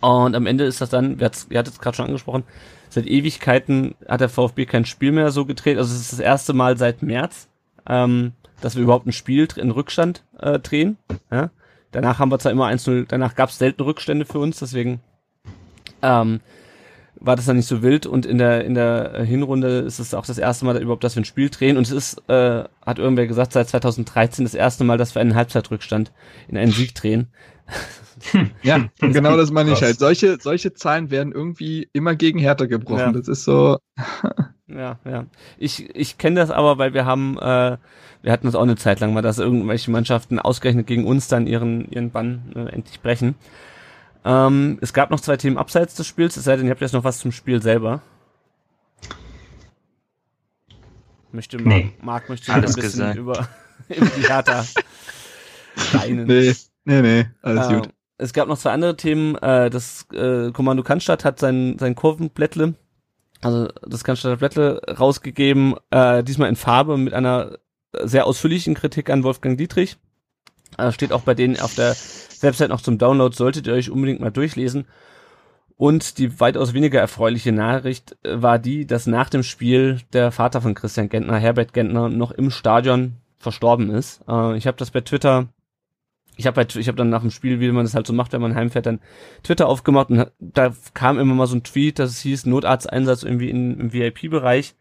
Und 0.00 0.36
am 0.36 0.46
Ende 0.46 0.64
ist 0.64 0.80
das 0.80 0.90
dann, 0.90 1.18
ihr 1.18 1.58
hattet 1.58 1.74
es 1.74 1.78
gerade 1.80 1.96
schon 1.96 2.06
angesprochen, 2.06 2.44
seit 2.90 3.06
Ewigkeiten 3.06 3.94
hat 4.06 4.20
der 4.20 4.28
VfB 4.28 4.66
kein 4.66 4.84
Spiel 4.84 5.12
mehr 5.12 5.30
so 5.30 5.46
gedreht. 5.46 5.78
Also 5.78 5.94
es 5.94 6.02
ist 6.02 6.12
das 6.12 6.20
erste 6.20 6.52
Mal 6.52 6.76
seit 6.76 7.02
März, 7.02 7.48
ähm, 7.88 8.32
dass 8.60 8.76
wir 8.76 8.82
überhaupt 8.82 9.06
ein 9.06 9.12
Spiel 9.12 9.48
in 9.56 9.70
Rückstand 9.70 10.24
äh, 10.38 10.58
drehen. 10.58 10.98
Ja? 11.30 11.50
Danach 11.92 12.18
haben 12.18 12.30
wir 12.30 12.38
zwar 12.38 12.52
immer 12.52 12.66
1-0, 12.66 13.06
danach 13.08 13.34
gab 13.34 13.48
es 13.48 13.58
selten 13.58 13.82
Rückstände 13.82 14.26
für 14.26 14.38
uns, 14.38 14.58
deswegen 14.58 15.00
ähm, 16.02 16.40
war 17.18 17.36
das 17.36 17.46
dann 17.46 17.56
nicht 17.56 17.68
so 17.68 17.82
wild 17.82 18.06
und 18.06 18.26
in 18.26 18.38
der 18.38 18.64
in 18.64 18.74
der 18.74 19.22
Hinrunde 19.24 19.80
ist 19.80 19.98
es 19.98 20.14
auch 20.14 20.26
das 20.26 20.38
erste 20.38 20.64
Mal 20.64 20.80
überhaupt, 20.80 21.04
dass 21.04 21.16
wir 21.16 21.22
ein 21.22 21.26
Spiel 21.26 21.50
drehen 21.50 21.76
und 21.76 21.86
es 21.86 21.92
ist, 21.92 22.28
äh, 22.28 22.64
hat 22.84 22.98
irgendwer 22.98 23.26
gesagt, 23.26 23.52
seit 23.52 23.68
2013 23.68 24.44
das 24.44 24.54
erste 24.54 24.84
Mal, 24.84 24.98
dass 24.98 25.14
wir 25.14 25.20
einen 25.20 25.34
Halbzeitrückstand 25.34 26.12
in 26.48 26.56
einen 26.56 26.72
Sieg 26.72 26.94
drehen. 26.94 27.28
Ja, 28.62 28.88
und 29.02 29.12
genau 29.12 29.36
das 29.36 29.50
meine 29.50 29.72
ich 29.72 29.82
halt. 29.82 29.98
Solche, 29.98 30.38
solche 30.40 30.72
Zahlen 30.72 31.10
werden 31.10 31.32
irgendwie 31.32 31.88
immer 31.92 32.14
gegen 32.14 32.38
Hertha 32.38 32.64
gebrochen. 32.64 32.98
Ja. 32.98 33.12
Das 33.12 33.28
ist 33.28 33.44
so, 33.44 33.78
Ja, 34.68 34.98
ja. 35.04 35.26
Ich, 35.58 35.94
ich 35.94 36.18
kenne 36.18 36.40
das 36.40 36.50
aber, 36.50 36.78
weil 36.78 36.92
wir 36.92 37.06
haben, 37.06 37.38
äh, 37.38 37.76
wir 38.22 38.32
hatten 38.32 38.46
das 38.46 38.56
auch 38.56 38.62
eine 38.62 38.76
Zeit 38.76 39.00
lang 39.00 39.14
mal, 39.14 39.22
dass 39.22 39.38
irgendwelche 39.38 39.90
Mannschaften 39.90 40.38
ausgerechnet 40.40 40.86
gegen 40.86 41.06
uns 41.06 41.28
dann 41.28 41.46
ihren, 41.46 41.90
ihren 41.90 42.10
Bann 42.10 42.52
äh, 42.54 42.72
endlich 42.72 43.00
brechen. 43.00 43.36
Ähm, 44.28 44.78
es 44.80 44.92
gab 44.92 45.10
noch 45.10 45.20
zwei 45.20 45.36
Themen 45.36 45.56
abseits 45.56 45.94
des 45.94 46.06
Spiels, 46.06 46.36
es 46.36 46.44
sei 46.44 46.56
denn, 46.56 46.66
ihr 46.66 46.72
habt 46.72 46.80
jetzt 46.80 46.92
noch 46.94 47.04
was 47.04 47.20
zum 47.20 47.30
Spiel 47.30 47.62
selber. 47.62 48.02
Möchte 51.32 51.58
Marc, 51.58 51.66
Nee. 51.66 51.92
Marc 52.02 52.28
möchte 52.28 52.46
wieder 52.46 52.54
ein 52.56 52.62
Alles 52.64 52.74
bisschen 52.76 52.90
gesagt. 53.00 53.18
über, 53.18 53.48
über 53.88 54.06
die 54.06 54.26
Hertha 54.28 54.64
weinen. 55.92 56.26
nee, 56.26 56.54
nee, 56.84 57.02
nee, 57.02 57.26
alles 57.42 57.68
Äh, 57.68 57.74
gut. 57.74 57.88
Es 58.18 58.32
gab 58.32 58.48
noch 58.48 58.58
zwei 58.58 58.72
andere 58.72 58.96
Themen. 58.96 59.36
Äh, 59.36 59.68
das 59.70 60.06
äh, 60.12 60.50
Kommando 60.52 60.82
Cannstatt 60.82 61.24
hat 61.24 61.38
sein, 61.38 61.76
sein 61.78 61.94
Kurvenblättle, 61.94 62.74
also 63.42 63.68
das 63.86 64.04
Cannstatter 64.04 64.38
Blättle 64.38 64.80
rausgegeben, 64.98 65.74
äh, 65.90 66.24
diesmal 66.24 66.48
in 66.48 66.56
Farbe 66.56 66.96
mit 66.96 67.12
einer 67.12 67.58
sehr 68.02 68.26
ausführlichen 68.26 68.74
Kritik 68.74 69.10
an 69.10 69.22
Wolfgang 69.22 69.58
Dietrich. 69.58 69.98
Äh, 70.78 70.92
steht 70.92 71.12
auch 71.12 71.22
bei 71.22 71.34
denen 71.34 71.58
auf 71.60 71.74
der 71.74 71.96
Website 72.40 72.70
noch 72.70 72.80
zum 72.80 72.98
Download, 72.98 73.34
solltet 73.34 73.66
ihr 73.66 73.74
euch 73.74 73.90
unbedingt 73.90 74.20
mal 74.20 74.30
durchlesen. 74.30 74.86
Und 75.78 76.16
die 76.18 76.40
weitaus 76.40 76.72
weniger 76.72 77.00
erfreuliche 77.00 77.52
Nachricht 77.52 78.16
äh, 78.22 78.42
war 78.42 78.58
die, 78.58 78.86
dass 78.86 79.06
nach 79.06 79.28
dem 79.28 79.42
Spiel 79.42 80.00
der 80.12 80.32
Vater 80.32 80.60
von 80.60 80.74
Christian 80.74 81.08
Gentner, 81.08 81.38
Herbert 81.38 81.72
Gentner, 81.72 82.08
noch 82.08 82.32
im 82.32 82.50
Stadion 82.50 83.16
verstorben 83.38 83.90
ist. 83.90 84.22
Äh, 84.28 84.56
ich 84.56 84.66
habe 84.66 84.76
das 84.76 84.90
bei 84.90 85.02
Twitter 85.02 85.48
ich 86.36 86.46
habe 86.46 86.66
ich 86.74 86.88
habe 86.88 86.96
dann 86.96 87.08
nach 87.08 87.22
dem 87.22 87.30
Spiel, 87.30 87.60
wie 87.60 87.72
man 87.72 87.84
das 87.84 87.94
halt 87.94 88.06
so 88.06 88.12
macht, 88.12 88.32
wenn 88.32 88.42
man 88.42 88.54
heimfährt, 88.54 88.86
dann 88.86 89.00
Twitter 89.42 89.66
aufgemacht 89.66 90.10
und 90.10 90.30
da 90.38 90.74
kam 90.92 91.18
immer 91.18 91.34
mal 91.34 91.46
so 91.46 91.56
ein 91.56 91.62
Tweet, 91.62 91.98
dass 91.98 92.10
es 92.10 92.20
hieß 92.20 92.46
Notarzteinsatz 92.46 93.22
irgendwie 93.22 93.50
in, 93.50 93.80
im 93.80 93.92
VIP-Bereich. 93.92 94.74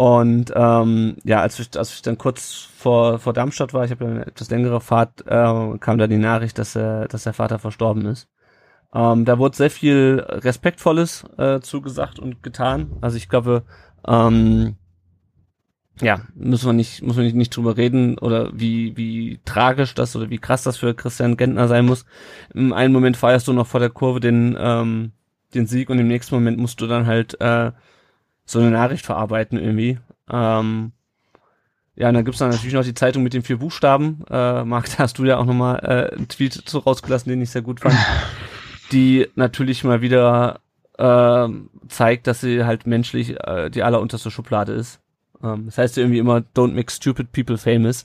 Und 0.00 0.50
ähm, 0.56 1.16
ja, 1.24 1.42
als 1.42 1.58
ich, 1.58 1.76
als 1.76 1.92
ich 1.92 2.00
dann 2.00 2.16
kurz 2.16 2.70
vor, 2.74 3.18
vor 3.18 3.34
Darmstadt 3.34 3.74
war, 3.74 3.84
ich 3.84 3.90
habe 3.90 4.04
ja 4.06 4.10
eine 4.10 4.26
etwas 4.28 4.48
längere 4.48 4.80
Fahrt, 4.80 5.26
äh, 5.26 5.78
kam 5.78 5.98
da 5.98 6.06
die 6.06 6.16
Nachricht, 6.16 6.56
dass, 6.58 6.74
er, 6.74 7.06
dass 7.06 7.24
der 7.24 7.34
Vater 7.34 7.58
verstorben 7.58 8.06
ist. 8.06 8.26
Ähm, 8.94 9.26
da 9.26 9.38
wurde 9.38 9.58
sehr 9.58 9.70
viel 9.70 10.24
Respektvolles 10.26 11.24
äh, 11.36 11.60
zugesagt 11.60 12.18
und 12.18 12.42
getan. 12.42 12.92
Also 13.02 13.18
ich 13.18 13.28
glaube, 13.28 13.64
ähm, 14.08 14.76
ja, 16.00 16.22
müssen 16.34 16.70
wir 16.70 16.72
nicht, 16.72 17.02
muss 17.02 17.16
man 17.16 17.26
nicht, 17.26 17.36
nicht 17.36 17.54
drüber 17.54 17.76
reden 17.76 18.16
oder 18.16 18.58
wie, 18.58 18.96
wie 18.96 19.38
tragisch 19.44 19.94
das 19.94 20.16
oder 20.16 20.30
wie 20.30 20.38
krass 20.38 20.62
das 20.62 20.78
für 20.78 20.94
Christian 20.94 21.36
Gentner 21.36 21.68
sein 21.68 21.84
muss. 21.84 22.06
Im 22.54 22.72
einen 22.72 22.94
Moment 22.94 23.18
feierst 23.18 23.46
du 23.48 23.52
noch 23.52 23.66
vor 23.66 23.80
der 23.80 23.90
Kurve 23.90 24.20
den, 24.20 24.56
ähm, 24.58 25.12
den 25.52 25.66
Sieg 25.66 25.90
und 25.90 25.98
im 25.98 26.08
nächsten 26.08 26.34
Moment 26.34 26.56
musst 26.56 26.80
du 26.80 26.86
dann 26.86 27.04
halt 27.04 27.38
äh, 27.42 27.72
so 28.44 28.58
eine 28.58 28.70
Nachricht 28.70 29.06
verarbeiten 29.06 29.58
irgendwie. 29.58 29.98
Ähm, 30.30 30.92
ja, 31.96 32.08
und 32.08 32.14
dann 32.14 32.24
gibt's 32.24 32.38
dann 32.38 32.50
natürlich 32.50 32.74
noch 32.74 32.84
die 32.84 32.94
Zeitung 32.94 33.22
mit 33.22 33.34
den 33.34 33.42
vier 33.42 33.58
Buchstaben. 33.58 34.24
Äh, 34.30 34.64
Marc, 34.64 34.86
da 34.96 35.04
hast 35.04 35.18
du 35.18 35.24
ja 35.24 35.36
auch 35.36 35.44
nochmal 35.44 35.80
äh, 35.82 36.16
einen 36.16 36.28
Tweet 36.28 36.62
so 36.66 36.78
rausgelassen, 36.78 37.28
den 37.28 37.42
ich 37.42 37.50
sehr 37.50 37.62
gut 37.62 37.80
fand. 37.80 37.94
die 38.92 39.28
natürlich 39.34 39.84
mal 39.84 40.00
wieder 40.00 40.60
äh, 40.98 41.48
zeigt, 41.88 42.26
dass 42.26 42.40
sie 42.40 42.64
halt 42.64 42.86
menschlich 42.86 43.38
äh, 43.46 43.70
die 43.70 43.82
allerunterste 43.82 44.30
Schublade 44.30 44.72
ist. 44.72 45.00
Ähm, 45.42 45.66
das 45.66 45.78
heißt 45.78 45.96
ja 45.96 46.02
irgendwie 46.02 46.18
immer, 46.18 46.38
don't 46.56 46.72
make 46.72 46.90
stupid 46.90 47.32
people 47.32 47.58
famous. 47.58 48.04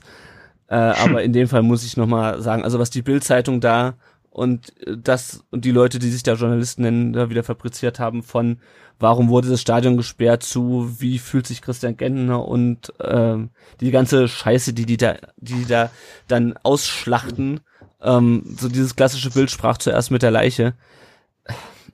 Äh, 0.68 0.74
aber 0.76 1.22
in 1.24 1.32
dem 1.32 1.48
Fall 1.48 1.62
muss 1.62 1.84
ich 1.84 1.96
nochmal 1.96 2.40
sagen, 2.42 2.64
also 2.64 2.78
was 2.78 2.90
die 2.90 3.02
Bild-Zeitung 3.02 3.60
da 3.60 3.94
und 4.36 4.78
äh, 4.86 4.98
das 5.02 5.44
und 5.50 5.64
die 5.64 5.70
Leute, 5.70 5.98
die 5.98 6.10
sich 6.10 6.22
da 6.22 6.34
Journalisten 6.34 6.82
nennen, 6.82 7.14
da 7.14 7.30
wieder 7.30 7.42
fabriziert 7.42 7.98
haben 7.98 8.22
von 8.22 8.58
warum 8.98 9.30
wurde 9.30 9.48
das 9.48 9.62
Stadion 9.62 9.96
gesperrt 9.96 10.42
zu 10.42 11.00
wie 11.00 11.18
fühlt 11.18 11.46
sich 11.46 11.62
Christian 11.62 11.96
Gentner 11.96 12.46
und 12.46 12.92
ähm, 13.00 13.48
die 13.80 13.90
ganze 13.90 14.28
Scheiße, 14.28 14.74
die 14.74 14.84
die 14.84 14.98
da, 14.98 15.16
die 15.38 15.54
die 15.54 15.64
da 15.64 15.90
dann 16.28 16.54
ausschlachten. 16.62 17.60
Ähm, 18.02 18.54
so 18.58 18.68
dieses 18.68 18.94
klassische 18.94 19.30
Bild 19.30 19.50
sprach 19.50 19.78
zuerst 19.78 20.10
mit 20.10 20.20
der 20.20 20.30
Leiche. 20.30 20.74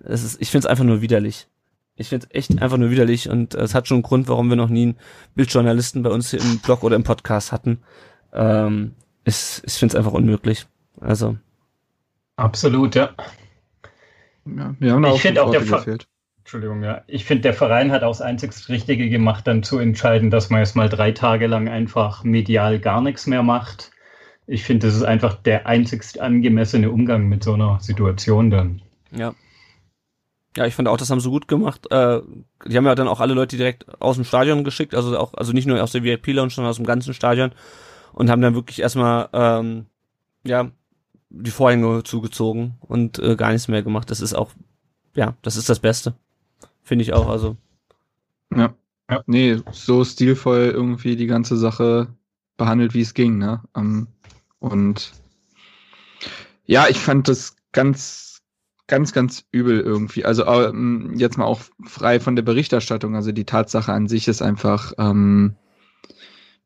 Es 0.05 0.25
ist, 0.25 0.43
ich 0.43 0.51
finde 0.51 0.67
es 0.67 0.71
einfach 0.71 0.85
nur 0.85 1.01
widerlich. 1.01 1.47
Ich 1.95 2.09
finde 2.09 2.27
es 2.29 2.35
echt 2.35 2.61
einfach 2.61 2.77
nur 2.77 2.91
widerlich 2.91 3.29
und 3.29 3.55
äh, 3.55 3.61
es 3.61 3.75
hat 3.75 3.87
schon 3.87 3.99
einen 3.99 4.03
Grund, 4.03 4.27
warum 4.27 4.49
wir 4.49 4.57
noch 4.57 4.69
nie 4.69 4.83
einen 4.83 4.99
Bildjournalisten 5.37 6.03
bei 6.03 6.11
uns 6.11 6.31
hier 6.31 6.41
im 6.41 6.59
Blog 6.59 6.83
oder 6.83 6.97
im 6.97 7.05
Podcast 7.05 7.53
hatten. 7.53 7.83
Ähm, 8.33 8.97
ich 9.25 9.63
ich 9.65 9.75
finde 9.75 9.93
es 9.93 9.97
einfach 9.97 10.13
unmöglich. 10.13 10.67
Also, 11.01 11.37
Absolut, 12.37 12.95
ja. 12.95 13.15
Ja, 14.45 14.75
wir 14.79 14.93
haben 14.93 15.05
Ich 15.05 15.11
auch 15.11 15.19
find 15.21 15.37
schon 15.39 15.47
auch 15.47 15.51
der 15.51 15.61
gefehlt. 15.61 16.09
Entschuldigung, 16.39 16.83
ja. 16.83 17.03
Ich 17.07 17.25
finde, 17.25 17.43
der 17.43 17.55
Verein 17.55 17.93
hat 17.93 18.03
auch 18.03 18.11
das 18.11 18.21
einzig 18.21 18.69
Richtige 18.69 19.09
gemacht, 19.09 19.47
dann 19.47 19.63
zu 19.63 19.79
entscheiden, 19.79 20.31
dass 20.31 20.51
man 20.51 20.61
jetzt 20.61 20.75
mal 20.77 20.89
drei 20.89 21.13
Tage 21.13 21.47
lang 21.47 21.69
einfach 21.69 22.25
medial 22.25 22.81
gar 22.81 23.01
nichts 23.01 23.27
mehr 23.27 23.43
macht. 23.43 23.93
Ich 24.47 24.65
finde, 24.65 24.87
das 24.89 24.97
ist 24.97 25.05
einfach 25.05 25.35
der 25.35 25.67
einzigst 25.67 26.21
angemessene 26.21 26.91
Umgang 26.91 27.29
mit 27.29 27.45
so 27.45 27.55
einer 27.55 27.79
Situation 27.81 28.51
dann. 28.51 28.83
ja. 29.11 29.35
Ja, 30.57 30.67
ich 30.67 30.75
fand 30.75 30.87
auch, 30.87 30.99
das 30.99 31.09
haben 31.11 31.21
sie 31.21 31.31
gut 31.31 31.49
gemacht. 31.49 31.91
Äh, 31.91 32.21
die 32.67 32.77
haben 32.77 32.85
ja 32.85 32.95
dann 32.95 33.09
auch 33.09 33.21
alle 33.21 33.33
Leute 33.33 33.57
direkt 33.57 33.87
aus 34.03 34.17
dem 34.17 34.25
Stadion 34.25 34.65
geschickt, 34.65 34.95
also 34.95 35.19
auch, 35.19 35.33
also 35.35 35.53
nicht 35.53 35.67
nur 35.67 35.83
aus 35.83 35.93
der 35.93 36.03
VIP-Lounge, 36.05 36.51
sondern 36.51 36.71
aus 36.71 36.77
dem 36.77 36.85
ganzen 36.85 37.15
Stadion 37.15 37.53
und 38.13 38.29
haben 38.31 38.43
dann 38.43 38.55
wirklich 38.55 38.81
erstmal, 38.81 39.31
ähm, 39.33 39.87
ja, 40.45 40.71
die 41.35 41.51
Vorhänge 41.51 42.03
zugezogen 42.03 42.75
und 42.81 43.19
äh, 43.19 43.37
gar 43.37 43.53
nichts 43.53 43.69
mehr 43.69 43.83
gemacht. 43.83 44.11
Das 44.11 44.21
ist 44.21 44.35
auch, 44.35 44.51
ja, 45.15 45.35
das 45.43 45.57
ist 45.57 45.69
das 45.69 45.81
Beste. 45.81 46.15
Finde 46.83 47.03
ich 47.03 47.13
auch, 47.13 47.29
also. 47.29 47.57
Ja. 48.55 48.75
Ja. 49.11 49.23
Nee, 49.27 49.61
so 49.73 50.05
stilvoll 50.05 50.71
irgendwie 50.73 51.17
die 51.17 51.27
ganze 51.27 51.57
Sache 51.57 52.09
behandelt, 52.57 52.95
wie 52.95 53.01
es 53.01 53.15
ging, 53.15 53.39
ne? 53.39 53.63
Ähm, 53.77 54.07
und 54.59 55.13
ja, 56.65 56.89
ich 56.89 56.99
fand 56.99 57.29
das 57.29 57.57
ganz, 57.73 58.41
ganz, 58.87 59.13
ganz 59.13 59.45
übel 59.51 59.81
irgendwie. 59.81 60.25
Also 60.25 60.47
ähm, 60.47 61.15
jetzt 61.17 61.37
mal 61.37 61.45
auch 61.45 61.61
frei 61.85 62.21
von 62.21 62.37
der 62.37 62.43
Berichterstattung. 62.43 63.17
Also 63.17 63.33
die 63.33 63.45
Tatsache 63.45 63.93
an 63.93 64.09
sich 64.09 64.29
ist 64.29 64.43
einfach, 64.43 64.93
ähm, 64.99 65.57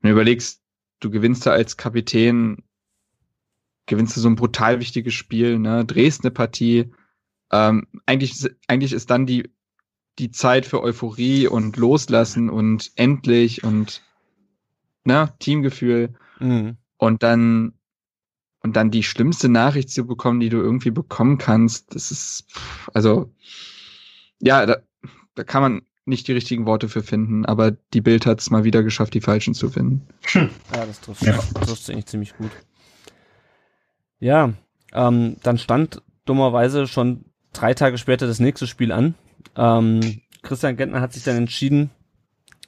wenn 0.01 0.11
du 0.11 0.13
überlegst, 0.13 0.61
du 1.01 1.11
gewinnst 1.11 1.47
da 1.47 1.53
als 1.53 1.77
Kapitän 1.77 2.63
gewinnst 3.87 4.17
du 4.17 4.21
so 4.21 4.29
ein 4.29 4.37
brutal 4.37 4.81
wichtiges 4.81 5.15
Spiel, 5.15 5.59
ne? 5.59 5.85
drehst 5.85 6.25
eine 6.25 6.31
Partie. 6.31 6.93
Ähm, 7.53 7.87
eigentlich, 8.07 8.49
eigentlich 8.69 8.93
ist 8.93 9.11
dann 9.11 9.27
die, 9.27 9.51
die 10.19 10.31
Zeit 10.31 10.67
für 10.67 10.83
Euphorie 10.83 11.47
und 11.47 11.77
Loslassen 11.77 12.51
und 12.51 12.91
endlich 12.97 13.65
und 13.65 14.03
ne, 15.05 15.33
Teamgefühl. 15.39 16.15
Mhm. 16.41 16.77
Und 16.99 17.23
dann 17.23 17.75
und 18.67 18.75
dann 18.75 18.91
die 18.91 19.05
schlimmste 19.05 19.49
Nachricht 19.49 19.91
zu 19.91 20.05
bekommen, 20.07 20.41
die 20.41 20.49
du 20.49 20.57
irgendwie 20.57 20.91
bekommen 20.91 21.39
kannst, 21.39 21.95
das 21.95 22.11
ist, 22.11 22.47
also, 22.95 23.33
ja, 24.41 24.67
da, 24.67 24.79
da 25.37 25.45
kann 25.45 25.63
man 25.63 25.83
nicht 26.05 26.27
die 26.27 26.33
richtigen 26.33 26.67
Worte 26.67 26.89
für 26.89 27.05
finden, 27.05 27.47
aber 27.47 27.71
die 27.71 28.01
Bild 28.01 28.27
hat 28.27 28.41
es 28.41 28.51
mal 28.51 28.65
wieder 28.65 28.83
geschafft, 28.83 29.15
die 29.15 29.21
falschen 29.21 29.55
zu 29.55 29.71
finden. 29.71 30.03
Ja, 30.35 30.49
das 30.85 31.01
trifft 31.01 31.23
Ja. 31.23 31.39
trifft's 31.65 31.89
eigentlich 31.91 32.07
ziemlich 32.07 32.37
gut. 32.37 32.51
Ja, 34.21 34.53
ähm, 34.93 35.37
dann 35.43 35.59
stand 35.59 36.03
dummerweise 36.25 36.87
schon 36.87 37.25
drei 37.53 37.75
Tage 37.75 37.99
später 37.99 38.27
das 38.27 38.41
nächste 38.41 38.67
Spiel 38.67 38.93
an. 38.93 39.15
Ähm, 39.57 40.21
Christian 40.43 40.77
Gentner 40.77 41.01
hat 41.01 41.13
sich 41.13 41.25
dann 41.25 41.37
entschieden, 41.37 41.91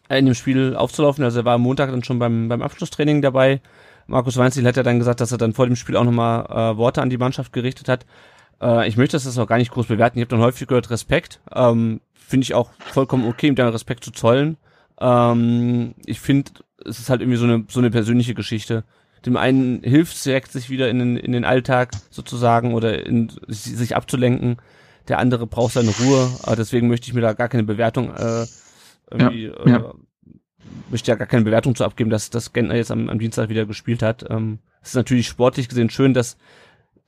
in 0.09 0.27
dem 0.27 0.35
Spiel 0.35 0.75
aufzulaufen. 0.75 1.25
Also 1.25 1.41
er 1.41 1.45
war 1.45 1.55
am 1.55 1.63
Montag 1.63 1.91
dann 1.91 2.05
schon 2.05 2.19
beim, 2.19 2.49
beim 2.49 2.63
Abschlusstraining 2.63 3.23
dabei. 3.23 3.61
Markus 4.07 4.37
Weinziel 4.37 4.67
hat 4.67 4.77
ja 4.77 4.83
dann 4.83 4.99
gesagt, 4.99 5.21
dass 5.21 5.33
er 5.33 5.39
dann 5.39 5.53
vor 5.53 5.67
dem 5.67 5.77
Spiel 5.77 5.97
auch 5.97 6.05
nochmal 6.05 6.47
äh, 6.47 6.77
Worte 6.79 7.03
an 7.03 7.11
die 7.11 7.19
Mannschaft 7.19 7.53
gerichtet 7.53 7.89
hat. 7.89 8.07
Äh, 8.61 8.89
ich 8.89 8.97
möchte 8.97 9.17
das 9.17 9.39
auch 9.39 9.47
gar 9.47 9.59
nicht 9.59 9.71
groß 9.71 9.87
bewerten. 9.87 10.19
Ich 10.19 10.23
habe 10.23 10.31
dann 10.31 10.41
häufig 10.41 10.67
gehört 10.67 10.91
Respekt. 10.91 11.41
Ähm, 11.55 12.01
finde 12.15 12.45
ich 12.45 12.55
auch 12.55 12.71
vollkommen 12.79 13.27
okay, 13.29 13.49
ihm 13.49 13.55
da 13.55 13.69
Respekt 13.69 14.05
zu 14.05 14.11
zollen. 14.11 14.57
Ähm, 14.99 15.95
ich 16.07 16.21
finde, 16.21 16.51
es 16.85 16.99
ist 16.99 17.11
halt 17.11 17.21
irgendwie 17.21 17.39
so 17.39 17.45
eine, 17.45 17.65
so 17.69 17.81
eine 17.81 17.91
persönliche 17.91 18.35
Geschichte. 18.35 18.85
Dem 19.27 19.37
einen 19.37 19.83
hilft 19.83 20.25
direkt, 20.25 20.53
sich 20.53 20.71
wieder 20.71 20.89
in 20.89 20.99
den, 20.99 21.17
in 21.17 21.33
den 21.33 21.45
Alltag 21.45 21.91
sozusagen 22.11 22.75
oder 22.75 23.05
in, 23.07 23.31
sich 23.49 23.97
abzulenken. 23.97 24.57
Der 25.09 25.19
andere 25.19 25.47
braucht 25.47 25.75
seine 25.75 25.91
Ruhe. 25.91 26.31
Äh, 26.47 26.57
deswegen 26.57 26.89
möchte 26.89 27.09
ich 27.09 27.15
mir 27.15 27.21
da 27.21 27.33
gar 27.33 27.49
keine 27.49 27.65
Bewertung 27.65 28.15
äh, 28.15 28.47
irgendwie, 29.11 29.47
Ja, 29.47 29.67
ja. 29.67 29.77
Äh, 29.77 29.93
möchte 30.91 31.11
ja 31.11 31.17
gar 31.17 31.27
keine 31.27 31.45
Bewertung 31.45 31.75
zu 31.75 31.85
abgeben, 31.85 32.11
dass, 32.11 32.31
dass 32.31 32.53
Gentner 32.53 32.77
jetzt 32.77 32.91
am, 32.91 33.09
am 33.09 33.19
Dienstag 33.19 33.49
wieder 33.49 33.67
gespielt 33.67 34.03
hat. 34.03 34.25
Ähm, 34.29 34.59
es 34.83 34.91
ist 34.91 34.95
natürlich 34.95 35.27
sportlich 35.27 35.69
gesehen 35.69 35.91
schön, 35.91 36.15
dass 36.15 36.37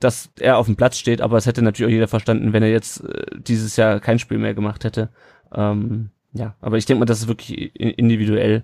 dass 0.01 0.31
er 0.39 0.57
auf 0.57 0.65
dem 0.65 0.75
Platz 0.75 0.97
steht, 0.97 1.21
aber 1.21 1.37
es 1.37 1.45
hätte 1.45 1.61
natürlich 1.61 1.89
auch 1.89 1.93
jeder 1.93 2.07
verstanden, 2.07 2.53
wenn 2.53 2.63
er 2.63 2.71
jetzt 2.71 3.03
äh, 3.03 3.23
dieses 3.37 3.75
Jahr 3.77 3.99
kein 3.99 4.19
Spiel 4.19 4.39
mehr 4.39 4.53
gemacht 4.53 4.83
hätte. 4.83 5.09
Ähm, 5.53 6.09
ja, 6.33 6.55
aber 6.59 6.77
ich 6.77 6.85
denke 6.85 6.99
mal, 6.99 7.05
das 7.05 7.19
ist 7.19 7.27
wirklich 7.27 7.75
individuell, 7.75 8.63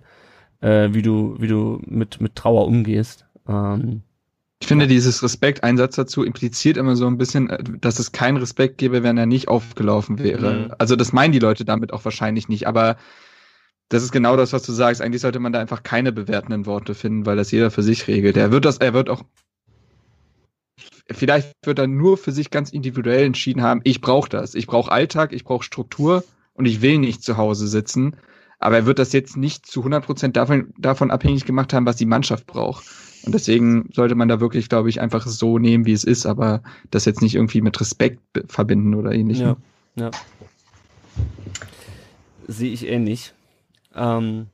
äh, 0.62 0.90
wie 0.92 1.02
du, 1.02 1.36
wie 1.40 1.48
du 1.48 1.80
mit, 1.86 2.20
mit 2.22 2.36
Trauer 2.36 2.66
umgehst. 2.66 3.27
Ähm, 3.48 4.04
Ich 4.60 4.68
finde, 4.68 4.88
dieses 4.88 5.22
Respekt, 5.24 5.64
ein 5.64 5.78
Satz 5.78 5.96
dazu, 5.96 6.24
impliziert 6.24 6.78
immer 6.78 6.96
so 6.96 7.08
ein 7.08 7.18
bisschen, 7.18 7.50
äh, 7.50 7.64
dass 7.64 8.00
es 8.00 8.12
keinen 8.12 8.38
Respekt 8.38 8.78
gäbe, 8.80 9.04
wenn 9.04 9.18
er 9.18 9.26
nicht 9.28 9.48
aufgelaufen 9.48 10.20
wäre. 10.20 10.54
Mhm. 10.70 10.74
Also 10.80 10.96
das 10.96 11.14
meinen 11.14 11.32
die 11.32 11.40
Leute 11.40 11.66
damit 11.66 11.94
auch 11.94 12.06
wahrscheinlich 12.06 12.50
nicht, 12.50 12.68
aber 12.68 12.98
das 13.90 14.04
ist 14.04 14.12
genau 14.12 14.36
das, 14.36 14.54
was 14.54 14.64
du 14.64 14.74
sagst. 14.74 15.02
Eigentlich 15.02 15.22
sollte 15.22 15.40
man 15.40 15.54
da 15.54 15.60
einfach 15.60 15.84
keine 15.84 16.12
bewertenden 16.12 16.66
Worte 16.66 16.96
finden, 16.96 17.26
weil 17.26 17.38
das 17.38 17.52
jeder 17.52 17.72
für 17.72 17.84
sich 17.84 18.08
regelt. 18.08 18.38
Er 18.38 18.52
wird 18.52 18.66
das, 18.66 18.78
er 18.80 18.94
wird 18.94 19.10
auch, 19.10 19.24
vielleicht 21.12 21.54
wird 21.66 21.80
er 21.80 21.88
nur 21.88 22.18
für 22.18 22.32
sich 22.32 22.50
ganz 22.52 22.72
individuell 22.72 23.26
entschieden 23.26 23.62
haben, 23.62 23.82
ich 23.84 24.02
brauche 24.02 24.30
das. 24.30 24.56
Ich 24.56 24.68
brauche 24.68 24.92
Alltag, 24.92 25.34
ich 25.34 25.44
brauche 25.44 25.64
Struktur 25.64 26.24
und 26.54 26.66
ich 26.66 26.82
will 26.82 26.98
nicht 26.98 27.24
zu 27.24 27.38
Hause 27.38 27.68
sitzen. 27.68 28.18
Aber 28.60 28.78
er 28.78 28.86
wird 28.86 29.00
das 29.00 29.14
jetzt 29.14 29.38
nicht 29.38 29.66
zu 29.66 29.82
100 29.82 30.06
Prozent 30.06 30.36
davon, 30.38 30.74
davon 30.78 31.12
abhängig 31.12 31.46
gemacht 31.46 31.74
haben, 31.74 31.86
was 31.86 31.96
die 31.98 32.06
Mannschaft 32.06 32.48
braucht. 32.48 32.86
Und 33.28 33.34
deswegen 33.34 33.90
sollte 33.92 34.16
man 34.16 34.30
da 34.30 34.40
wirklich, 34.40 34.70
glaube 34.70 34.88
ich, 34.88 35.02
einfach 35.02 35.28
so 35.28 35.60
nehmen, 35.60 35.86
wie 35.86 35.92
es 35.92 36.06
ist, 36.06 36.26
aber 36.26 36.64
das 36.92 37.04
jetzt 37.04 37.22
nicht 37.22 37.36
irgendwie 37.36 37.60
mit 37.60 37.78
Respekt 37.82 38.22
verbinden 38.48 38.96
oder 38.96 39.12
ähnlichem. 39.12 39.58
ja, 39.96 40.06
ja. 40.06 40.12
Sehe 42.48 42.72
ich 42.72 42.88
ähnlich. 42.88 43.34
Ähm, 43.94 44.46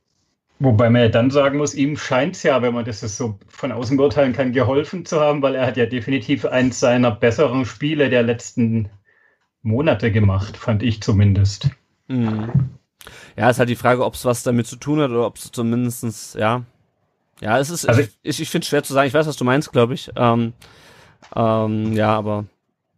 Wobei 0.58 0.90
man 0.90 1.04
ja 1.04 1.10
dann 1.10 1.30
sagen 1.30 1.60
muss, 1.60 1.76
ihm 1.76 1.98
scheint 1.98 2.36
es 2.36 2.42
ja, 2.42 2.64
wenn 2.64 2.74
man 2.74 2.84
das 2.84 3.02
jetzt 3.02 3.16
so 3.16 3.38
von 3.48 3.72
außen 3.72 3.96
beurteilen 3.96 4.34
kann, 4.34 4.54
geholfen 4.54 5.06
zu 5.06 5.20
haben, 5.20 5.44
weil 5.44 5.54
er 5.54 5.68
hat 5.68 5.78
ja 5.78 5.86
definitiv 5.86 6.44
eins 6.44 6.80
seiner 6.80 7.12
besseren 7.12 7.66
Spiele 7.66 8.10
der 8.10 8.24
letzten 8.24 8.90
Monate 9.62 10.12
gemacht, 10.12 10.58
fand 10.58 10.82
ich 10.82 11.04
zumindest. 11.04 11.70
mh. 12.08 12.52
ja, 13.38 13.52
ist 13.52 13.60
halt 13.60 13.70
die 13.70 13.76
Frage, 13.76 14.04
ob 14.04 14.16
es 14.16 14.26
was 14.26 14.42
damit 14.42 14.66
zu 14.66 14.78
tun 14.78 15.00
hat 15.00 15.12
oder 15.12 15.28
ob 15.28 15.38
es 15.38 15.52
zumindestens 15.52 16.36
ja. 16.40 16.64
Ja, 17.42 17.60
es 17.60 17.70
ist, 17.70 17.86
Also- 17.88 18.02
ich, 18.22 18.40
ich 18.40 18.50
finde 18.50 18.64
es 18.64 18.70
schwer 18.70 18.84
zu 18.84 18.94
sagen. 18.94 19.08
Ich 19.08 19.14
weiß, 19.14 19.28
was 19.28 19.38
du 19.38 19.44
meinst, 19.46 19.72
glaube 19.72 19.94
ich. 19.94 20.10
Ähm, 20.16 20.54
ähm, 21.36 21.94
ja, 21.94 22.16
aber 22.16 22.46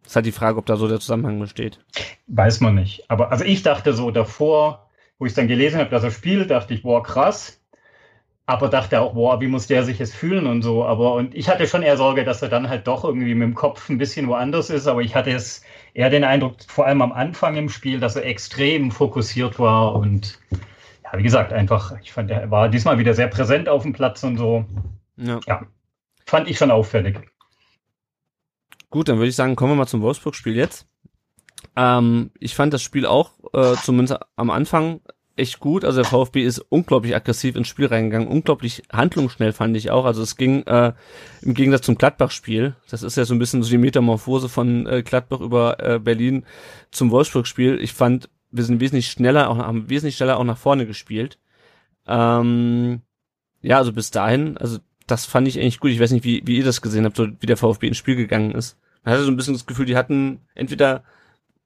es 0.04 0.12
ist 0.12 0.16
halt 0.16 0.26
die 0.26 0.32
Frage, 0.32 0.58
ob 0.58 0.66
da 0.66 0.76
so 0.76 0.88
der 0.88 1.00
Zusammenhang 1.00 1.40
besteht. 1.40 1.80
Weiß 2.28 2.60
man 2.62 2.76
nicht. 2.76 3.10
Aber 3.10 3.32
also 3.32 3.44
ich 3.44 3.64
dachte 3.64 3.94
so 3.94 4.12
davor, 4.12 4.90
wo 5.18 5.26
ich 5.26 5.34
dann 5.34 5.48
gelesen 5.48 5.80
habe, 5.80 5.90
dass 5.90 6.04
er 6.04 6.12
spielt, 6.12 6.52
dachte 6.52 6.74
ich, 6.74 6.84
boah, 6.84 7.02
krass. 7.02 7.60
Aber 8.48 8.70
dachte 8.70 9.02
auch, 9.02 9.16
boah, 9.16 9.42
wie 9.42 9.48
muss 9.48 9.66
der 9.66 9.84
sich 9.84 9.98
jetzt 9.98 10.14
fühlen 10.14 10.46
und 10.46 10.62
so. 10.62 10.86
Aber 10.86 11.14
und 11.16 11.34
ich 11.34 11.50
hatte 11.50 11.66
schon 11.66 11.82
eher 11.82 11.98
Sorge, 11.98 12.24
dass 12.24 12.44
er 12.44 12.50
dann 12.50 12.70
halt 12.70 12.86
doch 12.86 13.04
irgendwie 13.04 13.34
mit 13.34 13.48
dem 13.48 13.56
Kopf 13.56 13.90
ein 13.90 13.98
bisschen 13.98 14.28
woanders 14.28 14.70
ist. 14.70 14.86
Aber 14.86 15.02
ich 15.02 15.16
hatte 15.16 15.32
es 15.32 15.64
eher 15.96 16.12
den 16.12 16.24
Eindruck, 16.24 16.58
vor 16.68 16.86
allem 16.86 17.02
am 17.02 17.12
Anfang 17.12 17.56
im 17.56 17.70
Spiel, 17.70 18.00
dass 18.00 18.16
er 18.16 18.26
extrem 18.26 18.92
fokussiert 18.92 19.58
war 19.58 19.96
und 19.96 20.38
ja, 21.06 21.18
wie 21.18 21.24
gesagt, 21.24 21.54
einfach, 21.54 21.94
ich 22.02 22.12
fand, 22.12 22.32
er 22.32 22.50
war 22.50 22.68
diesmal 22.68 22.98
wieder 22.98 23.14
sehr 23.14 23.28
präsent 23.28 23.70
auf 23.70 23.84
dem 23.84 23.94
Platz 23.94 24.24
und 24.24 24.38
so. 24.38 24.66
Ja. 25.18 25.40
Fand 26.26 26.50
ich 26.50 26.58
schon 26.58 26.72
auffällig. 26.72 27.20
Gut, 28.90 29.08
dann 29.08 29.18
würde 29.18 29.30
ich 29.30 29.36
sagen, 29.36 29.56
kommen 29.56 29.74
wir 29.74 29.76
mal 29.76 29.88
zum 29.88 30.02
Wolfsburg-Spiel 30.02 30.56
jetzt. 30.56 30.88
Ähm, 31.76 32.32
ich 32.40 32.56
fand 32.56 32.74
das 32.74 32.82
Spiel 32.82 33.06
auch, 33.06 33.32
äh, 33.54 33.76
zumindest 33.76 34.20
am 34.36 34.50
Anfang, 34.50 35.02
echt 35.36 35.60
gut. 35.60 35.84
Also 35.84 36.02
der 36.02 36.10
VfB 36.10 36.44
ist 36.44 36.60
unglaublich 36.60 37.16
aggressiv 37.16 37.56
ins 37.56 37.68
Spiel 37.68 37.88
reingegangen, 37.88 38.28
unglaublich 38.28 38.84
handlungsschnell 38.92 39.54
fand 39.54 39.76
ich 39.78 39.92
auch. 39.92 40.06
Also 40.06 40.22
es 40.22 40.38
ging 40.38 40.64
äh, 40.64 40.94
im 41.42 41.54
Gegensatz 41.54 41.86
zum 41.86 41.98
Gladbach-Spiel, 41.98 42.76
das 42.90 43.04
ist 43.04 43.18
ja 43.18 43.26
so 43.26 43.36
ein 43.36 43.40
bisschen 43.40 43.62
so 43.62 43.70
die 43.70 43.78
Metamorphose 43.78 44.50
von 44.50 44.88
äh, 44.88 45.04
Gladbach 45.04 45.42
über 45.42 45.80
äh, 45.84 46.00
Berlin 46.00 46.46
zum 46.92 47.12
Wolfsburg-Spiel. 47.12 47.80
Ich 47.82 47.94
fand, 47.94 48.30
wir 48.56 48.64
sind 48.64 48.80
wesentlich 48.80 49.08
schneller, 49.08 49.50
auch 49.50 49.58
haben 49.58 49.90
wesentlich 49.90 50.16
schneller 50.16 50.38
auch 50.38 50.44
nach 50.44 50.58
vorne 50.58 50.86
gespielt. 50.86 51.38
Ähm, 52.08 53.02
ja, 53.62 53.78
also 53.78 53.92
bis 53.94 54.12
dahin, 54.12 54.58
also 54.58 54.80
das 55.08 55.26
fand 55.26 55.48
ich 55.48 55.60
eigentlich 55.60 55.80
gut. 55.80 55.92
Ich 55.92 56.00
weiß 56.00 56.12
nicht, 56.12 56.24
wie, 56.24 56.42
wie 56.46 56.58
ihr 56.58 56.64
das 56.64 56.82
gesehen 56.82 57.06
habt, 57.06 57.18
so 57.18 57.28
wie 57.40 57.46
der 57.46 57.58
VfB 57.58 57.88
ins 57.88 57.98
Spiel 57.98 58.16
gegangen 58.16 58.52
ist. 58.52 58.78
Man 59.04 59.14
hatte 59.14 59.24
so 59.24 59.32
ein 59.32 59.38
bisschen 59.38 59.54
das 59.54 59.66
Gefühl, 59.66 59.86
die 59.86 59.98
hatten 59.98 60.42
entweder 60.56 61.04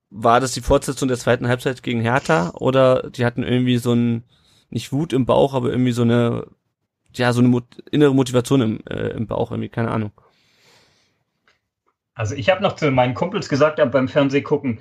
war 0.10 0.40
das 0.40 0.54
die 0.54 0.62
Fortsetzung 0.62 1.08
der 1.08 1.18
zweiten 1.18 1.48
Halbzeit 1.48 1.84
gegen 1.84 2.02
Hertha 2.02 2.52
oder 2.56 3.10
die 3.12 3.26
hatten 3.26 3.44
irgendwie 3.44 3.78
so 3.78 3.94
ein 3.94 4.24
nicht 4.70 4.92
Wut 4.92 5.14
im 5.14 5.26
Bauch, 5.26 5.54
aber 5.54 5.70
irgendwie 5.70 5.92
so 5.92 6.02
eine 6.02 6.48
ja 7.14 7.32
so 7.34 7.40
eine 7.40 7.50
Mot 7.50 7.66
innere 7.92 8.14
Motivation 8.14 8.62
im, 8.62 8.80
äh, 8.88 9.10
im 9.10 9.28
Bauch 9.28 9.52
irgendwie 9.52 9.70
keine 9.70 9.92
Ahnung. 9.92 10.12
Also 12.14 12.36
ich 12.36 12.50
habe 12.50 12.62
noch 12.62 12.76
zu 12.76 12.92
meinen 12.92 13.14
Kumpels 13.14 13.48
gesagt 13.50 13.80
beim 13.92 14.08
Fernsehgucken, 14.08 14.80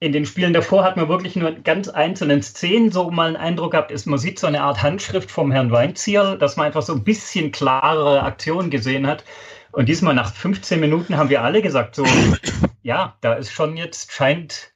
in 0.00 0.12
den 0.12 0.26
Spielen 0.26 0.52
davor 0.52 0.84
hat 0.84 0.96
man 0.96 1.08
wirklich 1.08 1.34
nur 1.34 1.50
ganz 1.50 1.88
einzelnen 1.88 2.42
Szenen 2.42 2.92
so 2.92 3.10
mal 3.10 3.28
einen 3.28 3.36
Eindruck 3.36 3.72
gehabt, 3.72 3.90
ist, 3.90 4.06
man 4.06 4.18
sieht 4.18 4.38
so 4.38 4.46
eine 4.46 4.62
Art 4.62 4.82
Handschrift 4.82 5.30
vom 5.30 5.50
Herrn 5.50 5.72
Weinzierl, 5.72 6.38
dass 6.38 6.56
man 6.56 6.66
einfach 6.66 6.82
so 6.82 6.94
ein 6.94 7.02
bisschen 7.02 7.50
klarere 7.50 8.22
Aktionen 8.22 8.70
gesehen 8.70 9.06
hat. 9.06 9.24
Und 9.72 9.88
diesmal 9.88 10.14
nach 10.14 10.32
15 10.32 10.78
Minuten 10.78 11.16
haben 11.16 11.30
wir 11.30 11.42
alle 11.42 11.62
gesagt, 11.62 11.96
so, 11.96 12.06
ja, 12.82 13.16
da 13.20 13.34
ist 13.34 13.50
schon 13.50 13.76
jetzt, 13.76 14.12
scheint, 14.12 14.72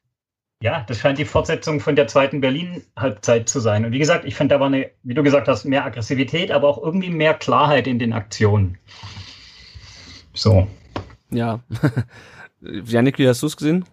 ja, 0.61 0.85
das 0.89 0.99
scheint 0.99 1.19
die 1.19 1.25
Fortsetzung 1.25 1.79
von 1.79 1.95
der 1.95 2.09
zweiten 2.09 2.41
Berlin-Halbzeit 2.41 3.49
zu 3.49 3.61
sein. 3.61 3.85
Und 3.85 3.93
wie 3.93 4.01
gesagt, 4.01 4.25
ich 4.25 4.35
finde, 4.35 4.57
da 4.57 4.61
war 4.61 4.67
eine, 4.67 4.91
wie 5.05 5.15
du 5.15 5.23
gesagt 5.23 5.47
hast, 5.47 5.65
mehr 5.65 5.85
Aggressivität, 5.85 6.51
aber 6.51 6.69
auch 6.69 6.83
irgendwie 6.83 7.11
mehr 7.11 7.35
Klarheit 7.35 7.87
in 7.87 8.01
den 8.01 8.13
Aktionen. 8.13 8.77
So. 10.35 10.67
Ja. 11.31 11.61
Janik, 12.61 13.19
wie 13.19 13.29
hast 13.29 13.43
du 13.43 13.47
es 13.47 13.57
gesehen? 13.57 13.85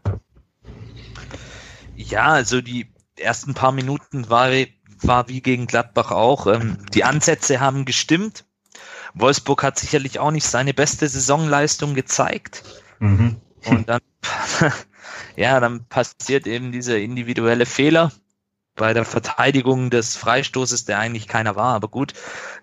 Ja, 2.00 2.28
also 2.28 2.62
die 2.62 2.88
ersten 3.18 3.54
paar 3.54 3.74
Minuten 3.74 4.30
war, 4.30 4.52
war 5.02 5.28
wie 5.28 5.42
gegen 5.42 5.68
Gladbach 5.68 6.12
auch. 6.12 6.48
Ähm, 6.48 6.78
die 6.94 7.04
Ansätze 7.04 7.60
haben 7.60 7.84
gestimmt. 7.84 8.46
Wolfsburg 9.14 9.64
hat 9.64 9.78
sicherlich 9.78 10.18
auch 10.18 10.32
nicht 10.32 10.48
seine 10.48 10.74
beste 10.74 11.10
Saisonleistung 11.10 11.96
gezeigt. 11.96 12.64
Mhm. 13.00 13.36
Und 13.66 13.90
dann, 13.90 14.00
ja, 15.36 15.60
dann 15.60 15.88
passiert 15.88 16.48
eben 16.48 16.72
dieser 16.72 16.98
individuelle 17.00 17.66
Fehler 17.66 18.14
bei 18.78 18.94
der 18.94 19.04
Verteidigung 19.04 19.90
des 19.90 20.16
Freistoßes, 20.16 20.86
der 20.86 21.00
eigentlich 21.00 21.28
keiner 21.28 21.58
war. 21.58 21.76
Aber 21.76 21.90
gut, 21.90 22.14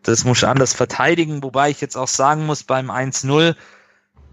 das 0.03 0.25
muss 0.25 0.39
ich 0.39 0.49
anders 0.49 0.73
verteidigen. 0.73 1.43
Wobei 1.43 1.69
ich 1.69 1.83
jetzt 1.83 1.97
auch 1.97 2.09
sagen 2.09 2.47
muss, 2.47 2.65
beim 2.65 2.91
1-0, 2.91 3.55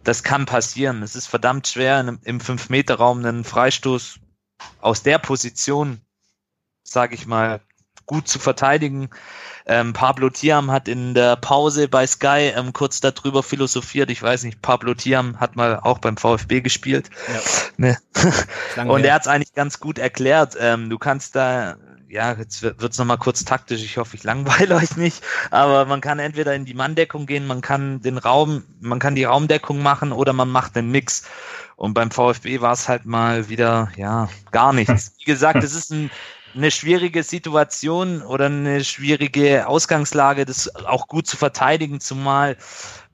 das 0.06 0.24
kann 0.24 0.46
passieren. 0.46 1.04
Es 1.04 1.18
ist 1.18 1.28
verdammt 1.28 1.68
schwer, 1.68 2.00
im 2.24 2.40
5-Meter-Raum 2.40 3.26
einen 3.26 3.44
Freistoß 3.44 4.22
aus 4.81 5.03
der 5.03 5.18
Position, 5.18 6.02
sage 6.84 7.15
ich 7.15 7.26
mal, 7.26 7.61
gut 8.06 8.27
zu 8.27 8.40
verteidigen. 8.40 9.10
Ähm, 9.65 9.94
Pablo 9.94 10.30
Tiam 10.30 10.72
hat 10.72 10.90
in 10.90 11.14
der 11.14 11.38
Pause 11.38 11.88
bei 11.88 12.06
Sky 12.06 12.52
ähm, 12.56 12.73
kurz 12.73 12.99
darüber 12.99 13.44
philosophiert. 13.44 14.10
Ich 14.10 14.22
weiß 14.22 14.44
nicht, 14.44 14.61
Pablo 14.61 14.94
Tiam 14.94 15.40
hat 15.40 15.56
mal 15.56 15.80
auch 15.80 15.99
beim 15.99 16.18
VfB 16.18 16.61
gespielt. 16.61 17.10
Ja. 17.27 17.41
Ne? 17.76 17.98
Und 18.85 19.03
er 19.03 19.15
hat 19.15 19.23
es 19.23 19.27
eigentlich 19.27 19.53
ganz 19.53 19.80
gut 19.80 19.98
erklärt. 19.98 20.56
Ähm, 20.60 20.91
du 20.91 20.99
kannst 20.99 21.35
da 21.35 21.76
ja, 22.14 22.34
jetzt 22.34 22.61
wird's 22.61 22.99
noch 22.99 23.06
mal 23.06 23.18
kurz 23.18 23.44
taktisch. 23.44 23.84
Ich 23.84 23.98
hoffe, 23.98 24.15
ich 24.15 24.23
langweile 24.23 24.76
euch 24.81 24.95
nicht. 24.95 25.23
Aber 25.49 25.85
man 25.85 25.99
kann 25.99 26.19
entweder 26.19 26.53
in 26.53 26.64
die 26.64 26.76
Manndeckung 26.76 27.26
gehen, 27.26 27.48
man 27.48 27.61
kann 27.61 28.02
den 28.02 28.19
Raum, 28.19 28.64
man 28.80 28.99
kann 28.99 29.15
die 29.15 29.23
Raumdeckung 29.23 29.81
machen 29.81 30.11
oder 30.11 30.31
man 30.31 30.49
macht 30.49 30.76
den 30.76 30.91
Mix. 30.91 31.23
Und 31.76 31.94
beim 31.94 32.12
VfB 32.12 32.62
war 32.62 32.74
es 32.74 32.88
halt 32.88 33.06
mal 33.06 33.50
wieder, 33.50 33.91
ja, 33.98 34.30
gar 34.52 34.74
nichts. 34.74 35.14
Wie 35.20 35.26
gesagt, 35.26 35.64
es 35.64 35.74
ist 35.74 35.91
ein, 35.91 36.12
eine 36.56 36.72
schwierige 36.72 37.24
Situation 37.24 38.22
oder 38.22 38.45
eine 38.45 38.84
schwierige 38.84 39.68
Ausgangslage, 39.68 40.45
das 40.45 40.74
auch 40.86 41.08
gut 41.08 41.28
zu 41.28 41.38
verteidigen, 41.38 42.00
zumal 42.00 42.58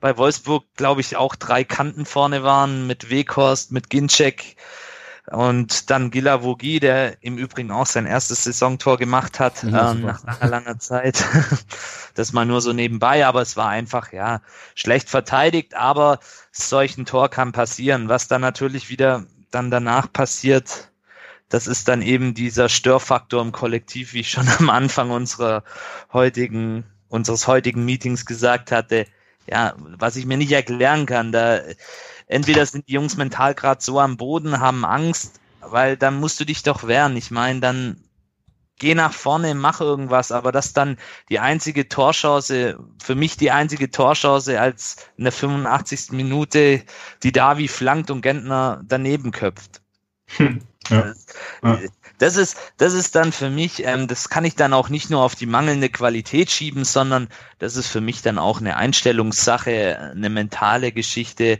bei 0.00 0.16
Wolfsburg, 0.16 0.64
glaube 0.76 1.00
ich, 1.00 1.16
auch 1.16 1.36
drei 1.36 1.64
Kanten 1.64 2.04
vorne 2.04 2.42
waren 2.42 2.86
mit 2.86 3.10
Weghorst, 3.10 3.72
mit 3.72 3.90
Ginczek 3.90 4.56
und 5.30 5.90
dann 5.90 6.10
Gila 6.10 6.42
Vogi, 6.42 6.80
der 6.80 7.22
im 7.22 7.38
Übrigen 7.38 7.70
auch 7.70 7.86
sein 7.86 8.04
erstes 8.04 8.44
Saisontor 8.44 8.98
gemacht 8.98 9.38
hat, 9.38 9.62
ja, 9.62 9.92
ähm, 9.92 10.02
nach 10.02 10.24
langer, 10.24 10.48
langer 10.48 10.78
Zeit. 10.80 11.24
das 12.14 12.32
mal 12.32 12.44
nur 12.44 12.60
so 12.60 12.72
nebenbei, 12.72 13.24
aber 13.24 13.40
es 13.40 13.56
war 13.56 13.68
einfach, 13.68 14.12
ja, 14.12 14.40
schlecht 14.74 15.08
verteidigt, 15.08 15.74
aber 15.74 16.18
solchen 16.50 17.06
Tor 17.06 17.28
kann 17.28 17.52
passieren. 17.52 18.08
Was 18.08 18.26
dann 18.26 18.40
natürlich 18.40 18.90
wieder 18.90 19.24
dann 19.52 19.70
danach 19.70 20.12
passiert, 20.12 20.90
das 21.48 21.68
ist 21.68 21.86
dann 21.86 22.02
eben 22.02 22.34
dieser 22.34 22.68
Störfaktor 22.68 23.40
im 23.40 23.52
Kollektiv, 23.52 24.12
wie 24.14 24.20
ich 24.20 24.30
schon 24.30 24.48
am 24.58 24.68
Anfang 24.68 25.10
unserer 25.10 25.62
heutigen, 26.12 26.84
unseres 27.08 27.46
heutigen 27.46 27.84
Meetings 27.84 28.26
gesagt 28.26 28.72
hatte. 28.72 29.06
Ja, 29.48 29.74
was 29.76 30.16
ich 30.16 30.26
mir 30.26 30.36
nicht 30.36 30.52
erklären 30.52 31.06
kann, 31.06 31.30
da, 31.30 31.60
entweder 32.30 32.64
sind 32.64 32.88
die 32.88 32.92
Jungs 32.92 33.16
mental 33.16 33.54
gerade 33.54 33.82
so 33.82 33.98
am 33.98 34.16
Boden, 34.16 34.60
haben 34.60 34.84
Angst, 34.84 35.40
weil 35.60 35.96
dann 35.96 36.20
musst 36.20 36.38
du 36.40 36.44
dich 36.44 36.62
doch 36.62 36.86
wehren. 36.86 37.16
Ich 37.16 37.30
meine, 37.30 37.60
dann 37.60 38.04
geh 38.78 38.94
nach 38.94 39.12
vorne, 39.12 39.54
mach 39.54 39.80
irgendwas, 39.80 40.32
aber 40.32 40.52
das 40.52 40.72
dann 40.72 40.96
die 41.28 41.40
einzige 41.40 41.88
Torchance, 41.88 42.78
für 43.02 43.14
mich 43.14 43.36
die 43.36 43.50
einzige 43.50 43.90
Torchance 43.90 44.60
als 44.60 44.96
in 45.16 45.24
der 45.24 45.32
85. 45.32 46.12
Minute, 46.12 46.82
die 47.22 47.32
Davi 47.32 47.68
flankt 47.68 48.10
und 48.10 48.22
Gentner 48.22 48.80
daneben 48.84 49.32
köpft. 49.32 49.82
Hm. 50.36 50.60
Ja. 50.88 51.12
Ja. 51.62 51.78
Das 52.18 52.36
ist, 52.36 52.56
das 52.76 52.92
ist 52.92 53.14
dann 53.14 53.32
für 53.32 53.48
mich, 53.48 53.84
ähm, 53.84 54.06
das 54.06 54.28
kann 54.28 54.44
ich 54.44 54.54
dann 54.54 54.72
auch 54.72 54.88
nicht 54.88 55.08
nur 55.08 55.22
auf 55.22 55.34
die 55.34 55.46
mangelnde 55.46 55.88
Qualität 55.88 56.50
schieben, 56.50 56.84
sondern 56.84 57.28
das 57.58 57.76
ist 57.76 57.86
für 57.86 58.00
mich 58.00 58.22
dann 58.22 58.38
auch 58.38 58.60
eine 58.60 58.76
Einstellungssache, 58.76 60.12
eine 60.14 60.28
mentale 60.28 60.92
Geschichte, 60.92 61.58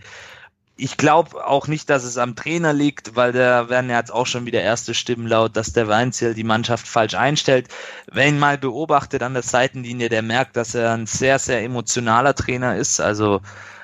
ich 0.80 0.96
glaube 0.96 1.46
auch 1.46 1.66
nicht, 1.66 1.90
dass 1.90 2.04
es 2.04 2.16
am 2.16 2.34
Trainer 2.34 2.72
liegt, 2.72 3.14
weil 3.14 3.32
da 3.32 3.68
werden 3.68 3.90
ja 3.90 3.98
jetzt 3.98 4.12
auch 4.12 4.26
schon 4.26 4.46
wieder 4.46 4.62
erste 4.62 4.94
Stimmen 4.94 5.26
laut, 5.26 5.56
dass 5.56 5.72
der 5.72 5.88
Weinziel 5.88 6.34
die 6.34 6.44
Mannschaft 6.44 6.88
falsch 6.88 7.14
einstellt. 7.14 7.68
Wer 8.10 8.28
ihn 8.28 8.38
mal 8.38 8.56
beobachtet 8.56 9.22
an 9.22 9.34
der 9.34 9.42
Seitenlinie, 9.42 10.08
der 10.08 10.22
merkt, 10.22 10.56
dass 10.56 10.74
er 10.74 10.92
ein 10.92 11.06
sehr, 11.06 11.38
sehr 11.38 11.62
emotionaler 11.62 12.34
Trainer 12.34 12.76
ist. 12.76 13.00
Also 13.00 13.42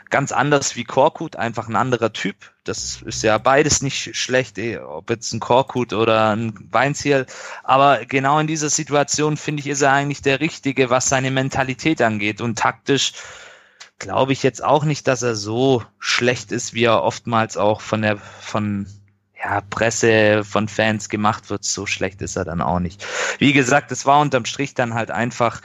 ganz 0.08 0.32
anders 0.32 0.76
wie 0.76 0.84
Korkut, 0.84 1.36
einfach 1.36 1.68
ein 1.68 1.76
anderer 1.76 2.12
Typ. 2.12 2.36
Das 2.64 3.02
ist 3.02 3.22
ja 3.22 3.36
beides 3.38 3.82
nicht 3.82 4.16
schlecht, 4.16 4.56
eh, 4.58 4.78
ob 4.78 5.10
jetzt 5.10 5.32
ein 5.32 5.40
Korkut 5.40 5.92
oder 5.92 6.30
ein 6.34 6.54
Weinziel. 6.70 7.26
Aber 7.62 8.04
genau 8.06 8.38
in 8.38 8.46
dieser 8.46 8.70
Situation 8.70 9.36
finde 9.36 9.60
ich, 9.60 9.66
ist 9.66 9.82
er 9.82 9.92
eigentlich 9.92 10.22
der 10.22 10.40
Richtige, 10.40 10.88
was 10.88 11.08
seine 11.08 11.30
Mentalität 11.30 12.00
angeht 12.00 12.40
und 12.40 12.58
taktisch 12.58 13.12
glaube 13.98 14.32
ich 14.32 14.42
jetzt 14.42 14.62
auch 14.62 14.84
nicht, 14.84 15.08
dass 15.08 15.22
er 15.22 15.34
so 15.34 15.82
schlecht 15.98 16.52
ist, 16.52 16.74
wie 16.74 16.84
er 16.84 17.02
oftmals 17.02 17.56
auch 17.56 17.80
von 17.80 18.02
der 18.02 18.18
von 18.18 18.86
ja, 19.42 19.60
Presse, 19.60 20.44
von 20.44 20.68
Fans 20.68 21.08
gemacht 21.08 21.50
wird. 21.50 21.64
So 21.64 21.86
schlecht 21.86 22.22
ist 22.22 22.36
er 22.36 22.44
dann 22.44 22.60
auch 22.60 22.80
nicht. 22.80 23.06
Wie 23.38 23.52
gesagt, 23.52 23.92
es 23.92 24.06
war 24.06 24.20
unterm 24.20 24.44
Strich 24.44 24.74
dann 24.74 24.94
halt 24.94 25.10
einfach 25.10 25.60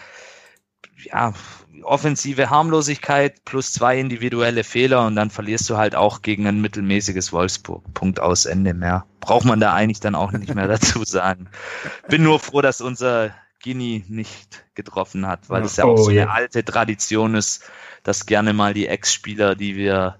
ja, 1.03 1.33
offensive 1.83 2.49
Harmlosigkeit 2.49 3.43
plus 3.45 3.73
zwei 3.73 3.99
individuelle 3.99 4.63
Fehler 4.63 5.05
und 5.05 5.15
dann 5.15 5.29
verlierst 5.29 5.69
du 5.69 5.77
halt 5.77 5.95
auch 5.95 6.21
gegen 6.21 6.47
ein 6.47 6.61
mittelmäßiges 6.61 7.33
Wolfsburg. 7.33 7.93
Punkt 7.93 8.19
aus 8.19 8.45
Ende 8.45 8.73
mehr. 8.73 9.05
Braucht 9.19 9.45
man 9.45 9.59
da 9.59 9.73
eigentlich 9.73 9.99
dann 9.99 10.15
auch 10.15 10.31
nicht 10.31 10.53
mehr 10.53 10.67
dazu 10.67 11.03
sagen. 11.05 11.49
Bin 12.07 12.23
nur 12.23 12.39
froh, 12.39 12.61
dass 12.61 12.81
unser 12.81 13.33
Gini 13.61 14.03
nicht 14.07 14.65
getroffen 14.75 15.27
hat, 15.27 15.49
weil 15.49 15.63
es 15.63 15.77
ja 15.77 15.85
auch 15.85 15.93
oh, 15.93 16.03
so 16.03 16.09
eine 16.09 16.21
yeah. 16.21 16.31
alte 16.31 16.65
Tradition 16.65 17.35
ist, 17.35 17.63
dass 18.03 18.25
gerne 18.25 18.53
mal 18.53 18.73
die 18.73 18.87
Ex-Spieler, 18.87 19.55
die 19.55 19.75
wir, 19.75 20.17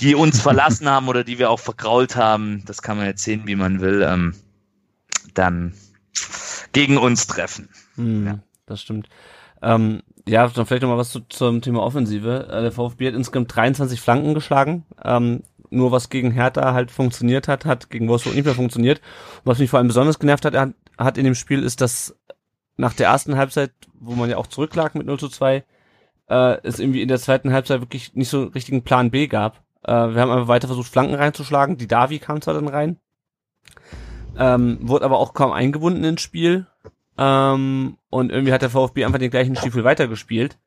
die 0.00 0.14
uns 0.14 0.40
verlassen 0.42 0.88
haben 0.88 1.08
oder 1.08 1.24
die 1.24 1.38
wir 1.38 1.50
auch 1.50 1.60
vergrault 1.60 2.16
haben, 2.16 2.64
das 2.66 2.82
kann 2.82 2.96
man 2.96 3.06
jetzt 3.06 3.24
sehen, 3.24 3.42
wie 3.46 3.56
man 3.56 3.80
will, 3.80 4.02
ähm, 4.02 4.34
dann 5.34 5.74
gegen 6.72 6.98
uns 6.98 7.26
treffen. 7.26 7.68
Hm, 7.96 8.26
ja. 8.26 8.38
Das 8.66 8.82
stimmt. 8.82 9.08
Ähm, 9.62 10.02
ja, 10.28 10.46
dann 10.46 10.66
vielleicht 10.66 10.82
noch 10.82 10.90
mal 10.90 10.98
was 10.98 11.10
zu, 11.10 11.20
zum 11.20 11.62
Thema 11.62 11.82
Offensive. 11.82 12.48
Äh, 12.50 12.62
der 12.62 12.72
VfB 12.72 13.08
hat 13.08 13.14
insgesamt 13.14 13.54
23 13.54 14.00
Flanken 14.00 14.34
geschlagen. 14.34 14.84
Ähm, 15.02 15.42
nur 15.70 15.92
was 15.92 16.10
gegen 16.10 16.30
Hertha 16.30 16.72
halt 16.72 16.90
funktioniert 16.90 17.48
hat, 17.48 17.64
hat 17.64 17.90
gegen 17.90 18.08
Wolfsburg 18.08 18.34
nicht 18.34 18.44
mehr 18.44 18.54
funktioniert. 18.54 19.00
Und 19.38 19.46
was 19.46 19.58
mich 19.58 19.70
vor 19.70 19.78
allem 19.78 19.88
besonders 19.88 20.18
genervt 20.18 20.44
hat, 20.44 20.54
hat, 20.54 20.74
hat 20.96 21.18
in 21.18 21.24
dem 21.24 21.34
Spiel, 21.34 21.62
ist, 21.62 21.80
dass 21.80 22.16
nach 22.76 22.94
der 22.94 23.08
ersten 23.08 23.36
Halbzeit, 23.36 23.72
wo 23.98 24.14
man 24.14 24.30
ja 24.30 24.36
auch 24.36 24.46
zurücklag 24.46 24.94
mit 24.94 25.06
0 25.06 25.18
zu 25.18 25.28
2, 25.28 25.64
äh, 26.28 26.58
es 26.62 26.78
irgendwie 26.78 27.02
in 27.02 27.08
der 27.08 27.18
zweiten 27.18 27.52
Halbzeit 27.52 27.80
wirklich 27.80 28.14
nicht 28.14 28.28
so 28.28 28.44
richtigen 28.44 28.82
Plan 28.82 29.10
B 29.10 29.26
gab. 29.26 29.62
Äh, 29.82 29.92
wir 29.92 30.20
haben 30.20 30.30
einfach 30.30 30.48
weiter 30.48 30.68
versucht, 30.68 30.90
Flanken 30.90 31.14
reinzuschlagen. 31.14 31.76
Die 31.76 31.88
Davi 31.88 32.18
kam 32.18 32.40
zwar 32.40 32.54
dann 32.54 32.68
rein, 32.68 32.98
ähm, 34.38 34.78
wurde 34.82 35.04
aber 35.04 35.18
auch 35.18 35.34
kaum 35.34 35.52
eingebunden 35.52 36.04
ins 36.04 36.22
Spiel. 36.22 36.66
Ähm, 37.16 37.98
und 38.10 38.30
irgendwie 38.30 38.52
hat 38.52 38.62
der 38.62 38.70
VfB 38.70 39.04
einfach 39.04 39.18
den 39.18 39.30
gleichen 39.30 39.56
Stiefel 39.56 39.84
weitergespielt. 39.84 40.58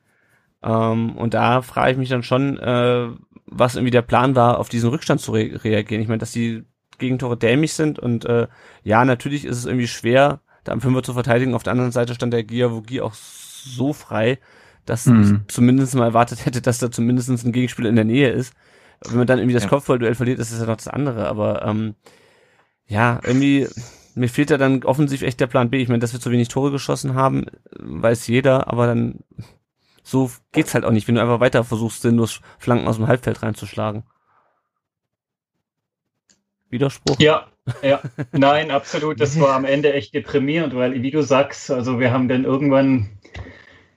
Ähm, 0.64 1.18
und 1.18 1.34
da 1.34 1.62
frage 1.62 1.92
ich 1.92 1.98
mich 1.98 2.10
dann 2.10 2.24
schon, 2.24 2.58
äh, 2.60 3.08
was 3.46 3.76
irgendwie 3.76 3.92
der 3.92 4.02
Plan 4.02 4.36
war, 4.36 4.60
auf 4.60 4.70
diesen 4.70 4.90
Rückstand 4.90 5.22
zu 5.22 5.32
re 5.32 5.64
reagieren. 5.64 6.02
Ich 6.02 6.08
meine, 6.08 6.20
dass 6.20 6.32
die 6.32 6.64
Gegentore 6.98 7.36
dämlich 7.36 7.74
sind 7.74 8.00
und 8.00 8.26
äh, 8.26 8.48
ja, 8.84 9.04
natürlich 9.06 9.46
ist 9.46 9.58
es 9.58 9.66
irgendwie 9.66 9.88
schwer, 9.88 10.42
da 10.64 10.72
am 10.72 10.82
Fünfer 10.82 11.04
zu 11.04 11.14
verteidigen. 11.14 11.56
Auf 11.56 11.64
der 11.64 11.72
anderen 11.72 11.92
Seite 11.92 12.14
stand 12.14 12.32
der 12.32 12.44
Giavogi 12.44 13.02
auch 13.02 13.14
so 13.14 13.92
frei, 13.92 14.38
dass 14.86 15.06
mhm. 15.06 15.44
ich 15.48 15.54
zumindest 15.54 15.96
mal 15.96 16.06
erwartet 16.06 16.46
hätte, 16.46 16.62
dass 16.62 16.80
da 16.80 16.92
zumindest 16.92 17.30
ein 17.30 17.52
Gegenspieler 17.52 17.90
in 17.90 17.96
der 17.96 18.06
Nähe 18.06 18.30
ist. 18.30 18.54
Wenn 19.08 19.18
man 19.18 19.28
dann 19.28 19.40
irgendwie 19.40 19.54
das 19.54 19.64
ja. 19.64 19.70
Kopfballduell 19.70 20.16
verliert, 20.16 20.40
ist 20.40 20.52
das 20.52 20.60
ja 20.60 20.66
noch 20.66 20.78
das 20.78 20.88
andere. 20.88 21.28
Aber 21.28 21.66
ähm, 21.66 21.96
ja, 22.88 23.20
irgendwie 23.24 23.68
mir 24.16 24.30
fehlt 24.30 24.52
da 24.52 24.58
dann 24.58 24.84
offensiv 24.84 25.22
echt 25.22 25.40
der 25.40 25.48
Plan 25.48 25.70
B. 25.70 25.82
Ich 25.82 25.88
meine, 25.88 26.00
dass 26.00 26.14
wir 26.14 26.20
zu 26.20 26.32
wenig 26.32 26.50
Tore 26.50 26.72
geschossen 26.72 27.16
haben, 27.16 27.46
weiß 27.80 28.28
jeder, 28.28 28.68
aber 28.68 28.88
dann 28.88 29.20
so 30.04 30.32
geht's 30.52 30.74
halt 30.74 30.86
auch 30.86 30.92
nicht, 30.92 31.08
wenn 31.08 31.16
du 31.16 31.22
einfach 31.22 31.40
weiter 31.40 31.64
versuchst, 31.64 32.02
sinnlos 32.02 32.42
Flanken 32.60 32.88
aus 32.88 32.98
dem 32.98 33.08
Halbfeld 33.08 33.44
reinzuschlagen. 33.44 34.04
Widerspruch? 36.70 37.20
Ja, 37.20 37.48
ja, 37.82 38.02
nein, 38.32 38.72
absolut. 38.72 39.20
Das 39.20 39.40
war 39.40 39.56
am 39.56 39.66
Ende 39.66 39.94
echt 39.94 40.14
deprimierend, 40.14 40.76
weil, 40.76 41.02
wie 41.02 41.12
du 41.12 41.22
sagst, 41.22 41.70
also 41.70 42.00
wir 42.00 42.12
haben 42.12 42.28
dann 42.28 42.46
irgendwann 42.46 43.10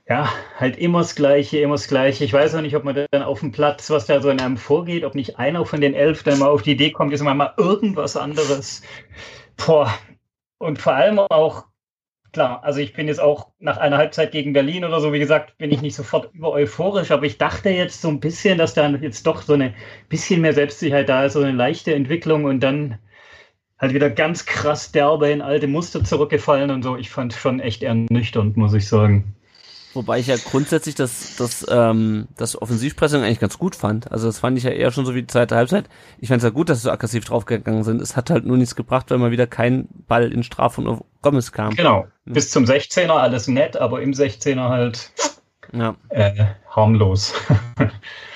ja, 0.06 0.30
halt 0.58 0.76
immer 0.76 0.98
das 0.98 1.14
Gleiche, 1.14 1.58
immer 1.60 1.74
das 1.74 1.88
Gleiche. 1.88 2.24
Ich 2.24 2.32
weiß 2.32 2.54
auch 2.54 2.60
nicht, 2.60 2.76
ob 2.76 2.84
man 2.84 3.06
dann 3.10 3.22
auf 3.22 3.40
dem 3.40 3.52
Platz, 3.52 3.88
was 3.90 4.06
da 4.06 4.20
so 4.20 4.28
in 4.28 4.40
einem 4.40 4.58
vorgeht, 4.58 5.04
ob 5.04 5.14
nicht 5.14 5.38
einer 5.38 5.64
von 5.64 5.80
den 5.80 5.94
elf 5.94 6.22
dann 6.22 6.38
mal 6.38 6.48
auf 6.48 6.62
die 6.62 6.72
Idee 6.72 6.90
kommt, 6.90 7.12
ist 7.12 7.22
mal 7.22 7.54
irgendwas 7.56 8.16
anderes. 8.16 8.82
Boah. 9.56 9.92
Und 10.58 10.78
vor 10.78 10.94
allem 10.94 11.18
auch, 11.18 11.64
klar, 12.32 12.62
also 12.64 12.80
ich 12.80 12.92
bin 12.92 13.08
jetzt 13.08 13.20
auch 13.20 13.48
nach 13.58 13.78
einer 13.78 13.96
Halbzeit 13.96 14.32
gegen 14.32 14.52
Berlin 14.52 14.84
oder 14.84 15.00
so, 15.00 15.12
wie 15.12 15.18
gesagt, 15.18 15.56
bin 15.56 15.72
ich 15.72 15.80
nicht 15.80 15.94
sofort 15.94 16.34
über 16.34 16.52
euphorisch, 16.52 17.10
aber 17.10 17.24
ich 17.24 17.38
dachte 17.38 17.70
jetzt 17.70 18.02
so 18.02 18.08
ein 18.08 18.20
bisschen, 18.20 18.58
dass 18.58 18.74
da 18.74 18.88
jetzt 18.90 19.26
doch 19.26 19.42
so 19.42 19.54
eine 19.54 19.74
bisschen 20.10 20.42
mehr 20.42 20.52
Selbstsicherheit 20.52 21.08
da 21.08 21.24
ist, 21.24 21.32
so 21.32 21.40
eine 21.40 21.52
leichte 21.52 21.94
Entwicklung 21.94 22.44
und 22.44 22.60
dann 22.60 22.98
halt 23.78 23.94
wieder 23.94 24.10
ganz 24.10 24.44
krass 24.44 24.92
derbe 24.92 25.30
in 25.30 25.42
alte 25.42 25.66
Muster 25.66 26.04
zurückgefallen 26.04 26.70
und 26.70 26.82
so. 26.82 26.96
Ich 26.96 27.10
fand 27.10 27.32
schon 27.32 27.60
echt 27.60 27.82
ernüchternd, 27.82 28.56
muss 28.56 28.74
ich 28.74 28.86
sagen. 28.86 29.34
Wobei 29.94 30.18
ich 30.18 30.26
ja 30.26 30.36
grundsätzlich 30.36 30.94
das, 30.94 31.36
das, 31.36 31.64
ähm, 31.70 32.26
das 32.36 32.60
Offensivpressing 32.60 33.22
eigentlich 33.22 33.40
ganz 33.40 33.58
gut 33.58 33.76
fand. 33.76 34.10
Also 34.10 34.26
das 34.26 34.40
fand 34.40 34.58
ich 34.58 34.64
ja 34.64 34.70
eher 34.70 34.90
schon 34.90 35.06
so 35.06 35.14
wie 35.14 35.22
die 35.22 35.28
zweite 35.28 35.56
Halbzeit. 35.56 35.88
Ich 36.18 36.28
fand 36.28 36.38
es 36.38 36.44
ja 36.44 36.50
gut, 36.50 36.68
dass 36.68 36.78
sie 36.78 36.84
so 36.84 36.90
aggressiv 36.90 37.24
draufgegangen 37.24 37.84
sind. 37.84 38.02
Es 38.02 38.16
hat 38.16 38.30
halt 38.30 38.44
nur 38.44 38.56
nichts 38.56 38.74
gebracht, 38.74 39.10
weil 39.10 39.18
mal 39.18 39.30
wieder 39.30 39.46
kein 39.46 39.88
Ball 40.08 40.32
in 40.32 40.42
Straf 40.42 40.74
von 40.74 41.00
Gomez 41.22 41.52
kam. 41.52 41.74
Genau. 41.74 42.06
Bis 42.24 42.50
zum 42.50 42.64
16er 42.64 43.10
alles 43.10 43.48
nett, 43.48 43.76
aber 43.76 44.02
im 44.02 44.12
16er 44.12 44.68
halt 44.68 45.10
ja. 45.72 45.94
äh, 46.08 46.44
harmlos. 46.68 47.34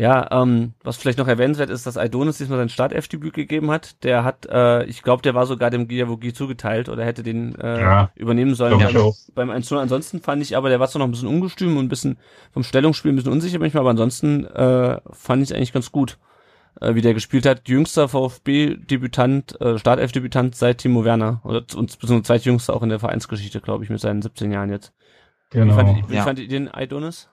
Ja, 0.00 0.28
ähm, 0.30 0.74
was 0.84 0.96
vielleicht 0.96 1.18
noch 1.18 1.26
erwähnenswert 1.26 1.70
ist, 1.70 1.84
dass 1.84 1.98
Aidonis 1.98 2.38
diesmal 2.38 2.58
sein 2.58 2.68
Startelfdebüt 2.68 3.34
gegeben 3.34 3.68
hat. 3.72 4.04
Der 4.04 4.22
hat, 4.22 4.46
äh, 4.46 4.84
ich 4.84 5.02
glaube, 5.02 5.22
der 5.22 5.34
war 5.34 5.44
sogar 5.44 5.70
dem 5.70 5.88
Giavogi 5.88 6.32
zugeteilt 6.32 6.88
oder 6.88 7.04
hätte 7.04 7.24
den 7.24 7.56
äh, 7.56 7.80
Ja, 7.80 8.10
übernehmen 8.14 8.54
sollen 8.54 8.74
auch. 8.74 9.16
beim 9.34 9.50
1 9.50 9.72
Ansonsten 9.72 10.20
fand 10.20 10.40
ich 10.40 10.56
aber, 10.56 10.68
der 10.68 10.78
war 10.78 10.86
zwar 10.86 11.00
noch 11.00 11.08
ein 11.08 11.10
bisschen 11.10 11.26
ungestüm 11.26 11.76
und 11.76 11.86
ein 11.86 11.88
bisschen 11.88 12.16
vom 12.52 12.62
Stellungsspiel 12.62 13.10
ein 13.12 13.16
bisschen 13.16 13.32
unsicher 13.32 13.58
manchmal, 13.58 13.80
aber 13.80 13.90
ansonsten 13.90 14.44
äh, 14.44 15.00
fand 15.10 15.42
ich 15.42 15.50
es 15.50 15.56
eigentlich 15.56 15.72
ganz 15.72 15.90
gut, 15.90 16.16
äh, 16.80 16.94
wie 16.94 17.02
der 17.02 17.12
gespielt 17.14 17.44
hat. 17.44 17.68
Jüngster 17.68 18.08
VfB-Debütant, 18.08 19.60
äh, 19.60 19.78
Startelf-Debütant 19.78 20.54
seit 20.54 20.78
Timo 20.78 21.04
Werner. 21.04 21.40
Oder 21.42 21.58
und 21.74 21.98
beziehungsweise 21.98 22.22
zweitjüngster 22.22 22.72
auch 22.72 22.84
in 22.84 22.88
der 22.90 23.00
Vereinsgeschichte, 23.00 23.60
glaube 23.60 23.82
ich, 23.82 23.90
mit 23.90 24.00
seinen 24.00 24.22
17 24.22 24.52
Jahren 24.52 24.70
jetzt. 24.70 24.92
Wie, 25.50 25.58
Genau. 25.58 25.74
fand, 25.74 26.08
wie 26.08 26.14
Ja. 26.14 26.22
fandet 26.22 26.44
ihr 26.44 26.50
den 26.50 26.72
Aidonis? 26.72 27.28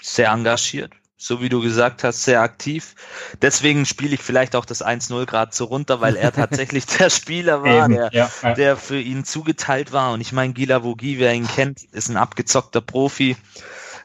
Sehr 0.00 0.30
engagiert, 0.30 0.92
so 1.16 1.40
wie 1.40 1.48
du 1.48 1.60
gesagt 1.60 2.04
hast, 2.04 2.22
sehr 2.22 2.40
aktiv. 2.40 2.94
Deswegen 3.42 3.86
spiele 3.86 4.14
ich 4.14 4.22
vielleicht 4.22 4.54
auch 4.54 4.64
das 4.64 4.84
1-0 4.84 5.26
gerade 5.26 5.54
so 5.54 5.64
runter, 5.64 6.00
weil 6.00 6.16
er 6.16 6.32
tatsächlich 6.34 6.86
der 6.86 7.10
Spieler 7.10 7.62
war, 7.62 7.84
Eben, 7.84 7.94
der, 7.94 8.10
ja, 8.12 8.30
ja. 8.42 8.54
der 8.54 8.76
für 8.76 9.00
ihn 9.00 9.24
zugeteilt 9.24 9.92
war. 9.92 10.12
Und 10.12 10.20
ich 10.20 10.32
meine, 10.32 10.52
Gila 10.52 10.84
Vogi, 10.84 11.18
wer 11.18 11.34
ihn 11.34 11.48
kennt, 11.48 11.82
ist 11.92 12.08
ein 12.08 12.16
abgezockter 12.16 12.80
Profi 12.80 13.36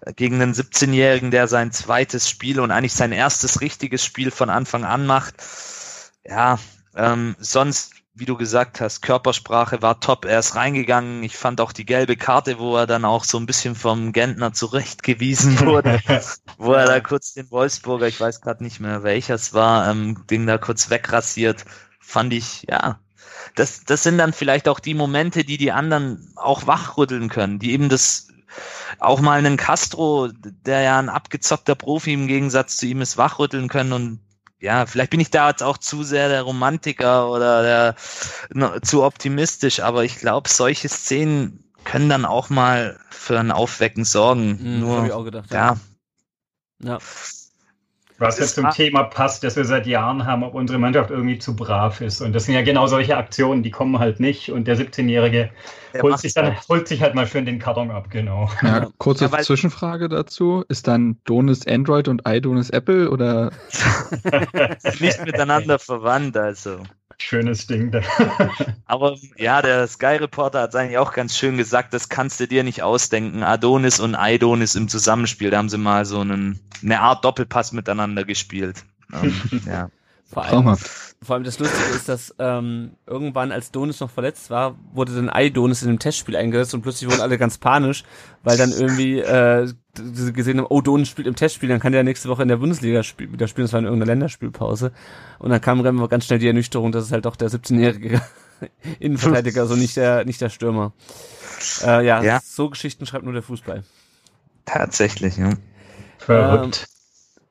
äh, 0.01 0.13
gegen 0.13 0.41
einen 0.41 0.53
17-Jährigen, 0.53 1.31
der 1.31 1.47
sein 1.47 1.71
zweites 1.71 2.29
Spiel 2.29 2.59
und 2.59 2.71
eigentlich 2.71 2.93
sein 2.93 3.11
erstes 3.11 3.61
richtiges 3.61 4.03
Spiel 4.03 4.31
von 4.31 4.49
Anfang 4.49 4.83
an 4.83 5.05
macht. 5.05 5.35
Ja, 6.25 6.57
ähm, 6.95 7.35
sonst, 7.39 7.92
wie 8.15 8.25
du 8.25 8.37
gesagt 8.37 8.79
hast, 8.79 9.01
Körpersprache 9.01 9.81
war 9.81 9.99
top. 9.99 10.25
Er 10.25 10.39
ist 10.39 10.55
reingegangen. 10.55 11.23
Ich 11.23 11.35
fand 11.35 11.59
auch 11.59 11.71
die 11.71 11.85
gelbe 11.85 12.15
Karte, 12.15 12.59
wo 12.59 12.77
er 12.77 12.85
dann 12.85 13.05
auch 13.05 13.23
so 13.23 13.39
ein 13.39 13.47
bisschen 13.47 13.75
vom 13.75 14.13
Gentner 14.13 14.53
zurechtgewiesen 14.53 15.59
wurde, 15.65 15.99
wo 16.57 16.73
er 16.73 16.85
da 16.85 16.99
kurz 16.99 17.33
den 17.33 17.49
Wolfsburger, 17.49 18.07
ich 18.07 18.19
weiß 18.19 18.41
gerade 18.41 18.63
nicht 18.63 18.79
mehr 18.79 19.03
welcher 19.03 19.35
es 19.35 19.53
war, 19.53 19.89
ähm, 19.89 20.25
Ding 20.29 20.45
da 20.45 20.57
kurz 20.57 20.89
wegrasiert. 20.89 21.65
Fand 21.99 22.33
ich, 22.33 22.65
ja, 22.69 22.99
das, 23.55 23.83
das 23.83 24.03
sind 24.03 24.19
dann 24.19 24.33
vielleicht 24.33 24.67
auch 24.67 24.79
die 24.79 24.93
Momente, 24.93 25.43
die 25.43 25.57
die 25.57 25.71
anderen 25.71 26.33
auch 26.35 26.67
wachrütteln 26.67 27.29
können, 27.29 27.59
die 27.59 27.71
eben 27.71 27.89
das 27.89 28.27
auch 28.99 29.21
mal 29.21 29.39
einen 29.39 29.57
Castro, 29.57 30.29
der 30.31 30.81
ja 30.81 30.99
ein 30.99 31.09
abgezockter 31.09 31.73
Profi 31.73 32.13
im 32.13 32.27
Gegensatz 32.27 32.77
zu 32.77 32.85
ihm 32.85 33.01
ist, 33.01 33.17
wachrütteln 33.17 33.67
können 33.67 33.93
und 33.93 34.19
ja, 34.63 34.85
vielleicht 34.85 35.11
bin 35.11 35.19
ich 35.19 35.29
da 35.29 35.49
jetzt 35.49 35.61
auch 35.61 35.77
zu 35.77 36.03
sehr 36.03 36.29
der 36.29 36.43
Romantiker 36.43 37.29
oder 37.29 37.63
der 37.63 37.95
no, 38.53 38.79
zu 38.79 39.03
optimistisch, 39.03 39.81
aber 39.81 40.05
ich 40.05 40.17
glaube, 40.17 40.47
solche 40.47 40.87
Szenen 40.87 41.69
können 41.83 42.07
dann 42.07 42.23
auch 42.23 42.49
mal 42.49 42.97
für 43.09 43.37
ein 43.37 43.51
Aufwecken 43.51 44.05
sorgen. 44.05 44.57
Hm, 44.57 44.95
hab 44.95 45.03
ich 45.03 45.09
Nur, 45.09 45.17
auch 45.17 45.25
gedacht. 45.25 45.51
ja, 45.51 45.75
ja. 46.81 46.97
Was 48.19 48.39
jetzt 48.39 48.55
zum 48.55 48.69
Thema 48.69 49.03
passt, 49.03 49.43
dass 49.43 49.55
wir 49.55 49.65
seit 49.65 49.87
Jahren 49.87 50.25
haben, 50.25 50.43
ob 50.43 50.53
unsere 50.53 50.79
Mannschaft 50.79 51.09
irgendwie 51.09 51.39
zu 51.39 51.55
brav 51.55 51.99
ist. 52.01 52.21
Und 52.21 52.33
das 52.33 52.45
sind 52.45 52.53
ja 52.53 52.61
genau 52.61 52.87
solche 52.87 53.17
Aktionen, 53.17 53.63
die 53.63 53.71
kommen 53.71 53.99
halt 53.99 54.19
nicht. 54.19 54.51
Und 54.51 54.67
der 54.67 54.77
17-Jährige 54.77 55.49
der 55.93 56.01
holt 56.01 56.19
sich 56.19 56.33
dann 56.33 56.45
halt. 56.45 56.69
holt 56.69 56.87
sich 56.87 57.01
halt 57.01 57.15
mal 57.15 57.27
schön 57.27 57.45
den 57.45 57.59
Karton 57.59 57.91
ab, 57.91 58.09
genau. 58.09 58.49
Ja, 58.61 58.87
kurze 58.97 59.25
Ja, 59.25 59.39
Zwischenfrage 59.39 60.09
dazu. 60.09 60.63
Ist 60.67 60.87
dann 60.87 61.17
Donis 61.25 61.67
Android 61.67 62.07
und 62.07 62.21
iDonis 62.27 62.69
Apple 62.69 63.09
oder 63.09 63.51
nicht 64.99 65.25
miteinander 65.25 65.79
verwandt, 65.79 66.37
also. 66.37 66.79
Schönes 67.23 67.67
Ding. 67.67 67.91
Aber 68.85 69.15
ja, 69.37 69.61
der 69.61 69.87
Sky 69.87 70.17
Reporter 70.17 70.61
hat 70.61 70.75
eigentlich 70.75 70.97
auch 70.97 71.13
ganz 71.13 71.37
schön 71.37 71.55
gesagt, 71.57 71.93
das 71.93 72.09
kannst 72.09 72.41
du 72.41 72.47
dir 72.47 72.63
nicht 72.63 72.83
ausdenken. 72.83 73.43
Adonis 73.43 74.01
und 74.01 74.13
Aidonis 74.13 74.75
im 74.75 74.89
Zusammenspiel, 74.89 75.49
da 75.49 75.57
haben 75.57 75.69
sie 75.69 75.77
mal 75.77 76.03
so 76.03 76.19
einen, 76.19 76.59
eine 76.83 76.99
Art 76.99 77.23
Doppelpass 77.23 77.71
miteinander 77.71 78.25
gespielt. 78.25 78.83
Ähm, 79.13 79.33
ja. 79.65 79.89
Vor 80.33 80.43
allem, 80.43 80.77
vor 81.21 81.35
allem 81.35 81.43
das 81.43 81.59
Lustige 81.59 81.89
ist, 81.95 82.09
dass 82.09 82.35
ähm, 82.39 82.91
irgendwann, 83.07 83.51
als 83.51 83.71
Donis 83.71 83.99
noch 83.99 84.09
verletzt 84.09 84.49
war, 84.49 84.75
wurde 84.93 85.13
dann 85.15 85.29
Ei-Donis 85.29 85.81
in 85.83 85.89
einem 85.89 85.99
Testspiel 85.99 86.35
eingesetzt 86.35 86.73
und 86.73 86.81
plötzlich 86.81 87.09
wurden 87.09 87.21
alle 87.21 87.37
ganz 87.37 87.57
panisch, 87.57 88.03
weil 88.43 88.57
dann 88.57 88.71
irgendwie 88.71 89.19
äh, 89.19 89.71
gesehen 90.33 90.57
haben, 90.57 90.67
oh, 90.69 90.81
Donis 90.81 91.07
spielt 91.07 91.27
im 91.27 91.35
Testspiel, 91.35 91.69
dann 91.69 91.79
kann 91.79 91.93
der 91.93 92.03
nächste 92.03 92.29
Woche 92.29 92.41
in 92.41 92.47
der 92.47 92.57
Bundesliga 92.57 93.03
spiel 93.03 93.31
wieder 93.31 93.47
spielen, 93.47 93.65
das 93.65 93.73
war 93.73 93.79
in 93.79 93.85
irgendeiner 93.85 94.11
Länderspielpause. 94.11 94.91
Und 95.39 95.49
dann 95.49 95.61
kam 95.61 95.83
dann 95.83 96.09
ganz 96.09 96.25
schnell 96.25 96.39
die 96.39 96.47
Ernüchterung, 96.47 96.91
dass 96.91 97.05
es 97.05 97.11
halt 97.11 97.25
doch 97.25 97.35
der 97.35 97.49
17-jährige 97.49 98.21
Innenverteidiger, 98.99 99.61
also 99.61 99.75
nicht 99.75 99.95
der, 99.95 100.25
nicht 100.25 100.41
der 100.41 100.49
Stürmer. 100.49 100.93
Äh, 101.83 102.05
ja, 102.05 102.21
Ja. 102.21 102.39
so 102.43 102.69
Geschichten 102.69 103.05
schreibt 103.05 103.23
nur 103.23 103.33
der 103.33 103.43
Fußball. 103.43 103.83
Tatsächlich, 104.65 105.37
ja. 105.37 105.53
Verrückt. 106.17 106.87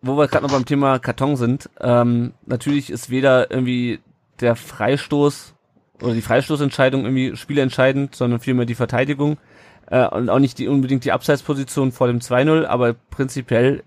Wo 0.02 0.16
wir 0.16 0.28
gerade 0.28 0.44
noch 0.44 0.52
beim 0.52 0.66
Thema 0.66 0.98
Karton 0.98 1.36
sind, 1.36 1.70
ähm, 1.80 2.32
natürlich 2.44 2.90
ist 2.90 3.10
weder 3.10 3.50
irgendwie 3.50 4.00
der 4.40 4.56
Freistoß 4.56 5.54
oder 6.02 6.14
die 6.14 6.22
Freistoßentscheidung 6.22 7.04
irgendwie 7.04 7.36
spielentscheidend, 7.36 8.14
sondern 8.14 8.40
vielmehr 8.40 8.66
die 8.66 8.74
Verteidigung 8.74 9.38
äh, 9.86 10.06
und 10.08 10.28
auch 10.28 10.40
nicht 10.40 10.58
die 10.58 10.68
unbedingt 10.68 11.04
die 11.04 11.12
Abseitsposition 11.12 11.92
vor 11.92 12.08
dem 12.08 12.18
2-0, 12.18 12.64
aber 12.66 12.94
prinzipiell 12.94 13.84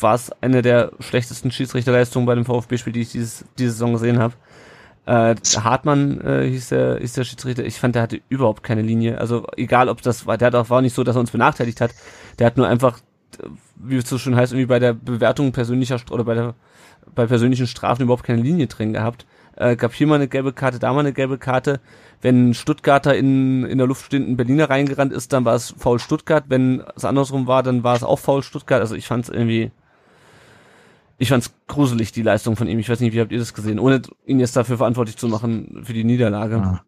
war 0.00 0.14
es 0.14 0.30
eine 0.42 0.62
der 0.62 0.92
schlechtesten 1.00 1.50
Schiedsrichterleistungen 1.50 2.26
bei 2.26 2.34
dem 2.34 2.44
VfB-Spiel, 2.44 2.92
die 2.92 3.02
ich 3.02 3.12
dieses, 3.12 3.44
diese 3.58 3.72
Saison 3.72 3.94
gesehen 3.94 4.18
habe. 4.18 4.34
Äh, 5.06 5.36
Hartmann 5.56 6.20
äh, 6.20 6.48
hieß 6.48 6.70
der, 6.70 6.98
hieß 6.98 7.12
der 7.12 7.24
Schiedsrichter. 7.24 7.64
Ich 7.64 7.78
fand, 7.78 7.94
der 7.94 8.02
hatte 8.02 8.20
überhaupt 8.28 8.64
keine 8.64 8.82
Linie. 8.82 9.18
Also 9.18 9.46
egal, 9.56 9.88
ob 9.88 10.02
das 10.02 10.26
war, 10.26 10.36
der 10.36 10.46
hat 10.48 10.54
auch, 10.56 10.68
war 10.68 10.82
nicht 10.82 10.94
so, 10.94 11.04
dass 11.04 11.16
er 11.16 11.20
uns 11.20 11.30
benachteiligt 11.30 11.80
hat. 11.80 11.92
Der 12.38 12.46
hat 12.46 12.56
nur 12.56 12.66
einfach, 12.66 12.98
wie 13.76 13.96
es 13.96 14.08
so 14.08 14.18
schön 14.18 14.36
heißt, 14.36 14.52
irgendwie 14.52 14.66
bei 14.66 14.78
der 14.78 14.92
Bewertung 14.92 15.52
persönlicher 15.52 16.00
oder 16.10 16.24
bei 16.24 16.34
der 16.34 16.54
bei 17.14 17.26
persönlichen 17.26 17.66
Strafen 17.66 18.02
überhaupt 18.02 18.24
keine 18.24 18.42
Linie 18.42 18.66
drin 18.66 18.92
gehabt. 18.92 19.26
Äh, 19.56 19.76
gab 19.76 19.94
hier 19.94 20.06
mal 20.06 20.16
eine 20.16 20.28
gelbe 20.28 20.52
Karte, 20.52 20.78
da 20.78 20.92
mal 20.92 21.00
eine 21.00 21.12
gelbe 21.12 21.38
Karte. 21.38 21.80
Wenn 22.20 22.50
ein 22.50 22.54
Stuttgarter 22.54 23.16
in, 23.16 23.64
in 23.64 23.78
der 23.78 23.86
Luft 23.86 24.06
stehenden 24.06 24.36
Berliner 24.36 24.68
reingerannt 24.68 25.12
ist, 25.12 25.32
dann 25.32 25.44
war 25.44 25.54
es 25.54 25.74
faul 25.78 25.98
Stuttgart. 25.98 26.44
Wenn 26.48 26.82
es 26.94 27.04
andersrum 27.04 27.46
war, 27.46 27.62
dann 27.62 27.82
war 27.82 27.96
es 27.96 28.02
auch 28.02 28.18
faul 28.18 28.42
Stuttgart. 28.42 28.80
Also 28.80 28.94
ich 28.94 29.06
fand 29.06 29.24
es 29.24 29.30
irgendwie, 29.30 29.70
ich 31.16 31.28
fand 31.30 31.44
es 31.44 31.54
gruselig, 31.68 32.12
die 32.12 32.22
Leistung 32.22 32.56
von 32.56 32.68
ihm. 32.68 32.78
Ich 32.78 32.88
weiß 32.88 33.00
nicht, 33.00 33.14
wie 33.14 33.20
habt 33.20 33.32
ihr 33.32 33.38
das 33.38 33.54
gesehen, 33.54 33.78
ohne 33.78 34.02
ihn 34.26 34.40
jetzt 34.40 34.56
dafür 34.56 34.76
verantwortlich 34.76 35.16
zu 35.16 35.28
machen 35.28 35.82
für 35.84 35.94
die 35.94 36.04
Niederlage. 36.04 36.80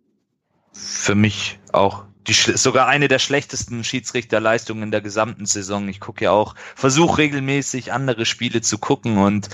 Für 0.73 1.15
mich 1.15 1.59
auch 1.73 2.05
die, 2.29 2.35
sogar 2.35 2.87
eine 2.87 3.09
der 3.09 3.19
schlechtesten 3.19 3.83
Schiedsrichterleistungen 3.83 4.85
in 4.85 4.91
der 4.91 5.01
gesamten 5.01 5.47
Saison. 5.47 5.89
Ich 5.89 6.01
gucke 6.01 6.25
ja 6.25 6.31
auch, 6.31 6.55
versuche 6.77 7.19
regelmäßig 7.19 7.93
andere 7.93 8.27
Spiele 8.27 8.61
zu 8.61 8.79
gucken 8.79 9.19
und 9.19 9.49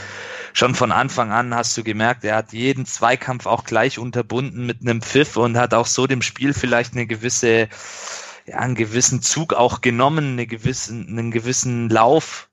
schon 0.53 0.75
von 0.75 0.93
Anfang 0.93 1.33
an 1.33 1.55
hast 1.55 1.77
du 1.77 1.85
gemerkt, 1.85 2.25
er 2.25 2.37
hat 2.37 2.53
jeden 2.53 2.87
Zweikampf 2.87 3.47
auch 3.47 3.65
gleich 3.65 3.99
unterbunden 3.99 4.67
mit 4.67 4.81
einem 4.83 5.01
Pfiff 5.01 5.37
und 5.37 5.57
hat 5.57 5.75
auch 5.75 5.87
so 5.87 6.07
dem 6.07 6.23
Spiel 6.23 6.53
vielleicht 6.53 6.93
eine 6.95 7.07
gewisse, 7.07 7.69
ja, 8.47 8.59
einen 8.59 8.75
gewissen 8.75 9.23
Zug 9.23 9.55
auch 9.55 9.81
genommen, 9.81 10.33
eine 10.33 10.47
gewissen, 10.47 11.09
einen 11.09 11.31
gewissen 11.31 11.89
Lauf 11.89 12.49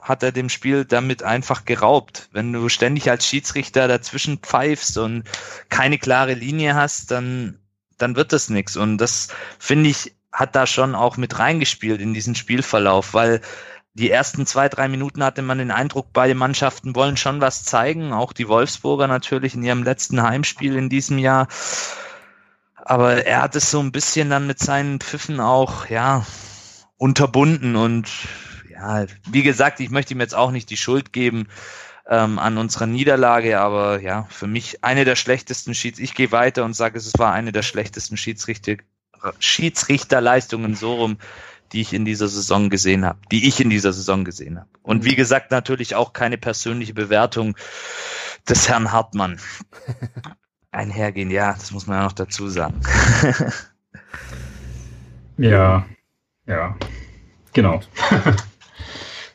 hat 0.00 0.22
er 0.22 0.32
dem 0.32 0.48
Spiel 0.48 0.84
damit 0.84 1.22
einfach 1.22 1.64
geraubt. 1.64 2.28
Wenn 2.32 2.52
du 2.52 2.68
ständig 2.68 3.10
als 3.10 3.26
Schiedsrichter 3.26 3.86
dazwischen 3.86 4.38
pfeifst 4.38 4.98
und 4.98 5.24
keine 5.68 5.98
klare 5.98 6.34
Linie 6.34 6.74
hast, 6.74 7.10
dann, 7.10 7.58
dann 8.02 8.16
wird 8.16 8.32
das 8.32 8.50
nichts. 8.50 8.76
Und 8.76 8.98
das, 8.98 9.28
finde 9.58 9.90
ich, 9.90 10.14
hat 10.32 10.54
da 10.54 10.66
schon 10.66 10.94
auch 10.94 11.16
mit 11.16 11.38
reingespielt 11.38 12.00
in 12.00 12.14
diesen 12.14 12.34
Spielverlauf, 12.34 13.14
weil 13.14 13.40
die 13.94 14.10
ersten 14.10 14.46
zwei, 14.46 14.68
drei 14.68 14.88
Minuten 14.88 15.24
hatte 15.24 15.42
man 15.42 15.58
den 15.58 15.70
Eindruck, 15.70 16.12
beide 16.12 16.34
Mannschaften 16.34 16.94
wollen 16.94 17.16
schon 17.16 17.40
was 17.40 17.64
zeigen, 17.64 18.12
auch 18.12 18.32
die 18.32 18.48
Wolfsburger 18.48 19.08
natürlich 19.08 19.54
in 19.54 19.64
ihrem 19.64 19.82
letzten 19.82 20.22
Heimspiel 20.22 20.76
in 20.76 20.88
diesem 20.88 21.18
Jahr. 21.18 21.48
Aber 22.76 23.26
er 23.26 23.42
hat 23.42 23.56
es 23.56 23.70
so 23.70 23.80
ein 23.80 23.92
bisschen 23.92 24.30
dann 24.30 24.46
mit 24.46 24.58
seinen 24.58 25.00
Pfiffen 25.00 25.40
auch, 25.40 25.86
ja, 25.86 26.24
unterbunden 26.96 27.76
und 27.76 28.08
ja, 28.70 29.06
wie 29.28 29.42
gesagt, 29.42 29.80
ich 29.80 29.90
möchte 29.90 30.14
ihm 30.14 30.20
jetzt 30.20 30.34
auch 30.34 30.50
nicht 30.52 30.70
die 30.70 30.76
Schuld 30.76 31.12
geben 31.12 31.48
ähm, 32.10 32.38
an 32.38 32.58
unserer 32.58 32.86
Niederlage, 32.86 33.60
aber 33.60 34.00
ja, 34.00 34.26
für 34.28 34.48
mich 34.48 34.84
eine 34.84 35.04
der 35.04 35.16
schlechtesten 35.16 35.74
Schieds. 35.74 35.98
Ich 35.98 36.14
gehe 36.14 36.32
weiter 36.32 36.64
und 36.64 36.74
sage, 36.74 36.98
es 36.98 37.12
war 37.16 37.32
eine 37.32 37.52
der 37.52 37.62
schlechtesten 37.62 38.16
Schiedsrichter 38.16 38.76
Schiedsrichterleistungen 39.38 40.74
so 40.74 40.94
rum, 40.94 41.18
die 41.72 41.82
ich 41.82 41.92
in 41.92 42.04
dieser 42.04 42.26
Saison 42.26 42.70
gesehen 42.70 43.04
habe, 43.04 43.18
die 43.30 43.46
ich 43.46 43.60
in 43.60 43.70
dieser 43.70 43.92
Saison 43.92 44.24
gesehen 44.24 44.58
habe. 44.58 44.68
Und 44.82 45.04
wie 45.04 45.14
gesagt, 45.14 45.50
natürlich 45.50 45.94
auch 45.94 46.12
keine 46.12 46.38
persönliche 46.38 46.94
Bewertung 46.94 47.54
des 48.48 48.68
Herrn 48.68 48.92
Hartmann. 48.92 49.38
Einhergehen, 50.72 51.30
ja, 51.30 51.52
das 51.52 51.70
muss 51.70 51.86
man 51.86 51.98
ja 51.98 52.04
noch 52.04 52.12
dazu 52.12 52.48
sagen. 52.48 52.80
Ja, 55.36 55.86
ja, 56.46 56.76
genau. 57.52 57.80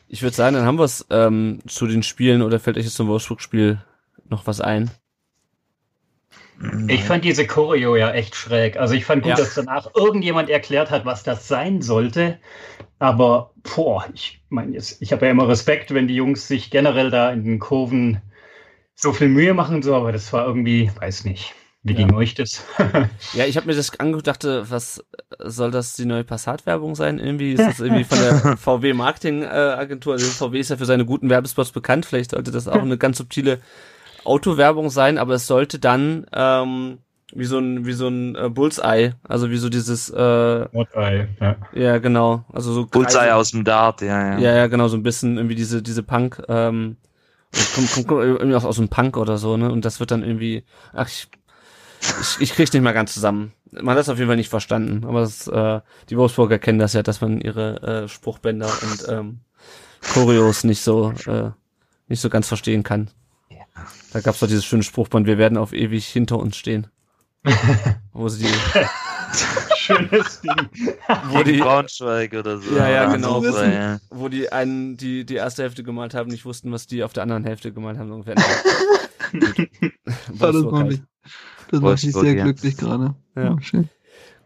Ich 0.08 0.22
würde 0.22 0.36
sagen, 0.36 0.54
dann 0.54 0.64
haben 0.66 0.78
wir 0.78 0.84
es 0.84 1.04
ähm, 1.10 1.60
zu 1.66 1.86
den 1.86 2.02
Spielen 2.02 2.42
oder 2.42 2.60
fällt 2.60 2.76
euch 2.78 2.84
jetzt 2.84 2.94
zum 2.94 3.08
Wolfsburg-Spiel 3.08 3.82
noch 4.28 4.46
was 4.46 4.60
ein? 4.60 4.90
Ich 6.88 7.04
fand 7.04 7.24
diese 7.24 7.46
Choreo 7.46 7.96
ja 7.96 8.12
echt 8.12 8.34
schräg. 8.34 8.78
Also 8.78 8.94
ich 8.94 9.04
fand 9.04 9.22
gut, 9.22 9.30
Ja. 9.30 9.36
dass 9.36 9.54
danach 9.54 9.94
irgendjemand 9.94 10.48
erklärt 10.48 10.90
hat, 10.90 11.04
was 11.04 11.22
das 11.22 11.48
sein 11.48 11.82
sollte. 11.82 12.38
Aber, 12.98 13.50
boah, 13.74 14.06
ich 14.14 14.40
meine 14.48 14.74
ich 14.76 15.12
habe 15.12 15.26
ja 15.26 15.32
immer 15.32 15.48
Respekt, 15.48 15.92
wenn 15.92 16.08
die 16.08 16.14
Jungs 16.16 16.48
sich 16.48 16.70
generell 16.70 17.10
da 17.10 17.30
in 17.30 17.44
den 17.44 17.58
Kurven 17.58 18.22
so 18.94 19.12
viel 19.12 19.28
Mühe 19.28 19.52
machen, 19.52 19.82
so, 19.82 19.94
aber 19.94 20.12
das 20.12 20.32
war 20.32 20.46
irgendwie, 20.46 20.90
weiß 20.98 21.24
nicht. 21.26 21.54
Wie 21.86 21.92
Ja. 21.92 21.98
ging 21.98 22.14
euch 22.14 22.34
das? 22.34 22.64
Ja, 23.32 23.44
ich 23.44 23.56
habe 23.56 23.66
mir 23.66 23.74
das 23.74 23.98
angeguckt, 23.98 24.26
dachte, 24.26 24.68
was 24.70 25.04
soll 25.38 25.70
das 25.70 25.94
die 25.94 26.04
neue 26.04 26.24
Passat-Werbung 26.24 26.94
sein? 26.94 27.18
Irgendwie 27.18 27.52
ist 27.52 27.66
das 27.66 27.80
irgendwie 27.80 28.04
von 28.04 28.18
der 28.18 28.56
VW 28.56 28.92
Marketing-Agentur. 28.92 30.14
Also 30.14 30.26
VW 30.26 30.58
ist 30.58 30.70
ja 30.70 30.76
für 30.76 30.84
seine 30.86 31.04
guten 31.04 31.30
Werbespots 31.30 31.70
bekannt. 31.72 32.06
Vielleicht 32.06 32.32
sollte 32.32 32.50
das 32.50 32.66
auch 32.68 32.82
eine 32.82 32.98
ganz 32.98 33.18
subtile 33.18 33.58
Autowerbung 34.24 34.90
sein, 34.90 35.18
aber 35.18 35.34
es 35.34 35.46
sollte 35.46 35.78
dann 35.78 36.26
ähm, 36.32 36.98
wie 37.32 37.44
so 37.44 37.58
ein 37.58 37.86
wie 37.86 37.92
so 37.92 38.08
ein 38.08 38.34
äh, 38.36 38.48
Bullseye, 38.48 39.12
also 39.28 39.50
wie 39.50 39.56
so 39.58 39.68
dieses 39.68 40.10
äh, 40.10 40.66
Mordei, 40.72 41.28
ja. 41.40 41.56
ja 41.72 41.98
genau, 41.98 42.44
also 42.52 42.72
so 42.72 42.86
Bullseye 42.86 43.18
Kreise- 43.28 43.34
aus 43.34 43.50
dem 43.52 43.64
Dart, 43.64 44.00
ja, 44.00 44.32
ja. 44.32 44.38
Ja, 44.38 44.54
ja, 44.56 44.66
genau, 44.68 44.88
so 44.88 44.96
ein 44.96 45.02
bisschen 45.02 45.36
irgendwie 45.36 45.54
diese 45.56 45.82
diese 45.82 46.02
Punk 46.02 46.42
ähm, 46.48 46.96
kommt, 47.74 47.92
kommt, 47.92 48.08
kommt 48.08 48.22
irgendwie 48.24 48.56
auch 48.56 48.64
aus 48.64 48.76
dem 48.76 48.88
Punk 48.88 49.16
oder 49.16 49.38
so, 49.38 49.56
ne? 49.56 49.70
Und 49.70 49.84
das 49.84 50.00
wird 50.00 50.10
dann 50.10 50.22
irgendwie 50.24 50.64
ach 50.92 51.08
ich 51.08 51.28
ich, 52.20 52.40
ich 52.40 52.52
krieg's 52.54 52.72
nicht 52.72 52.82
mal 52.82 52.92
ganz 52.92 53.14
zusammen. 53.14 53.52
Man 53.72 53.90
hat 53.90 53.98
das 53.98 54.08
auf 54.08 54.18
jeden 54.18 54.28
Fall 54.28 54.36
nicht 54.36 54.48
verstanden, 54.48 55.04
aber 55.04 55.20
das, 55.20 55.48
äh, 55.48 55.80
die 56.08 56.16
Wolfsburger 56.16 56.58
kennen 56.58 56.78
das 56.78 56.92
ja, 56.92 57.02
dass 57.02 57.20
man 57.20 57.40
ihre 57.40 58.04
äh, 58.04 58.08
Spruchbänder 58.08 58.70
und 58.82 59.08
ähm, 59.08 59.40
Choreos 60.00 60.64
nicht 60.64 60.82
so 60.82 61.12
äh, 61.26 61.50
nicht 62.08 62.20
so 62.20 62.30
ganz 62.30 62.48
verstehen 62.48 62.82
kann. 62.82 63.10
Da 64.12 64.20
gab's 64.20 64.40
doch 64.40 64.46
dieses 64.46 64.64
schöne 64.64 64.82
Spruchband, 64.82 65.26
wir 65.26 65.38
werden 65.38 65.58
auf 65.58 65.72
ewig 65.72 66.06
hinter 66.06 66.38
uns 66.38 66.56
stehen. 66.56 66.86
Wo 68.12 68.28
sie 68.28 68.44
die, 68.44 68.54
Schönes 69.76 70.40
Ding. 70.40 70.68
wo 71.28 71.42
die, 71.42 71.58
Braunschweig 71.58 72.32
oder 72.34 72.58
so. 72.58 72.76
Ja, 72.76 72.88
ja, 72.88 73.12
genau. 73.12 73.40
So, 73.40 73.62
ja. 73.62 73.98
wo 74.10 74.28
die 74.28 74.50
einen, 74.50 74.96
die 74.96 75.24
die 75.24 75.34
erste 75.34 75.62
Hälfte 75.62 75.82
gemalt 75.84 76.14
haben, 76.14 76.30
nicht 76.30 76.44
wussten, 76.44 76.72
was 76.72 76.86
die 76.86 77.04
auf 77.04 77.12
der 77.12 77.22
anderen 77.22 77.44
Hälfte 77.44 77.72
gemalt 77.72 77.98
haben, 77.98 78.08
so 78.08 78.14
ungefähr. 78.14 78.34
Das 80.38 80.40
Wolfsburg 80.40 80.72
macht 80.72 80.82
halt. 80.82 80.90
mich, 80.92 81.02
das 81.70 81.80
macht 81.80 82.04
mich 82.04 82.14
sehr 82.14 82.34
ja. 82.34 82.44
glücklich 82.44 82.76
gerade. 82.76 83.14
Ja. 83.34 83.60
schön. 83.60 83.88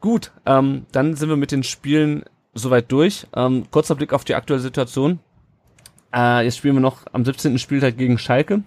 Gut, 0.01 0.33
ähm, 0.47 0.87
dann 0.93 1.15
sind 1.15 1.29
wir 1.29 1.37
mit 1.37 1.53
den 1.53 1.63
Spielen 1.63 2.25
soweit 2.55 2.91
durch. 2.91 3.27
Ähm, 3.35 3.65
kurzer 3.71 3.95
Blick 3.95 4.13
auf 4.13 4.25
die 4.25 4.35
aktuelle 4.35 4.63
Situation. 4.63 5.21
Äh, 6.15 6.45
jetzt 6.45 6.57
spielen 6.57 6.75
wir 6.75 6.81
noch 6.81 7.07
am 7.13 7.25
17. 7.25 7.59
Spieltag 7.59 7.97
gegen 7.97 8.19
Schalke. 8.19 8.63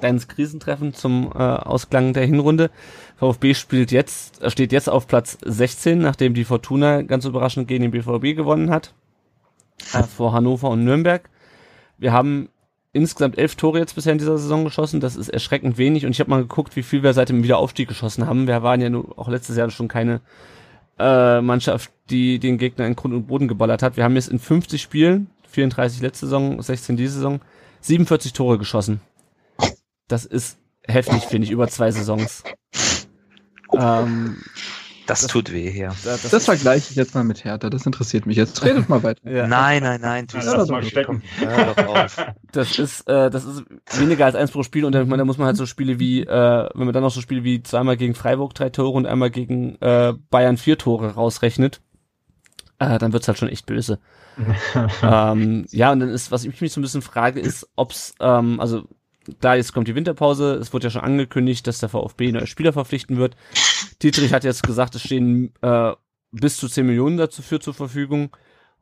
Kleines 0.00 0.26
Krisentreffen 0.26 0.92
zum 0.92 1.30
äh, 1.32 1.38
Ausklang 1.38 2.12
der 2.12 2.26
Hinrunde. 2.26 2.70
VfB 3.16 3.54
spielt 3.54 3.92
jetzt, 3.92 4.42
äh, 4.42 4.50
steht 4.50 4.72
jetzt 4.72 4.88
auf 4.88 5.06
Platz 5.06 5.38
16, 5.44 5.98
nachdem 5.98 6.34
die 6.34 6.44
Fortuna 6.44 7.02
ganz 7.02 7.24
überraschend 7.26 7.68
gegen 7.68 7.82
den 7.82 7.90
BVB 7.92 8.36
gewonnen 8.36 8.70
hat. 8.70 8.94
Äh, 9.92 10.02
vor 10.02 10.32
Hannover 10.32 10.70
und 10.70 10.84
Nürnberg. 10.84 11.28
Wir 11.96 12.12
haben 12.12 12.48
insgesamt 12.98 13.38
elf 13.38 13.54
Tore 13.54 13.78
jetzt 13.78 13.94
bisher 13.94 14.12
in 14.12 14.18
dieser 14.18 14.38
Saison 14.38 14.64
geschossen. 14.64 15.00
Das 15.00 15.16
ist 15.16 15.28
erschreckend 15.28 15.78
wenig. 15.78 16.04
Und 16.04 16.12
ich 16.12 16.20
habe 16.20 16.30
mal 16.30 16.42
geguckt, 16.42 16.76
wie 16.76 16.82
viel 16.82 17.02
wir 17.02 17.12
seit 17.12 17.28
dem 17.30 17.42
Wiederaufstieg 17.42 17.88
geschossen 17.88 18.26
haben. 18.26 18.46
Wir 18.46 18.62
waren 18.62 18.80
ja 18.80 18.90
nur 18.90 19.18
auch 19.18 19.28
letztes 19.28 19.56
Jahr 19.56 19.70
schon 19.70 19.88
keine 19.88 20.20
äh, 20.98 21.40
Mannschaft, 21.40 21.90
die 22.10 22.38
den 22.38 22.58
Gegner 22.58 22.86
in 22.86 22.96
Grund 22.96 23.14
und 23.14 23.26
Boden 23.26 23.48
geballert 23.48 23.82
hat. 23.82 23.96
Wir 23.96 24.04
haben 24.04 24.16
jetzt 24.16 24.28
in 24.28 24.38
50 24.38 24.82
Spielen, 24.82 25.28
34 25.48 26.02
letzte 26.02 26.26
Saison, 26.26 26.60
16 26.60 26.96
diese 26.96 27.14
Saison, 27.14 27.40
47 27.80 28.32
Tore 28.32 28.58
geschossen. 28.58 29.00
Das 30.08 30.24
ist 30.24 30.58
heftig, 30.86 31.24
finde 31.24 31.46
ich, 31.46 31.50
über 31.50 31.68
zwei 31.68 31.90
Saisons. 31.90 32.42
Ähm, 33.72 34.38
Das 35.08 35.26
tut 35.26 35.52
weh, 35.52 35.70
ja. 35.76 35.94
da- 36.04 36.16
Das 36.30 36.44
vergleiche 36.44 36.90
ich 36.90 36.96
jetzt 36.96 37.14
mal 37.14 37.24
mit 37.24 37.42
Hertha. 37.44 37.68
Das 37.70 37.84
interessiert 37.86 38.26
mich 38.26 38.36
jetzt. 38.36 38.62
Redet 38.64 38.88
mal 38.88 39.02
weiter. 39.02 39.20
ja, 39.30 39.46
Nein, 39.48 39.82
nein, 39.82 40.00
nein, 40.00 40.28
tu 40.28 40.38
Ja, 40.38 40.56
nicht. 40.58 40.70
mal 40.70 40.84
stecken. 40.84 41.22
Hör 41.38 41.74
doch 41.74 41.86
auf. 41.86 42.16
das 42.52 42.78
ist, 42.78 43.08
äh, 43.08 43.30
das 43.30 43.44
ist 43.44 43.64
weniger 43.98 44.26
als 44.26 44.34
eins 44.36 44.50
pro 44.52 44.62
Spiel 44.62 44.84
und 44.84 44.92
dann, 44.92 45.02
ich 45.02 45.08
meine, 45.08 45.22
da 45.22 45.24
muss 45.24 45.38
man 45.38 45.46
halt 45.46 45.56
so 45.56 45.66
Spiele 45.66 45.98
wie, 45.98 46.20
äh, 46.22 46.68
wenn 46.74 46.84
man 46.84 46.92
dann 46.92 47.02
noch 47.02 47.10
so 47.10 47.20
Spiele 47.20 47.42
wie 47.42 47.62
zweimal 47.62 47.96
gegen 47.96 48.14
Freiburg 48.14 48.54
drei 48.54 48.68
Tore 48.70 48.90
und 48.96 49.06
einmal 49.06 49.30
gegen 49.30 49.76
äh, 49.80 50.12
Bayern 50.30 50.56
vier 50.58 50.78
Tore 50.78 51.14
rausrechnet, 51.14 51.80
äh, 52.78 52.98
dann 52.98 53.12
wird's 53.12 53.26
halt 53.26 53.38
schon 53.38 53.48
echt 53.48 53.66
böse. 53.66 53.98
ähm, 55.02 55.66
ja, 55.70 55.90
und 55.90 56.00
dann 56.00 56.10
ist, 56.10 56.30
was 56.30 56.44
ich 56.44 56.60
mich 56.60 56.72
so 56.72 56.78
ein 56.80 56.82
bisschen 56.82 57.02
frage, 57.02 57.40
ist, 57.40 57.66
ob's, 57.76 58.14
ähm, 58.20 58.60
also 58.60 58.84
da 59.40 59.54
jetzt 59.54 59.72
kommt 59.72 59.88
die 59.88 59.94
Winterpause, 59.94 60.54
es 60.54 60.72
wurde 60.72 60.84
ja 60.84 60.90
schon 60.90 61.02
angekündigt, 61.02 61.66
dass 61.66 61.78
der 61.78 61.88
VfB 61.88 62.32
neue 62.32 62.46
Spieler 62.46 62.72
verpflichten 62.72 63.16
wird. 63.16 63.36
Dietrich 64.02 64.32
hat 64.32 64.44
jetzt 64.44 64.62
gesagt, 64.62 64.94
es 64.94 65.02
stehen 65.02 65.52
äh, 65.62 65.92
bis 66.30 66.56
zu 66.56 66.68
10 66.68 66.86
Millionen 66.86 67.16
dazu 67.16 67.42
für 67.42 67.60
zur 67.60 67.74
Verfügung. 67.74 68.36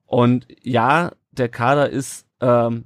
Und 0.05 0.47
ja, 0.62 1.12
der 1.32 1.48
Kader 1.48 1.90
ist 1.90 2.27
ähm, 2.40 2.85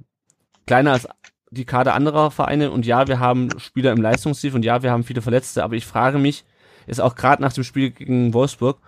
kleiner 0.65 0.93
als 0.93 1.07
die 1.51 1.65
Kader 1.65 1.93
anderer 1.93 2.31
Vereine 2.31 2.71
und 2.71 2.85
ja, 2.85 3.07
wir 3.07 3.19
haben 3.19 3.49
Spieler 3.59 3.91
im 3.91 4.01
Leistungstief 4.01 4.55
und 4.55 4.63
ja, 4.63 4.83
wir 4.83 4.91
haben 4.91 5.03
viele 5.03 5.21
Verletzte, 5.21 5.63
aber 5.63 5.75
ich 5.75 5.85
frage 5.85 6.17
mich, 6.17 6.45
ist 6.87 7.01
auch 7.01 7.15
gerade 7.15 7.41
nach 7.41 7.53
dem 7.53 7.65
Spiel 7.65 7.91
gegen 7.91 8.33
Wolfsburg, 8.33 8.79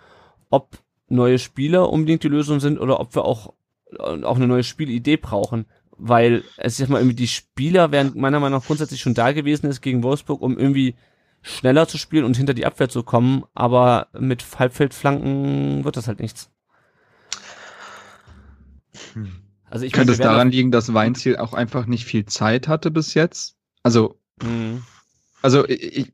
ob 0.50 0.78
neue 1.10 1.40
Spieler 1.40 1.90
unbedingt 1.90 2.24
die 2.24 2.30
Lösung 2.30 2.60
sind 2.60 2.80
oder 2.80 3.00
ob 3.00 3.16
wir 3.16 3.26
auch, 3.26 3.54
äh, 3.92 4.24
auch 4.24 4.38
eine 4.38 4.48
neue 4.48 4.64
Spielidee 4.64 5.18
brauchen. 5.18 5.66
Weil, 6.06 6.44
es 6.58 6.82
ist 6.82 6.90
mal 6.90 6.98
irgendwie, 6.98 7.16
die 7.16 7.30
Spieler 7.30 7.92
wären 7.92 8.12
meiner 8.16 8.42
Meinung 8.42 8.60
nach 8.60 8.66
grundsätzlich 8.66 9.00
schon 9.00 9.14
da 9.14 9.32
gewesen 9.32 9.68
ist 9.68 9.80
gegen 9.80 10.04
Wolfsburg, 10.04 10.42
um 10.42 10.58
irgendwie 10.58 10.96
schneller 11.42 11.88
zu 11.88 11.98
spielen 11.98 12.26
und 12.26 12.36
hinter 12.36 12.54
die 12.54 12.66
Abwehr 12.66 12.90
zu 12.90 13.04
kommen, 13.04 13.44
aber 13.54 14.08
mit 14.20 14.44
Halbfeldflanken 14.60 15.86
wird 15.86 15.96
das 15.96 16.08
halt 16.08 16.20
nichts. 16.20 16.50
Also 19.70 19.86
ich 19.86 19.94
Könnte 19.94 20.12
es 20.12 20.20
daran 20.20 20.52
liegen, 20.52 20.72
dass 20.72 20.94
Weinziel 20.94 21.38
auch 21.38 21.54
einfach 21.54 21.86
nicht 21.86 22.04
viel 22.06 22.26
Zeit 22.26 22.68
hatte 22.68 22.92
bis 22.92 23.14
jetzt? 23.14 23.56
Also, 23.82 24.20
Mhm. 24.42 24.82
also 25.42 25.66
ich, 25.68 26.12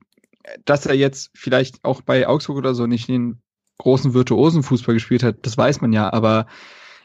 dass 0.65 0.85
er 0.85 0.95
jetzt 0.95 1.31
vielleicht 1.33 1.83
auch 1.83 2.01
bei 2.01 2.27
Augsburg 2.27 2.57
oder 2.57 2.75
so 2.75 2.85
nicht 2.85 3.07
den 3.07 3.41
großen 3.79 4.13
virtuosen 4.13 4.61
Fußball 4.61 4.93
gespielt 4.93 5.23
hat, 5.23 5.37
das 5.43 5.57
weiß 5.57 5.81
man 5.81 5.93
ja, 5.93 6.13
aber 6.13 6.45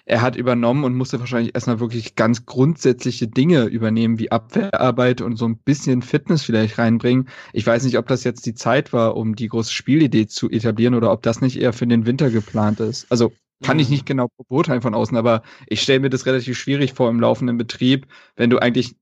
er 0.06 0.20
hat 0.22 0.36
übernommen 0.36 0.85
und 0.85 0.94
musste 0.94 1.20
wahrscheinlich 1.20 1.55
erstmal 1.55 1.81
wirklich 1.81 2.14
ganz 2.14 2.44
grundsätzliche 2.47 3.26
Dinge 3.28 3.64
übernehmen, 3.64 4.18
wie 4.18 4.31
Abwehrarbeit 4.31 5.20
und 5.22 5.36
so 5.36 5.47
ein 5.47 5.59
bisschen 5.59 6.02
Fitness 6.02 6.43
vielleicht 6.44 6.78
reinbringen. 6.78 7.28
Ich 7.52 7.66
weiß 7.66 7.85
nicht, 7.85 7.97
ob 7.98 8.06
das 8.09 8.24
jetzt 8.24 8.44
die 8.47 8.55
Zeit 8.55 8.93
war, 8.93 9.16
um 9.16 9.35
die 9.35 9.48
große 9.48 9.72
Spielidee 9.72 10.26
zu 10.26 10.51
etablieren 10.51 10.94
oder 10.94 11.10
ob 11.12 11.22
das 11.22 11.40
nicht 11.40 11.59
eher 11.59 11.72
für 11.72 11.86
den 11.86 12.06
Winter 12.06 12.31
geplant 12.31 12.81
ist. 12.81 13.10
Also 13.10 13.39
kann 13.62 13.78
ich 13.78 13.89
Mhm. 13.89 13.94
nicht 13.94 14.05
genau 14.06 14.28
beurteilen 14.48 14.82
von 14.82 14.94
außen, 14.94 15.16
aber 15.16 15.43
ich 15.66 15.81
stelle 15.81 16.01
mir 16.01 16.10
das 16.10 16.26
relativ 16.26 16.59
schwierig 16.59 16.93
vor 16.93 17.09
im 17.09 17.20
laufenden 17.20 17.56
Betrieb, 17.56 18.06
wenn 18.36 18.51
du 18.51 18.59
eigentlich 18.59 18.97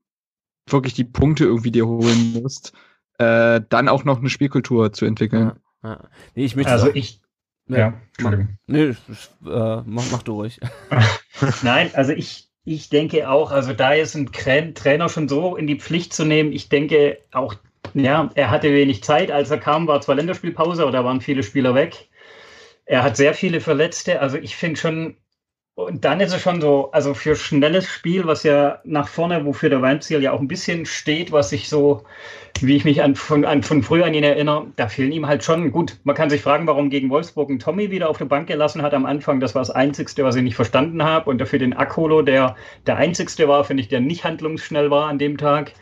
wirklich 0.68 0.94
die 0.94 1.04
Punkte 1.04 1.44
irgendwie 1.44 1.72
dir 1.72 1.86
holen 1.86 2.32
musst, 2.32 2.74
äh, 3.18 3.60
dann 3.68 3.88
auch 3.88 4.04
noch 4.04 4.18
eine 4.18 4.30
Spielkultur 4.30 4.92
zu 4.92 5.06
entwickeln. 5.06 5.52
Ja, 5.82 5.90
ja. 5.90 6.10
Nee, 6.34 6.44
ich 6.44 6.56
möchte 6.56 6.72
Also 6.72 6.88
ich, 6.94 7.21
ja, 7.68 7.78
ja, 7.78 8.00
Entschuldigung. 8.16 8.58
Nee, 8.66 8.94
äh, 9.46 9.82
mach, 9.84 10.10
mach 10.10 10.22
du 10.22 10.34
ruhig. 10.34 10.60
Nein, 11.62 11.90
also 11.94 12.12
ich, 12.12 12.48
ich 12.64 12.88
denke 12.88 13.28
auch, 13.28 13.50
also 13.50 13.72
da 13.72 13.94
jetzt 13.94 14.16
einen 14.16 14.32
Trainer 14.74 15.08
schon 15.08 15.28
so 15.28 15.56
in 15.56 15.66
die 15.66 15.78
Pflicht 15.78 16.12
zu 16.12 16.24
nehmen, 16.24 16.52
ich 16.52 16.68
denke 16.68 17.18
auch, 17.32 17.54
ja, 17.94 18.30
er 18.34 18.50
hatte 18.50 18.72
wenig 18.72 19.02
Zeit. 19.02 19.30
Als 19.30 19.50
er 19.50 19.58
kam, 19.58 19.86
war 19.86 20.00
zwar 20.00 20.14
Länderspielpause, 20.14 20.82
aber 20.82 20.92
da 20.92 21.04
waren 21.04 21.20
viele 21.20 21.42
Spieler 21.42 21.74
weg. 21.74 22.08
Er 22.84 23.02
hat 23.02 23.16
sehr 23.16 23.34
viele 23.34 23.60
Verletzte. 23.60 24.20
Also 24.20 24.38
ich 24.38 24.56
finde 24.56 24.80
schon, 24.80 25.16
und 25.74 26.04
dann 26.04 26.20
ist 26.20 26.34
es 26.34 26.42
schon 26.42 26.60
so, 26.60 26.90
also 26.92 27.14
für 27.14 27.34
schnelles 27.34 27.88
Spiel, 27.88 28.26
was 28.26 28.42
ja 28.42 28.80
nach 28.84 29.08
vorne, 29.08 29.46
wofür 29.46 29.70
der 29.70 29.80
Weinziel 29.80 30.22
ja 30.22 30.32
auch 30.32 30.40
ein 30.40 30.48
bisschen 30.48 30.84
steht, 30.84 31.32
was 31.32 31.50
ich 31.52 31.70
so, 31.70 32.04
wie 32.60 32.76
ich 32.76 32.84
mich 32.84 33.02
an, 33.02 33.16
von, 33.16 33.46
an, 33.46 33.62
von 33.62 33.82
früher 33.82 34.04
an 34.04 34.12
ihn 34.12 34.22
erinnere, 34.22 34.66
da 34.76 34.88
fehlen 34.88 35.12
ihm 35.12 35.26
halt 35.26 35.44
schon, 35.44 35.72
gut, 35.72 35.98
man 36.04 36.14
kann 36.14 36.28
sich 36.28 36.42
fragen, 36.42 36.66
warum 36.66 36.90
gegen 36.90 37.08
Wolfsburg 37.08 37.48
ein 37.48 37.58
Tommy 37.58 37.90
wieder 37.90 38.10
auf 38.10 38.18
der 38.18 38.26
Bank 38.26 38.48
gelassen 38.48 38.82
hat 38.82 38.92
am 38.92 39.06
Anfang. 39.06 39.40
Das 39.40 39.54
war 39.54 39.62
das 39.62 39.70
Einzigste, 39.70 40.24
was 40.24 40.36
ich 40.36 40.42
nicht 40.42 40.56
verstanden 40.56 41.02
habe. 41.02 41.30
Und 41.30 41.38
dafür 41.38 41.58
den 41.58 41.72
Akolo, 41.72 42.20
der 42.20 42.54
der 42.86 42.96
Einzigste 42.96 43.48
war, 43.48 43.64
finde 43.64 43.82
ich, 43.82 43.88
der 43.88 44.00
nicht 44.00 44.24
handlungsschnell 44.24 44.90
war 44.90 45.08
an 45.08 45.18
dem 45.18 45.38
Tag. 45.38 45.72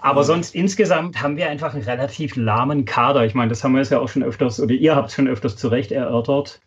Aber 0.00 0.24
sonst 0.24 0.54
insgesamt 0.54 1.22
haben 1.22 1.36
wir 1.36 1.48
einfach 1.48 1.74
einen 1.74 1.84
relativ 1.84 2.36
lahmen 2.36 2.84
Kader. 2.84 3.24
Ich 3.24 3.34
meine, 3.34 3.48
das 3.48 3.62
haben 3.62 3.72
wir 3.72 3.80
jetzt 3.80 3.90
ja 3.90 4.00
auch 4.00 4.08
schon 4.08 4.22
öfters, 4.22 4.60
oder 4.60 4.74
ihr 4.74 4.96
habt 4.96 5.08
es 5.08 5.14
schon 5.14 5.28
öfters 5.28 5.56
zu 5.56 5.68
Recht 5.68 5.92
erörtert. 5.92 6.60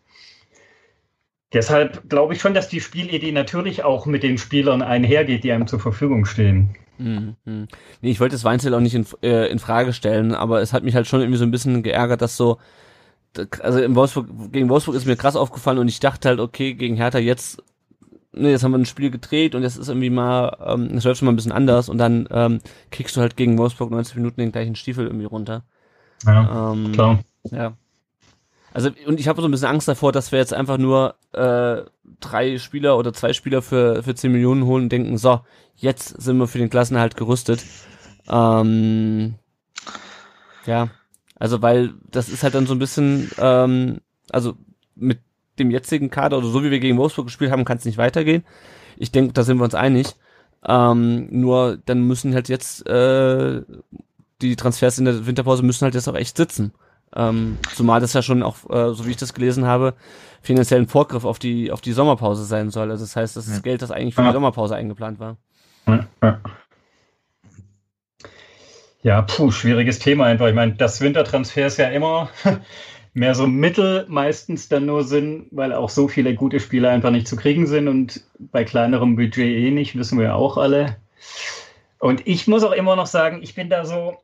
Deshalb 1.52 2.08
glaube 2.08 2.34
ich 2.34 2.40
schon, 2.40 2.54
dass 2.54 2.68
die 2.68 2.80
Spielidee 2.80 3.32
natürlich 3.32 3.84
auch 3.84 4.06
mit 4.06 4.22
den 4.22 4.38
Spielern 4.38 4.82
einhergeht, 4.82 5.44
die 5.44 5.52
einem 5.52 5.66
zur 5.66 5.80
Verfügung 5.80 6.24
stehen. 6.24 6.76
Mhm. 6.98 7.36
Nee, 8.00 8.10
ich 8.10 8.20
wollte 8.20 8.34
das 8.34 8.44
Weinzel 8.44 8.74
auch 8.74 8.80
nicht 8.80 8.94
in, 8.94 9.06
äh, 9.22 9.50
in 9.50 9.58
Frage 9.58 9.92
stellen, 9.92 10.34
aber 10.34 10.60
es 10.62 10.72
hat 10.72 10.84
mich 10.84 10.94
halt 10.94 11.06
schon 11.06 11.20
irgendwie 11.20 11.38
so 11.38 11.44
ein 11.44 11.50
bisschen 11.50 11.82
geärgert, 11.82 12.22
dass 12.22 12.36
so, 12.36 12.58
also 13.60 13.80
in 13.80 13.94
Wolfsburg, 13.94 14.28
gegen 14.52 14.68
Wolfsburg 14.68 14.94
ist 14.94 15.06
mir 15.06 15.16
krass 15.16 15.36
aufgefallen 15.36 15.78
und 15.78 15.88
ich 15.88 16.00
dachte 16.00 16.28
halt, 16.28 16.40
okay, 16.40 16.74
gegen 16.74 16.96
Hertha 16.96 17.18
jetzt, 17.18 17.62
ne, 18.32 18.50
jetzt 18.50 18.62
haben 18.64 18.72
wir 18.72 18.78
ein 18.78 18.86
Spiel 18.86 19.10
gedreht 19.10 19.54
und 19.54 19.62
jetzt 19.62 19.76
ist 19.76 19.88
irgendwie 19.88 20.10
mal, 20.10 20.56
ähm, 20.64 20.96
es 20.96 21.04
läuft 21.04 21.18
schon 21.18 21.26
mal 21.26 21.32
ein 21.32 21.36
bisschen 21.36 21.52
anders 21.52 21.88
und 21.88 21.98
dann 21.98 22.28
ähm, 22.30 22.60
kriegst 22.90 23.16
du 23.16 23.20
halt 23.20 23.36
gegen 23.36 23.58
Wolfsburg 23.58 23.90
90 23.90 24.16
Minuten 24.16 24.40
den 24.40 24.52
gleichen 24.52 24.76
Stiefel 24.76 25.06
irgendwie 25.06 25.26
runter. 25.26 25.64
Ja, 26.24 26.72
Ähm, 26.72 26.92
klar. 26.92 27.20
Ja. 27.50 27.76
Also, 28.74 28.90
und 29.06 29.20
ich 29.20 29.28
habe 29.28 29.40
so 29.40 29.48
ein 29.48 29.50
bisschen 29.50 29.68
Angst 29.68 29.88
davor, 29.88 30.12
dass 30.12 30.32
wir 30.32 30.38
jetzt 30.38 30.54
einfach 30.54 30.78
nur 30.78 31.14
äh, 31.32 31.82
drei 32.20 32.58
Spieler 32.58 32.96
oder 32.96 33.12
zwei 33.12 33.32
Spieler 33.32 33.62
für, 33.62 34.02
für 34.02 34.14
10 34.14 34.32
Millionen 34.32 34.64
holen 34.64 34.84
und 34.84 34.92
denken, 34.92 35.18
so, 35.18 35.40
jetzt 35.76 36.20
sind 36.20 36.38
wir 36.38 36.46
für 36.46 36.58
den 36.58 36.70
Klassenhalt 36.70 37.16
gerüstet. 37.16 37.64
Ähm, 38.28 39.34
ja, 40.66 40.88
also 41.38 41.60
weil 41.60 41.94
das 42.10 42.28
ist 42.28 42.42
halt 42.42 42.54
dann 42.54 42.66
so 42.66 42.74
ein 42.74 42.78
bisschen, 42.78 43.30
ähm, 43.38 44.00
also 44.30 44.54
mit 44.94 45.18
dem 45.58 45.70
jetzigen 45.70 46.10
Kader 46.10 46.38
oder 46.38 46.48
so 46.48 46.64
wie 46.64 46.70
wir 46.70 46.80
gegen 46.80 46.98
Wolfsburg 46.98 47.26
gespielt 47.26 47.50
haben, 47.50 47.64
kann 47.64 47.78
es 47.78 47.84
nicht 47.84 47.98
weitergehen. 47.98 48.44
Ich 48.96 49.12
denke, 49.12 49.32
da 49.32 49.42
sind 49.42 49.58
wir 49.58 49.64
uns 49.64 49.74
einig. 49.74 50.14
Ähm, 50.64 51.28
nur 51.30 51.78
dann 51.84 52.06
müssen 52.06 52.34
halt 52.34 52.48
jetzt 52.48 52.86
äh, 52.86 53.62
die 54.40 54.56
Transfers 54.56 54.98
in 54.98 55.04
der 55.04 55.26
Winterpause 55.26 55.62
müssen 55.62 55.84
halt 55.84 55.94
jetzt 55.94 56.08
auch 56.08 56.14
echt 56.14 56.36
sitzen. 56.36 56.72
Ähm, 57.14 57.58
zumal 57.74 58.00
das 58.00 58.12
ja 58.12 58.22
schon 58.22 58.42
auch, 58.42 58.56
äh, 58.70 58.94
so 58.94 59.06
wie 59.06 59.10
ich 59.10 59.16
das 59.16 59.34
gelesen 59.34 59.66
habe, 59.66 59.94
finanziell 60.40 60.80
ein 60.80 60.88
Vorgriff 60.88 61.24
auf 61.24 61.38
die 61.38 61.70
auf 61.70 61.80
die 61.80 61.92
Sommerpause 61.92 62.44
sein 62.44 62.70
soll. 62.70 62.90
Also 62.90 63.04
das 63.04 63.16
heißt, 63.16 63.36
das 63.36 63.46
ist 63.46 63.56
Ja. 63.56 63.60
Geld, 63.60 63.82
das 63.82 63.90
eigentlich 63.90 64.14
für 64.14 64.22
die 64.22 64.32
Sommerpause 64.32 64.74
eingeplant 64.76 65.20
war. 65.20 65.36
Ja, 65.86 66.40
ja. 69.02 69.22
Puh, 69.22 69.50
schwieriges 69.50 69.98
Thema 69.98 70.26
einfach. 70.26 70.48
Ich 70.48 70.54
meine, 70.54 70.74
das 70.74 71.00
Wintertransfer 71.00 71.66
ist 71.66 71.78
ja 71.78 71.88
immer 71.88 72.30
mehr 73.14 73.34
so 73.34 73.46
Mittel 73.46 74.06
meistens 74.08 74.68
dann 74.68 74.86
nur 74.86 75.04
sind, 75.04 75.48
weil 75.50 75.72
auch 75.72 75.90
so 75.90 76.08
viele 76.08 76.34
gute 76.34 76.60
Spieler 76.60 76.90
einfach 76.90 77.10
nicht 77.10 77.28
zu 77.28 77.36
kriegen 77.36 77.66
sind 77.66 77.88
und 77.88 78.22
bei 78.38 78.64
kleinerem 78.64 79.16
Budget 79.16 79.38
eh 79.38 79.70
nicht, 79.70 79.96
wissen 79.96 80.18
wir 80.18 80.26
ja 80.26 80.34
auch 80.34 80.56
alle. 80.56 80.96
Und 81.98 82.26
ich 82.26 82.48
muss 82.48 82.64
auch 82.64 82.72
immer 82.72 82.96
noch 82.96 83.06
sagen, 83.06 83.40
ich 83.42 83.54
bin 83.54 83.68
da 83.68 83.84
so, 83.84 84.16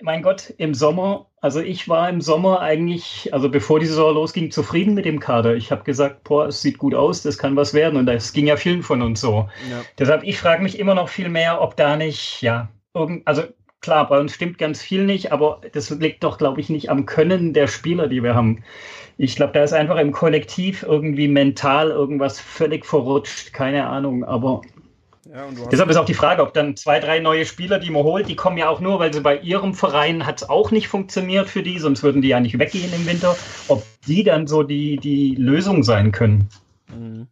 mein 0.00 0.22
Gott, 0.22 0.52
im 0.58 0.74
Sommer, 0.74 1.26
also 1.40 1.60
ich 1.60 1.88
war 1.88 2.08
im 2.08 2.20
Sommer 2.20 2.60
eigentlich, 2.60 3.32
also 3.32 3.48
bevor 3.48 3.80
die 3.80 3.86
Saison 3.86 4.14
losging, 4.14 4.50
zufrieden 4.50 4.94
mit 4.94 5.04
dem 5.04 5.20
Kader. 5.20 5.54
Ich 5.54 5.70
habe 5.70 5.84
gesagt, 5.84 6.24
boah, 6.24 6.46
es 6.46 6.62
sieht 6.62 6.78
gut 6.78 6.94
aus, 6.94 7.22
das 7.22 7.38
kann 7.38 7.56
was 7.56 7.74
werden 7.74 7.96
und 7.96 8.06
das 8.06 8.32
ging 8.32 8.46
ja 8.46 8.56
vielen 8.56 8.82
von 8.82 9.02
uns 9.02 9.20
so. 9.20 9.48
Ja. 9.70 9.82
Deshalb, 9.98 10.24
ich 10.24 10.38
frage 10.38 10.62
mich 10.62 10.78
immer 10.78 10.94
noch 10.94 11.08
viel 11.08 11.28
mehr, 11.28 11.60
ob 11.60 11.76
da 11.76 11.96
nicht, 11.96 12.42
ja, 12.42 12.68
irgend, 12.94 13.26
also 13.26 13.42
klar, 13.80 14.08
bei 14.08 14.18
uns 14.18 14.34
stimmt 14.34 14.58
ganz 14.58 14.82
viel 14.82 15.04
nicht, 15.04 15.30
aber 15.30 15.60
das 15.72 15.90
liegt 15.90 16.24
doch, 16.24 16.38
glaube 16.38 16.60
ich, 16.60 16.70
nicht 16.70 16.90
am 16.90 17.06
Können 17.06 17.52
der 17.52 17.66
Spieler, 17.66 18.08
die 18.08 18.22
wir 18.22 18.34
haben. 18.34 18.64
Ich 19.18 19.36
glaube, 19.36 19.52
da 19.52 19.62
ist 19.62 19.74
einfach 19.74 19.98
im 19.98 20.10
Kollektiv 20.10 20.82
irgendwie 20.82 21.28
mental 21.28 21.90
irgendwas 21.90 22.40
völlig 22.40 22.84
verrutscht, 22.86 23.52
keine 23.52 23.86
Ahnung, 23.86 24.24
aber 24.24 24.62
Ja, 25.34 25.48
deshalb 25.72 25.90
ist 25.90 25.96
auch 25.96 26.04
die 26.04 26.14
Frage, 26.14 26.42
ob 26.42 26.54
dann 26.54 26.76
zwei, 26.76 27.00
drei 27.00 27.18
neue 27.18 27.44
Spieler, 27.44 27.80
die 27.80 27.90
man 27.90 28.04
holt, 28.04 28.28
die 28.28 28.36
kommen 28.36 28.56
ja 28.56 28.68
auch 28.68 28.78
nur, 28.78 29.00
weil 29.00 29.12
sie 29.12 29.20
bei 29.20 29.36
ihrem 29.38 29.74
Verein 29.74 30.26
hat 30.26 30.42
es 30.42 30.48
auch 30.48 30.70
nicht 30.70 30.86
funktioniert 30.86 31.50
für 31.50 31.64
die, 31.64 31.80
sonst 31.80 32.04
würden 32.04 32.22
die 32.22 32.28
ja 32.28 32.38
nicht 32.38 32.56
weggehen 32.56 32.92
im 32.94 33.04
Winter, 33.04 33.36
ob 33.66 33.84
die 34.06 34.22
dann 34.22 34.46
so 34.46 34.62
die, 34.62 34.96
die 34.96 35.34
Lösung 35.34 35.82
sein 35.82 36.12
können. 36.12 36.48
Mhm. 36.88 37.26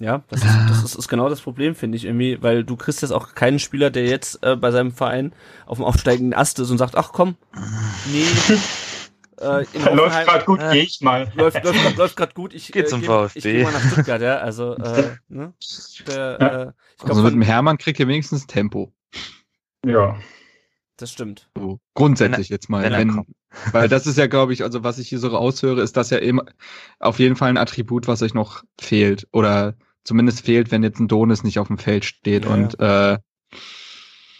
Ja, 0.00 0.24
das 0.28 0.42
ist, 0.42 0.56
das 0.68 0.82
ist, 0.84 0.94
ist 0.96 1.08
genau 1.08 1.28
das 1.28 1.42
Problem, 1.42 1.76
finde 1.76 1.96
ich 1.96 2.06
irgendwie, 2.06 2.42
weil 2.42 2.64
du 2.64 2.74
kriegst 2.74 3.02
jetzt 3.02 3.12
auch 3.12 3.36
keinen 3.36 3.60
Spieler, 3.60 3.90
der 3.90 4.06
jetzt 4.06 4.42
äh, 4.42 4.56
bei 4.56 4.72
seinem 4.72 4.90
Verein 4.90 5.32
auf 5.64 5.78
dem 5.78 5.84
aufsteigenden 5.84 6.34
Ast 6.34 6.58
ist 6.58 6.70
und 6.70 6.78
sagt, 6.78 6.96
ach 6.96 7.12
komm, 7.12 7.36
nee, 8.12 8.24
äh, 9.40 9.64
in 9.72 9.82
Läuft 9.96 10.24
gerade 10.26 10.44
gut, 10.44 10.60
Äh. 10.60 10.72
gehe 10.72 10.82
ich 10.82 11.00
mal. 11.00 11.30
läuft, 11.34 11.62
läuft, 11.64 11.82
grad- 11.82 11.96
läuft 11.96 12.16
gerade 12.16 12.34
gut, 12.34 12.54
ich, 12.54 12.72
Geht 12.72 12.86
äh, 12.86 12.88
zum 12.88 13.00
geh- 13.00 13.06
VfB. 13.06 13.38
ich 13.38 13.42
gehe 13.44 13.62
mal 13.64 13.72
nach 13.72 13.92
Stuttgart, 13.92 14.20
ja, 14.22 14.36
also, 14.38 14.74
äh, 14.76 15.16
ne, 15.28 15.54
der, 16.06 16.38
Ja. 16.40 16.62
äh, 16.64 16.72
ich 16.92 16.96
glaube, 16.98 17.10
Also 17.10 17.22
mit 17.22 17.32
dem 17.34 17.42
Hermann 17.42 17.78
kriegt 17.78 17.98
ihr 18.00 18.08
wenigstens 18.08 18.46
Tempo. 18.46 18.92
Ja. 19.86 20.18
das 20.96 21.12
stimmt. 21.12 21.48
So, 21.56 21.78
grundsätzlich 21.94 22.48
jetzt 22.48 22.68
mal. 22.68 22.82
wenn 22.82 22.92
er 22.92 22.98
Wenn, 22.98 23.24
weil 23.72 23.88
das 23.88 24.06
ist 24.06 24.18
ja, 24.18 24.26
glaube 24.26 24.52
ich, 24.52 24.62
also 24.64 24.82
was 24.84 24.98
ich 24.98 25.08
hier 25.08 25.18
so 25.20 25.28
raushöre, 25.28 25.80
ist 25.80 25.96
das 25.96 26.10
ja 26.10 26.18
immer 26.18 26.44
auf 26.98 27.18
jeden 27.18 27.36
Fall 27.36 27.48
ein 27.50 27.56
Attribut, 27.56 28.06
was 28.08 28.20
euch 28.22 28.34
noch 28.34 28.62
fehlt. 28.80 29.26
Oder 29.32 29.74
zumindest 30.04 30.44
fehlt, 30.44 30.70
wenn 30.70 30.82
jetzt 30.82 30.98
ein 31.00 31.08
Donis 31.08 31.44
nicht 31.44 31.58
auf 31.58 31.68
dem 31.68 31.78
Feld 31.78 32.04
steht. 32.04 32.44
Ja, 32.44 32.50
und 32.50 32.78
äh, 32.80 33.18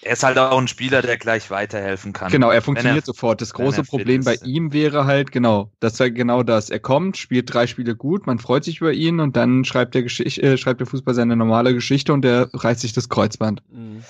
Er 0.03 0.13
ist 0.13 0.23
halt 0.23 0.39
auch 0.39 0.57
ein 0.59 0.69
Spieler, 0.69 1.03
der 1.03 1.19
gleich 1.19 1.51
weiterhelfen 1.51 2.13
kann. 2.13 2.31
genau, 2.31 2.51
er 2.51 2.63
funktioniert 2.63 3.05
er- 3.05 3.07
sofort. 3.07 3.41
Das 3.41 3.53
große 3.53 3.79
er 3.81 3.85
Problem 3.85 4.23
bei 4.23 4.37
ihm 4.45 4.73
wäre 4.73 5.07
halt, 5.07 5.33
genau, 5.33 5.73
das 5.81 5.99
wäre 5.99 6.13
genau 6.13 6.43
das. 6.45 6.71
Er 6.71 6.79
kommt, 6.79 7.17
spielt 7.17 7.53
drei 7.53 7.67
Spiele 7.67 7.97
gut, 7.97 8.27
man 8.27 8.39
freut 8.39 8.63
sich 8.65 8.81
über 8.81 8.93
ihn 8.93 9.19
und 9.19 9.37
dann 9.37 9.65
schreibt 9.65 9.95
der 9.95 10.05
Geschichte, 10.05 10.41
äh, 10.43 10.57
schreibt 10.57 10.81
der 10.81 10.87
Fußball 10.87 11.15
seine 11.15 11.35
normale 11.35 11.75
Geschichte 11.75 12.13
und 12.13 12.23
der 12.23 12.49
reißt 12.53 12.81
sich 12.81 12.93
das 12.93 13.09
Kreuzband. 13.09 13.63
Mhm. 13.71 14.05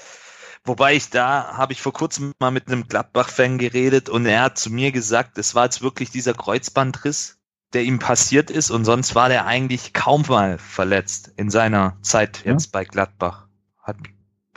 Wobei 0.65 0.95
ich 0.95 1.09
da, 1.09 1.57
habe 1.57 1.73
ich 1.73 1.81
vor 1.81 1.95
kurzem 1.95 2.33
mal 2.39 2.51
mit 2.51 2.69
einem 2.69 2.87
Gladbach-Fan 2.87 3.57
geredet 3.57 4.11
und 4.11 4.27
er 4.27 4.43
hat 4.43 4.59
zu 4.59 4.71
mir 4.71 4.93
gesagt, 4.93 5.39
es 5.39 5.55
war 5.55 5.65
jetzt 5.65 5.81
wirklich 5.81 6.11
dieser 6.11 6.35
Kreuzbandriss, 6.35 7.39
der 7.73 7.85
ihm 7.85 7.99
passiert 7.99 8.51
ist 8.51 8.71
und 8.71 8.85
sonst 8.85 9.15
war 9.15 9.31
der 9.31 9.47
eigentlich 9.47 9.95
kaum 9.95 10.25
mal 10.29 10.59
verletzt 10.59 11.33
in 11.37 11.49
seiner 11.49 11.97
Zeit 12.03 12.43
Ja. 12.45 12.53
jetzt 12.53 12.73
bei 12.73 12.85
Gladbach. 12.85 13.47
Hat, 13.83 13.97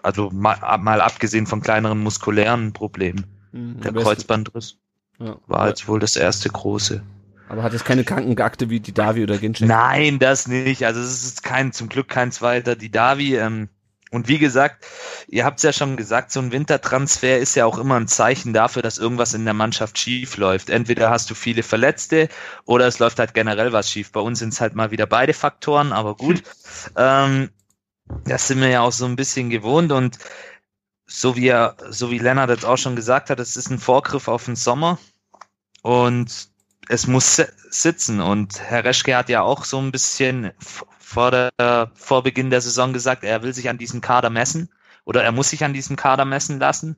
also 0.03 0.29
mal, 0.31 0.57
mal 0.79 1.01
abgesehen 1.01 1.47
von 1.47 1.61
kleineren 1.61 1.99
muskulären 1.99 2.73
Problemen. 2.73 3.25
Mhm. 3.51 3.81
Der 3.81 3.95
es- 3.95 4.03
Kreuzbandriss 4.03 4.77
ja. 5.19 5.37
war 5.47 5.67
jetzt 5.69 5.87
wohl 5.87 5.99
das 5.99 6.15
erste 6.15 6.49
große. 6.49 7.03
Aber 7.49 7.63
hat 7.63 7.73
jetzt 7.73 7.83
keine 7.83 8.05
Krankenakte 8.05 8.69
wie 8.69 8.79
die 8.79 8.93
Davi 8.93 9.23
oder 9.23 9.37
Ginczek. 9.37 9.67
Nein, 9.67 10.19
das 10.19 10.47
nicht. 10.47 10.85
Also 10.85 11.01
es 11.01 11.25
ist 11.25 11.43
kein, 11.43 11.73
zum 11.73 11.89
Glück 11.89 12.07
kein 12.07 12.31
zweiter 12.31 12.77
Didavi. 12.77 13.35
Ähm, 13.35 13.67
und 14.09 14.29
wie 14.29 14.37
gesagt, 14.37 14.85
ihr 15.27 15.43
habt 15.43 15.57
es 15.57 15.63
ja 15.63 15.73
schon 15.73 15.97
gesagt, 15.97 16.31
so 16.31 16.39
ein 16.39 16.53
Wintertransfer 16.53 17.39
ist 17.39 17.55
ja 17.55 17.65
auch 17.65 17.77
immer 17.77 17.95
ein 17.95 18.07
Zeichen 18.07 18.53
dafür, 18.53 18.81
dass 18.81 18.97
irgendwas 18.97 19.33
in 19.33 19.43
der 19.43 19.53
Mannschaft 19.53 19.97
schief 19.97 20.37
läuft. 20.37 20.69
Entweder 20.69 21.09
hast 21.09 21.29
du 21.29 21.35
viele 21.35 21.63
Verletzte 21.63 22.29
oder 22.65 22.87
es 22.87 22.99
läuft 22.99 23.19
halt 23.19 23.33
generell 23.33 23.73
was 23.73 23.89
schief. 23.89 24.13
Bei 24.13 24.21
uns 24.21 24.39
sind 24.39 24.53
es 24.53 24.61
halt 24.61 24.75
mal 24.75 24.91
wieder 24.91 25.05
beide 25.05 25.33
Faktoren, 25.33 25.91
aber 25.91 26.15
gut. 26.15 26.43
ähm, 26.95 27.49
das 28.25 28.47
sind 28.47 28.61
wir 28.61 28.69
ja 28.69 28.81
auch 28.81 28.91
so 28.91 29.05
ein 29.05 29.15
bisschen 29.15 29.49
gewohnt 29.49 29.91
und 29.91 30.17
so 31.05 31.35
wie 31.35 31.47
er, 31.47 31.75
so 31.89 32.09
wie 32.11 32.19
Lennart 32.19 32.49
jetzt 32.49 32.65
auch 32.65 32.77
schon 32.77 32.95
gesagt 32.95 33.29
hat, 33.29 33.39
es 33.39 33.57
ist 33.57 33.69
ein 33.69 33.79
Vorgriff 33.79 34.27
auf 34.27 34.45
den 34.45 34.55
Sommer 34.55 34.97
und 35.81 36.49
es 36.87 37.07
muss 37.07 37.35
si- 37.35 37.45
sitzen. 37.69 38.21
Und 38.21 38.61
Herr 38.61 38.83
Reschke 38.85 39.15
hat 39.15 39.29
ja 39.29 39.41
auch 39.41 39.65
so 39.65 39.79
ein 39.79 39.91
bisschen 39.91 40.51
vor, 40.59 41.31
der, 41.31 41.91
vor 41.95 42.23
Beginn 42.23 42.49
der 42.49 42.61
Saison 42.61 42.93
gesagt, 42.93 43.23
er 43.23 43.43
will 43.43 43.53
sich 43.53 43.69
an 43.69 43.77
diesem 43.77 43.99
Kader 44.01 44.29
messen 44.29 44.69
oder 45.03 45.23
er 45.23 45.31
muss 45.31 45.49
sich 45.49 45.63
an 45.63 45.73
diesem 45.73 45.95
Kader 45.95 46.25
messen 46.25 46.59
lassen. 46.59 46.97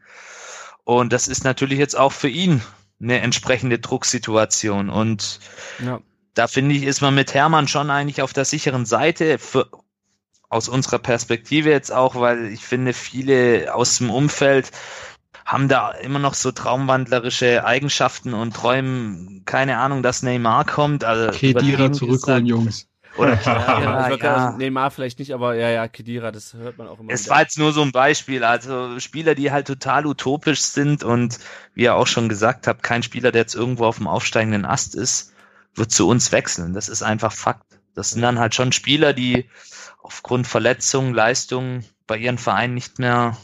Und 0.84 1.14
das 1.14 1.28
ist 1.28 1.44
natürlich 1.44 1.80
jetzt 1.80 1.98
auch 1.98 2.12
für 2.12 2.28
ihn 2.30 2.62
eine 3.02 3.20
entsprechende 3.22 3.80
Drucksituation. 3.80 4.90
Und 4.90 5.40
Ja. 5.84 6.02
da 6.36 6.48
finde 6.48 6.76
ich, 6.76 6.84
ist 6.84 7.02
man 7.02 7.16
mit 7.16 7.34
Hermann 7.34 7.68
schon 7.68 7.90
eigentlich 7.90 8.22
auf 8.22 8.34
der 8.34 8.46
sicheren 8.46 8.86
Seite 8.86 9.40
für, 9.40 9.70
aus 10.54 10.70
unserer 10.70 11.00
Perspektive 11.00 11.70
jetzt 11.70 11.92
auch, 11.92 12.16
weil 12.16 12.48
ich 12.48 12.62
finde, 12.62 12.94
viele 12.94 13.74
aus 13.74 13.98
dem 13.98 14.10
Umfeld 14.10 14.72
haben 15.46 15.68
da 15.68 15.92
immer 15.92 16.20
noch 16.20 16.36
so 16.36 16.52
traumwandlerische 16.52 17.66
Eigenschaften 17.66 18.34
und 18.34 18.56
träumen, 18.56 19.44
keine 19.46 19.78
Ahnung, 19.78 20.04
dass 20.04 20.24
Neymar 20.24 20.66
kommt. 20.66 21.04
Also 21.04 21.38
Kedira 21.38 21.92
zurückholen, 21.92 22.46
gesagt. 22.46 22.48
Jungs. 22.48 22.88
Oder 23.18 23.34
Ja, 23.46 24.10
Kedira, 24.10 24.10
ja. 24.10 24.40
sagen, 24.40 24.58
Neymar 24.58 24.92
vielleicht 24.92 25.20
nicht, 25.20 25.34
aber 25.34 25.56
ja, 25.56 25.70
ja, 25.70 25.88
Kedira, 25.88 26.32
das 26.32 26.54
hört 26.54 26.78
man 26.78 26.88
auch 26.88 27.00
immer. 27.00 27.12
Es 27.12 27.26
wieder. 27.26 27.36
war 27.36 27.42
jetzt 27.42 27.58
nur 27.58 27.74
so 27.74 27.82
ein 27.82 27.92
Beispiel, 27.92 28.44
also 28.44 29.00
Spieler, 29.00 29.36
die 29.36 29.52
halt 29.52 29.68
total 29.68 30.06
utopisch 30.06 30.62
sind 30.62 31.04
und 31.04 31.40
wie 31.74 31.84
ihr 31.84 31.96
auch 31.96 32.08
schon 32.08 32.30
gesagt 32.30 32.68
habt, 32.68 32.82
kein 32.82 33.04
Spieler, 33.04 33.32
der 33.32 33.42
jetzt 33.42 33.56
irgendwo 33.56 33.86
auf 33.86 33.98
dem 33.98 34.08
aufsteigenden 34.08 34.66
Ast 34.66 34.96
ist, 34.96 35.34
wird 35.76 35.92
zu 35.92 36.08
uns 36.08 36.32
wechseln. 36.32 36.74
Das 36.74 36.90
ist 36.90 37.04
einfach 37.04 37.32
Fakt. 37.32 37.66
Das 37.96 38.12
sind 38.12 38.22
dann 38.22 38.40
halt 38.40 38.56
schon 38.56 38.72
Spieler, 38.72 39.14
die 39.14 39.50
aufgrund 40.04 40.48
Verletzungen, 40.48 41.14
Leistungen 41.14 41.86
bei 42.08 42.18
ihren 42.18 42.38
Vereinen 42.38 42.74
nicht 42.74 43.00
mehr 43.00 43.38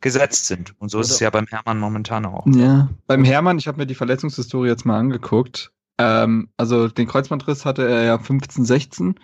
gesetzt 0.00 0.46
sind. 0.46 0.74
Und 0.80 0.90
so 0.90 1.00
ist 1.00 1.10
es 1.10 1.16
Oder- 1.16 1.24
ja 1.24 1.30
beim 1.30 1.46
Hermann 1.46 1.78
momentan 1.78 2.24
auch. 2.26 2.46
Ja. 2.46 2.88
Beim 3.06 3.24
Hermann, 3.24 3.58
ich 3.58 3.66
habe 3.66 3.78
mir 3.78 3.86
die 3.86 3.94
Verletzungshistorie 3.94 4.68
jetzt 4.68 4.86
mal 4.86 4.98
angeguckt. 4.98 5.72
Ähm, 5.98 6.48
also 6.56 6.88
den 6.88 7.06
Kreuzbandriss 7.08 7.64
hatte 7.64 7.88
er 7.88 8.04
ja 8.04 8.18
15, 8.18 8.64
16. 8.64 9.14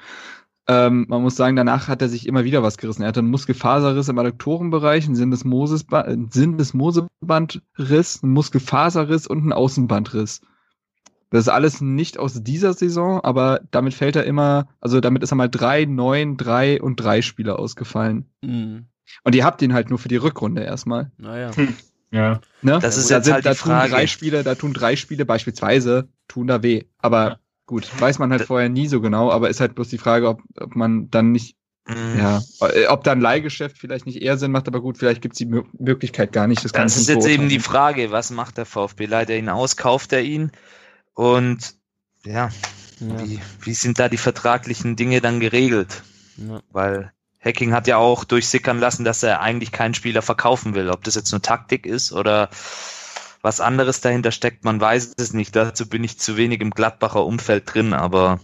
Ähm, 0.69 1.07
man 1.09 1.23
muss 1.23 1.37
sagen, 1.37 1.57
danach 1.57 1.89
hat 1.89 2.03
er 2.03 2.09
sich 2.09 2.27
immer 2.27 2.45
wieder 2.45 2.63
was 2.63 2.79
gerissen. 2.79 3.03
Er 3.03 3.09
hatte 3.09 3.21
einen 3.21 3.31
Muskelfaserriss 3.31 4.09
im 4.09 4.19
Adduktorenbereich, 4.19 5.07
einen 5.07 5.17
Syndesmosesba- 5.17 6.03
einen 6.03 6.31
Syndesmosebandriss, 6.31 8.23
einen 8.23 8.33
Muskelfaserriss 8.33 9.27
und 9.27 9.39
einen 9.41 9.53
Außenbandriss. 9.53 10.41
Das 11.33 11.41
ist 11.41 11.49
alles 11.49 11.81
nicht 11.81 12.19
aus 12.19 12.43
dieser 12.43 12.75
Saison, 12.75 13.21
aber 13.23 13.61
damit 13.71 13.95
fällt 13.95 14.17
er 14.17 14.25
immer, 14.25 14.69
also 14.81 15.01
damit 15.01 15.23
ist 15.23 15.33
er 15.33 15.37
mal 15.37 15.49
drei, 15.49 15.87
neun, 15.87 16.37
drei 16.37 16.81
und 16.81 16.97
drei 16.97 17.23
Spieler 17.23 17.59
ausgefallen. 17.59 18.27
Mhm. 18.43 18.87
Und 19.25 19.35
ihr 19.35 19.45
habt 19.45 19.63
ihn 19.63 19.73
halt 19.75 19.91
nur 19.91 19.99
für 19.99 20.09
die 20.09 20.17
Rückrunde 20.17 20.63
erstmal. 20.63 21.11
Naja. 21.19 21.51
Ja. 22.11 22.41
Ne? 22.61 22.79
Das 22.81 22.99
ist 22.99 23.11
da 23.11 23.17
jetzt 23.17 23.33
halt 23.33 23.47
da 23.47 23.53
die 23.53 23.57
tun 23.59 23.71
Frage. 23.73 23.91
drei 23.93 24.07
Spiele, 24.07 24.43
da 24.45 24.55
tun 24.55 24.75
drei 24.75 24.97
Spiele 24.97 25.25
beispielsweise, 25.25 26.09
tun 26.29 26.47
da 26.47 26.63
weh. 26.63 26.85
Aber 26.99 27.29
Ja. 27.29 27.39
gut, 27.67 27.89
weiß 28.01 28.19
man 28.19 28.31
halt 28.31 28.43
vorher 28.43 28.69
nie 28.69 28.87
so 28.87 29.01
genau, 29.01 29.31
aber 29.31 29.49
ist 29.49 29.61
halt 29.61 29.75
bloß 29.75 29.89
die 29.89 29.99
Frage, 29.99 30.29
ob, 30.29 30.43
ob 30.61 30.77
man 30.77 31.11
dann 31.11 31.33
nicht, 31.33 31.57
Mhm. 31.89 32.19
ja, 32.19 32.43
äh, 32.61 32.87
ob 32.89 33.03
dann 33.05 33.21
Leihgeschäft 33.21 33.77
vielleicht 33.79 34.07
nicht 34.07 34.23
eher 34.23 34.37
Sinn 34.39 34.53
macht, 34.53 34.69
aber 34.69 34.81
gut, 34.81 34.99
vielleicht 34.99 35.21
gibt's 35.23 35.39
die 35.39 35.47
Mö 35.47 35.63
Möglichkeit 35.79 36.31
gar 36.33 36.47
nicht. 36.47 36.65
Das, 36.65 36.73
Das 36.73 36.97
ist 36.97 37.09
jetzt 37.09 37.27
eben 37.27 37.49
die. 37.49 37.59
Frage, 37.59 38.13
was 38.13 38.31
macht 38.31 38.57
der 38.59 38.67
VfB? 38.67 39.07
Leitet 39.07 39.31
er 39.31 39.39
ihn 39.39 39.49
aus, 39.49 39.77
kauft 39.77 40.13
er 40.13 40.23
ihn? 40.23 40.53
Und 41.15 41.75
ja, 42.25 42.51
Ja. 43.01 43.25
Wie, 43.25 43.41
wie 43.61 43.75
sind 43.75 43.99
da 43.99 44.09
die 44.09 44.17
vertraglichen 44.17 44.97
Dinge 44.97 45.21
dann 45.21 45.41
geregelt? 45.41 46.03
Ja. 46.37 46.63
Weil 46.71 47.13
Hacking 47.45 47.73
hat 47.73 47.87
ja 47.89 47.97
auch 47.97 48.25
durchsickern 48.25 48.79
lassen, 48.79 49.05
dass 49.05 49.23
er 49.23 49.41
eigentlich 49.41 49.73
keinen 49.73 49.95
Spieler 49.95 50.23
verkaufen 50.23 50.75
will. 50.75 50.89
Ob 50.91 51.03
das 51.05 51.17
jetzt 51.17 51.33
nur 51.33 51.43
Taktik 51.43 51.87
ist 51.87 52.13
oder 52.13 52.49
was 53.43 53.61
anderes 53.61 54.01
dahinter 54.01 54.31
steckt, 54.31 54.65
man 54.65 54.81
weiß 54.81 55.15
es 55.17 55.33
nicht. 55.33 55.57
Dazu 55.57 55.89
bin 55.89 56.05
ich 56.05 56.19
zu 56.21 56.37
wenig 56.37 56.61
im 56.61 56.71
Gladbacher 56.71 57.27
Umfeld 57.27 57.75
drin, 57.75 57.93
aber 57.93 58.39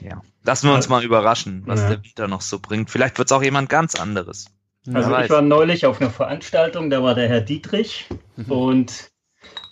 ja. 0.00 0.20
Lassen 0.44 0.66
wir 0.68 0.74
uns 0.74 0.88
mal 0.88 1.04
überraschen, 1.04 1.62
was 1.66 1.80
Ja. 1.82 1.90
der 1.90 2.02
Winter 2.02 2.26
noch 2.26 2.40
so 2.40 2.58
bringt. 2.58 2.90
Vielleicht 2.90 3.18
wird 3.18 3.28
es 3.28 3.32
auch 3.32 3.44
jemand 3.44 3.68
ganz 3.68 3.94
anderes. 3.94 4.46
Also 4.92 5.16
ich 5.18 5.30
war 5.30 5.42
neulich 5.42 5.86
auf 5.86 6.00
einer 6.00 6.10
Veranstaltung, 6.10 6.90
da 6.90 7.00
war 7.04 7.14
der 7.14 7.28
Herr 7.28 7.40
Dietrich 7.40 8.08
und 8.48 9.11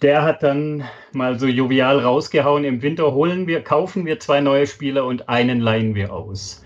der 0.03 0.23
hat 0.23 0.43
dann 0.43 0.85
mal 1.13 1.39
so 1.39 1.47
jovial 1.47 1.99
rausgehauen, 1.99 2.65
im 2.65 2.83
Winter 2.83 3.13
holen 3.13 3.47
wir, 3.47 3.63
kaufen 3.63 4.07
wir 4.07 4.19
zwei 4.19 4.41
neue 4.41 4.67
Spieler 4.67 5.05
und 5.05 5.29
einen 5.29 5.61
leihen 5.61 5.95
wir 5.95 6.13
aus. 6.13 6.65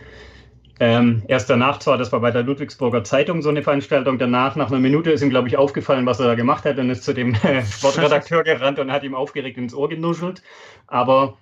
Ähm, 0.81 1.23
erst 1.29 1.49
danach 1.49 1.79
zwar, 1.79 1.99
das 1.99 2.11
war 2.11 2.21
bei 2.21 2.33
der 2.33 2.43
Ludwigsburger 2.43 3.05
Zeitung 3.05 3.43
so 3.43 3.49
eine 3.49 3.63
Veranstaltung, 3.63 4.19
danach, 4.19 4.57
nach 4.57 4.71
einer 4.71 4.81
Minute 4.81 5.13
ist 5.13 5.23
ihm, 5.23 5.31
glaube 5.31 5.49
ich, 5.49 5.57
aufgefallen, 5.57 6.05
was 6.05 6.19
er 6.19 6.27
da 6.27 6.35
gemacht 6.35 6.65
hat 6.65 6.79
und 6.79 6.91
ist 6.91 7.05
zu 7.05 7.13
dem 7.13 7.35
Sportredakteur 7.71 8.43
gerannt 8.43 8.79
und 8.79 8.91
hat 8.91 9.05
ihm 9.05 9.15
aufgeregt 9.15 9.57
ins 9.57 9.75
Ohr 9.75 9.89
genuschelt. 9.89 10.43
Aber 10.87 11.39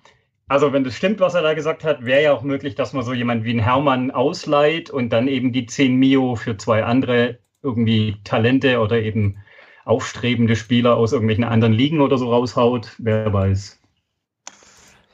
also 0.49 0.73
wenn 0.75 0.85
das 0.85 0.97
stimmt, 0.97 1.21
was 1.21 1.35
er 1.35 1.41
da 1.41 1.55
gesagt 1.55 1.83
hat, 1.83 2.05
wäre 2.05 2.23
ja 2.23 2.33
auch 2.35 2.43
möglich, 2.43 2.75
dass 2.75 2.93
man 2.93 3.05
so 3.05 3.15
jemand 3.15 3.45
wie 3.45 3.51
einen 3.51 3.61
Hermann 3.61 4.11
ausleiht 4.11 4.91
und 4.91 5.11
dann 5.11 5.29
eben 5.29 5.53
die 5.53 5.65
10 5.65 5.97
Mio 5.97 6.37
für 6.37 6.59
zwei 6.59 6.85
andere 6.85 7.39
irgendwie 7.63 8.17
Talente 8.25 8.81
oder 8.81 9.01
eben 9.01 9.39
aufstrebende 9.85 10.57
Spieler 10.57 10.97
aus 10.97 11.13
irgendwelchen 11.13 11.45
anderen 11.45 11.73
Ligen 11.73 12.01
oder 12.01 12.19
so 12.19 12.31
raushaut. 12.31 12.95
Wer 12.99 13.33
weiß. 13.33 13.81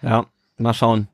Ja, 0.02 0.26
mal 0.58 0.74
schauen. 0.74 1.08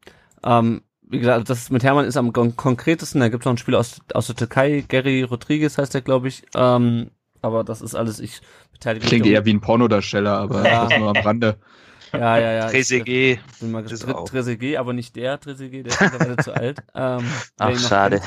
Ähm, 0.45 0.83
wie 1.03 1.19
gesagt, 1.21 1.49
das 1.49 1.71
mit 1.71 1.85
Hermann 1.85 2.07
ist 2.07 2.17
am 2.17 2.33
kon 2.33 2.57
konkretesten. 2.57 3.21
Da 3.21 3.29
gibt 3.29 3.43
es 3.43 3.45
noch 3.45 3.51
einen 3.53 3.59
Spieler 3.59 3.79
aus, 3.79 4.01
aus 4.13 4.27
der 4.27 4.37
Türkei, 4.37 4.85
Gary 4.87 5.23
Rodriguez 5.23 5.79
heißt 5.79 5.95
der, 5.95 6.01
glaube 6.03 6.29
ich. 6.29 6.43
Ähm, 6.55 7.11
aber 7.43 7.63
das 7.63 7.83
ist 7.83 7.95
alles, 7.95 8.21
ich 8.21 8.41
beteilige 8.73 9.07
Klingt 9.07 9.25
mich 9.25 9.35
eher 9.35 9.45
wie 9.45 9.53
ein 9.53 9.61
Pornodarsteller, 9.61 10.39
aber 10.39 10.69
Ja. 10.69 10.87
das 10.87 10.99
nur 10.99 11.09
am 11.17 11.23
Rande. 11.23 11.59
Ja, 12.13 12.39
ja, 12.39 12.53
ja. 12.53 12.67
Ich, 12.67 12.73
Trezeguet. 12.87 13.41
bin 13.59 13.73
mal. 13.73 13.85
Trezeguet, 13.85 14.77
aber 14.77 14.93
nicht 14.93 15.17
der 15.17 15.41
Trezeguet, 15.41 15.87
der 15.87 15.93
ist 15.95 16.01
mittlerweile 16.01 16.37
zu 16.37 16.55
alt. 16.55 16.79
Ähm, 16.95 17.25
Ach, 17.59 17.77
schade. 17.77 18.21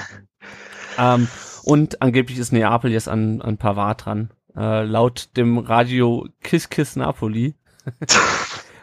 Ähm, 0.97 1.29
und 1.63 2.01
angeblich 2.01 2.37
ist 2.37 2.51
Neapel 2.51 2.91
jetzt 2.91 3.07
an, 3.07 3.41
an 3.41 3.55
Pavard 3.57 4.05
dran. 4.05 4.29
Äh, 4.57 4.83
laut 4.85 5.29
dem 5.37 5.59
Radio 5.59 6.27
Kiss 6.41 6.69
Kiss 6.69 6.95
Napoli. 6.95 7.53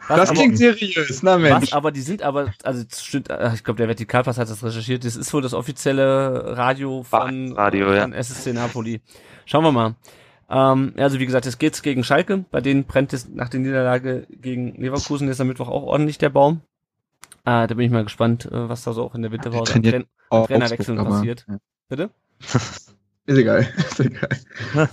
Was 0.07 0.19
Das 0.19 0.31
aber- 0.31 0.39
klingt 0.39 0.59
seriös, 0.59 1.23
na 1.23 1.33
Was, 1.35 1.41
Mensch. 1.41 1.73
aber 1.73 1.91
die 1.91 2.03
sind 2.03 2.23
aber, 2.23 2.53
also 2.63 2.85
stimmt, 2.95 3.31
äh, 3.31 3.53
ich 3.55 3.65
glaube, 3.65 3.79
der 3.79 3.89
Vertikalpass 3.89 4.37
hat 4.39 4.51
das 4.51 4.63
recherchiert. 4.63 5.03
Das 5.05 5.17
ist 5.17 5.33
wohl 5.33 5.41
das 5.41 5.55
offizielle 5.55 6.57
Radio 6.59 7.03
von, 7.03 7.53
Radio, 7.53 7.91
ja. 7.93 8.03
von 8.03 8.13
SSC 8.13 8.53
Napoli. 8.53 9.01
Schauen 9.47 9.65
wir 9.65 9.73
mal. 9.73 9.95
Ähm, 10.51 10.93
ja, 10.97 11.05
also 11.05 11.19
wie 11.21 11.25
gesagt, 11.27 11.47
es 11.47 11.57
geht's 11.59 11.81
gegen 11.83 12.05
Schalke. 12.05 12.45
Bei 12.51 12.61
denen 12.61 12.85
brennt 12.85 13.15
es 13.15 13.29
nach 13.31 13.49
der 13.49 13.61
Niederlage 13.61 14.27
gegen 14.31 14.75
Leverkusen 14.75 15.27
jetzt 15.27 15.41
am 15.41 15.49
Mittwoch 15.49 15.69
auch 15.69 15.85
ordentlich 15.85 16.19
der 16.19 16.29
Baum. 16.29 16.61
Äh, 17.47 17.67
da 17.67 17.75
bin 17.75 17.81
ich 17.81 17.91
mal 17.91 18.05
gespannt, 18.05 18.45
äh, 18.45 18.69
was 18.69 18.85
da 18.85 18.93
so 18.93 19.05
auch 19.05 19.15
in 19.15 19.23
der 19.23 19.33
Winterpause 19.33 19.73
an 19.75 19.83
trainiert 19.83 20.07
Train 20.31 20.45
Trainerwechseln 20.47 20.99
aber- 20.99 21.11
passiert. 21.11 21.47
ja. 21.49 21.57
Bitte? 21.89 22.11
Ist 23.27 23.39
egal. 23.39 23.67
Ist 23.77 24.01
egal. 24.01 24.29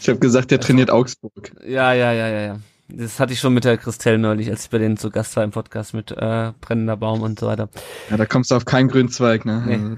Ich 0.00 0.08
habe 0.08 0.18
gesagt, 0.18 0.50
der 0.50 0.60
trainiert 0.60 0.90
Augsburg. 0.90 1.52
Ja, 1.66 1.92
ja, 1.92 2.12
ja, 2.12 2.28
ja, 2.28 2.40
ja. 2.40 2.60
Das 2.88 3.18
hatte 3.18 3.32
ich 3.32 3.40
schon 3.40 3.52
mit 3.52 3.64
der 3.64 3.76
Christelle 3.76 4.18
neulich, 4.18 4.48
als 4.48 4.64
ich 4.64 4.70
bei 4.70 4.78
denen 4.78 4.96
zu 4.96 5.10
Gast 5.10 5.34
war 5.36 5.42
im 5.42 5.50
Podcast 5.50 5.92
mit 5.92 6.12
äh, 6.12 6.52
brennender 6.60 6.96
Baum 6.96 7.22
und 7.22 7.40
so 7.40 7.46
weiter. 7.46 7.68
Ja, 8.10 8.16
da 8.16 8.26
kommst 8.26 8.50
du 8.50 8.54
auf 8.54 8.64
keinen 8.64 8.88
grünen 8.88 9.08
Zweig, 9.08 9.44
ne? 9.44 9.64
Nee. 9.66 9.74
Also 9.74 9.96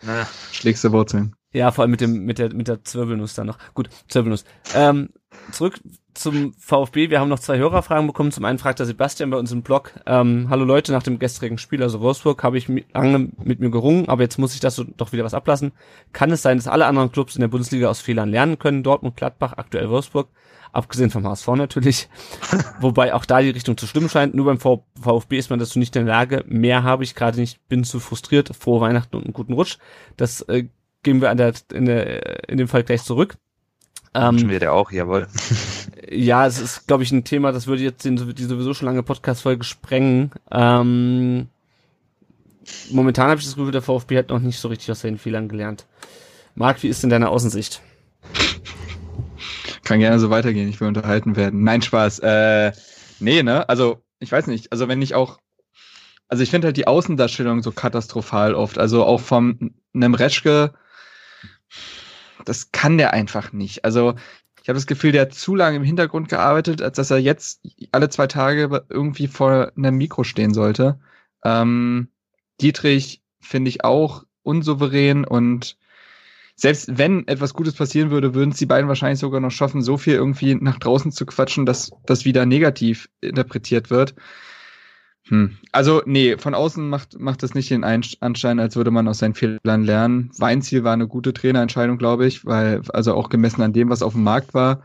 das 0.00 0.28
schlägst 0.52 0.84
du 0.84 0.92
Wurzeln. 0.92 1.34
Ja, 1.52 1.70
vor 1.70 1.82
allem 1.82 1.90
mit 1.90 2.00
dem 2.00 2.24
mit 2.24 2.38
der 2.38 2.54
mit 2.54 2.66
der 2.66 2.82
Zwirbelnuss 2.82 3.34
dann 3.34 3.46
noch. 3.46 3.58
Gut, 3.74 3.90
Zwirbelnuss. 4.08 4.44
Ähm, 4.74 5.10
zurück 5.50 5.80
zum 6.14 6.52
VfB. 6.54 7.10
Wir 7.10 7.20
haben 7.20 7.28
noch 7.28 7.38
zwei 7.38 7.58
Hörerfragen 7.58 8.06
bekommen. 8.06 8.32
Zum 8.32 8.44
einen 8.44 8.58
fragt 8.58 8.78
der 8.78 8.86
Sebastian 8.86 9.30
bei 9.30 9.38
uns 9.38 9.52
im 9.52 9.62
Blog: 9.62 9.92
ähm, 10.06 10.48
Hallo 10.50 10.64
Leute, 10.64 10.92
nach 10.92 11.02
dem 11.02 11.18
gestrigen 11.18 11.58
Spiel, 11.58 11.82
also 11.82 12.00
Wolfsburg, 12.00 12.42
habe 12.42 12.58
ich 12.58 12.68
lange 12.92 13.30
mit 13.42 13.60
mir 13.60 13.70
gerungen, 13.70 14.08
aber 14.08 14.22
jetzt 14.22 14.38
muss 14.38 14.54
ich 14.54 14.60
das 14.60 14.76
so, 14.76 14.84
doch 14.84 15.12
wieder 15.12 15.24
was 15.24 15.34
ablassen. 15.34 15.72
Kann 16.12 16.30
es 16.30 16.42
sein, 16.42 16.58
dass 16.58 16.68
alle 16.68 16.86
anderen 16.86 17.12
Clubs 17.12 17.34
in 17.34 17.40
der 17.40 17.48
Bundesliga 17.48 17.88
aus 17.88 18.00
Fehlern 18.00 18.30
lernen 18.30 18.58
können? 18.58 18.82
Dortmund, 18.82 19.16
Gladbach, 19.16 19.54
aktuell 19.56 19.90
Wolfsburg. 19.90 20.28
Abgesehen 20.72 21.10
vom 21.10 21.26
HSV 21.26 21.48
natürlich. 21.48 22.08
Wobei 22.80 23.12
auch 23.12 23.26
da 23.26 23.42
die 23.42 23.50
Richtung 23.50 23.76
zu 23.76 23.86
stimmen 23.86 24.08
scheint. 24.08 24.34
Nur 24.34 24.46
beim 24.46 24.58
VfB 24.58 25.36
ist 25.36 25.50
man 25.50 25.58
dazu 25.58 25.78
nicht 25.78 25.94
in 25.96 26.06
der 26.06 26.14
Lage. 26.14 26.44
Mehr 26.48 26.82
habe 26.82 27.04
ich 27.04 27.14
gerade 27.14 27.38
nicht, 27.38 27.68
bin 27.68 27.84
zu 27.84 28.00
frustriert. 28.00 28.56
Frohe 28.56 28.80
Weihnachten 28.80 29.16
und 29.16 29.24
einen 29.24 29.34
guten 29.34 29.52
Rutsch. 29.52 29.76
Das 30.16 30.40
äh, 30.42 30.68
geben 31.02 31.20
wir 31.20 31.28
an 31.28 31.36
der, 31.36 31.52
in, 31.74 31.84
der, 31.84 32.48
in 32.48 32.56
dem 32.56 32.68
Fall 32.68 32.84
gleich 32.84 33.02
zurück. 33.02 33.36
Wünschen 34.14 34.44
Ähm, 34.44 34.50
wir 34.50 34.60
dir 34.60 34.72
auch, 34.72 34.90
jawohl. 34.90 35.26
ja, 36.10 36.46
es 36.46 36.60
ist, 36.60 36.86
glaube 36.86 37.02
ich, 37.02 37.12
ein 37.12 37.24
Thema, 37.24 37.52
das 37.52 37.66
würde 37.66 37.82
jetzt 37.82 38.04
den, 38.04 38.16
die 38.16 38.44
sowieso 38.44 38.74
schon 38.74 38.86
lange 38.86 39.02
Podcast-Folge 39.02 39.64
sprengen. 39.64 40.30
Ähm, 40.50 41.48
momentan 42.90 43.30
habe 43.30 43.40
ich 43.40 43.46
das 43.46 43.56
Gefühl, 43.56 43.72
der 43.72 43.82
VfB 43.82 44.18
hat 44.18 44.28
noch 44.28 44.40
nicht 44.40 44.58
so 44.58 44.68
richtig 44.68 44.90
aus 44.90 45.00
seinen 45.00 45.18
Fehlern 45.18 45.48
gelernt. 45.48 45.86
Marc, 46.54 46.82
wie 46.82 46.88
ist 46.88 47.02
denn 47.02 47.10
deine 47.10 47.30
Außensicht? 47.30 47.80
Kann 49.84 50.00
gerne 50.00 50.18
so 50.18 50.30
weitergehen, 50.30 50.68
ich 50.68 50.80
will 50.80 50.88
unterhalten 50.88 51.36
werden. 51.36 51.64
Nein, 51.64 51.82
Spaß. 51.82 52.20
Äh, 52.20 52.72
nee, 53.20 53.42
ne? 53.42 53.68
Also, 53.68 54.02
ich 54.20 54.30
weiß 54.30 54.46
nicht. 54.46 54.70
Also, 54.72 54.88
wenn 54.88 55.02
ich 55.02 55.14
auch. 55.14 55.38
Also, 56.28 56.42
ich 56.42 56.50
finde 56.50 56.68
halt 56.68 56.76
die 56.76 56.86
Außendarstellung 56.86 57.62
so 57.62 57.72
katastrophal 57.72 58.54
oft. 58.54 58.78
Also, 58.78 59.04
auch 59.04 59.20
vom 59.20 59.74
einem 59.94 60.14
Reschke. 60.14 60.72
Das 62.44 62.72
kann 62.72 62.98
der 62.98 63.12
einfach 63.12 63.52
nicht. 63.52 63.84
Also, 63.84 64.14
ich 64.62 64.68
habe 64.68 64.76
das 64.76 64.86
Gefühl, 64.86 65.12
der 65.12 65.22
hat 65.22 65.34
zu 65.34 65.54
lange 65.54 65.76
im 65.76 65.82
Hintergrund 65.82 66.28
gearbeitet, 66.28 66.82
als 66.82 66.96
dass 66.96 67.10
er 67.10 67.18
jetzt 67.18 67.60
alle 67.90 68.08
zwei 68.10 68.28
Tage 68.28 68.84
irgendwie 68.88 69.26
vor 69.26 69.72
einem 69.76 69.96
Mikro 69.96 70.22
stehen 70.22 70.54
sollte. 70.54 71.00
Ähm, 71.44 72.08
Dietrich 72.60 73.22
finde 73.40 73.70
ich 73.70 73.84
auch 73.84 74.24
unsouverän 74.42 75.24
und 75.24 75.76
selbst 76.54 76.96
wenn 76.96 77.26
etwas 77.26 77.54
Gutes 77.54 77.74
passieren 77.74 78.10
würde, 78.10 78.34
würden 78.34 78.50
es 78.50 78.58
die 78.58 78.66
beiden 78.66 78.86
wahrscheinlich 78.86 79.18
sogar 79.18 79.40
noch 79.40 79.50
schaffen, 79.50 79.82
so 79.82 79.96
viel 79.96 80.14
irgendwie 80.14 80.54
nach 80.54 80.78
draußen 80.78 81.10
zu 81.10 81.26
quatschen, 81.26 81.66
dass 81.66 81.90
das 82.06 82.24
wieder 82.24 82.46
negativ 82.46 83.08
interpretiert 83.20 83.90
wird. 83.90 84.14
Hm. 85.28 85.56
Also, 85.70 86.02
nee, 86.04 86.36
von 86.36 86.54
außen 86.54 86.88
macht, 86.88 87.18
macht 87.18 87.42
das 87.42 87.54
nicht 87.54 87.70
den 87.70 87.84
Anschein, 87.84 88.58
als 88.58 88.76
würde 88.76 88.90
man 88.90 89.06
aus 89.06 89.18
seinen 89.18 89.34
Fehlern 89.34 89.84
lernen. 89.84 90.30
Weinziel 90.38 90.82
war 90.84 90.92
eine 90.92 91.06
gute 91.06 91.32
Trainerentscheidung, 91.32 91.96
glaube 91.96 92.26
ich, 92.26 92.44
weil, 92.44 92.82
also 92.92 93.14
auch 93.14 93.28
gemessen 93.28 93.62
an 93.62 93.72
dem, 93.72 93.88
was 93.88 94.02
auf 94.02 94.14
dem 94.14 94.24
Markt 94.24 94.52
war. 94.52 94.82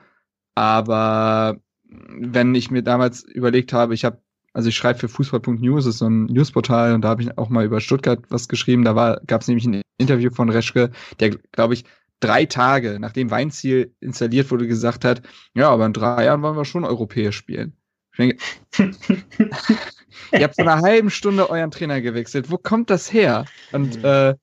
Aber 0.54 1.58
wenn 1.90 2.54
ich 2.54 2.70
mir 2.70 2.84
damals 2.84 3.24
überlegt 3.24 3.74
habe, 3.74 3.94
ich 3.94 4.06
habe, 4.06 4.22
also 4.54 4.70
ich 4.70 4.76
schreibe 4.76 5.00
für 5.00 5.10
Fußball.news, 5.10 5.86
das 5.86 5.96
ist 5.96 6.00
so 6.00 6.10
ein 6.10 6.26
Newsportal, 6.26 6.94
und 6.94 7.02
da 7.02 7.10
habe 7.10 7.24
ich 7.24 7.38
auch 7.38 7.50
mal 7.50 7.66
über 7.66 7.82
Stuttgart 7.82 8.24
was 8.30 8.48
geschrieben. 8.48 8.84
Da 8.84 8.96
war, 8.96 9.22
gab 9.26 9.42
es 9.42 9.48
nämlich 9.48 9.66
ein 9.66 9.82
Interview 9.98 10.30
von 10.32 10.50
Reschke, 10.50 10.92
der, 11.20 11.32
glaube 11.52 11.74
ich, 11.74 11.86
drei 12.20 12.46
Tage, 12.46 13.00
nachdem 13.00 13.32
Weinziel 13.32 13.94
installiert 14.00 14.52
wurde, 14.52 14.68
gesagt 14.68 15.04
hat, 15.04 15.22
ja, 15.56 15.70
aber 15.70 15.86
in 15.86 15.94
drei 15.94 16.26
Jahren 16.26 16.42
wollen 16.42 16.58
wir 16.58 16.66
schon 16.66 16.86
europäisch 16.86 17.38
spielen. 17.38 17.74
Ich 18.12 18.18
denke, 18.18 18.38
ihr 20.32 20.44
habt 20.44 20.56
vor 20.56 20.68
einer 20.68 20.82
halben 20.82 21.10
Stunde 21.10 21.50
euren 21.50 21.72
Trainer 21.72 22.02
gewechselt. 22.02 22.52
Wo 22.52 22.58
kommt 22.58 22.90
das 22.90 23.12
her? 23.12 23.46
Und 23.72 24.04
äh, 24.04 24.36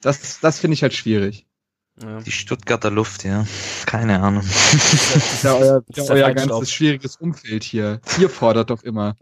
das, 0.00 0.40
das 0.40 0.58
finde 0.58 0.74
ich 0.74 0.82
halt 0.82 0.94
schwierig. 0.94 1.46
Ja. 2.02 2.20
Die 2.20 2.32
Stuttgarter 2.32 2.90
Luft, 2.90 3.24
ja. 3.24 3.44
Keine 3.84 4.20
Ahnung. 4.22 4.42
Das 4.42 5.16
ist 5.16 5.44
ja 5.44 5.54
euer, 5.54 5.82
Das 5.88 6.04
ist 6.04 6.08
ja 6.08 6.14
euer 6.14 6.24
Feinstaub. 6.26 6.50
ganzes 6.50 6.72
schwieriges 6.72 7.16
Umfeld 7.16 7.62
hier. 7.62 8.00
Ihr 8.18 8.30
fordert 8.30 8.70
doch 8.70 8.82
immer. 8.82 9.16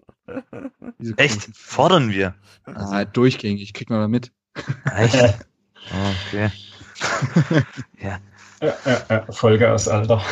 Echt? 1.16 1.48
Fordern 1.54 2.10
wir? 2.10 2.34
Ah, 2.64 3.04
durchgängig, 3.04 3.72
kriegt 3.74 3.90
man 3.90 3.98
mal 3.98 4.08
mit. 4.08 4.30
Echt? 4.94 5.38
Okay. 6.26 6.50
ja. 8.00 8.18
Ja, 8.60 8.74
ja, 8.84 9.02
ja, 9.08 9.26
Vollgas, 9.32 9.86
Alter. 9.88 10.22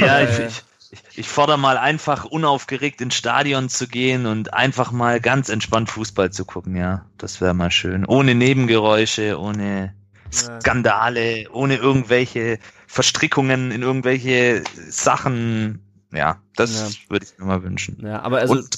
Ja, 0.00 0.20
ich, 0.28 0.38
ich, 0.40 0.62
ich, 0.92 1.02
ich 1.14 1.28
fordere 1.28 1.58
mal 1.58 1.76
einfach 1.78 2.24
unaufgeregt 2.24 3.00
ins 3.00 3.14
Stadion 3.14 3.68
zu 3.68 3.88
gehen 3.88 4.26
und 4.26 4.54
einfach 4.54 4.92
mal 4.92 5.20
ganz 5.20 5.48
entspannt 5.48 5.90
Fußball 5.90 6.30
zu 6.32 6.44
gucken, 6.44 6.76
ja. 6.76 7.06
Das 7.18 7.40
wäre 7.40 7.54
mal 7.54 7.70
schön. 7.70 8.04
Ohne 8.06 8.34
Nebengeräusche, 8.34 9.38
ohne 9.38 9.94
Skandale, 10.32 11.46
ohne 11.52 11.76
irgendwelche 11.76 12.58
Verstrickungen 12.86 13.70
in 13.70 13.82
irgendwelche 13.82 14.62
Sachen. 14.88 15.80
Ja, 16.12 16.40
das 16.56 16.98
würde 17.08 17.26
ich 17.26 17.38
mir 17.38 17.46
mal 17.46 17.62
wünschen. 17.62 17.98
Ja, 18.02 18.22
aber 18.22 18.38
also, 18.38 18.54
und 18.54 18.76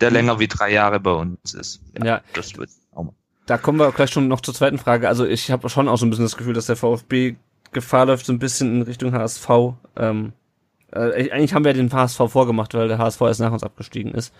der 0.00 0.10
länger 0.10 0.38
wie 0.38 0.48
drei 0.48 0.72
Jahre 0.72 1.00
bei 1.00 1.12
uns 1.12 1.54
ist. 1.54 1.80
ja, 2.02 2.22
Das 2.34 2.56
würde 2.56 2.72
ich 2.72 2.96
auch 2.96 3.04
mal. 3.04 3.12
da 3.46 3.58
kommen 3.58 3.78
wir 3.78 3.90
gleich 3.92 4.10
schon 4.10 4.28
noch 4.28 4.40
zur 4.40 4.54
zweiten 4.54 4.78
Frage. 4.78 5.08
Also 5.08 5.26
ich 5.26 5.50
habe 5.50 5.68
schon 5.68 5.88
auch 5.88 5.98
so 5.98 6.06
ein 6.06 6.10
bisschen 6.10 6.24
das 6.24 6.36
Gefühl, 6.36 6.54
dass 6.54 6.66
der 6.66 6.76
VfB 6.76 7.36
Gefahr 7.72 8.06
läuft, 8.06 8.26
so 8.26 8.32
ein 8.32 8.38
bisschen 8.38 8.74
in 8.76 8.82
Richtung 8.82 9.12
HSV. 9.12 9.48
Ähm, 9.96 10.32
äh, 10.92 11.30
eigentlich 11.30 11.54
haben 11.54 11.64
wir 11.64 11.72
den 11.72 11.92
HSV 11.92 12.20
vorgemacht, 12.28 12.74
weil 12.74 12.88
der 12.88 12.98
HSV 12.98 13.20
erst 13.22 13.40
nach 13.40 13.52
uns 13.52 13.62
abgestiegen 13.62 14.12
ist. 14.12 14.34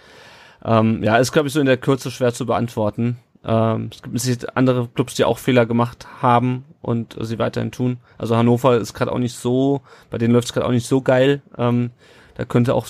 Ähm, 0.65 1.03
ja, 1.03 1.17
ist 1.17 1.33
glaube 1.33 1.49
ich 1.49 1.55
so 1.55 1.61
in 1.61 1.67
der 1.67 1.77
Kürze 1.77 2.11
schwer 2.11 2.35
zu 2.35 2.47
beantworten. 2.47 3.19
Ähm, 3.45 3.91
es 3.93 4.03
gibt 4.03 4.21
sicher 4.21 4.49
andere 4.55 4.89
Clubs, 4.89 5.15
die 5.15 5.25
auch 5.25 5.39
Fehler 5.39 5.65
gemacht 5.67 6.07
haben 6.21 6.65
und 6.83 7.17
sie 7.21 7.39
weiterhin 7.39 7.73
tun. 7.73 7.99
Also 8.19 8.37
Hannover 8.37 8.77
ist 8.77 8.95
gerade 8.95 9.13
auch 9.13 9.19
nicht 9.19 9.37
so, 9.37 9.81
bei 10.11 10.19
denen 10.19 10.35
läuft 10.35 10.49
es 10.49 10.53
gerade 10.53 10.67
auch 10.67 10.73
nicht 10.73 10.87
so 10.87 11.01
geil. 11.01 11.41
Ähm, 11.57 11.91
da 12.35 12.45
könnte 12.45 12.75
auch, 12.75 12.87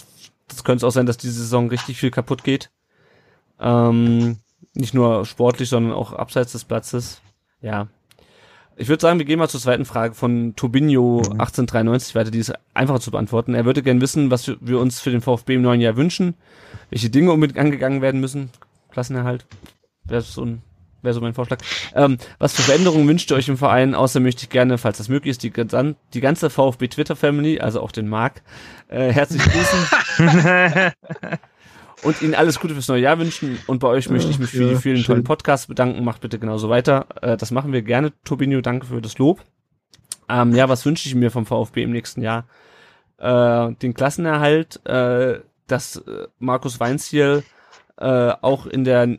das 0.49 0.65
könnte 0.65 0.87
auch 0.87 0.91
sein, 0.91 1.07
dass 1.07 1.19
diese 1.19 1.41
Saison 1.41 1.69
richtig 1.69 1.99
viel 1.99 2.11
kaputt 2.11 2.43
geht. 2.43 2.71
Ähm, 3.61 4.39
nicht 4.75 4.95
nur 4.95 5.25
sportlich, 5.27 5.69
sondern 5.69 5.93
auch 5.93 6.13
abseits 6.13 6.53
des 6.53 6.65
Platzes. 6.65 7.21
Ja. 7.61 7.89
Ich 8.81 8.89
würde 8.89 9.03
sagen, 9.03 9.19
wir 9.19 9.27
gehen 9.27 9.39
mal 9.39 9.47
zur 9.47 9.61
zweiten 9.61 9.85
Frage 9.85 10.15
von 10.15 10.57
Tobinho 10.57 11.19
1893 11.19 12.15
weiter, 12.15 12.31
die 12.31 12.39
ist 12.39 12.55
einfacher 12.73 13.01
zu 13.01 13.11
beantworten. 13.11 13.53
Er 13.53 13.67
würde 13.67 13.83
gern 13.83 14.01
wissen, 14.01 14.31
was 14.31 14.51
wir 14.59 14.79
uns 14.79 15.01
für 15.01 15.11
den 15.11 15.21
VfB 15.21 15.57
im 15.57 15.63
neuen 15.63 15.83
Jahr 15.83 15.97
wünschen, 15.97 16.33
welche 16.89 17.11
Dinge 17.11 17.31
unbedingt 17.31 17.59
angegangen 17.59 18.01
werden 18.01 18.23
müssen. 18.23 18.49
Klassenerhalt. 18.91 19.45
Wäre 20.05 20.23
so 20.23 20.47
ein 20.47 20.63
wäre 21.03 21.13
so 21.13 21.21
mein 21.21 21.35
Vorschlag. 21.35 21.59
Ähm, 21.95 22.17
was 22.39 22.55
für 22.55 22.63
Veränderungen 22.63 23.07
wünscht 23.07 23.31
ihr 23.31 23.37
euch 23.37 23.49
im 23.49 23.59
Verein? 23.59 23.95
Außer 23.95 24.19
möchte 24.19 24.45
ich 24.45 24.49
gerne, 24.49 24.79
falls 24.79 24.97
das 24.97 25.11
möglich 25.11 25.33
ist, 25.33 25.43
die, 25.43 25.53
die 26.15 26.21
ganze 26.21 26.49
VfB 26.49 26.89
Twitter 26.89 27.17
Family, 27.17 27.61
also 27.61 27.83
auch 27.83 27.93
den 27.93 28.09
Marc, 28.09 28.41
äh, 28.89 29.13
herzlich 29.13 29.43
grüßen. 29.43 29.79
und 32.03 32.23
Ihnen 32.23 32.35
alles 32.35 32.61
Gute 32.61 32.75
fürs 32.75 32.89
neue 32.89 33.03
Jahr 33.03 33.19
wünschen. 33.19 33.59
Und 33.67 33.81
bei 33.81 33.89
euch 33.89 34.09
möchte 34.09 34.31
ich 34.31 34.39
mich 34.39 34.51
für 34.51 34.69
die 34.69 34.77
vielen 34.77 34.97
schön. 34.97 35.07
tollen 35.07 35.25
Podcasts 35.25 35.67
bedanken. 35.67 36.05
Macht 36.05 36.21
bitte 36.21 36.39
genauso 36.39 36.69
weiter. 36.69 37.07
Äh, 37.23 37.37
das 37.37 37.51
machen 37.51 37.73
wir 37.73 37.83
gerne, 37.83 38.13
Tobinho. 38.25 38.61
Danke 38.61 38.87
für 38.87 39.01
das 39.01 39.19
Lob. 39.19 39.41
Ähm, 40.29 40.55
ja, 40.55 40.69
was 40.69 40.87
wünsche 40.87 41.09
ich 41.09 41.15
mir 41.15 41.31
vom 41.31 41.47
VfB 41.47 41.83
im 41.83 41.91
nächsten 41.91 42.23
Jahr? 42.23 42.47
Äh, 43.19 43.73
den 43.75 43.95
Klassenerhalt, 43.95 44.85
äh, 44.87 45.41
dass 45.67 45.97
äh, 45.97 46.29
Markus 46.39 46.81
Weinziel 46.81 47.43
äh, 47.99 48.33
auch 48.41 48.67
in 48.67 48.85
der 48.85 49.19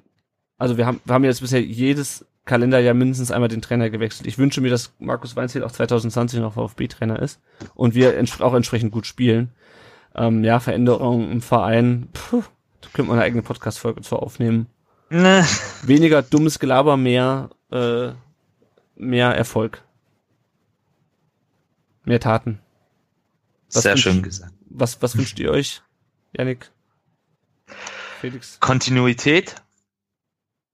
also 0.61 0.77
wir 0.77 0.85
haben, 0.85 1.01
wir 1.05 1.15
haben 1.15 1.23
jetzt 1.23 1.41
bisher 1.41 1.59
jedes 1.59 2.23
Kalenderjahr 2.45 2.93
mindestens 2.93 3.31
einmal 3.31 3.49
den 3.49 3.63
Trainer 3.63 3.89
gewechselt. 3.89 4.27
Ich 4.27 4.37
wünsche 4.37 4.61
mir, 4.61 4.69
dass 4.69 4.93
Markus 4.99 5.35
Weinziel 5.35 5.63
auch 5.63 5.71
2020 5.71 6.39
noch 6.39 6.53
VfB-Trainer 6.53 7.19
ist 7.19 7.41
und 7.73 7.95
wir 7.95 8.13
auch 8.41 8.53
entsprechend 8.53 8.91
gut 8.91 9.07
spielen. 9.07 9.49
Ähm, 10.13 10.43
ja, 10.43 10.59
Veränderungen 10.59 11.31
im 11.31 11.41
Verein, 11.41 12.09
puh, 12.13 12.43
da 12.43 12.49
könnte 12.93 13.09
man 13.09 13.17
eine 13.17 13.25
eigene 13.25 13.41
Podcast-Folge 13.41 14.01
zu 14.01 14.17
aufnehmen. 14.17 14.67
Ne. 15.09 15.45
Weniger 15.83 16.21
dummes 16.21 16.59
Gelaber, 16.59 16.97
mehr, 16.97 17.49
äh, 17.71 18.11
mehr 18.95 19.29
Erfolg. 19.35 19.83
Mehr 22.03 22.19
Taten. 22.19 22.59
Was 23.71 23.83
Sehr 23.83 23.97
schön 23.97 24.23
gesagt. 24.23 24.53
Was, 24.69 25.01
was 25.01 25.17
wünscht 25.17 25.39
ihr 25.39 25.51
euch, 25.51 25.81
Yannick? 26.33 26.71
Felix? 28.19 28.59
Kontinuität 28.59 29.55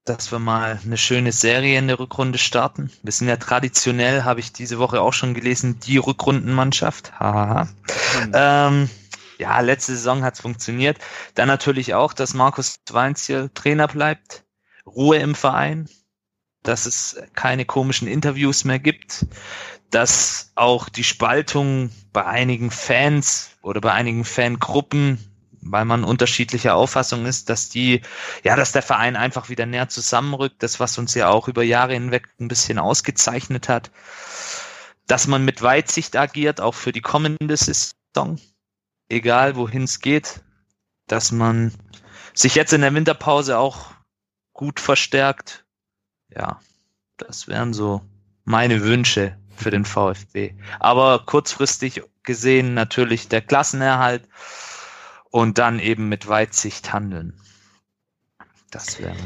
dass 0.08 0.32
wir 0.32 0.38
mal 0.38 0.78
eine 0.84 0.96
schöne 0.96 1.32
Serie 1.32 1.78
in 1.78 1.88
der 1.88 1.98
Rückrunde 1.98 2.38
starten. 2.38 2.90
Wir 3.02 3.12
sind 3.12 3.28
ja 3.28 3.36
traditionell, 3.36 4.24
habe 4.24 4.40
ich 4.40 4.52
diese 4.52 4.78
Woche 4.78 5.00
auch 5.00 5.12
schon 5.12 5.34
gelesen, 5.34 5.78
die 5.80 5.98
Rückrundenmannschaft. 5.98 7.18
Haha. 7.18 7.64
Mhm. 7.64 8.32
Ähm, 8.34 8.90
ja, 9.38 9.60
letzte 9.60 9.92
Saison 9.92 10.22
hat 10.24 10.34
es 10.34 10.40
funktioniert. 10.40 10.98
Dann 11.34 11.48
natürlich 11.48 11.94
auch, 11.94 12.12
dass 12.12 12.34
Markus 12.34 12.80
Weinziel 12.90 13.50
Trainer 13.54 13.88
bleibt. 13.88 14.44
Ruhe 14.86 15.18
im 15.18 15.34
Verein. 15.34 15.88
Dass 16.62 16.86
es 16.86 17.20
keine 17.34 17.64
komischen 17.64 18.08
Interviews 18.08 18.64
mehr 18.64 18.78
gibt. 18.78 19.26
Dass 19.90 20.52
auch 20.54 20.88
die 20.88 21.04
Spaltung 21.04 21.90
bei 22.12 22.26
einigen 22.26 22.70
Fans 22.70 23.50
oder 23.62 23.80
bei 23.80 23.92
einigen 23.92 24.24
Fangruppen 24.24 25.24
weil 25.60 25.84
man 25.84 26.04
unterschiedlicher 26.04 26.74
Auffassung 26.74 27.26
ist, 27.26 27.50
dass 27.50 27.68
die, 27.68 28.02
ja, 28.44 28.56
dass 28.56 28.72
der 28.72 28.82
Verein 28.82 29.16
einfach 29.16 29.48
wieder 29.48 29.66
näher 29.66 29.88
zusammenrückt, 29.88 30.62
das, 30.62 30.80
was 30.80 30.98
uns 30.98 31.14
ja 31.14 31.28
auch 31.28 31.48
über 31.48 31.62
Jahre 31.62 31.94
hinweg 31.94 32.28
ein 32.40 32.48
bisschen 32.48 32.78
ausgezeichnet 32.78 33.68
hat, 33.68 33.90
dass 35.06 35.26
man 35.26 35.44
mit 35.44 35.62
Weitsicht 35.62 36.16
agiert, 36.16 36.60
auch 36.60 36.74
für 36.74 36.92
die 36.92 37.00
kommende 37.00 37.56
Saison, 37.56 38.38
egal 39.08 39.56
wohin 39.56 39.84
es 39.84 40.00
geht, 40.00 40.42
dass 41.06 41.32
man 41.32 41.72
sich 42.34 42.54
jetzt 42.54 42.72
in 42.72 42.82
der 42.82 42.94
Winterpause 42.94 43.58
auch 43.58 43.92
gut 44.52 44.80
verstärkt. 44.80 45.64
Ja, 46.34 46.60
das 47.16 47.48
wären 47.48 47.72
so 47.72 48.02
meine 48.44 48.82
Wünsche 48.82 49.36
für 49.56 49.70
den 49.70 49.84
VfB. 49.84 50.54
Aber 50.78 51.24
kurzfristig 51.24 52.02
gesehen 52.22 52.74
natürlich 52.74 53.28
der 53.28 53.40
Klassenerhalt 53.40 54.28
und 55.30 55.58
dann 55.58 55.78
eben 55.78 56.08
mit 56.08 56.28
Weitsicht 56.28 56.92
handeln. 56.92 57.38
Das 58.70 59.00
wäre. 59.00 59.16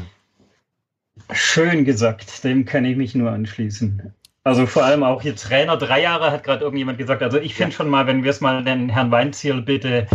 Schön 1.31 1.85
gesagt, 1.85 2.43
dem 2.43 2.65
kann 2.65 2.85
ich 2.85 2.97
mich 2.97 3.13
nur 3.13 3.31
anschließen. 3.31 4.13
Also 4.43 4.65
vor 4.65 4.83
allem 4.83 5.03
auch 5.03 5.21
hier 5.21 5.35
Trainer, 5.35 5.77
drei 5.77 6.01
Jahre 6.01 6.31
hat 6.31 6.43
gerade 6.43 6.63
irgendjemand 6.63 6.97
gesagt. 6.97 7.23
Also 7.23 7.39
ich 7.39 7.55
finde 7.55 7.75
schon 7.75 7.89
mal, 7.89 8.07
wenn 8.07 8.23
wir 8.23 8.31
es 8.31 8.41
mal 8.41 8.63
den 8.63 8.89
Herrn 8.89 9.11
Weinziel 9.11 9.61
bitte 9.61 10.07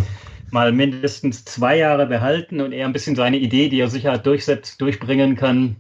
mal 0.51 0.73
mindestens 0.73 1.45
zwei 1.45 1.77
Jahre 1.79 2.07
behalten 2.07 2.61
und 2.61 2.73
er 2.73 2.87
ein 2.87 2.93
bisschen 2.93 3.17
seine 3.17 3.39
Idee, 3.39 3.69
die 3.69 3.81
er 3.81 3.89
sicher 3.89 4.19
durchsetzt, 4.19 4.81
durchbringen 4.81 5.37
kann, 5.37 5.77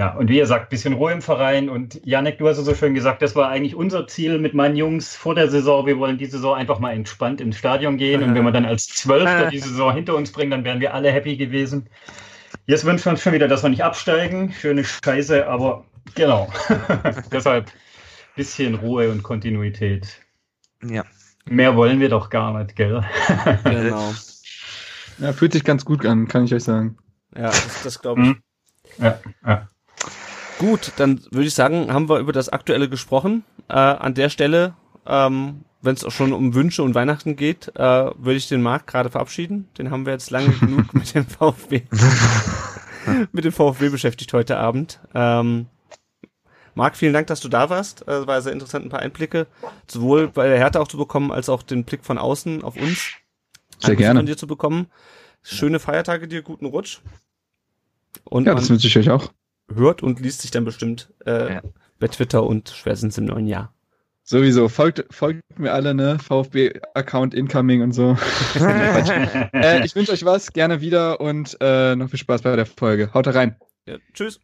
ja, 0.00 0.14
und 0.14 0.30
wie 0.30 0.38
ihr 0.38 0.46
sagt, 0.46 0.70
bisschen 0.70 0.94
Ruhe 0.94 1.12
im 1.12 1.20
Verein. 1.20 1.68
Und 1.68 2.00
Janek, 2.06 2.38
du 2.38 2.48
hast 2.48 2.56
es 2.56 2.64
so 2.64 2.74
schön 2.74 2.94
gesagt, 2.94 3.20
das 3.20 3.36
war 3.36 3.50
eigentlich 3.50 3.74
unser 3.74 4.06
Ziel 4.06 4.38
mit 4.38 4.54
meinen 4.54 4.74
Jungs 4.74 5.14
vor 5.14 5.34
der 5.34 5.50
Saison. 5.50 5.84
Wir 5.84 5.98
wollen 5.98 6.16
die 6.16 6.24
Saison 6.24 6.54
einfach 6.54 6.78
mal 6.78 6.94
entspannt 6.94 7.38
ins 7.38 7.58
Stadion 7.58 7.98
gehen. 7.98 8.22
Und 8.22 8.34
wenn 8.34 8.42
wir 8.42 8.50
dann 8.50 8.64
als 8.64 8.86
Zwölfter 8.86 9.46
die 9.50 9.58
Saison 9.58 9.92
hinter 9.92 10.16
uns 10.16 10.32
bringen, 10.32 10.52
dann 10.52 10.64
wären 10.64 10.80
wir 10.80 10.94
alle 10.94 11.12
happy 11.12 11.36
gewesen. 11.36 11.86
Jetzt 12.64 12.86
wünschen 12.86 13.04
wir 13.04 13.10
uns 13.10 13.22
schon 13.22 13.34
wieder, 13.34 13.46
dass 13.46 13.62
wir 13.62 13.68
nicht 13.68 13.84
absteigen. 13.84 14.54
Schöne 14.58 14.84
Scheiße, 14.84 15.46
aber 15.46 15.84
genau. 16.14 16.52
Deshalb 17.32 17.70
bisschen 18.36 18.74
Ruhe 18.74 19.10
und 19.10 19.22
Kontinuität. 19.22 20.20
Ja. 20.82 21.04
Mehr 21.46 21.76
wollen 21.76 22.00
wir 22.00 22.08
doch 22.08 22.30
gar 22.30 22.58
nicht, 22.58 22.76
gell? 22.76 23.04
genau. 23.64 24.14
Ja, 25.18 25.32
fühlt 25.32 25.52
sich 25.52 25.64
ganz 25.64 25.84
gut 25.84 26.06
an, 26.06 26.28
kann 26.28 26.44
ich 26.44 26.54
euch 26.54 26.64
sagen. 26.64 26.96
Ja, 27.34 27.46
das, 27.48 27.82
das 27.82 28.00
glaube 28.00 28.22
ich. 28.22 28.28
Mhm. 28.28 28.42
Ja, 28.98 29.20
ja. 29.46 29.68
Gut, 30.58 30.92
dann 30.96 31.20
würde 31.30 31.46
ich 31.46 31.54
sagen, 31.54 31.92
haben 31.92 32.08
wir 32.08 32.18
über 32.18 32.32
das 32.32 32.48
Aktuelle 32.48 32.88
gesprochen. 32.88 33.44
Äh, 33.68 33.74
an 33.74 34.14
der 34.14 34.28
Stelle, 34.28 34.74
ähm, 35.06 35.64
wenn 35.82 35.94
es 35.94 36.04
auch 36.04 36.12
schon 36.12 36.32
um 36.32 36.54
Wünsche 36.54 36.82
und 36.82 36.94
Weihnachten 36.94 37.36
geht, 37.36 37.68
äh, 37.76 37.80
würde 37.80 38.34
ich 38.34 38.48
den 38.48 38.62
Marc 38.62 38.86
gerade 38.86 39.10
verabschieden. 39.10 39.68
Den 39.78 39.90
haben 39.90 40.06
wir 40.06 40.12
jetzt 40.12 40.30
lange 40.30 40.50
genug 40.50 40.92
mit 40.94 41.14
dem 41.14 41.26
VfB 41.26 41.82
mit 43.32 43.44
dem 43.44 43.52
VfB 43.52 43.88
beschäftigt 43.88 44.32
heute 44.32 44.58
Abend. 44.58 45.00
Ähm, 45.14 45.66
Marc, 46.74 46.96
vielen 46.96 47.12
Dank, 47.12 47.26
dass 47.26 47.40
du 47.40 47.48
da 47.48 47.70
warst. 47.70 48.02
Es 48.02 48.24
äh, 48.24 48.26
war 48.26 48.40
sehr 48.42 48.52
interessant, 48.52 48.86
ein 48.86 48.90
paar 48.90 49.00
Einblicke, 49.00 49.46
sowohl 49.86 50.28
bei 50.28 50.48
der 50.48 50.58
Härte 50.58 50.80
auch 50.80 50.88
zu 50.88 50.96
bekommen, 50.96 51.32
als 51.32 51.48
auch 51.48 51.62
den 51.62 51.84
Blick 51.84 52.04
von 52.04 52.18
außen 52.18 52.62
auf 52.62 52.76
uns. 52.76 53.14
Sehr 53.78 53.96
gerne. 53.96 54.20
Von 54.20 54.26
dir 54.26 54.36
zu 54.36 54.46
bekommen. 54.46 54.86
Schöne 55.42 55.78
Feiertage 55.78 56.28
dir, 56.28 56.42
guten 56.42 56.66
Rutsch. 56.66 57.00
Und 58.24 58.46
ja, 58.46 58.54
das 58.54 58.68
wünsche 58.68 58.86
ich 58.86 58.98
euch 58.98 59.10
auch 59.10 59.32
hört 59.74 60.02
und 60.02 60.20
liest 60.20 60.42
sich 60.42 60.50
dann 60.50 60.64
bestimmt 60.64 61.12
äh, 61.26 61.54
ja. 61.54 61.62
bei 61.98 62.08
Twitter 62.08 62.42
und 62.44 62.70
spätestens 62.70 63.18
im 63.18 63.26
neuen 63.26 63.46
Jahr. 63.46 63.72
Sowieso, 64.22 64.68
folgt, 64.68 65.04
folgt 65.10 65.42
mir 65.58 65.72
alle, 65.72 65.94
ne? 65.94 66.18
VfB-Account 66.18 67.34
incoming 67.34 67.82
und 67.82 67.92
so. 67.92 68.16
äh, 68.54 69.84
ich 69.84 69.96
wünsche 69.96 70.12
euch 70.12 70.24
was, 70.24 70.52
gerne 70.52 70.80
wieder 70.80 71.20
und 71.20 71.56
äh, 71.60 71.96
noch 71.96 72.10
viel 72.10 72.18
Spaß 72.18 72.42
bei 72.42 72.54
der 72.54 72.66
Folge. 72.66 73.12
Haut 73.12 73.26
rein. 73.26 73.56
Ja, 73.86 73.96
tschüss. 74.12 74.40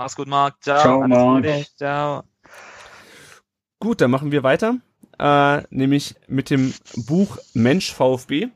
Mach's 0.00 0.16
gut, 0.16 0.28
Marc. 0.28 0.54
Ciao. 0.62 0.80
Ciao, 0.80 1.06
Marc. 1.06 1.44
Ciao. 1.76 2.22
Gut, 3.80 4.00
dann 4.00 4.10
machen 4.10 4.32
wir 4.32 4.42
weiter. 4.42 4.78
Äh, 5.18 5.62
nämlich 5.68 6.14
mit 6.26 6.48
dem 6.48 6.72
Buch 6.96 7.36
Mensch 7.52 7.92
VfB. 7.92 8.44
Äh, 8.44 8.48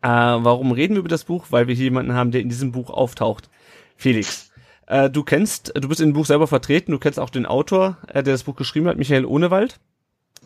warum 0.00 0.70
reden 0.70 0.94
wir 0.94 1.00
über 1.00 1.08
das 1.08 1.24
Buch? 1.24 1.46
Weil 1.50 1.66
wir 1.66 1.74
hier 1.74 1.86
jemanden 1.86 2.12
haben, 2.12 2.30
der 2.30 2.40
in 2.40 2.48
diesem 2.48 2.70
Buch 2.70 2.88
auftaucht. 2.88 3.50
Felix. 3.96 4.52
Äh, 4.86 5.10
du 5.10 5.24
kennst, 5.24 5.72
du 5.74 5.88
bist 5.88 6.00
in 6.00 6.10
dem 6.10 6.14
Buch 6.14 6.26
selber 6.26 6.46
vertreten, 6.46 6.92
du 6.92 7.00
kennst 7.00 7.18
auch 7.18 7.30
den 7.30 7.44
Autor, 7.44 7.96
äh, 8.06 8.22
der 8.22 8.34
das 8.34 8.44
Buch 8.44 8.54
geschrieben 8.54 8.86
hat, 8.86 8.96
Michael 8.96 9.24
Ohnewald. 9.24 9.80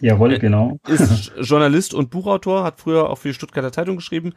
Jawohl, 0.01 0.39
genau. 0.39 0.79
Ist 0.87 1.33
Journalist 1.39 1.93
und 1.93 2.09
Buchautor, 2.09 2.65
hat 2.65 2.81
früher 2.81 3.11
auch 3.11 3.19
für 3.19 3.29
die 3.29 3.35
Stuttgarter 3.35 3.73
Zeitung 3.73 3.97
geschrieben, 3.97 4.33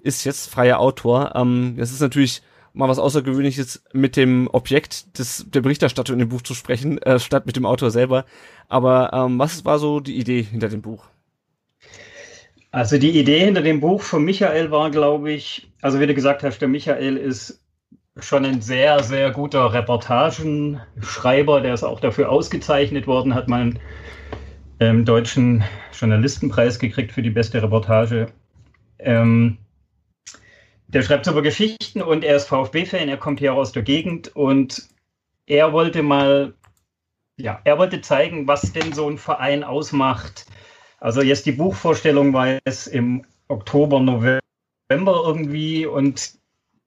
ist 0.00 0.24
jetzt 0.24 0.50
freier 0.50 0.80
Autor. 0.80 1.36
Ähm, 1.36 1.76
das 1.78 1.92
ist 1.92 2.00
natürlich 2.00 2.42
mal 2.72 2.88
was 2.88 2.98
Außergewöhnliches 2.98 3.84
mit 3.92 4.16
dem 4.16 4.48
Objekt 4.52 5.18
des, 5.18 5.46
der 5.48 5.60
Berichterstattung 5.60 6.14
in 6.14 6.20
dem 6.20 6.28
Buch 6.28 6.42
zu 6.42 6.54
sprechen, 6.54 6.98
äh, 6.98 7.18
statt 7.18 7.46
mit 7.46 7.56
dem 7.56 7.66
Autor 7.66 7.90
selber. 7.90 8.24
Aber 8.68 9.10
ähm, 9.12 9.38
was 9.38 9.64
war 9.64 9.78
so 9.78 10.00
die 10.00 10.16
Idee 10.16 10.42
hinter 10.42 10.68
dem 10.68 10.82
Buch? 10.82 11.04
Also 12.70 12.98
die 12.98 13.18
Idee 13.18 13.40
hinter 13.46 13.62
dem 13.62 13.80
Buch 13.80 14.02
von 14.02 14.24
Michael 14.24 14.70
war, 14.70 14.90
glaube 14.90 15.32
ich, 15.32 15.70
also 15.80 16.00
wie 16.00 16.06
du 16.06 16.14
gesagt 16.14 16.42
hast, 16.42 16.58
der 16.58 16.68
Michael 16.68 17.16
ist 17.16 17.60
schon 18.20 18.44
ein 18.44 18.60
sehr, 18.60 19.02
sehr 19.02 19.30
guter 19.30 19.72
Reportagenschreiber, 19.72 21.60
der 21.60 21.74
ist 21.74 21.84
auch 21.84 22.00
dafür 22.00 22.30
ausgezeichnet 22.30 23.06
worden, 23.06 23.34
hat 23.34 23.48
mal 23.48 23.60
einen 23.60 23.78
ähm, 24.80 25.04
deutschen 25.04 25.64
Journalistenpreis 25.98 26.78
gekriegt 26.78 27.12
für 27.12 27.22
die 27.22 27.30
beste 27.30 27.62
Reportage. 27.62 28.26
Ähm, 28.98 29.58
der 30.88 31.02
schreibt 31.02 31.26
super 31.26 31.42
Geschichten 31.42 32.02
und 32.02 32.24
er 32.24 32.36
ist 32.36 32.48
VfB-Fan, 32.48 33.08
er 33.08 33.18
kommt 33.18 33.38
hier 33.38 33.54
aus 33.54 33.72
der 33.72 33.82
Gegend 33.82 34.34
und 34.34 34.88
er 35.46 35.72
wollte 35.72 36.02
mal, 36.02 36.54
ja, 37.36 37.60
er 37.64 37.78
wollte 37.78 38.00
zeigen, 38.00 38.48
was 38.48 38.72
denn 38.72 38.92
so 38.92 39.08
ein 39.08 39.18
Verein 39.18 39.64
ausmacht. 39.64 40.46
Also 40.98 41.22
jetzt 41.22 41.46
die 41.46 41.52
Buchvorstellung 41.52 42.32
war 42.32 42.58
es 42.64 42.86
im 42.86 43.24
Oktober, 43.48 44.00
November 44.00 45.22
irgendwie 45.26 45.86
und 45.86 46.32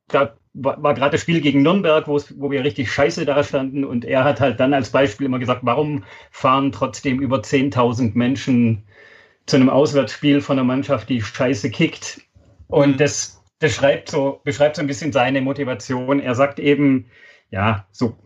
da 0.07 0.35
war, 0.53 0.81
war 0.83 0.93
gerade 0.95 1.11
das 1.11 1.21
Spiel 1.21 1.39
gegen 1.39 1.61
Nürnberg, 1.61 2.07
wo 2.07 2.51
wir 2.51 2.63
richtig 2.63 2.91
scheiße 2.91 3.25
da 3.25 3.43
standen 3.43 3.85
und 3.85 4.03
er 4.03 4.23
hat 4.23 4.41
halt 4.41 4.59
dann 4.59 4.73
als 4.73 4.89
Beispiel 4.89 5.27
immer 5.27 5.39
gesagt, 5.39 5.61
warum 5.63 6.03
fahren 6.31 6.71
trotzdem 6.71 7.21
über 7.21 7.37
10.000 7.37 8.11
Menschen 8.15 8.83
zu 9.45 9.55
einem 9.55 9.69
Auswärtsspiel 9.69 10.41
von 10.41 10.57
einer 10.57 10.65
Mannschaft, 10.65 11.09
die 11.09 11.21
scheiße 11.21 11.71
kickt. 11.71 12.21
Und 12.67 12.93
mhm. 12.93 12.97
das, 12.97 13.40
das 13.61 13.73
schreibt 13.73 14.09
so, 14.09 14.41
beschreibt 14.43 14.75
so 14.75 14.81
ein 14.81 14.87
bisschen 14.87 15.13
seine 15.13 15.39
Motivation. 15.39 16.19
Er 16.19 16.33
sagt 16.33 16.59
eben, 16.59 17.05
ja, 17.51 17.85
so 17.91 18.17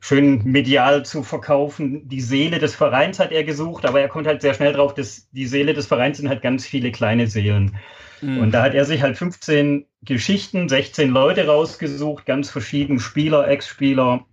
schön 0.00 0.42
medial 0.44 1.04
zu 1.04 1.24
verkaufen. 1.24 2.08
Die 2.08 2.20
Seele 2.20 2.60
des 2.60 2.74
Vereins 2.76 3.18
hat 3.18 3.32
er 3.32 3.42
gesucht, 3.42 3.84
aber 3.84 4.00
er 4.00 4.08
kommt 4.08 4.28
halt 4.28 4.42
sehr 4.42 4.54
schnell 4.54 4.72
drauf, 4.72 4.94
dass 4.94 5.28
die 5.32 5.46
Seele 5.46 5.74
des 5.74 5.86
Vereins 5.86 6.18
sind 6.18 6.28
halt 6.28 6.40
ganz 6.40 6.66
viele 6.66 6.92
kleine 6.92 7.26
Seelen. 7.26 7.76
Mhm. 8.22 8.38
Und 8.38 8.52
da 8.52 8.62
hat 8.62 8.74
er 8.74 8.84
sich 8.84 9.02
halt 9.02 9.18
15 9.18 9.86
Geschichten, 10.02 10.68
16 10.68 11.10
Leute 11.10 11.48
rausgesucht, 11.48 12.24
ganz 12.24 12.48
verschieden, 12.48 13.00
Spieler, 13.00 13.48
Ex-Spieler, 13.48 14.24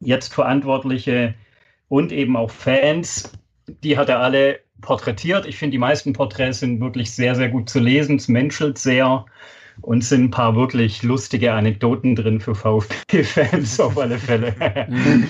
jetzt 0.00 0.32
Verantwortliche 0.32 1.34
und 1.88 2.12
eben 2.12 2.34
auch 2.34 2.50
Fans. 2.50 3.30
Die 3.84 3.98
hat 3.98 4.08
er 4.08 4.20
alle 4.20 4.60
porträtiert. 4.80 5.44
Ich 5.44 5.58
finde, 5.58 5.72
die 5.72 5.78
meisten 5.78 6.14
Porträts 6.14 6.60
sind 6.60 6.80
wirklich 6.80 7.10
sehr, 7.10 7.34
sehr 7.34 7.50
gut 7.50 7.68
zu 7.68 7.78
lesen. 7.78 8.16
Es 8.16 8.28
menschelt 8.28 8.78
sehr 8.78 9.26
und 9.82 10.04
sind 10.04 10.24
ein 10.24 10.30
paar 10.30 10.56
wirklich 10.56 11.02
lustige 11.02 11.52
Anekdoten 11.52 12.16
drin 12.16 12.40
für 12.40 12.54
VfB-Fans 12.54 13.80
auf 13.80 13.98
alle 13.98 14.18
Fälle. 14.18 14.54
Mhm. 14.88 15.28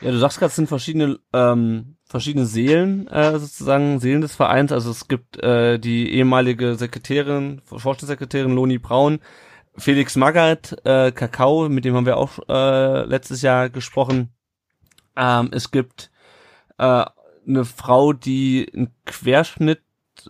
Ja, 0.00 0.10
du 0.10 0.18
sagst 0.18 0.38
gerade, 0.38 0.50
es 0.50 0.56
sind 0.56 0.68
verschiedene, 0.68 1.18
ähm, 1.32 1.96
verschiedene 2.04 2.46
Seelen, 2.46 3.06
äh, 3.08 3.38
sozusagen, 3.38 4.00
Seelen 4.00 4.20
des 4.20 4.36
Vereins. 4.36 4.70
Also 4.70 4.90
es 4.90 5.08
gibt 5.08 5.42
äh, 5.42 5.78
die 5.78 6.12
ehemalige 6.12 6.74
Sekretärin, 6.74 7.62
Vorstandssekretärin 7.64 8.54
Loni 8.54 8.78
Braun, 8.78 9.20
Felix 9.76 10.16
Magath, 10.16 10.76
äh, 10.84 11.10
Kakao, 11.10 11.68
mit 11.68 11.84
dem 11.84 11.94
haben 11.94 12.06
wir 12.06 12.16
auch 12.16 12.38
äh, 12.48 13.04
letztes 13.06 13.42
Jahr 13.42 13.70
gesprochen. 13.70 14.28
Ähm, 15.16 15.50
es 15.52 15.70
gibt 15.70 16.10
äh, 16.78 17.04
eine 17.46 17.64
Frau, 17.64 18.12
die 18.12 18.70
einen 18.74 18.94
Querschnitt, 19.06 19.80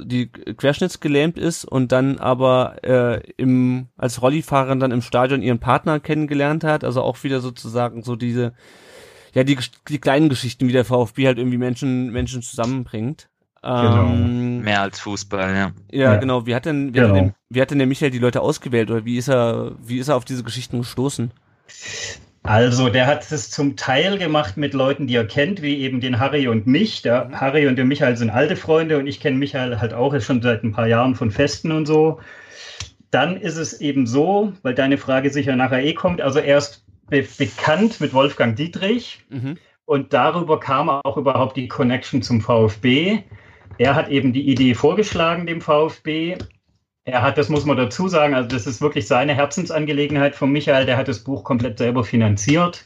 die 0.02 0.28
querschnittsgelähmt 0.28 1.38
ist 1.38 1.64
und 1.64 1.92
dann 1.92 2.18
aber 2.18 2.76
äh, 2.82 3.20
im 3.36 3.88
als 3.96 4.22
Rollifahrerin 4.22 4.80
dann 4.80 4.92
im 4.92 5.02
Stadion 5.02 5.42
ihren 5.42 5.60
Partner 5.60 6.00
kennengelernt 6.00 6.64
hat. 6.64 6.84
Also 6.84 7.02
auch 7.02 7.22
wieder 7.24 7.40
sozusagen 7.40 8.02
so 8.02 8.16
diese, 8.16 8.54
ja 9.32 9.44
die 9.44 9.58
die 9.88 9.98
kleinen 9.98 10.28
Geschichten, 10.28 10.68
wie 10.68 10.72
der 10.72 10.84
VfB 10.84 11.26
halt 11.26 11.38
irgendwie 11.38 11.58
Menschen 11.58 12.10
Menschen 12.10 12.42
zusammenbringt. 12.42 13.28
Genau. 13.62 14.06
Ähm, 14.06 14.60
Mehr 14.60 14.82
als 14.82 15.00
Fußball, 15.00 15.54
ja. 15.54 15.72
Ja, 15.90 16.12
ja. 16.12 16.16
genau. 16.16 16.46
Wie 16.46 16.54
hat 16.54 16.66
denn 16.66 16.88
wie, 16.88 16.98
genau. 16.98 17.08
hat 17.08 17.16
denn, 17.16 17.34
wie 17.48 17.60
hat 17.62 17.70
denn 17.70 17.78
der 17.78 17.86
Michael 17.86 18.10
die 18.10 18.18
Leute 18.18 18.42
ausgewählt 18.42 18.90
oder 18.90 19.06
wie 19.06 19.16
ist 19.16 19.28
er 19.28 19.72
wie 19.82 19.98
ist 19.98 20.08
er 20.08 20.16
auf 20.16 20.26
diese 20.26 20.44
Geschichten 20.44 20.78
gestoßen? 20.78 21.30
Also, 22.46 22.90
der 22.90 23.06
hat 23.06 23.32
es 23.32 23.50
zum 23.50 23.74
Teil 23.74 24.18
gemacht 24.18 24.58
mit 24.58 24.74
Leuten, 24.74 25.06
die 25.06 25.16
er 25.16 25.26
kennt, 25.26 25.62
wie 25.62 25.78
eben 25.78 26.02
den 26.02 26.20
Harry 26.20 26.46
und 26.46 26.66
mich. 26.66 27.00
Der 27.00 27.24
mhm. 27.24 27.40
Harry 27.40 27.66
und 27.66 27.76
der 27.76 27.86
Michael 27.86 28.18
sind 28.18 28.28
alte 28.28 28.54
Freunde 28.54 28.98
und 28.98 29.06
ich 29.06 29.18
kenne 29.18 29.38
Michael 29.38 29.80
halt 29.80 29.94
auch 29.94 30.18
schon 30.20 30.42
seit 30.42 30.62
ein 30.62 30.72
paar 30.72 30.86
Jahren 30.86 31.14
von 31.14 31.30
Festen 31.30 31.72
und 31.72 31.86
so. 31.86 32.20
Dann 33.10 33.38
ist 33.38 33.56
es 33.56 33.80
eben 33.80 34.06
so, 34.06 34.52
weil 34.62 34.74
deine 34.74 34.98
Frage 34.98 35.30
sicher 35.30 35.56
nachher 35.56 35.82
eh 35.82 35.94
kommt, 35.94 36.20
also 36.20 36.38
er 36.38 36.58
ist 36.58 36.84
be 37.08 37.26
bekannt 37.38 38.00
mit 38.00 38.12
Wolfgang 38.12 38.56
Dietrich 38.56 39.24
mhm. 39.30 39.56
und 39.86 40.12
darüber 40.12 40.60
kam 40.60 40.90
auch 40.90 41.16
überhaupt 41.16 41.56
die 41.56 41.68
Connection 41.68 42.20
zum 42.20 42.42
VfB. 42.42 43.20
Er 43.78 43.94
hat 43.94 44.10
eben 44.10 44.34
die 44.34 44.50
Idee 44.50 44.74
vorgeschlagen 44.74 45.46
dem 45.46 45.62
VfB 45.62 46.36
er 47.04 47.22
hat, 47.22 47.36
das 47.36 47.48
muss 47.48 47.66
man 47.66 47.76
dazu 47.76 48.08
sagen, 48.08 48.34
also 48.34 48.48
das 48.48 48.66
ist 48.66 48.80
wirklich 48.80 49.06
seine 49.06 49.34
Herzensangelegenheit 49.34 50.34
von 50.34 50.50
Michael. 50.50 50.86
Der 50.86 50.96
hat 50.96 51.08
das 51.08 51.22
Buch 51.22 51.44
komplett 51.44 51.78
selber 51.78 52.02
finanziert. 52.02 52.84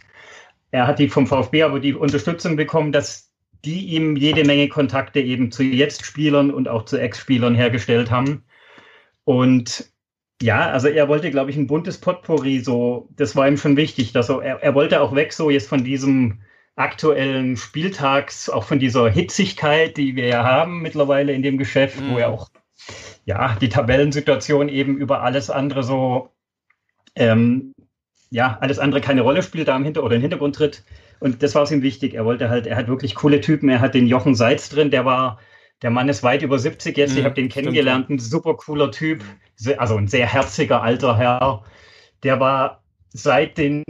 Er 0.71 0.87
hat 0.87 0.99
die 0.99 1.09
vom 1.09 1.27
VfB 1.27 1.63
aber 1.63 1.81
die 1.81 1.95
Unterstützung 1.95 2.57
bekommen, 2.57 2.93
dass 2.93 3.33
die 3.65 3.87
ihm 3.95 4.17
jede 4.17 4.45
Menge 4.45 4.69
Kontakte 4.69 5.21
eben 5.21 5.51
zu 5.51 5.63
Jetzt-Spielern 5.63 6.51
und 6.51 6.69
auch 6.69 6.85
zu 6.85 6.97
Ex-Spielern 6.99 7.55
hergestellt 7.55 8.11
haben. 8.11 8.45
Und 9.25 9.91
ja, 10.43 10.71
also 10.71 10.89
er 10.89 11.09
wollte, 11.09 11.31
glaube 11.31 11.51
ich, 11.51 11.57
ein 11.57 11.67
buntes 11.67 11.99
Potpourri, 11.99 12.61
so, 12.61 13.09
das 13.17 13.35
war 13.35 13.49
ihm 13.49 13.57
schon 13.57 13.77
wichtig, 13.77 14.13
dass 14.13 14.29
er, 14.29 14.41
er 14.41 14.75
wollte 14.75 15.01
auch 15.01 15.15
weg 15.15 15.33
so 15.33 15.51
jetzt 15.51 15.69
von 15.69 15.83
diesem 15.83 16.41
aktuellen 16.77 17.57
Spieltags, 17.57 18.49
auch 18.49 18.63
von 18.63 18.79
dieser 18.79 19.11
Hitzigkeit, 19.11 19.97
die 19.97 20.15
wir 20.15 20.27
ja 20.27 20.45
haben 20.45 20.81
mittlerweile 20.81 21.33
in 21.33 21.43
dem 21.43 21.59
Geschäft, 21.59 22.01
mhm. 22.01 22.13
wo 22.13 22.19
er 22.19 22.29
auch 22.29 22.49
ja, 23.25 23.57
die 23.61 23.69
Tabellensituation 23.69 24.69
eben 24.69 24.97
über 24.97 25.23
alles 25.23 25.51
andere 25.51 25.83
so, 25.83 26.31
ähm, 27.15 27.75
ja, 28.31 28.59
alles 28.61 28.79
andere 28.79 29.01
keine 29.01 29.23
Rolle 29.23 29.43
spielt 29.43 29.69
da 29.69 29.77
im 29.77 29.85
Hinter 29.85 30.05
oder 30.05 30.17
im 30.17 30.23
Hintergrund 30.23 30.57
tritt. 30.57 30.85
Und 31.21 31.43
das 31.43 31.55
war 31.55 31.63
es 31.63 31.71
ihm 31.71 31.83
wichtig. 31.83 32.15
Er 32.15 32.25
wollte 32.25 32.49
halt, 32.49 32.67
er 32.67 32.77
hat 32.77 32.89
wirklich 32.89 33.15
coole 33.15 33.41
Typen. 33.41 33.69
Er 33.69 33.81
hat 33.81 33.95
den 33.95 34.07
Jochen 34.07 34.35
Seitz 34.35 34.69
drin, 34.69 34.91
der 34.91 35.05
war, 35.05 35.39
der 35.83 35.91
Mann 35.91 36.09
ist 36.09 36.23
weit 36.23 36.43
über 36.43 36.59
70 36.59 36.97
jetzt. 36.97 37.13
Mhm, 37.13 37.19
ich 37.19 37.25
habe 37.25 37.35
den 37.35 37.49
kennengelernt, 37.49 38.11
ein 38.11 38.19
super 38.19 38.55
cooler 38.55 38.91
Typ, 38.91 39.23
also 39.79 39.97
ein 39.97 40.09
sehr 40.09 40.27
herziger 40.27 40.83
alter 40.83 41.17
Herr. 41.17 41.65
Der 42.23 42.41
war 42.41 42.83
seit 43.11 43.59
den 43.59 43.85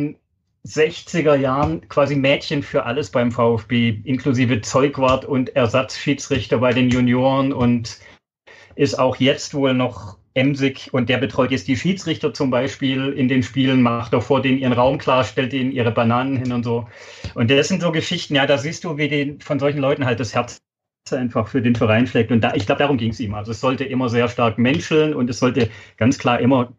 60er 0.67 1.35
Jahren 1.35 1.89
quasi 1.89 2.15
Mädchen 2.15 2.63
für 2.63 2.85
alles 2.85 3.11
beim 3.11 3.33
VfB, 3.33 4.01
inklusive 4.05 4.61
Zeugwart 4.61 5.25
und 5.25 5.55
Ersatzschiedsrichter 5.57 6.59
bei 6.59 6.73
den 6.73 6.91
Junioren 6.91 7.53
und 7.53 7.99
ist 8.79 8.99
auch 8.99 9.17
jetzt 9.17 9.55
wohl 9.55 9.75
noch 9.75 10.19
emsig 10.35 10.91
und 10.93 11.09
der 11.09 11.19
betreut 11.19 11.51
jetzt 11.51 11.67
die 11.67 11.77
Schiedsrichter 11.77 12.33
zum 12.33 12.51
Beispiel 12.51 13.09
in 13.09 13.27
den 13.27 13.43
Spielen, 13.43 13.83
macht 13.83 14.15
auch 14.15 14.23
vor 14.23 14.41
denen 14.41 14.59
ihren 14.59 14.73
Raum 14.73 14.99
klar, 14.99 15.25
stellt 15.25 15.53
denen 15.53 15.73
ihre 15.73 15.91
Bananen 15.91 16.37
hin 16.37 16.53
und 16.53 16.63
so. 16.63 16.87
Und 17.35 17.51
das 17.51 17.67
sind 17.67 17.83
so 17.83 17.91
Geschichten, 17.91 18.37
ja, 18.37 18.47
da 18.47 18.57
siehst 18.57 18.85
du, 18.85 18.97
wie 18.97 19.09
den, 19.09 19.41
von 19.41 19.59
solchen 19.59 19.81
Leuten 19.81 20.05
halt 20.05 20.21
das 20.21 20.33
Herz 20.33 20.61
einfach 21.11 21.49
für 21.49 21.61
den 21.61 21.75
Verein 21.75 22.07
schlägt. 22.07 22.31
Und 22.31 22.41
da, 22.43 22.55
ich 22.55 22.67
glaube, 22.67 22.79
darum 22.79 22.99
ging 22.99 23.11
es 23.11 23.19
ihm. 23.19 23.35
Also 23.35 23.51
es 23.51 23.61
sollte 23.61 23.85
immer 23.85 24.09
sehr 24.09 24.29
stark 24.29 24.59
menscheln 24.59 25.13
und 25.13 25.29
es 25.29 25.41
sollte 25.41 25.71
ganz 25.97 26.19
klar 26.19 26.39
immer 26.39 26.73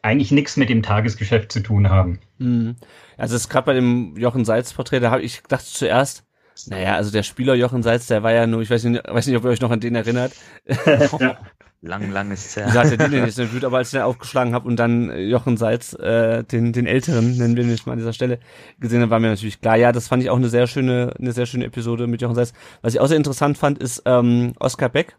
eigentlich 0.00 0.32
nichts 0.32 0.56
mit 0.56 0.70
dem 0.70 0.82
Tagesgeschäft 0.82 1.52
zu 1.52 1.60
tun 1.60 1.90
haben. 1.90 2.18
Mhm. 2.38 2.76
Also 3.18 3.36
es 3.36 3.42
ist 3.42 3.48
gerade 3.50 3.66
bei 3.66 3.74
dem 3.74 4.16
Jochen 4.16 4.46
Seitz 4.46 4.72
Porträt, 4.72 5.00
da 5.00 5.10
habe 5.10 5.22
ich 5.22 5.42
gedacht 5.42 5.66
zuerst, 5.66 6.24
naja, 6.66 6.96
also 6.96 7.10
der 7.10 7.22
Spieler 7.22 7.54
Jochen 7.54 7.82
Seitz, 7.82 8.06
der 8.06 8.22
war 8.22 8.32
ja 8.32 8.46
nur, 8.46 8.62
ich 8.62 8.70
weiß 8.70 8.84
nicht, 8.84 9.02
weiß 9.08 9.26
nicht 9.26 9.36
ob 9.36 9.44
ihr 9.44 9.50
euch 9.50 9.60
noch 9.60 9.70
an 9.70 9.80
den 9.80 9.94
erinnert. 9.94 10.32
ja. 11.18 11.38
Lang, 11.84 12.12
lang 12.12 12.30
ist 12.30 12.54
her. 12.54 12.70
Ja, 12.72 12.84
der 12.84 13.08
den 13.08 13.24
jetzt 13.24 13.38
nicht, 13.38 13.64
aber 13.64 13.78
als 13.78 13.88
ich 13.88 13.98
den 13.98 14.02
aufgeschlagen 14.02 14.54
habe 14.54 14.68
und 14.68 14.76
dann 14.76 15.10
Jochen 15.18 15.56
Seitz, 15.56 15.94
äh, 15.94 16.44
den, 16.44 16.72
den 16.72 16.86
Älteren, 16.86 17.36
nennen 17.36 17.56
wir 17.56 17.64
ihn 17.64 17.70
nicht 17.70 17.86
mal 17.86 17.94
an 17.94 17.98
dieser 17.98 18.12
Stelle, 18.12 18.38
gesehen 18.78 19.00
habe, 19.02 19.10
war 19.10 19.18
mir 19.18 19.30
natürlich 19.30 19.60
klar. 19.60 19.76
Ja, 19.76 19.90
das 19.90 20.06
fand 20.06 20.22
ich 20.22 20.30
auch 20.30 20.36
eine 20.36 20.48
sehr 20.48 20.68
schöne, 20.68 21.12
eine 21.18 21.32
sehr 21.32 21.46
schöne 21.46 21.64
Episode 21.64 22.06
mit 22.06 22.22
Jochen 22.22 22.36
Seitz. 22.36 22.52
Was 22.82 22.94
ich 22.94 23.00
auch 23.00 23.08
sehr 23.08 23.16
interessant 23.16 23.58
fand, 23.58 23.78
ist 23.78 24.02
ähm, 24.06 24.52
Oskar 24.60 24.90
Beck, 24.90 25.16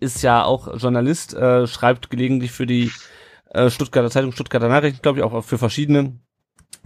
ist 0.00 0.22
ja 0.22 0.42
auch 0.42 0.74
Journalist, 0.78 1.34
äh, 1.34 1.66
schreibt 1.66 2.08
gelegentlich 2.08 2.50
für 2.50 2.66
die 2.66 2.90
äh, 3.50 3.68
Stuttgarter 3.68 4.10
Zeitung, 4.10 4.32
Stuttgarter 4.32 4.68
Nachrichten, 4.68 5.02
glaube 5.02 5.18
ich, 5.18 5.24
auch 5.24 5.44
für 5.44 5.58
verschiedene 5.58 6.18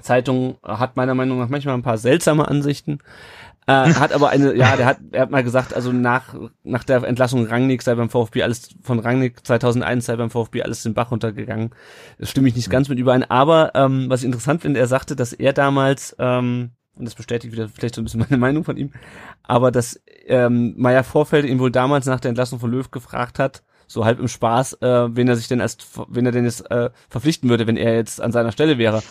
Zeitungen, 0.00 0.56
hat 0.62 0.96
meiner 0.96 1.14
Meinung 1.14 1.38
nach 1.38 1.48
manchmal 1.48 1.74
ein 1.74 1.82
paar 1.82 1.98
seltsame 1.98 2.48
Ansichten. 2.48 2.98
Äh, 3.66 3.94
hat 3.94 4.12
aber 4.12 4.30
eine, 4.30 4.56
ja, 4.56 4.76
der 4.76 4.86
hat, 4.86 4.98
er 5.12 5.22
hat 5.22 5.30
mal 5.30 5.44
gesagt, 5.44 5.72
also 5.72 5.92
nach, 5.92 6.34
nach 6.64 6.82
der 6.82 7.04
Entlassung 7.04 7.46
Rangnick 7.46 7.82
sei 7.82 7.94
beim 7.94 8.10
VfB 8.10 8.42
alles, 8.42 8.70
von 8.82 8.98
Rangnick 8.98 9.46
2001 9.46 10.04
sei 10.06 10.16
beim 10.16 10.30
VfB 10.30 10.62
alles 10.62 10.82
den 10.82 10.94
Bach 10.94 11.12
runtergegangen. 11.12 11.70
Das 12.18 12.28
stimme 12.28 12.48
ich 12.48 12.56
nicht 12.56 12.70
ganz 12.70 12.88
mit 12.88 12.98
überein. 12.98 13.22
Aber, 13.22 13.72
ähm, 13.76 14.10
was 14.10 14.20
ich 14.20 14.26
interessant 14.26 14.62
finde, 14.62 14.80
er 14.80 14.88
sagte, 14.88 15.14
dass 15.14 15.32
er 15.32 15.52
damals, 15.52 16.16
ähm, 16.18 16.70
und 16.96 17.04
das 17.04 17.14
bestätigt 17.14 17.52
wieder 17.52 17.68
vielleicht 17.68 17.94
so 17.94 18.00
ein 18.00 18.04
bisschen 18.04 18.20
meine 18.20 18.36
Meinung 18.36 18.64
von 18.64 18.76
ihm, 18.76 18.90
aber 19.44 19.70
dass, 19.70 20.00
ähm, 20.26 20.74
Meier 20.76 21.04
Vorfeld 21.04 21.44
ihn 21.44 21.60
wohl 21.60 21.70
damals 21.70 22.06
nach 22.06 22.18
der 22.18 22.30
Entlassung 22.30 22.58
von 22.58 22.70
Löw 22.70 22.90
gefragt 22.90 23.38
hat, 23.38 23.62
so 23.86 24.04
halb 24.04 24.18
im 24.18 24.28
Spaß, 24.28 24.74
äh, 24.82 25.16
wen 25.16 25.28
er 25.28 25.36
sich 25.36 25.46
denn 25.46 25.60
als, 25.60 25.76
wen 26.08 26.26
er 26.26 26.32
denn 26.32 26.44
jetzt, 26.44 26.68
äh, 26.70 26.90
verpflichten 27.08 27.48
würde, 27.48 27.68
wenn 27.68 27.76
er 27.76 27.94
jetzt 27.94 28.20
an 28.20 28.32
seiner 28.32 28.50
Stelle 28.50 28.76
wäre. 28.76 29.02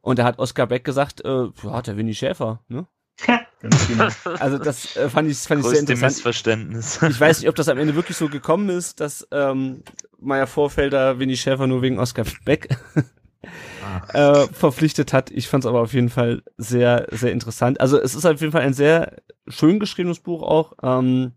Und 0.00 0.18
da 0.18 0.24
hat 0.24 0.38
Oskar 0.38 0.66
Beck 0.66 0.84
gesagt, 0.84 1.24
äh, 1.24 1.46
ja, 1.62 1.82
der 1.82 1.96
Winnie 1.96 2.14
Schäfer, 2.14 2.60
ne? 2.68 2.86
Genau. 3.26 4.08
Also 4.38 4.58
das 4.58 4.96
äh, 4.96 5.08
fand 5.08 5.28
ich, 5.28 5.36
fand 5.38 5.60
ich 5.62 5.66
sehr 5.66 5.80
interessant. 5.80 6.12
Missverständnis. 6.12 7.02
Ich 7.02 7.20
weiß 7.20 7.40
nicht, 7.40 7.48
ob 7.48 7.56
das 7.56 7.68
am 7.68 7.78
Ende 7.78 7.96
wirklich 7.96 8.16
so 8.16 8.28
gekommen 8.28 8.68
ist, 8.68 9.00
dass 9.00 9.26
ähm, 9.32 9.82
Meier 10.20 10.46
Vorfelder 10.46 11.18
Winnie 11.18 11.36
Schäfer 11.36 11.66
nur 11.66 11.82
wegen 11.82 11.98
Oscar 11.98 12.24
Beck 12.44 12.68
äh, 14.12 14.46
verpflichtet 14.52 15.12
hat. 15.12 15.30
Ich 15.32 15.48
fand 15.48 15.64
es 15.64 15.68
aber 15.68 15.80
auf 15.80 15.92
jeden 15.92 16.08
Fall 16.10 16.42
sehr, 16.56 17.06
sehr 17.10 17.32
interessant. 17.32 17.80
Also 17.80 18.00
es 18.00 18.14
ist 18.14 18.24
auf 18.24 18.40
jeden 18.40 18.52
Fall 18.52 18.62
ein 18.62 18.74
sehr 18.74 19.16
schön 19.48 19.80
geschriebenes 19.80 20.20
Buch 20.20 20.42
auch. 20.42 20.74
Ähm, 20.82 21.32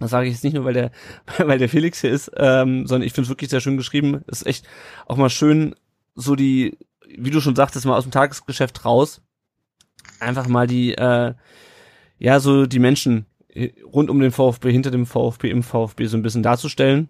Das 0.00 0.10
sage 0.10 0.26
ich 0.26 0.32
jetzt 0.34 0.42
nicht 0.44 0.54
nur, 0.54 0.64
weil 0.64 0.74
der, 0.74 0.90
weil 1.38 1.58
der 1.58 1.68
Felix 1.68 2.00
hier 2.00 2.10
ist, 2.10 2.30
ähm, 2.36 2.86
sondern 2.88 3.06
ich 3.06 3.12
finde 3.12 3.26
es 3.26 3.30
wirklich 3.30 3.50
sehr 3.50 3.60
schön 3.60 3.76
geschrieben. 3.76 4.22
Ist 4.26 4.46
echt 4.46 4.66
auch 5.06 5.16
mal 5.16 5.30
schön, 5.30 5.76
so 6.16 6.34
die, 6.34 6.76
wie 7.16 7.30
du 7.30 7.40
schon 7.40 7.56
sagtest, 7.56 7.86
mal 7.86 7.96
aus 7.96 8.04
dem 8.04 8.12
Tagesgeschäft 8.12 8.84
raus. 8.84 9.22
Einfach 10.20 10.46
mal 10.48 10.66
die, 10.66 10.94
äh, 10.94 11.34
ja, 12.18 12.40
so 12.40 12.66
die 12.66 12.78
Menschen 12.78 13.26
rund 13.92 14.10
um 14.10 14.20
den 14.20 14.32
VfB, 14.32 14.72
hinter 14.72 14.90
dem 14.90 15.06
VfB, 15.06 15.50
im 15.50 15.62
VfB 15.62 16.06
so 16.06 16.16
ein 16.16 16.22
bisschen 16.22 16.42
darzustellen. 16.42 17.08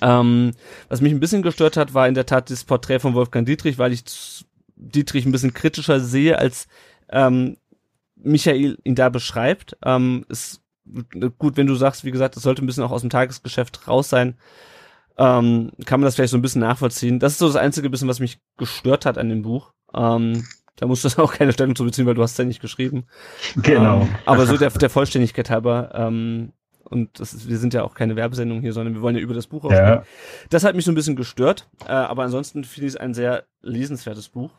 Ähm, 0.00 0.52
was 0.88 1.00
mich 1.00 1.12
ein 1.12 1.20
bisschen 1.20 1.42
gestört 1.42 1.76
hat, 1.76 1.94
war 1.94 2.08
in 2.08 2.14
der 2.14 2.26
Tat 2.26 2.50
das 2.50 2.64
Porträt 2.64 2.98
von 2.98 3.14
Wolfgang 3.14 3.46
Dietrich, 3.46 3.78
weil 3.78 3.92
ich 3.92 4.02
Dietrich 4.74 5.24
ein 5.24 5.32
bisschen 5.32 5.54
kritischer 5.54 6.00
sehe, 6.00 6.38
als 6.38 6.66
ähm, 7.10 7.56
Michael 8.16 8.78
ihn 8.84 8.94
da 8.94 9.08
beschreibt. 9.08 9.76
Ähm, 9.84 10.24
ist 10.28 10.62
gut, 11.38 11.56
wenn 11.56 11.66
du 11.66 11.74
sagst, 11.74 12.04
wie 12.04 12.10
gesagt, 12.10 12.36
es 12.36 12.42
sollte 12.42 12.64
ein 12.64 12.66
bisschen 12.66 12.82
auch 12.82 12.90
aus 12.90 13.02
dem 13.02 13.10
Tagesgeschäft 13.10 13.86
raus 13.86 14.08
sein, 14.08 14.36
ähm, 15.18 15.72
kann 15.84 16.00
man 16.00 16.06
das 16.06 16.14
vielleicht 16.14 16.30
so 16.30 16.38
ein 16.38 16.42
bisschen 16.42 16.60
nachvollziehen. 16.60 17.18
Das 17.18 17.32
ist 17.32 17.38
so 17.38 17.46
das 17.46 17.56
einzige 17.56 17.90
bisschen, 17.90 18.08
was 18.08 18.20
mich 18.20 18.38
gestört 18.56 19.04
hat 19.04 19.18
an 19.18 19.28
dem 19.28 19.42
Buch. 19.42 19.72
Ähm, 19.94 20.44
da 20.76 20.86
musst 20.86 21.04
du 21.04 21.22
auch 21.22 21.32
keine 21.32 21.52
Stellung 21.52 21.74
zu 21.74 21.84
beziehen, 21.84 22.06
weil 22.06 22.14
du 22.14 22.22
hast 22.22 22.38
ja 22.38 22.44
nicht 22.44 22.60
geschrieben. 22.60 23.06
Genau. 23.56 24.02
Ähm, 24.02 24.14
aber 24.24 24.46
so 24.46 24.56
der, 24.56 24.70
der 24.70 24.90
Vollständigkeit 24.90 25.50
halber, 25.50 25.90
ähm, 25.94 26.52
und 26.84 27.20
das 27.20 27.34
ist, 27.34 27.48
wir 27.48 27.58
sind 27.58 27.74
ja 27.74 27.82
auch 27.82 27.94
keine 27.94 28.16
Werbesendung 28.16 28.60
hier, 28.60 28.72
sondern 28.72 28.94
wir 28.94 29.02
wollen 29.02 29.16
ja 29.16 29.20
über 29.20 29.34
das 29.34 29.46
Buch 29.46 29.64
auch 29.64 29.72
ja. 29.72 30.04
Das 30.48 30.64
hat 30.64 30.74
mich 30.74 30.84
so 30.84 30.92
ein 30.92 30.94
bisschen 30.94 31.16
gestört, 31.16 31.68
äh, 31.86 31.92
aber 31.92 32.22
ansonsten 32.22 32.64
finde 32.64 32.86
ich 32.86 32.94
es 32.94 32.96
ein 32.96 33.12
sehr 33.12 33.44
lesenswertes 33.60 34.28
Buch. 34.30 34.50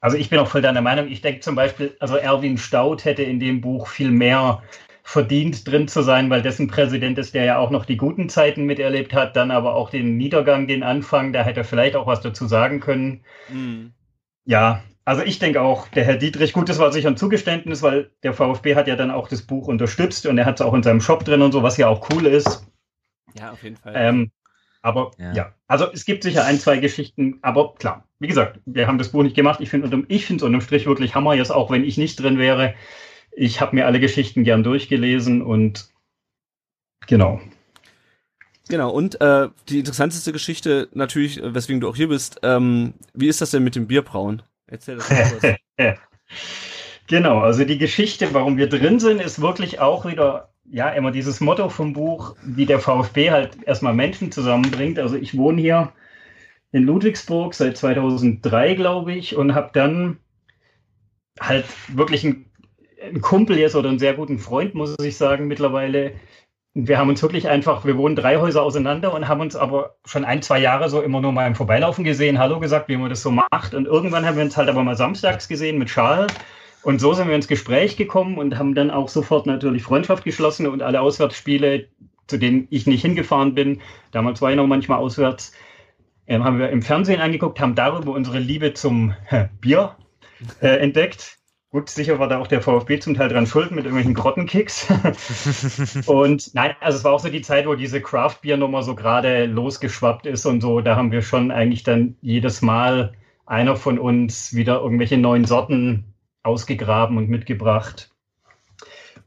Also 0.00 0.16
ich 0.16 0.30
bin 0.30 0.38
auch 0.38 0.48
voll 0.48 0.62
deiner 0.62 0.80
Meinung. 0.80 1.08
Ich 1.08 1.20
denke 1.20 1.40
zum 1.40 1.54
Beispiel, 1.54 1.96
also 2.00 2.16
Erwin 2.16 2.56
Staud 2.56 3.04
hätte 3.04 3.22
in 3.22 3.40
dem 3.40 3.60
Buch 3.60 3.88
viel 3.88 4.10
mehr 4.10 4.62
verdient 5.10 5.66
drin 5.66 5.88
zu 5.88 6.02
sein, 6.02 6.30
weil 6.30 6.40
dessen 6.40 6.68
Präsident 6.68 7.18
ist, 7.18 7.34
der 7.34 7.42
ja 7.42 7.58
auch 7.58 7.70
noch 7.70 7.84
die 7.84 7.96
guten 7.96 8.28
Zeiten 8.28 8.64
miterlebt 8.64 9.12
hat, 9.12 9.34
dann 9.34 9.50
aber 9.50 9.74
auch 9.74 9.90
den 9.90 10.16
Niedergang, 10.16 10.68
den 10.68 10.84
Anfang, 10.84 11.32
da 11.32 11.42
hätte 11.42 11.60
er 11.60 11.64
vielleicht 11.64 11.96
auch 11.96 12.06
was 12.06 12.20
dazu 12.20 12.46
sagen 12.46 12.78
können. 12.78 13.24
Mhm. 13.48 13.92
Ja, 14.44 14.84
also 15.04 15.22
ich 15.22 15.40
denke 15.40 15.62
auch, 15.62 15.88
der 15.88 16.04
Herr 16.04 16.16
Dietrich, 16.16 16.52
gut, 16.52 16.68
das 16.68 16.78
war 16.78 16.92
sicher 16.92 17.08
ein 17.08 17.16
Zugeständnis, 17.16 17.82
weil 17.82 18.12
der 18.22 18.34
VfB 18.34 18.76
hat 18.76 18.86
ja 18.86 18.94
dann 18.94 19.10
auch 19.10 19.26
das 19.26 19.42
Buch 19.42 19.66
unterstützt 19.66 20.26
und 20.26 20.38
er 20.38 20.46
hat 20.46 20.60
es 20.60 20.64
auch 20.64 20.74
in 20.74 20.84
seinem 20.84 21.00
Shop 21.00 21.24
drin 21.24 21.42
und 21.42 21.50
so, 21.50 21.64
was 21.64 21.76
ja 21.76 21.88
auch 21.88 22.08
cool 22.10 22.26
ist. 22.26 22.64
Ja, 23.36 23.50
auf 23.50 23.64
jeden 23.64 23.76
Fall. 23.76 23.94
Ähm, 23.96 24.30
aber 24.80 25.10
ja. 25.18 25.32
ja. 25.32 25.54
also 25.66 25.90
es 25.92 26.04
gibt 26.04 26.22
sicher 26.22 26.44
ein, 26.44 26.60
zwei 26.60 26.78
Geschichten, 26.78 27.40
aber 27.42 27.74
klar, 27.74 28.04
wie 28.20 28.28
gesagt, 28.28 28.60
wir 28.64 28.86
haben 28.86 28.98
das 28.98 29.08
Buch 29.08 29.24
nicht 29.24 29.34
gemacht. 29.34 29.60
Ich 29.60 29.70
finde 29.70 30.04
ich 30.06 30.24
finde 30.24 30.44
es 30.44 30.46
unterm 30.46 30.60
Strich 30.60 30.86
wirklich 30.86 31.16
Hammer, 31.16 31.34
jetzt 31.34 31.50
auch 31.50 31.68
wenn 31.72 31.82
ich 31.82 31.98
nicht 31.98 32.20
drin 32.20 32.38
wäre. 32.38 32.74
Ich 33.32 33.60
habe 33.60 33.76
mir 33.76 33.86
alle 33.86 34.00
Geschichten 34.00 34.44
gern 34.44 34.62
durchgelesen 34.62 35.42
und 35.42 35.88
genau. 37.06 37.40
Genau, 38.68 38.90
und 38.90 39.20
äh, 39.20 39.48
die 39.68 39.80
interessanteste 39.80 40.32
Geschichte 40.32 40.88
natürlich, 40.92 41.40
weswegen 41.42 41.80
du 41.80 41.88
auch 41.88 41.96
hier 41.96 42.08
bist, 42.08 42.38
ähm, 42.44 42.94
wie 43.14 43.28
ist 43.28 43.40
das 43.40 43.50
denn 43.50 43.64
mit 43.64 43.74
dem 43.74 43.88
Bierbrauen? 43.88 44.42
Erzähl 44.68 44.96
das 44.96 45.10
mal 45.10 45.58
kurz. 45.76 45.98
genau, 47.08 47.40
also 47.40 47.64
die 47.64 47.78
Geschichte, 47.78 48.32
warum 48.32 48.56
wir 48.56 48.68
drin 48.68 49.00
sind, 49.00 49.20
ist 49.20 49.40
wirklich 49.40 49.80
auch 49.80 50.06
wieder, 50.06 50.50
ja, 50.70 50.88
immer 50.90 51.10
dieses 51.10 51.40
Motto 51.40 51.68
vom 51.68 51.92
Buch, 51.92 52.36
wie 52.44 52.66
der 52.66 52.78
VfB 52.78 53.32
halt 53.32 53.58
erstmal 53.64 53.94
Menschen 53.94 54.30
zusammenbringt. 54.30 55.00
Also 55.00 55.16
ich 55.16 55.36
wohne 55.36 55.60
hier 55.60 55.92
in 56.70 56.84
Ludwigsburg 56.84 57.54
seit 57.54 57.76
2003, 57.76 58.74
glaube 58.74 59.12
ich, 59.14 59.34
und 59.34 59.54
habe 59.54 59.70
dann 59.72 60.18
halt 61.40 61.66
wirklich 61.88 62.24
einen, 62.24 62.49
einen 63.00 63.20
Kumpel 63.20 63.58
jetzt 63.58 63.76
oder 63.76 63.88
einen 63.88 63.98
sehr 63.98 64.14
guten 64.14 64.38
Freund, 64.38 64.74
muss 64.74 64.94
ich 65.02 65.16
sagen, 65.16 65.48
mittlerweile, 65.48 66.12
wir 66.74 66.98
haben 66.98 67.08
uns 67.08 67.22
wirklich 67.22 67.48
einfach, 67.48 67.84
wir 67.84 67.96
wohnen 67.96 68.16
drei 68.16 68.38
Häuser 68.38 68.62
auseinander 68.62 69.14
und 69.14 69.26
haben 69.26 69.40
uns 69.40 69.56
aber 69.56 69.96
schon 70.04 70.24
ein, 70.24 70.42
zwei 70.42 70.60
Jahre 70.60 70.88
so 70.88 71.00
immer 71.00 71.20
nur 71.20 71.32
mal 71.32 71.46
im 71.46 71.54
Vorbeilaufen 71.54 72.04
gesehen, 72.04 72.38
Hallo 72.38 72.60
gesagt, 72.60 72.88
wie 72.88 72.96
man 72.96 73.10
das 73.10 73.22
so 73.22 73.30
macht. 73.30 73.74
Und 73.74 73.86
irgendwann 73.86 74.26
haben 74.26 74.36
wir 74.36 74.44
uns 74.44 74.56
halt 74.56 74.68
aber 74.68 74.84
mal 74.84 74.96
samstags 74.96 75.48
gesehen 75.48 75.78
mit 75.78 75.90
Schal. 75.90 76.26
Und 76.82 77.00
so 77.00 77.12
sind 77.12 77.28
wir 77.28 77.34
ins 77.34 77.48
Gespräch 77.48 77.96
gekommen 77.96 78.38
und 78.38 78.58
haben 78.58 78.74
dann 78.74 78.90
auch 78.90 79.08
sofort 79.08 79.46
natürlich 79.46 79.82
Freundschaft 79.82 80.24
geschlossen 80.24 80.66
und 80.66 80.82
alle 80.82 81.00
Auswärtsspiele, 81.00 81.88
zu 82.26 82.38
denen 82.38 82.68
ich 82.70 82.86
nicht 82.86 83.02
hingefahren 83.02 83.54
bin, 83.54 83.80
damals 84.12 84.40
war 84.40 84.50
ich 84.50 84.56
noch 84.56 84.66
manchmal 84.66 84.98
auswärts, 84.98 85.52
äh, 86.26 86.38
haben 86.38 86.58
wir 86.58 86.70
im 86.70 86.80
Fernsehen 86.80 87.20
angeguckt, 87.20 87.60
haben 87.60 87.74
darüber 87.74 88.12
unsere 88.12 88.38
Liebe 88.38 88.72
zum 88.72 89.14
Bier 89.60 89.96
äh, 90.60 90.76
entdeckt 90.78 91.39
Gut, 91.72 91.88
sicher 91.88 92.18
war 92.18 92.26
da 92.26 92.40
auch 92.40 92.48
der 92.48 92.62
VfB 92.62 92.98
zum 92.98 93.14
Teil 93.14 93.28
dran 93.28 93.46
schuld 93.46 93.70
mit 93.70 93.84
irgendwelchen 93.84 94.14
Grottenkicks. 94.14 94.88
und 96.06 96.52
nein, 96.52 96.74
also 96.80 96.98
es 96.98 97.04
war 97.04 97.12
auch 97.12 97.20
so 97.20 97.28
die 97.28 97.42
Zeit, 97.42 97.68
wo 97.68 97.76
diese 97.76 98.00
Craft-Bier-Nummer 98.00 98.82
so 98.82 98.96
gerade 98.96 99.46
losgeschwappt 99.46 100.26
ist 100.26 100.46
und 100.46 100.62
so. 100.62 100.80
Da 100.80 100.96
haben 100.96 101.12
wir 101.12 101.22
schon 101.22 101.52
eigentlich 101.52 101.84
dann 101.84 102.16
jedes 102.22 102.60
Mal 102.60 103.12
einer 103.46 103.76
von 103.76 104.00
uns 104.00 104.52
wieder 104.52 104.80
irgendwelche 104.80 105.16
neuen 105.16 105.44
Sorten 105.44 106.12
ausgegraben 106.42 107.16
und 107.16 107.28
mitgebracht. 107.28 108.10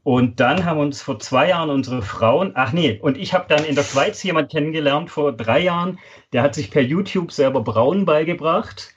Und 0.02 0.38
dann 0.38 0.66
haben 0.66 0.80
uns 0.80 1.00
vor 1.00 1.18
zwei 1.18 1.48
Jahren 1.48 1.70
unsere 1.70 2.02
Frauen, 2.02 2.52
ach 2.56 2.72
nee, 2.72 2.98
und 3.00 3.16
ich 3.16 3.32
habe 3.32 3.46
dann 3.48 3.64
in 3.64 3.74
der 3.74 3.84
Schweiz 3.84 4.22
jemand 4.22 4.50
kennengelernt 4.50 5.08
vor 5.08 5.32
drei 5.32 5.60
Jahren, 5.60 5.98
der 6.34 6.42
hat 6.42 6.54
sich 6.54 6.70
per 6.70 6.82
YouTube 6.82 7.32
selber 7.32 7.62
Brauen 7.62 8.04
beigebracht 8.04 8.93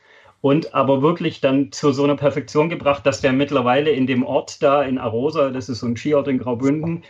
und 0.47 0.73
aber 0.73 1.01
wirklich 1.01 1.41
dann 1.41 1.73
zu 1.73 1.91
so 1.91 2.05
einer 2.05 2.15
Perfektion 2.15 2.69
gebracht, 2.69 3.05
dass 3.05 3.19
der 3.19 3.33
mittlerweile 3.33 3.89
in 3.89 4.07
dem 4.07 4.23
Ort 4.23 4.63
da 4.63 4.81
in 4.81 4.97
Arosa, 4.97 5.49
das 5.49 5.67
ist 5.67 5.79
so 5.79 5.87
ein 5.87 5.97
Skiort 5.97 6.29
in 6.29 6.37
Graubünden, 6.37 7.03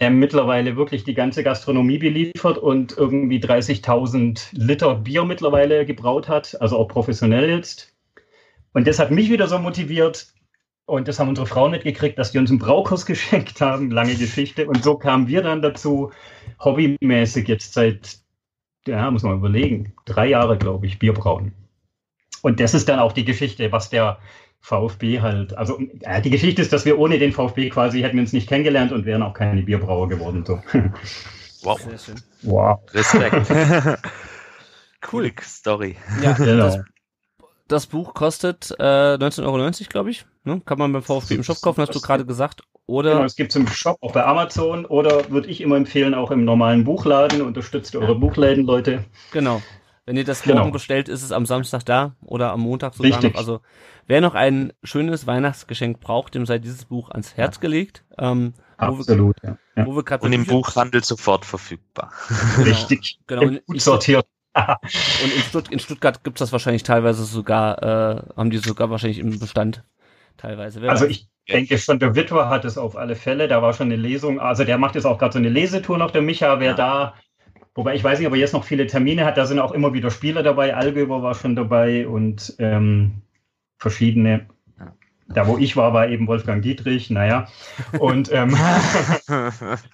er 0.00 0.10
mittlerweile 0.10 0.76
wirklich 0.76 1.04
die 1.04 1.14
ganze 1.14 1.44
Gastronomie 1.44 1.98
beliefert 1.98 2.58
und 2.58 2.98
irgendwie 2.98 3.38
30.000 3.38 4.40
Liter 4.54 4.96
Bier 4.96 5.24
mittlerweile 5.24 5.86
gebraut 5.86 6.28
hat, 6.28 6.60
also 6.60 6.78
auch 6.78 6.88
professionell 6.88 7.48
jetzt. 7.48 7.94
Und 8.72 8.88
das 8.88 8.98
hat 8.98 9.12
mich 9.12 9.30
wieder 9.30 9.46
so 9.46 9.60
motiviert. 9.60 10.26
Und 10.84 11.06
das 11.06 11.20
haben 11.20 11.28
unsere 11.28 11.46
Frauen 11.46 11.70
mitgekriegt, 11.70 12.18
dass 12.18 12.32
die 12.32 12.38
uns 12.38 12.50
einen 12.50 12.58
Braukurs 12.58 13.06
geschenkt 13.06 13.60
haben. 13.60 13.92
Lange 13.92 14.16
Geschichte. 14.16 14.66
Und 14.66 14.82
so 14.82 14.96
kamen 14.96 15.28
wir 15.28 15.42
dann 15.42 15.62
dazu, 15.62 16.10
hobbymäßig 16.58 17.46
jetzt 17.46 17.72
seit, 17.72 18.18
ja, 18.84 19.08
muss 19.12 19.22
man 19.22 19.38
überlegen, 19.38 19.92
drei 20.06 20.26
Jahre, 20.26 20.58
glaube 20.58 20.86
ich, 20.86 20.98
Bier 20.98 21.14
brauen. 21.14 21.52
Und 22.42 22.60
das 22.60 22.74
ist 22.74 22.88
dann 22.88 22.98
auch 22.98 23.12
die 23.12 23.24
Geschichte, 23.24 23.70
was 23.72 23.90
der 23.90 24.18
VfB 24.60 25.20
halt, 25.20 25.56
also 25.56 25.80
äh, 26.02 26.20
die 26.20 26.30
Geschichte 26.30 26.62
ist, 26.62 26.72
dass 26.72 26.84
wir 26.84 26.98
ohne 26.98 27.18
den 27.18 27.32
VfB 27.32 27.70
quasi 27.70 28.02
hätten 28.02 28.16
wir 28.16 28.22
uns 28.22 28.32
nicht 28.32 28.48
kennengelernt 28.48 28.92
und 28.92 29.06
wären 29.06 29.22
auch 29.22 29.32
keine 29.32 29.62
Bierbrauer 29.62 30.08
geworden. 30.08 30.44
So. 30.46 30.60
Wow. 31.62 31.78
Wow. 32.42 32.80
Respekt. 32.94 33.52
cool 35.12 35.30
Story. 35.42 35.96
Ja, 36.22 36.32
genau. 36.38 36.64
Das, 36.64 36.80
das 37.68 37.86
Buch 37.86 38.14
kostet 38.14 38.74
äh, 38.78 38.82
19,90 38.82 39.44
Euro, 39.44 39.70
glaube 39.90 40.10
ich. 40.10 40.24
Ne? 40.44 40.62
Kann 40.64 40.78
man 40.78 40.90
beim 40.90 41.02
VfB 41.02 41.34
im 41.34 41.42
Shop 41.42 41.60
kaufen, 41.60 41.82
hast 41.82 41.94
du 41.94 42.00
gerade 42.00 42.24
gesagt. 42.24 42.62
Oder 42.86 43.12
genau, 43.12 43.24
es 43.24 43.36
gibt 43.36 43.50
es 43.50 43.56
im 43.56 43.68
Shop, 43.68 43.98
auch 44.00 44.12
bei 44.12 44.24
Amazon. 44.24 44.86
Oder 44.86 45.30
würde 45.30 45.48
ich 45.48 45.60
immer 45.60 45.76
empfehlen, 45.76 46.14
auch 46.14 46.30
im 46.30 46.44
normalen 46.44 46.84
Buchladen. 46.84 47.42
Unterstützt 47.42 47.94
eure 47.94 48.14
Buchläden, 48.14 48.64
Leute. 48.64 49.04
Genau. 49.30 49.60
Wenn 50.10 50.16
ihr 50.16 50.24
das 50.24 50.44
morgen 50.44 50.58
genau. 50.58 50.70
bestellt, 50.72 51.08
ist 51.08 51.22
es 51.22 51.30
am 51.30 51.46
Samstag 51.46 51.84
da 51.84 52.16
oder 52.20 52.50
am 52.50 52.62
Montag 52.62 52.94
sogar 52.94 53.12
Richtig. 53.12 53.34
noch. 53.34 53.38
Also 53.38 53.60
wer 54.08 54.20
noch 54.20 54.34
ein 54.34 54.72
schönes 54.82 55.28
Weihnachtsgeschenk 55.28 56.00
braucht, 56.00 56.34
dem 56.34 56.46
sei 56.46 56.58
dieses 56.58 56.86
Buch 56.86 57.10
ans 57.12 57.36
Herz 57.36 57.58
ja. 57.58 57.60
gelegt. 57.60 58.02
Ähm, 58.18 58.54
Absolut, 58.76 59.36
wir, 59.40 59.56
ja. 59.76 59.86
Wo 59.86 59.94
wir 59.94 60.22
Und 60.22 60.32
im 60.32 60.46
Buchhandel 60.46 61.04
sofort 61.04 61.44
verfügbar. 61.44 62.10
Richtig. 62.58 63.20
Genau. 63.28 63.42
Und 63.42 63.64
gut 63.66 63.80
sortiert. 63.80 64.26
Und 64.56 65.32
in, 65.32 65.42
Stutt 65.42 65.68
in 65.68 65.78
Stuttgart 65.78 66.24
gibt's 66.24 66.40
das 66.40 66.50
wahrscheinlich 66.50 66.82
teilweise 66.82 67.22
sogar, 67.22 67.80
äh, 67.80 68.22
haben 68.36 68.50
die 68.50 68.58
sogar 68.58 68.90
wahrscheinlich 68.90 69.20
im 69.20 69.38
Bestand 69.38 69.84
teilweise. 70.38 70.82
Wer 70.82 70.90
also 70.90 71.06
ich 71.06 71.28
denke 71.48 71.78
schon, 71.78 72.00
der 72.00 72.16
Witwer 72.16 72.48
hat 72.48 72.64
es 72.64 72.78
auf 72.78 72.96
alle 72.96 73.14
Fälle, 73.14 73.46
da 73.46 73.62
war 73.62 73.74
schon 73.74 73.86
eine 73.86 73.96
Lesung, 73.96 74.40
also 74.40 74.64
der 74.64 74.76
macht 74.76 74.96
jetzt 74.96 75.04
auch 75.04 75.18
gerade 75.18 75.34
so 75.34 75.38
eine 75.38 75.50
Lesetour 75.50 75.98
noch, 75.98 76.10
der 76.10 76.22
Micha, 76.22 76.58
wer 76.58 76.70
ja. 76.70 76.74
da 76.74 77.14
Wobei 77.74 77.94
ich 77.94 78.02
weiß 78.02 78.18
nicht, 78.18 78.26
ob 78.26 78.34
er 78.34 78.40
jetzt 78.40 78.52
noch 78.52 78.64
viele 78.64 78.86
Termine 78.86 79.24
hat. 79.24 79.36
Da 79.36 79.46
sind 79.46 79.60
auch 79.60 79.72
immer 79.72 79.92
wieder 79.92 80.10
Spieler 80.10 80.42
dabei. 80.42 80.74
Algöber 80.74 81.22
war 81.22 81.34
schon 81.34 81.54
dabei 81.54 82.06
und 82.08 82.54
ähm, 82.58 83.22
verschiedene. 83.78 84.46
Da, 85.32 85.46
wo 85.46 85.56
ich 85.58 85.76
war, 85.76 85.94
war 85.94 86.08
eben 86.08 86.26
Wolfgang 86.26 86.60
Dietrich. 86.60 87.08
Naja. 87.08 87.46
Und, 88.00 88.32
ähm, 88.32 88.56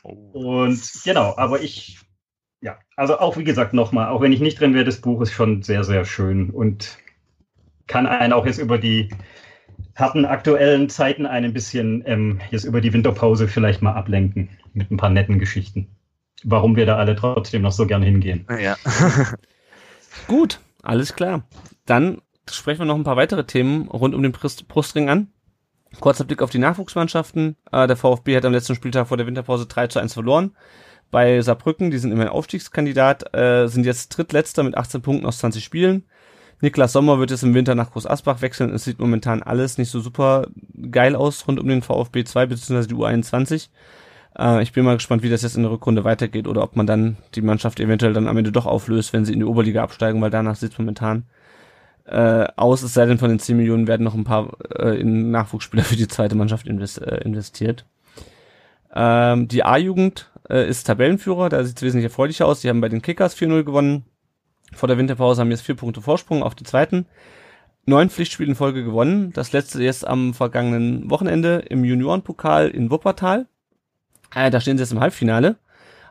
und 0.02 0.80
genau, 1.04 1.34
aber 1.36 1.60
ich, 1.60 1.98
ja, 2.62 2.78
also 2.96 3.18
auch 3.18 3.36
wie 3.36 3.44
gesagt 3.44 3.74
nochmal, 3.74 4.08
auch 4.08 4.22
wenn 4.22 4.32
ich 4.32 4.40
nicht 4.40 4.58
drin 4.58 4.72
wäre, 4.72 4.84
das 4.84 5.02
Buch 5.02 5.20
ist 5.20 5.32
schon 5.32 5.62
sehr, 5.62 5.84
sehr 5.84 6.06
schön 6.06 6.48
und 6.48 6.96
kann 7.86 8.06
einen 8.06 8.32
auch 8.32 8.46
jetzt 8.46 8.58
über 8.58 8.78
die 8.78 9.10
harten 9.94 10.24
aktuellen 10.24 10.88
Zeiten 10.88 11.26
ein 11.26 11.52
bisschen 11.52 12.02
ähm, 12.06 12.40
jetzt 12.50 12.64
über 12.64 12.80
die 12.80 12.94
Winterpause 12.94 13.46
vielleicht 13.46 13.82
mal 13.82 13.92
ablenken 13.92 14.48
mit 14.72 14.90
ein 14.90 14.96
paar 14.96 15.10
netten 15.10 15.38
Geschichten 15.38 15.95
warum 16.46 16.76
wir 16.76 16.86
da 16.86 16.96
alle 16.96 17.16
trotzdem 17.16 17.62
noch 17.62 17.72
so 17.72 17.86
gern 17.86 18.02
hingehen. 18.02 18.46
Ja. 18.60 18.76
Gut, 20.28 20.60
alles 20.82 21.14
klar. 21.14 21.42
Dann 21.84 22.22
sprechen 22.48 22.80
wir 22.80 22.86
noch 22.86 22.94
ein 22.94 23.04
paar 23.04 23.16
weitere 23.16 23.44
Themen 23.44 23.88
rund 23.88 24.14
um 24.14 24.22
den 24.22 24.32
Brust 24.32 24.68
Brustring 24.68 25.10
an. 25.10 25.28
Kurzer 26.00 26.24
Blick 26.24 26.42
auf 26.42 26.50
die 26.50 26.58
Nachwuchsmannschaften. 26.58 27.56
Äh, 27.72 27.86
der 27.86 27.96
VfB 27.96 28.36
hat 28.36 28.44
am 28.44 28.52
letzten 28.52 28.74
Spieltag 28.74 29.08
vor 29.08 29.16
der 29.16 29.26
Winterpause 29.26 29.66
3 29.66 29.88
zu 29.88 29.98
1 29.98 30.14
verloren. 30.14 30.56
Bei 31.10 31.40
Saarbrücken, 31.40 31.90
die 31.90 31.98
sind 31.98 32.12
immerhin 32.12 32.32
Aufstiegskandidat, 32.32 33.34
äh, 33.34 33.68
sind 33.68 33.86
jetzt 33.86 34.08
drittletzter 34.08 34.62
mit 34.62 34.76
18 34.76 35.02
Punkten 35.02 35.26
aus 35.26 35.38
20 35.38 35.64
Spielen. 35.64 36.04
Niklas 36.60 36.92
Sommer 36.92 37.18
wird 37.18 37.30
jetzt 37.30 37.42
im 37.42 37.54
Winter 37.54 37.74
nach 37.74 37.92
Groß 37.92 38.06
Asbach 38.06 38.40
wechseln. 38.40 38.72
Es 38.72 38.84
sieht 38.84 38.98
momentan 38.98 39.42
alles 39.42 39.78
nicht 39.78 39.90
so 39.90 40.00
super 40.00 40.48
geil 40.90 41.14
aus 41.14 41.46
rund 41.46 41.60
um 41.60 41.68
den 41.68 41.82
VfB 41.82 42.24
2 42.24 42.46
bzw. 42.46 42.86
die 42.86 42.94
U21. 42.94 43.68
Äh, 44.38 44.62
ich 44.62 44.72
bin 44.72 44.84
mal 44.84 44.96
gespannt, 44.96 45.22
wie 45.22 45.30
das 45.30 45.42
jetzt 45.42 45.56
in 45.56 45.62
der 45.62 45.72
Rückrunde 45.72 46.04
weitergeht 46.04 46.46
oder 46.46 46.62
ob 46.62 46.76
man 46.76 46.86
dann 46.86 47.16
die 47.34 47.42
Mannschaft 47.42 47.80
eventuell 47.80 48.12
dann 48.12 48.28
am 48.28 48.36
Ende 48.36 48.52
doch 48.52 48.66
auflöst, 48.66 49.12
wenn 49.12 49.24
sie 49.24 49.32
in 49.32 49.40
die 49.40 49.44
Oberliga 49.44 49.82
absteigen, 49.82 50.20
weil 50.20 50.30
danach 50.30 50.56
sieht 50.56 50.72
es 50.72 50.78
momentan 50.78 51.24
äh, 52.06 52.46
aus, 52.56 52.82
es 52.82 52.94
sei 52.94 53.06
denn 53.06 53.18
von 53.18 53.28
den 53.28 53.38
10 53.38 53.56
Millionen 53.56 53.88
werden 53.88 54.04
noch 54.04 54.14
ein 54.14 54.24
paar 54.24 54.56
äh, 54.78 55.00
in 55.00 55.30
Nachwuchsspieler 55.30 55.82
für 55.82 55.96
die 55.96 56.08
zweite 56.08 56.36
Mannschaft 56.36 56.66
invest, 56.66 57.00
äh, 57.02 57.18
investiert. 57.24 57.84
Ähm, 58.94 59.48
die 59.48 59.64
A-Jugend 59.64 60.30
äh, 60.48 60.68
ist 60.68 60.84
Tabellenführer, 60.84 61.48
da 61.48 61.64
sieht 61.64 61.76
es 61.76 61.82
wesentlich 61.82 62.04
erfreulicher 62.04 62.46
aus. 62.46 62.60
Die 62.60 62.68
haben 62.68 62.80
bei 62.80 62.88
den 62.88 63.02
Kickers 63.02 63.36
4-0 63.36 63.64
gewonnen. 63.64 64.04
Vor 64.72 64.88
der 64.88 64.98
Winterpause 64.98 65.40
haben 65.40 65.50
jetzt 65.50 65.62
vier 65.62 65.76
Punkte 65.76 66.00
Vorsprung 66.00 66.42
auf 66.42 66.54
die 66.54 66.64
zweiten. 66.64 67.06
Neun 67.84 68.10
Pflichtspiele 68.10 68.50
in 68.50 68.56
Folge 68.56 68.84
gewonnen. 68.84 69.32
Das 69.32 69.52
letzte 69.52 69.82
jetzt 69.82 70.06
am 70.06 70.34
vergangenen 70.34 71.08
Wochenende 71.10 71.64
im 71.68 71.84
Juniorenpokal 71.84 72.68
in 72.68 72.90
Wuppertal. 72.90 73.46
Äh, 74.34 74.50
da 74.50 74.60
stehen 74.60 74.76
sie 74.76 74.82
jetzt 74.82 74.92
im 74.92 75.00
Halbfinale. 75.00 75.56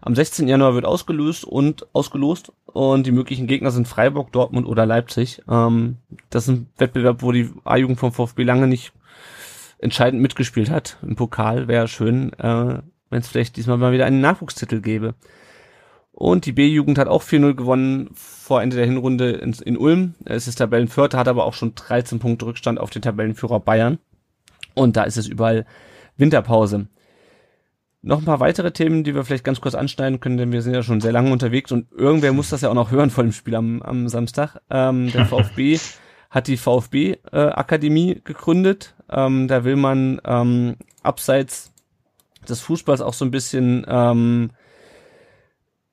Am 0.02 0.14
16. 0.14 0.48
Januar 0.48 0.76
wird 0.76 0.86
ausgelöst 0.86 1.46
und 1.46 1.88
ausgelost 1.94 2.52
und 2.66 3.08
die 3.08 3.12
möglichen 3.12 3.48
Gegner 3.48 3.72
sind 3.72 3.88
Freiburg, 3.88 4.32
Dortmund 4.32 4.68
oder 4.68 4.86
Leipzig. 4.86 5.42
Ähm, 5.50 5.98
das 6.30 6.44
ist 6.44 6.50
ein 6.50 6.70
Wettbewerb, 6.78 7.24
wo 7.24 7.32
die 7.32 7.50
A-Jugend 7.64 8.00
vom 8.00 8.12
VfB 8.12 8.44
lange 8.44 8.68
nicht 8.68 8.94
entscheidend 9.80 10.22
mitgespielt 10.22 10.70
hat. 10.70 10.98
Im 11.02 11.16
Pokal 11.16 11.68
wäre 11.68 11.88
schön, 11.88 12.34
äh, 12.34 12.82
wenn 13.10 13.20
es 13.20 13.28
vielleicht 13.28 13.58
diesmal 13.58 13.78
mal 13.78 13.94
wieder 13.94 14.06
einen 14.06 14.22
Nachwuchstitel 14.22 14.82
gäbe. 14.82 15.16
Und 16.12 16.46
die 16.46 16.54
B-Jugend 16.54 16.98
hat 16.98 17.08
auch 17.08 17.24
4-0 17.24 17.56
gewonnen 17.56 18.10
vor 18.14 18.62
Ende 18.62 18.78
der 18.78 18.86
Hinrunde 18.86 19.32
in, 19.32 19.54
in 19.54 19.76
Ulm. 19.76 20.16
Es 20.24 20.48
ist 20.48 20.56
Tabellenvierter, 20.56 21.18
hat 21.18 21.28
aber 21.28 21.46
auch 21.46 21.54
schon 21.54 21.76
13 21.76 22.20
Punkte 22.20 22.46
Rückstand 22.46 22.80
auf 22.80 22.90
den 22.90 23.02
Tabellenführer 23.02 23.60
Bayern. 23.60 24.00
Und 24.76 24.96
da 24.96 25.04
ist 25.04 25.18
es 25.18 25.28
überall 25.28 25.66
Winterpause. 26.16 26.88
Noch 28.06 28.20
ein 28.20 28.26
paar 28.26 28.40
weitere 28.40 28.72
Themen, 28.72 29.04
die 29.04 29.16
wir 29.16 29.26
vielleicht 29.26 29.44
ganz 29.44 29.62
kurz 29.62 29.74
anschneiden 29.74 30.20
können, 30.20 30.38
denn 30.38 30.52
wir 30.52 30.62
sind 30.62 30.76
ja 30.76 30.84
schon 30.84 31.02
sehr 31.02 31.12
lange 31.12 31.32
unterwegs 31.32 31.72
und 31.72 31.92
irgendwer 31.92 32.34
muss 32.34 32.52
das 32.52 32.62
ja 32.62 32.70
auch 32.70 32.76
noch 32.76 32.92
hören 32.92 33.10
vor 33.10 33.24
dem 33.24 33.34
Spiel 33.34 33.56
am, 33.56 33.82
am 33.82 34.08
Samstag. 34.10 34.62
Ähm, 34.70 35.12
der 35.12 35.26
VfB 35.26 35.80
hat 36.30 36.46
die 36.46 36.58
VfB-Akademie 36.58 38.12
äh, 38.12 38.22
gegründet. 38.24 38.94
Ähm, 39.10 39.48
da 39.48 39.64
will 39.64 39.76
man 39.76 40.22
ähm, 40.24 40.76
abseits 41.02 41.74
des 42.48 42.62
Fußballs 42.62 43.02
auch 43.02 43.16
so 43.16 43.26
ein 43.26 43.32
bisschen 43.32 43.84
ähm, 43.90 44.52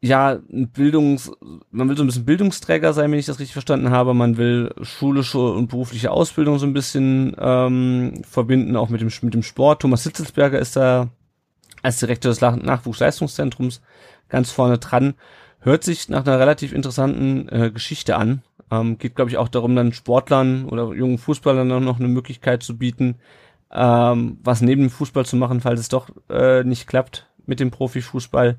ja, 0.02 0.38
Bildungs, 0.50 1.30
man 1.70 1.88
will 1.88 1.96
so 1.96 2.04
ein 2.04 2.08
bisschen 2.08 2.26
Bildungsträger 2.26 2.92
sein, 2.92 3.10
wenn 3.10 3.20
ich 3.20 3.26
das 3.26 3.38
richtig 3.38 3.54
verstanden 3.54 3.88
habe. 3.88 4.12
Man 4.12 4.36
will 4.36 4.74
schulische 4.82 5.38
und 5.38 5.68
berufliche 5.68 6.10
Ausbildung 6.10 6.58
so 6.58 6.66
ein 6.66 6.74
bisschen 6.74 7.34
ähm, 7.38 8.20
verbinden, 8.28 8.76
auch 8.76 8.90
mit 8.90 9.00
dem, 9.00 9.10
mit 9.22 9.32
dem 9.32 9.42
Sport. 9.42 9.80
Thomas 9.80 10.02
Sitzelsberger 10.02 10.58
ist 10.58 10.76
da 10.76 11.08
als 11.82 11.98
Direktor 11.98 12.30
des 12.30 12.40
Nachwuchsleistungszentrums 12.40 13.82
ganz 14.28 14.50
vorne 14.50 14.78
dran. 14.78 15.14
Hört 15.60 15.84
sich 15.84 16.08
nach 16.08 16.26
einer 16.26 16.38
relativ 16.38 16.72
interessanten 16.72 17.48
äh, 17.48 17.70
Geschichte 17.70 18.16
an. 18.16 18.42
Ähm, 18.70 18.98
geht, 18.98 19.14
glaube 19.14 19.30
ich, 19.30 19.36
auch 19.36 19.48
darum, 19.48 19.76
dann 19.76 19.92
Sportlern 19.92 20.64
oder 20.64 20.92
jungen 20.92 21.18
Fußballern 21.18 21.84
noch 21.84 21.98
eine 21.98 22.08
Möglichkeit 22.08 22.62
zu 22.62 22.78
bieten, 22.78 23.16
ähm, 23.70 24.38
was 24.42 24.60
neben 24.60 24.82
dem 24.82 24.90
Fußball 24.90 25.26
zu 25.26 25.36
machen, 25.36 25.60
falls 25.60 25.80
es 25.80 25.88
doch 25.88 26.08
äh, 26.30 26.64
nicht 26.64 26.86
klappt 26.86 27.26
mit 27.46 27.60
dem 27.60 27.70
Profifußball 27.70 28.58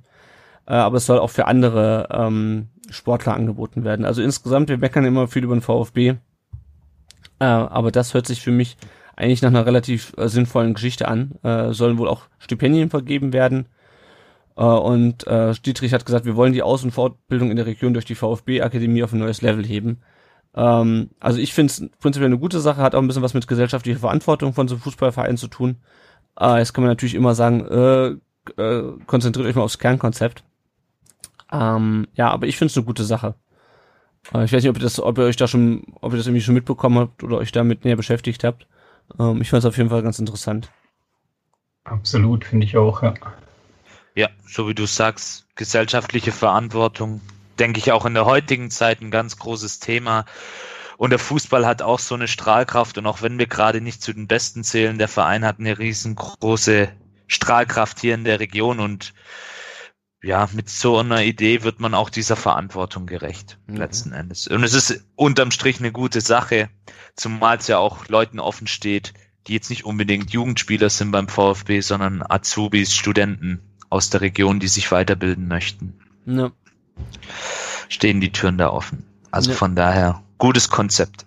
äh, 0.66 0.74
aber 0.74 0.98
es 0.98 1.06
soll 1.06 1.20
auch 1.20 1.30
für 1.30 1.48
andere 1.48 2.08
ähm, 2.12 2.70
Sportler 2.90 3.34
angeboten 3.34 3.84
werden. 3.84 4.06
Also 4.06 4.22
insgesamt, 4.22 4.70
wir 4.70 4.78
meckern 4.78 5.06
immer 5.06 5.28
viel 5.28 5.44
über 5.44 5.56
den 5.56 5.62
VfB, 5.62 6.16
äh, 7.40 7.45
aber 7.45 7.91
das 7.91 8.14
hört 8.14 8.28
sich 8.28 8.41
für 8.41 8.52
mich 8.52 8.78
eigentlich 9.15 9.41
nach 9.41 9.49
einer 9.49 9.65
relativ 9.65 10.14
äh, 10.18 10.27
sinnvollen 10.27 10.73
Geschichte 10.73 11.07
an. 11.07 11.34
Äh, 11.44 11.73
sollen 11.73 11.98
wohl 11.98 12.07
auch 12.07 12.27
Stipendien 12.40 12.90
vergeben 12.90 13.34
werden. 13.34 13.68
Äh, 14.56 14.64
und 14.64 15.27
äh, 15.27 15.53
Dietrich 15.65 15.94
hat 15.94 16.06
gesagt, 16.06 16.26
wir 16.26 16.35
wollen 16.35 16.53
die 16.53 16.64
Aus- 16.64 16.84
und 16.84 16.91
Fortbildung 16.91 17.49
in 17.52 17.57
der 17.57 17.65
Region 17.65 17.94
durch 17.94 18.06
die 18.06 18.15
VfB-Akademie 18.15 19.03
auf 19.03 19.14
ein 19.14 19.19
neues 19.19 19.41
Level 19.41 19.65
heben. 19.65 20.02
Ähm, 20.56 21.10
also 21.19 21.40
ich 21.40 21.53
finde 21.53 21.72
es 21.72 21.90
prinzipiell 21.99 22.27
eine 22.27 22.40
gute 22.40 22.60
Sache, 22.60 22.81
hat 22.81 22.95
auch 22.95 23.02
ein 23.02 23.07
bisschen 23.07 23.23
was 23.23 23.34
mit 23.34 23.48
gesellschaftlicher 23.48 23.99
Verantwortung 23.99 24.53
von 24.53 24.68
so 24.68 24.76
einem 24.76 24.81
Fußballverein 24.81 25.38
zu 25.38 25.48
tun. 25.48 25.77
Äh, 26.40 26.60
jetzt 26.60 26.73
kann 26.73 26.84
man 26.84 26.91
natürlich 26.91 27.15
immer 27.15 27.35
sagen, 27.35 27.65
äh, 27.65 28.61
äh, 28.61 28.94
konzentriert 29.07 29.48
euch 29.48 29.56
mal 29.56 29.64
aufs 29.64 29.80
Kernkonzept. 29.80 30.44
Ähm, 31.52 32.07
ja, 32.15 32.30
aber 32.30 32.48
ich 32.48 32.57
finde 32.57 32.72
es 32.72 32.77
eine 32.77 32.85
gute 32.85 33.03
Sache. 33.03 33.35
Äh, 34.34 34.45
ich 34.45 34.53
weiß 34.53 34.64
nicht, 34.64 34.69
ob 34.69 34.77
ihr 34.77 34.84
das, 34.84 34.99
ob 34.99 35.18
ihr 35.18 35.26
euch 35.26 35.35
da 35.35 35.48
schon, 35.48 35.84
ob 36.02 36.14
ihr 36.14 36.18
das 36.18 36.27
irgendwie 36.27 36.41
schon 36.41 36.56
mitbekommen 36.56 36.99
habt 36.99 37.23
oder 37.23 37.38
euch 37.38 37.52
damit 37.52 37.85
näher 37.85 37.95
beschäftigt 37.95 38.44
habt. 38.44 38.68
Ähm, 39.20 39.42
ich 39.42 39.50
fand 39.50 39.64
es 39.64 39.66
auf 39.66 39.78
jeden 39.78 39.90
Fall 39.90 40.04
ganz 40.04 40.20
interessant. 40.20 40.72
Absolut, 41.84 42.46
finde 42.46 42.66
ich 42.66 42.78
auch, 42.78 43.04
ja. 43.04 43.14
Ja, 44.16 44.30
so 44.48 44.68
wie 44.68 44.76
du 44.76 44.86
sagst, 44.86 45.48
gesellschaftliche 45.56 46.32
Verantwortung, 46.32 47.22
denke 47.60 47.80
ich 47.80 47.92
auch 47.92 48.06
in 48.06 48.14
der 48.14 48.26
heutigen 48.26 48.70
Zeit 48.72 49.02
ein 49.02 49.12
ganz 49.12 49.38
großes 49.38 49.80
Thema. 49.80 50.26
Und 50.98 51.10
der 51.10 51.20
Fußball 51.20 51.66
hat 51.66 51.82
auch 51.82 52.00
so 52.00 52.16
eine 52.16 52.28
Strahlkraft 52.28 52.98
und 52.98 53.08
auch 53.08 53.22
wenn 53.22 53.40
wir 53.40 53.48
gerade 53.48 53.82
nicht 53.82 54.02
zu 54.02 54.14
den 54.14 54.28
Besten 54.28 54.64
zählen, 54.64 54.98
der 54.98 55.08
Verein 55.08 55.44
hat 55.44 55.60
eine 55.60 55.78
riesengroße 55.78 56.90
Strahlkraft 57.28 58.00
hier 58.00 58.14
in 58.14 58.24
der 58.24 58.40
Region 58.40 58.80
und 58.80 59.14
ja, 60.24 60.48
mit 60.54 60.70
so 60.70 60.98
einer 60.98 61.22
Idee 61.22 61.64
wird 61.64 61.82
man 61.82 61.94
auch 61.94 62.10
dieser 62.10 62.38
Verantwortung 62.38 63.06
gerecht, 63.06 63.60
mhm. 63.68 63.76
letzten 63.76 64.14
Endes. 64.14 64.48
Und 64.48 64.64
es 64.64 64.74
ist 64.74 65.06
unterm 65.16 65.52
Strich 65.52 65.80
eine 65.80 65.91
gute 65.91 66.22
Sache, 66.22 66.70
zumal 67.16 67.58
es 67.58 67.68
ja 67.68 67.78
auch 67.78 68.08
Leuten 68.08 68.40
offen 68.40 68.68
steht, 68.68 69.14
die 69.48 69.54
jetzt 69.54 69.70
nicht 69.70 69.84
unbedingt 69.84 70.32
Jugendspieler 70.32 70.90
sind 70.90 71.12
beim 71.12 71.28
VfB, 71.28 71.82
sondern 71.82 72.24
Azubis, 72.28 72.95
Studenten 72.95 73.60
aus 73.90 74.10
der 74.10 74.22
Region, 74.22 74.62
die 74.62 74.70
sich 74.70 74.91
weiterbilden 74.91 75.48
möchten. 75.48 76.00
Ja. 76.26 76.52
Stehen 77.90 78.22
die 78.22 78.32
Türen 78.32 78.58
da 78.58 78.70
offen. 78.70 79.06
Also 79.30 79.52
ja. 79.52 79.58
von 79.58 79.76
daher, 79.76 80.24
gutes 80.38 80.70
Konzept. 80.70 81.26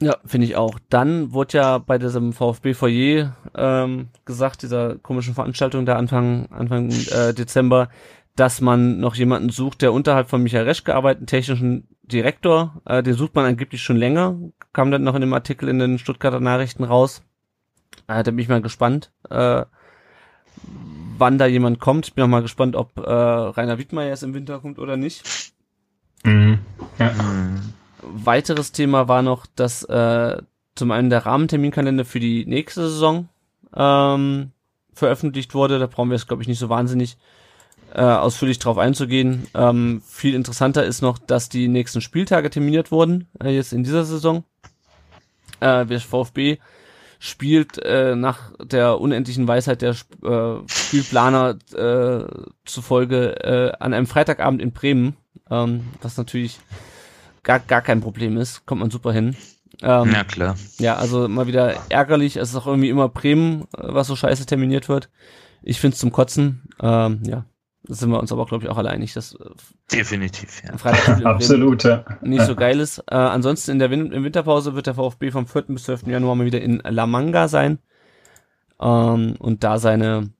Ja, 0.00 0.16
finde 0.26 0.48
ich 0.48 0.56
auch. 0.56 0.80
Dann 0.88 1.32
wurde 1.32 1.58
ja 1.58 1.78
bei 1.78 1.96
diesem 1.96 2.32
VfB-Foyer 2.32 3.36
ähm, 3.54 4.08
gesagt, 4.24 4.62
dieser 4.62 4.96
komischen 4.96 5.34
Veranstaltung 5.34 5.86
da 5.86 5.94
Anfang, 5.94 6.50
Anfang 6.50 6.90
äh, 6.90 7.32
Dezember, 7.32 7.88
dass 8.36 8.60
man 8.60 8.98
noch 8.98 9.14
jemanden 9.14 9.50
sucht, 9.50 9.82
der 9.82 9.92
unterhalb 9.92 10.28
von 10.28 10.42
Michael 10.42 10.64
Resch 10.64 10.84
gearbeitet, 10.84 11.28
technischen 11.28 11.88
Direktor, 12.02 12.80
äh, 12.86 13.02
den 13.02 13.14
sucht 13.14 13.34
man 13.34 13.44
angeblich 13.44 13.82
schon 13.82 13.96
länger, 13.96 14.36
kam 14.72 14.90
dann 14.90 15.02
noch 15.02 15.14
in 15.14 15.20
dem 15.20 15.34
Artikel 15.34 15.68
in 15.68 15.78
den 15.78 15.98
Stuttgarter 15.98 16.40
Nachrichten 16.40 16.84
raus. 16.84 17.22
Äh, 18.08 18.22
da 18.22 18.30
bin 18.30 18.38
ich 18.38 18.48
mal 18.48 18.62
gespannt, 18.62 19.12
äh, 19.28 19.64
wann 21.18 21.38
da 21.38 21.46
jemand 21.46 21.78
kommt. 21.78 22.06
Ich 22.08 22.14
bin 22.14 22.24
auch 22.24 22.28
mal 22.28 22.42
gespannt, 22.42 22.74
ob 22.74 22.96
äh, 22.96 23.02
Rainer 23.02 23.78
Wittmeier 23.78 24.08
jetzt 24.08 24.22
im 24.22 24.34
Winter 24.34 24.60
kommt 24.60 24.78
oder 24.78 24.96
nicht. 24.96 25.52
Mhm. 26.24 26.58
Ja. 26.98 27.12
Weiteres 28.02 28.72
Thema 28.72 29.08
war 29.08 29.22
noch, 29.22 29.46
dass 29.46 29.84
äh, 29.84 30.42
zum 30.74 30.90
einen 30.90 31.10
der 31.10 31.26
Rahmenterminkalender 31.26 32.04
für 32.04 32.20
die 32.20 32.46
nächste 32.46 32.82
Saison 32.82 33.28
ähm, 33.74 34.52
veröffentlicht 34.94 35.54
wurde. 35.54 35.78
Da 35.78 35.86
brauchen 35.86 36.08
wir 36.08 36.16
jetzt, 36.16 36.28
glaube 36.28 36.42
ich, 36.42 36.48
nicht 36.48 36.58
so 36.58 36.68
wahnsinnig 36.68 37.18
äh, 37.94 38.00
ausführlich 38.00 38.58
drauf 38.58 38.78
einzugehen. 38.78 39.46
Ähm, 39.54 40.02
viel 40.06 40.34
interessanter 40.34 40.84
ist 40.84 41.02
noch, 41.02 41.18
dass 41.18 41.48
die 41.48 41.68
nächsten 41.68 42.00
Spieltage 42.00 42.50
terminiert 42.50 42.90
wurden, 42.90 43.28
äh, 43.42 43.50
jetzt 43.50 43.72
in 43.72 43.84
dieser 43.84 44.04
Saison. 44.04 44.44
Äh, 45.60 45.86
der 45.86 46.00
VfB 46.00 46.58
spielt 47.18 47.78
äh, 47.78 48.16
nach 48.16 48.50
der 48.60 49.00
unendlichen 49.00 49.46
Weisheit 49.46 49.82
der 49.82 49.94
äh, 50.24 50.66
Spielplaner 50.66 51.56
äh, 51.72 52.24
zufolge 52.64 53.36
äh, 53.44 53.72
an 53.78 53.94
einem 53.94 54.06
Freitagabend 54.06 54.60
in 54.60 54.72
Bremen, 54.72 55.16
ähm, 55.48 55.84
was 56.00 56.16
natürlich 56.16 56.58
gar, 57.44 57.60
gar 57.60 57.80
kein 57.80 58.00
Problem 58.00 58.36
ist, 58.36 58.66
kommt 58.66 58.80
man 58.80 58.90
super 58.90 59.12
hin. 59.12 59.36
Ähm, 59.82 60.12
ja, 60.12 60.24
klar. 60.24 60.56
Ja, 60.78 60.96
also 60.96 61.28
mal 61.28 61.46
wieder 61.46 61.74
ärgerlich. 61.88 62.36
Es 62.36 62.50
ist 62.50 62.56
auch 62.56 62.66
irgendwie 62.66 62.88
immer 62.88 63.08
Bremen, 63.08 63.62
äh, 63.76 63.82
was 63.82 64.06
so 64.06 64.16
scheiße 64.16 64.46
terminiert 64.46 64.88
wird. 64.88 65.08
Ich 65.62 65.80
find's 65.80 65.98
zum 65.98 66.12
Kotzen. 66.12 66.62
Ähm, 66.80 67.22
ja, 67.24 67.44
sind 67.84 68.10
wir 68.10 68.20
uns 68.20 68.32
aber, 68.32 68.46
glaube 68.46 68.64
ich, 68.64 68.70
auch 68.70 68.78
alle 68.78 68.90
einig, 68.90 69.12
dass 69.14 69.34
äh, 69.34 69.50
definitiv 69.92 70.62
ja. 70.62 70.70
Absolut, 71.24 71.84
ja. 71.84 72.04
nicht 72.20 72.44
so 72.44 72.54
geil 72.54 72.78
ist. 72.80 72.98
Äh, 73.10 73.16
ansonsten 73.16 73.72
in 73.72 73.78
der 73.78 73.90
Win 73.90 74.12
in 74.12 74.24
Winterpause 74.24 74.74
wird 74.74 74.86
der 74.86 74.94
VfB 74.94 75.30
vom 75.30 75.46
4. 75.46 75.62
bis 75.68 75.84
12. 75.84 76.06
Januar 76.06 76.36
mal 76.36 76.46
wieder 76.46 76.60
in 76.60 76.80
La 76.84 77.06
Manga 77.06 77.48
sein 77.48 77.78
ähm, 78.80 79.34
und 79.38 79.64
da 79.64 79.78
seine 79.78 80.30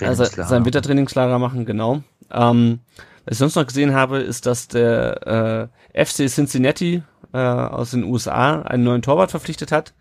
äh, 0.00 0.14
sein 0.14 0.64
Wintertrainingslager 0.64 1.38
machen, 1.38 1.66
genau. 1.66 2.02
Ähm, 2.30 2.80
was 3.24 3.32
ich 3.32 3.38
sonst 3.38 3.56
noch 3.56 3.66
gesehen 3.66 3.94
habe, 3.94 4.18
ist, 4.18 4.46
dass 4.46 4.68
der 4.68 5.70
äh, 5.94 6.04
FC 6.04 6.28
Cincinnati 6.28 7.02
äh, 7.32 7.38
aus 7.38 7.90
den 7.90 8.04
USA 8.04 8.62
einen 8.62 8.84
neuen 8.84 9.02
Torwart 9.02 9.30
verpflichtet 9.30 9.70
hat. 9.70 9.94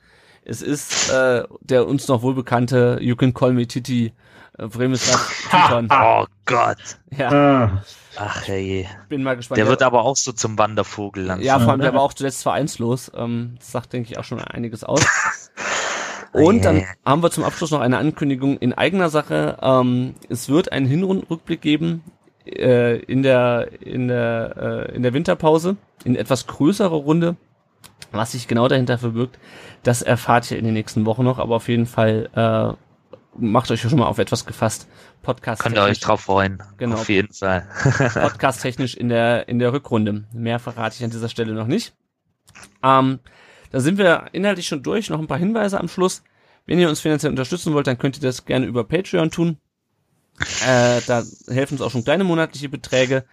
Es 0.43 0.61
ist 0.61 1.11
äh, 1.11 1.43
der 1.59 1.87
uns 1.87 2.07
noch 2.07 2.23
wohlbekannte 2.23 2.97
You 3.01 3.15
Can 3.15 3.33
Call 3.33 3.53
Me 3.53 3.67
Titi 3.67 4.13
äh, 4.61 4.67
Bremislas 4.67 5.27
Titon. 5.49 5.89
Oh 5.91 6.25
Gott. 6.45 6.77
Ja, 7.17 7.29
Ah, 7.29 7.83
Ach 8.17 8.47
hey. 8.47 8.87
bin 9.09 9.23
mal 9.23 9.35
gespannt. 9.35 9.57
Der 9.57 9.67
wird 9.67 9.81
aber 9.81 10.03
auch 10.03 10.15
so 10.17 10.31
zum 10.33 10.57
Wandervogel 10.57 11.23
langsam. 11.23 11.45
ja, 11.45 11.59
vor 11.59 11.71
allem, 11.71 11.81
der 11.81 11.93
war 11.93 12.01
auch 12.01 12.13
zuletzt 12.13 12.43
vereinslos. 12.43 13.11
Ähm, 13.15 13.55
das 13.57 13.71
sagt, 13.71 13.93
denke 13.93 14.11
ich, 14.11 14.17
auch 14.19 14.23
schon 14.23 14.39
einiges 14.41 14.83
aus. 14.83 15.01
Und 16.33 16.63
dann 16.63 16.85
haben 17.05 17.21
wir 17.23 17.29
zum 17.31 17.43
Abschluss 17.43 17.71
noch 17.71 17.81
eine 17.81 17.97
Ankündigung 17.97 18.57
in 18.57 18.73
eigener 18.73 19.09
Sache. 19.09 19.57
Ähm, 19.61 20.15
es 20.29 20.47
wird 20.47 20.71
einen 20.71 20.85
Hinrundenrückblick 20.85 21.59
geben 21.61 22.03
äh, 22.45 22.97
in 22.99 23.21
der 23.21 23.67
in 23.81 24.07
der 24.07 24.87
äh, 24.89 24.95
in 24.95 25.03
der 25.03 25.13
Winterpause 25.13 25.75
in 26.05 26.15
etwas 26.15 26.47
größerer 26.47 26.95
Runde. 26.95 27.35
Was 28.13 28.31
sich 28.33 28.47
genau 28.47 28.67
dahinter 28.67 28.97
verbirgt, 28.97 29.39
das 29.83 30.01
erfahrt 30.01 30.49
ihr 30.51 30.57
in 30.57 30.65
den 30.65 30.73
nächsten 30.73 31.05
Wochen 31.05 31.23
noch. 31.23 31.37
Aber 31.39 31.55
auf 31.57 31.67
jeden 31.69 31.85
Fall 31.85 32.29
äh, 32.33 32.73
macht 33.41 33.71
euch 33.71 33.81
schon 33.81 33.97
mal 33.97 34.05
auf 34.05 34.17
etwas 34.17 34.45
gefasst. 34.45 34.87
Podcast. 35.21 35.61
Könnt 35.61 35.75
ihr 35.75 35.83
euch 35.83 35.99
drauf 35.99 36.21
freuen. 36.21 36.63
Genau. 36.77 36.95
Auf 36.95 37.09
jeden 37.09 37.33
Fall. 37.33 37.67
Podcast 38.13 38.61
technisch 38.61 38.95
in 38.95 39.09
der 39.09 39.47
in 39.49 39.59
der 39.59 39.73
Rückrunde. 39.73 40.23
Mehr 40.33 40.59
verrate 40.59 40.95
ich 40.97 41.03
an 41.03 41.11
dieser 41.11 41.29
Stelle 41.29 41.53
noch 41.53 41.67
nicht. 41.67 41.93
Ähm, 42.83 43.19
da 43.71 43.79
sind 43.79 43.97
wir 43.97 44.27
inhaltlich 44.31 44.67
schon 44.67 44.83
durch. 44.83 45.09
Noch 45.09 45.19
ein 45.19 45.27
paar 45.27 45.37
Hinweise 45.37 45.79
am 45.79 45.87
Schluss. 45.87 46.23
Wenn 46.65 46.79
ihr 46.79 46.89
uns 46.89 46.99
finanziell 46.99 47.31
unterstützen 47.31 47.73
wollt, 47.73 47.87
dann 47.87 47.97
könnt 47.97 48.17
ihr 48.17 48.23
das 48.23 48.45
gerne 48.45 48.65
über 48.65 48.83
Patreon 48.83 49.31
tun. 49.31 49.57
Äh, 50.65 51.01
da 51.07 51.23
helfen 51.47 51.75
uns 51.75 51.81
auch 51.81 51.91
schon 51.91 52.03
kleine 52.03 52.23
monatliche 52.23 52.69
Beträge. 52.69 53.25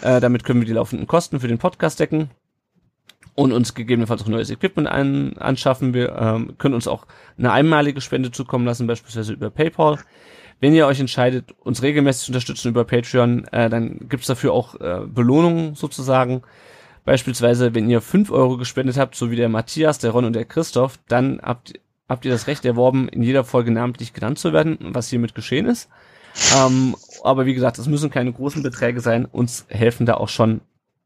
Äh, 0.00 0.20
damit 0.20 0.44
können 0.44 0.60
wir 0.60 0.66
die 0.66 0.72
laufenden 0.72 1.06
Kosten 1.06 1.40
für 1.40 1.48
den 1.48 1.58
Podcast 1.58 2.00
decken 2.00 2.30
und 3.40 3.52
uns 3.52 3.72
gegebenenfalls 3.72 4.22
auch 4.22 4.28
neues 4.28 4.50
Equipment 4.50 4.86
an, 4.86 5.32
anschaffen. 5.38 5.94
Wir 5.94 6.14
ähm, 6.14 6.58
können 6.58 6.74
uns 6.74 6.86
auch 6.86 7.06
eine 7.38 7.50
einmalige 7.52 8.02
Spende 8.02 8.30
zukommen 8.30 8.66
lassen, 8.66 8.86
beispielsweise 8.86 9.32
über 9.32 9.48
PayPal. 9.48 9.98
Wenn 10.60 10.74
ihr 10.74 10.86
euch 10.86 11.00
entscheidet, 11.00 11.54
uns 11.60 11.82
regelmäßig 11.82 12.26
zu 12.26 12.32
unterstützen 12.32 12.68
über 12.68 12.84
Patreon, 12.84 13.44
äh, 13.46 13.70
dann 13.70 13.98
gibt's 14.10 14.26
dafür 14.26 14.52
auch 14.52 14.78
äh, 14.78 15.06
Belohnungen 15.06 15.74
sozusagen. 15.74 16.42
Beispielsweise, 17.06 17.74
wenn 17.74 17.88
ihr 17.88 18.02
5 18.02 18.30
Euro 18.30 18.58
gespendet 18.58 18.98
habt, 18.98 19.14
so 19.14 19.30
wie 19.30 19.36
der 19.36 19.48
Matthias, 19.48 19.98
der 19.98 20.10
Ron 20.10 20.26
und 20.26 20.34
der 20.34 20.44
Christoph, 20.44 20.98
dann 21.08 21.40
habt, 21.42 21.72
habt 22.10 22.26
ihr 22.26 22.30
das 22.30 22.46
Recht 22.46 22.66
erworben, 22.66 23.08
in 23.08 23.22
jeder 23.22 23.44
Folge 23.44 23.70
namentlich 23.70 24.12
genannt 24.12 24.38
zu 24.38 24.52
werden, 24.52 24.76
was 24.80 25.08
hiermit 25.08 25.34
geschehen 25.34 25.64
ist. 25.64 25.88
Ähm, 26.54 26.94
aber 27.24 27.46
wie 27.46 27.54
gesagt, 27.54 27.78
es 27.78 27.86
müssen 27.86 28.10
keine 28.10 28.34
großen 28.34 28.62
Beträge 28.62 29.00
sein. 29.00 29.24
Uns 29.24 29.64
helfen 29.68 30.04
da 30.04 30.14
auch 30.14 30.28
schon 30.28 30.60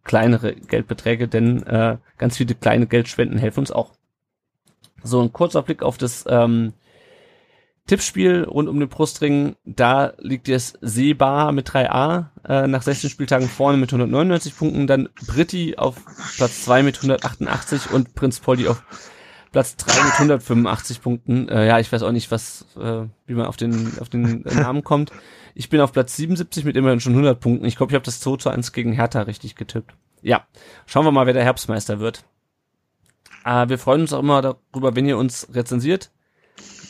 kleinere 0.04 0.54
Geldbeträge, 0.54 1.28
denn 1.28 1.62
äh, 1.64 1.96
ganz 2.18 2.36
viele 2.36 2.54
kleine 2.54 2.86
Geldspenden 2.86 3.38
helfen 3.38 3.60
uns 3.60 3.70
auch. 3.70 3.92
So 5.02 5.20
ein 5.20 5.32
kurzer 5.32 5.62
Blick 5.62 5.82
auf 5.82 5.98
das 5.98 6.24
ähm, 6.28 6.72
Tippspiel 7.86 8.44
rund 8.44 8.68
um 8.68 8.80
den 8.80 8.88
Brustring. 8.88 9.56
Da 9.64 10.14
liegt 10.18 10.48
jetzt 10.48 10.78
Seba 10.80 11.52
mit 11.52 11.68
3a 11.68 12.26
äh, 12.48 12.66
nach 12.66 12.82
16 12.82 13.10
Spieltagen 13.10 13.48
vorne 13.48 13.76
mit 13.76 13.90
199 13.90 14.56
Punkten. 14.56 14.86
Dann 14.86 15.08
Britti 15.26 15.76
auf 15.76 15.96
Platz 16.36 16.64
2 16.64 16.82
mit 16.82 16.96
188 16.96 17.90
und 17.90 18.14
Prinz 18.14 18.40
Polly 18.40 18.68
auf 18.68 18.82
Platz 19.54 19.76
3 19.76 20.02
mit 20.02 20.12
185 20.14 21.00
Punkten. 21.00 21.48
Äh, 21.48 21.68
ja, 21.68 21.78
ich 21.78 21.92
weiß 21.92 22.02
auch 22.02 22.10
nicht, 22.10 22.32
was, 22.32 22.66
äh, 22.76 23.04
wie 23.26 23.34
man 23.34 23.46
auf 23.46 23.56
den, 23.56 23.92
auf 24.00 24.08
den 24.08 24.42
Namen 24.42 24.82
kommt. 24.82 25.12
Ich 25.54 25.68
bin 25.68 25.80
auf 25.80 25.92
Platz 25.92 26.16
77 26.16 26.64
mit 26.64 26.76
immerhin 26.76 26.98
schon 26.98 27.12
100 27.12 27.38
Punkten. 27.38 27.64
Ich 27.64 27.76
glaube, 27.76 27.92
ich 27.92 27.94
habe 27.94 28.04
das 28.04 28.18
2 28.18 28.38
zu 28.38 28.50
1 28.50 28.72
gegen 28.72 28.92
Hertha 28.92 29.22
richtig 29.22 29.54
getippt. 29.54 29.94
Ja, 30.22 30.44
schauen 30.86 31.04
wir 31.04 31.12
mal, 31.12 31.26
wer 31.26 31.34
der 31.34 31.44
Herbstmeister 31.44 32.00
wird. 32.00 32.24
Äh, 33.44 33.68
wir 33.68 33.78
freuen 33.78 34.00
uns 34.00 34.12
auch 34.12 34.18
immer 34.18 34.42
darüber, 34.42 34.96
wenn 34.96 35.06
ihr 35.06 35.18
uns 35.18 35.46
rezensiert 35.54 36.10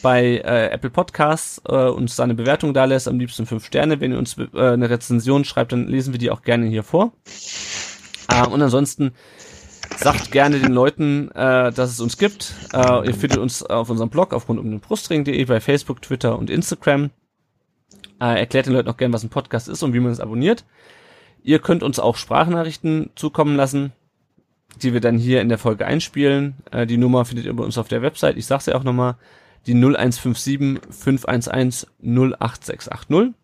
bei 0.00 0.38
äh, 0.38 0.70
Apple 0.70 0.88
Podcasts, 0.88 1.60
äh, 1.68 1.74
uns 1.74 2.16
da 2.16 2.24
eine 2.24 2.34
Bewertung 2.34 2.72
da 2.72 2.86
lässt, 2.86 3.08
am 3.08 3.18
liebsten 3.18 3.44
fünf 3.44 3.66
Sterne. 3.66 4.00
Wenn 4.00 4.12
ihr 4.12 4.18
uns 4.18 4.38
äh, 4.38 4.48
eine 4.54 4.88
Rezension 4.88 5.44
schreibt, 5.44 5.72
dann 5.72 5.86
lesen 5.86 6.14
wir 6.14 6.18
die 6.18 6.30
auch 6.30 6.40
gerne 6.40 6.64
hier 6.64 6.82
vor. 6.82 7.12
Äh, 8.30 8.46
und 8.46 8.62
ansonsten 8.62 9.12
sagt 9.96 10.32
gerne 10.32 10.58
den 10.58 10.72
Leuten, 10.72 11.30
äh, 11.32 11.72
dass 11.72 11.90
es 11.90 12.00
uns 12.00 12.18
gibt. 12.18 12.54
Äh, 12.72 13.06
ihr 13.06 13.14
findet 13.14 13.38
uns 13.38 13.62
auf 13.62 13.90
unserem 13.90 14.10
Blog 14.10 14.32
auf 14.32 14.48
rund 14.48 14.60
um 14.60 14.70
den 14.70 14.80
Brustring.de, 14.80 15.44
bei 15.44 15.60
Facebook, 15.60 16.02
Twitter 16.02 16.38
und 16.38 16.50
Instagram. 16.50 17.10
Äh, 18.20 18.38
erklärt 18.38 18.66
den 18.66 18.72
Leuten 18.72 18.88
auch 18.88 18.96
gerne, 18.96 19.12
was 19.12 19.24
ein 19.24 19.30
Podcast 19.30 19.68
ist 19.68 19.82
und 19.82 19.92
wie 19.92 20.00
man 20.00 20.12
es 20.12 20.20
abonniert. 20.20 20.64
Ihr 21.42 21.58
könnt 21.58 21.82
uns 21.82 21.98
auch 21.98 22.16
Sprachnachrichten 22.16 23.10
zukommen 23.16 23.56
lassen, 23.56 23.92
die 24.82 24.92
wir 24.92 25.00
dann 25.00 25.18
hier 25.18 25.40
in 25.40 25.48
der 25.48 25.58
Folge 25.58 25.86
einspielen. 25.86 26.54
Äh, 26.70 26.86
die 26.86 26.96
Nummer 26.96 27.24
findet 27.24 27.46
ihr 27.46 27.54
bei 27.54 27.64
uns 27.64 27.78
auf 27.78 27.88
der 27.88 28.02
Website. 28.02 28.36
Ich 28.36 28.46
sag's 28.46 28.66
ja 28.66 28.74
auch 28.74 28.84
nochmal, 28.84 29.16
die 29.66 29.74
0157 29.74 30.80
511 30.90 31.86
08680. 32.02 33.34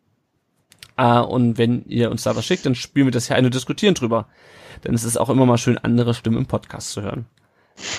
Äh, 0.97 1.21
und 1.21 1.59
wenn 1.59 1.85
ihr 1.87 2.11
uns 2.11 2.23
da 2.23 2.37
was 2.37 2.45
schickt, 2.45 2.67
dann 2.67 2.75
spielen 2.75 3.07
wir 3.07 3.13
das 3.13 3.27
hier 3.27 3.37
ein 3.37 3.45
und 3.45 3.55
diskutieren 3.55 3.95
drüber. 3.95 4.29
Denn 4.85 4.95
es 4.95 5.05
ist 5.05 5.17
auch 5.17 5.31
immer 5.31 5.47
mal 5.47 5.59
schön, 5.59 5.79
andere 5.79 6.15
Stimmen 6.15 6.39
im 6.39 6.47
Podcast 6.47 6.91
zu 6.91 7.03
hören. 7.03 7.27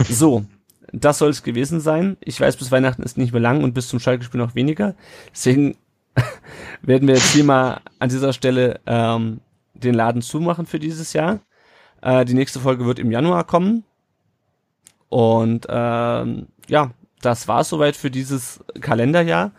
So, 0.10 0.46
das 0.92 1.18
soll 1.18 1.30
es 1.30 1.44
gewesen 1.44 1.80
sein. 1.80 2.18
Ich 2.22 2.40
weiß, 2.40 2.58
bis 2.58 2.72
Weihnachten 2.72 3.04
ist 3.04 3.18
nicht 3.18 3.32
mehr 3.32 3.42
lang 3.42 3.64
und 3.64 3.74
bis 3.74 3.88
zum 3.88 4.00
Schalke-Spiel 4.00 4.40
noch 4.40 4.56
weniger. 4.56 4.96
Deswegen 5.32 5.78
werden 6.82 7.08
wir 7.08 7.16
jetzt 7.16 7.34
hier 7.34 7.44
mal 7.44 7.82
an 8.00 8.10
dieser 8.10 8.34
Stelle 8.34 8.80
ähm, 8.86 9.42
den 9.74 9.94
Laden 9.94 10.22
zumachen 10.22 10.66
für 10.66 10.80
dieses 10.80 11.14
Jahr. 11.14 11.40
Äh, 12.02 12.26
die 12.26 12.34
nächste 12.34 12.60
Folge 12.60 12.86
wird 12.86 13.00
im 13.00 13.12
Januar 13.12 13.46
kommen. 13.46 13.84
Und 15.10 15.68
ähm, 15.70 16.48
ja, 16.68 16.92
das 17.22 17.48
war 17.48 17.64
soweit 17.64 17.96
für 17.96 18.12
dieses 18.12 18.64
Kalenderjahr. 18.80 19.52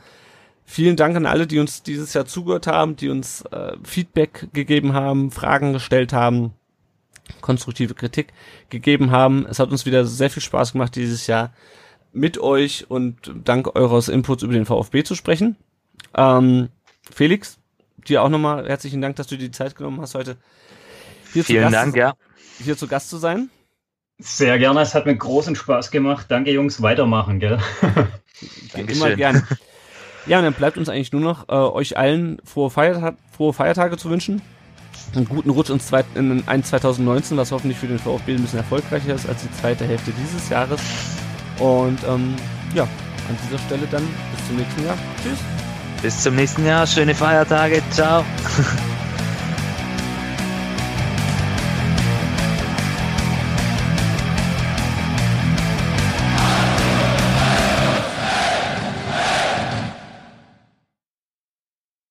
Vielen 0.64 0.96
Dank 0.96 1.16
an 1.16 1.26
alle, 1.26 1.46
die 1.46 1.58
uns 1.58 1.82
dieses 1.82 2.14
Jahr 2.14 2.24
zugehört 2.24 2.66
haben, 2.66 2.96
die 2.96 3.08
uns 3.08 3.42
äh, 3.50 3.76
Feedback 3.82 4.48
gegeben 4.52 4.94
haben, 4.94 5.30
Fragen 5.30 5.72
gestellt 5.72 6.12
haben, 6.12 6.54
konstruktive 7.40 7.94
Kritik 7.94 8.32
gegeben 8.70 9.10
haben. 9.10 9.46
Es 9.46 9.58
hat 9.58 9.70
uns 9.70 9.86
wieder 9.86 10.04
sehr 10.04 10.30
viel 10.30 10.42
Spaß 10.42 10.72
gemacht, 10.72 10.94
dieses 10.96 11.26
Jahr 11.26 11.52
mit 12.12 12.38
euch 12.38 12.90
und 12.90 13.32
dank 13.44 13.74
eures 13.74 14.08
Inputs 14.08 14.42
über 14.42 14.52
den 14.52 14.66
VfB 14.66 15.02
zu 15.02 15.14
sprechen. 15.14 15.56
Ähm, 16.16 16.68
Felix, 17.10 17.58
dir 18.06 18.22
auch 18.22 18.28
nochmal 18.28 18.68
herzlichen 18.68 19.00
Dank, 19.00 19.16
dass 19.16 19.26
du 19.26 19.36
dir 19.36 19.46
die 19.46 19.50
Zeit 19.50 19.76
genommen 19.76 20.00
hast, 20.00 20.14
heute 20.14 20.36
hier, 21.32 21.42
zu 21.42 21.52
Vielen 21.52 21.62
Gast, 21.62 21.74
Dank, 21.74 21.96
ja. 21.96 22.14
hier 22.62 22.76
zu 22.76 22.86
Gast 22.86 23.08
zu 23.08 23.16
sein. 23.16 23.50
sehr 24.18 24.58
gerne, 24.58 24.80
es 24.80 24.94
hat 24.94 25.06
mir 25.06 25.16
großen 25.16 25.56
Spaß 25.56 25.90
gemacht. 25.90 26.26
Danke, 26.28 26.52
Jungs, 26.52 26.82
weitermachen, 26.82 27.40
gell? 27.40 27.58
Dankeschön. 28.72 29.06
Immer 29.06 29.16
gerne. 29.16 29.46
Ja, 30.26 30.38
und 30.38 30.44
dann 30.44 30.54
bleibt 30.54 30.78
uns 30.78 30.88
eigentlich 30.88 31.12
nur 31.12 31.22
noch, 31.22 31.48
äh, 31.48 31.52
euch 31.52 31.96
allen 31.96 32.38
frohe, 32.44 32.70
Feierta 32.70 33.16
frohe 33.36 33.52
Feiertage 33.52 33.96
zu 33.96 34.10
wünschen. 34.10 34.42
Einen 35.14 35.28
guten 35.28 35.50
Rutsch 35.50 35.70
ins 35.70 35.86
zweit 35.86 36.06
in 36.14 36.42
ein 36.46 36.64
2019, 36.64 37.36
was 37.36 37.52
hoffentlich 37.52 37.78
für 37.78 37.86
den 37.86 37.98
VfB 37.98 38.34
ein 38.34 38.42
bisschen 38.42 38.60
erfolgreicher 38.60 39.14
ist 39.14 39.28
als 39.28 39.42
die 39.42 39.52
zweite 39.60 39.86
Hälfte 39.86 40.12
dieses 40.12 40.48
Jahres. 40.48 40.80
Und 41.58 41.98
ähm, 42.08 42.34
ja, 42.74 42.84
an 42.84 43.36
dieser 43.46 43.58
Stelle 43.58 43.86
dann 43.90 44.02
bis 44.34 44.46
zum 44.46 44.56
nächsten 44.56 44.84
Jahr. 44.84 44.96
Tschüss. 45.22 45.38
Bis 46.02 46.22
zum 46.22 46.34
nächsten 46.34 46.66
Jahr. 46.66 46.86
Schöne 46.86 47.14
Feiertage. 47.14 47.82
Ciao. 47.90 48.24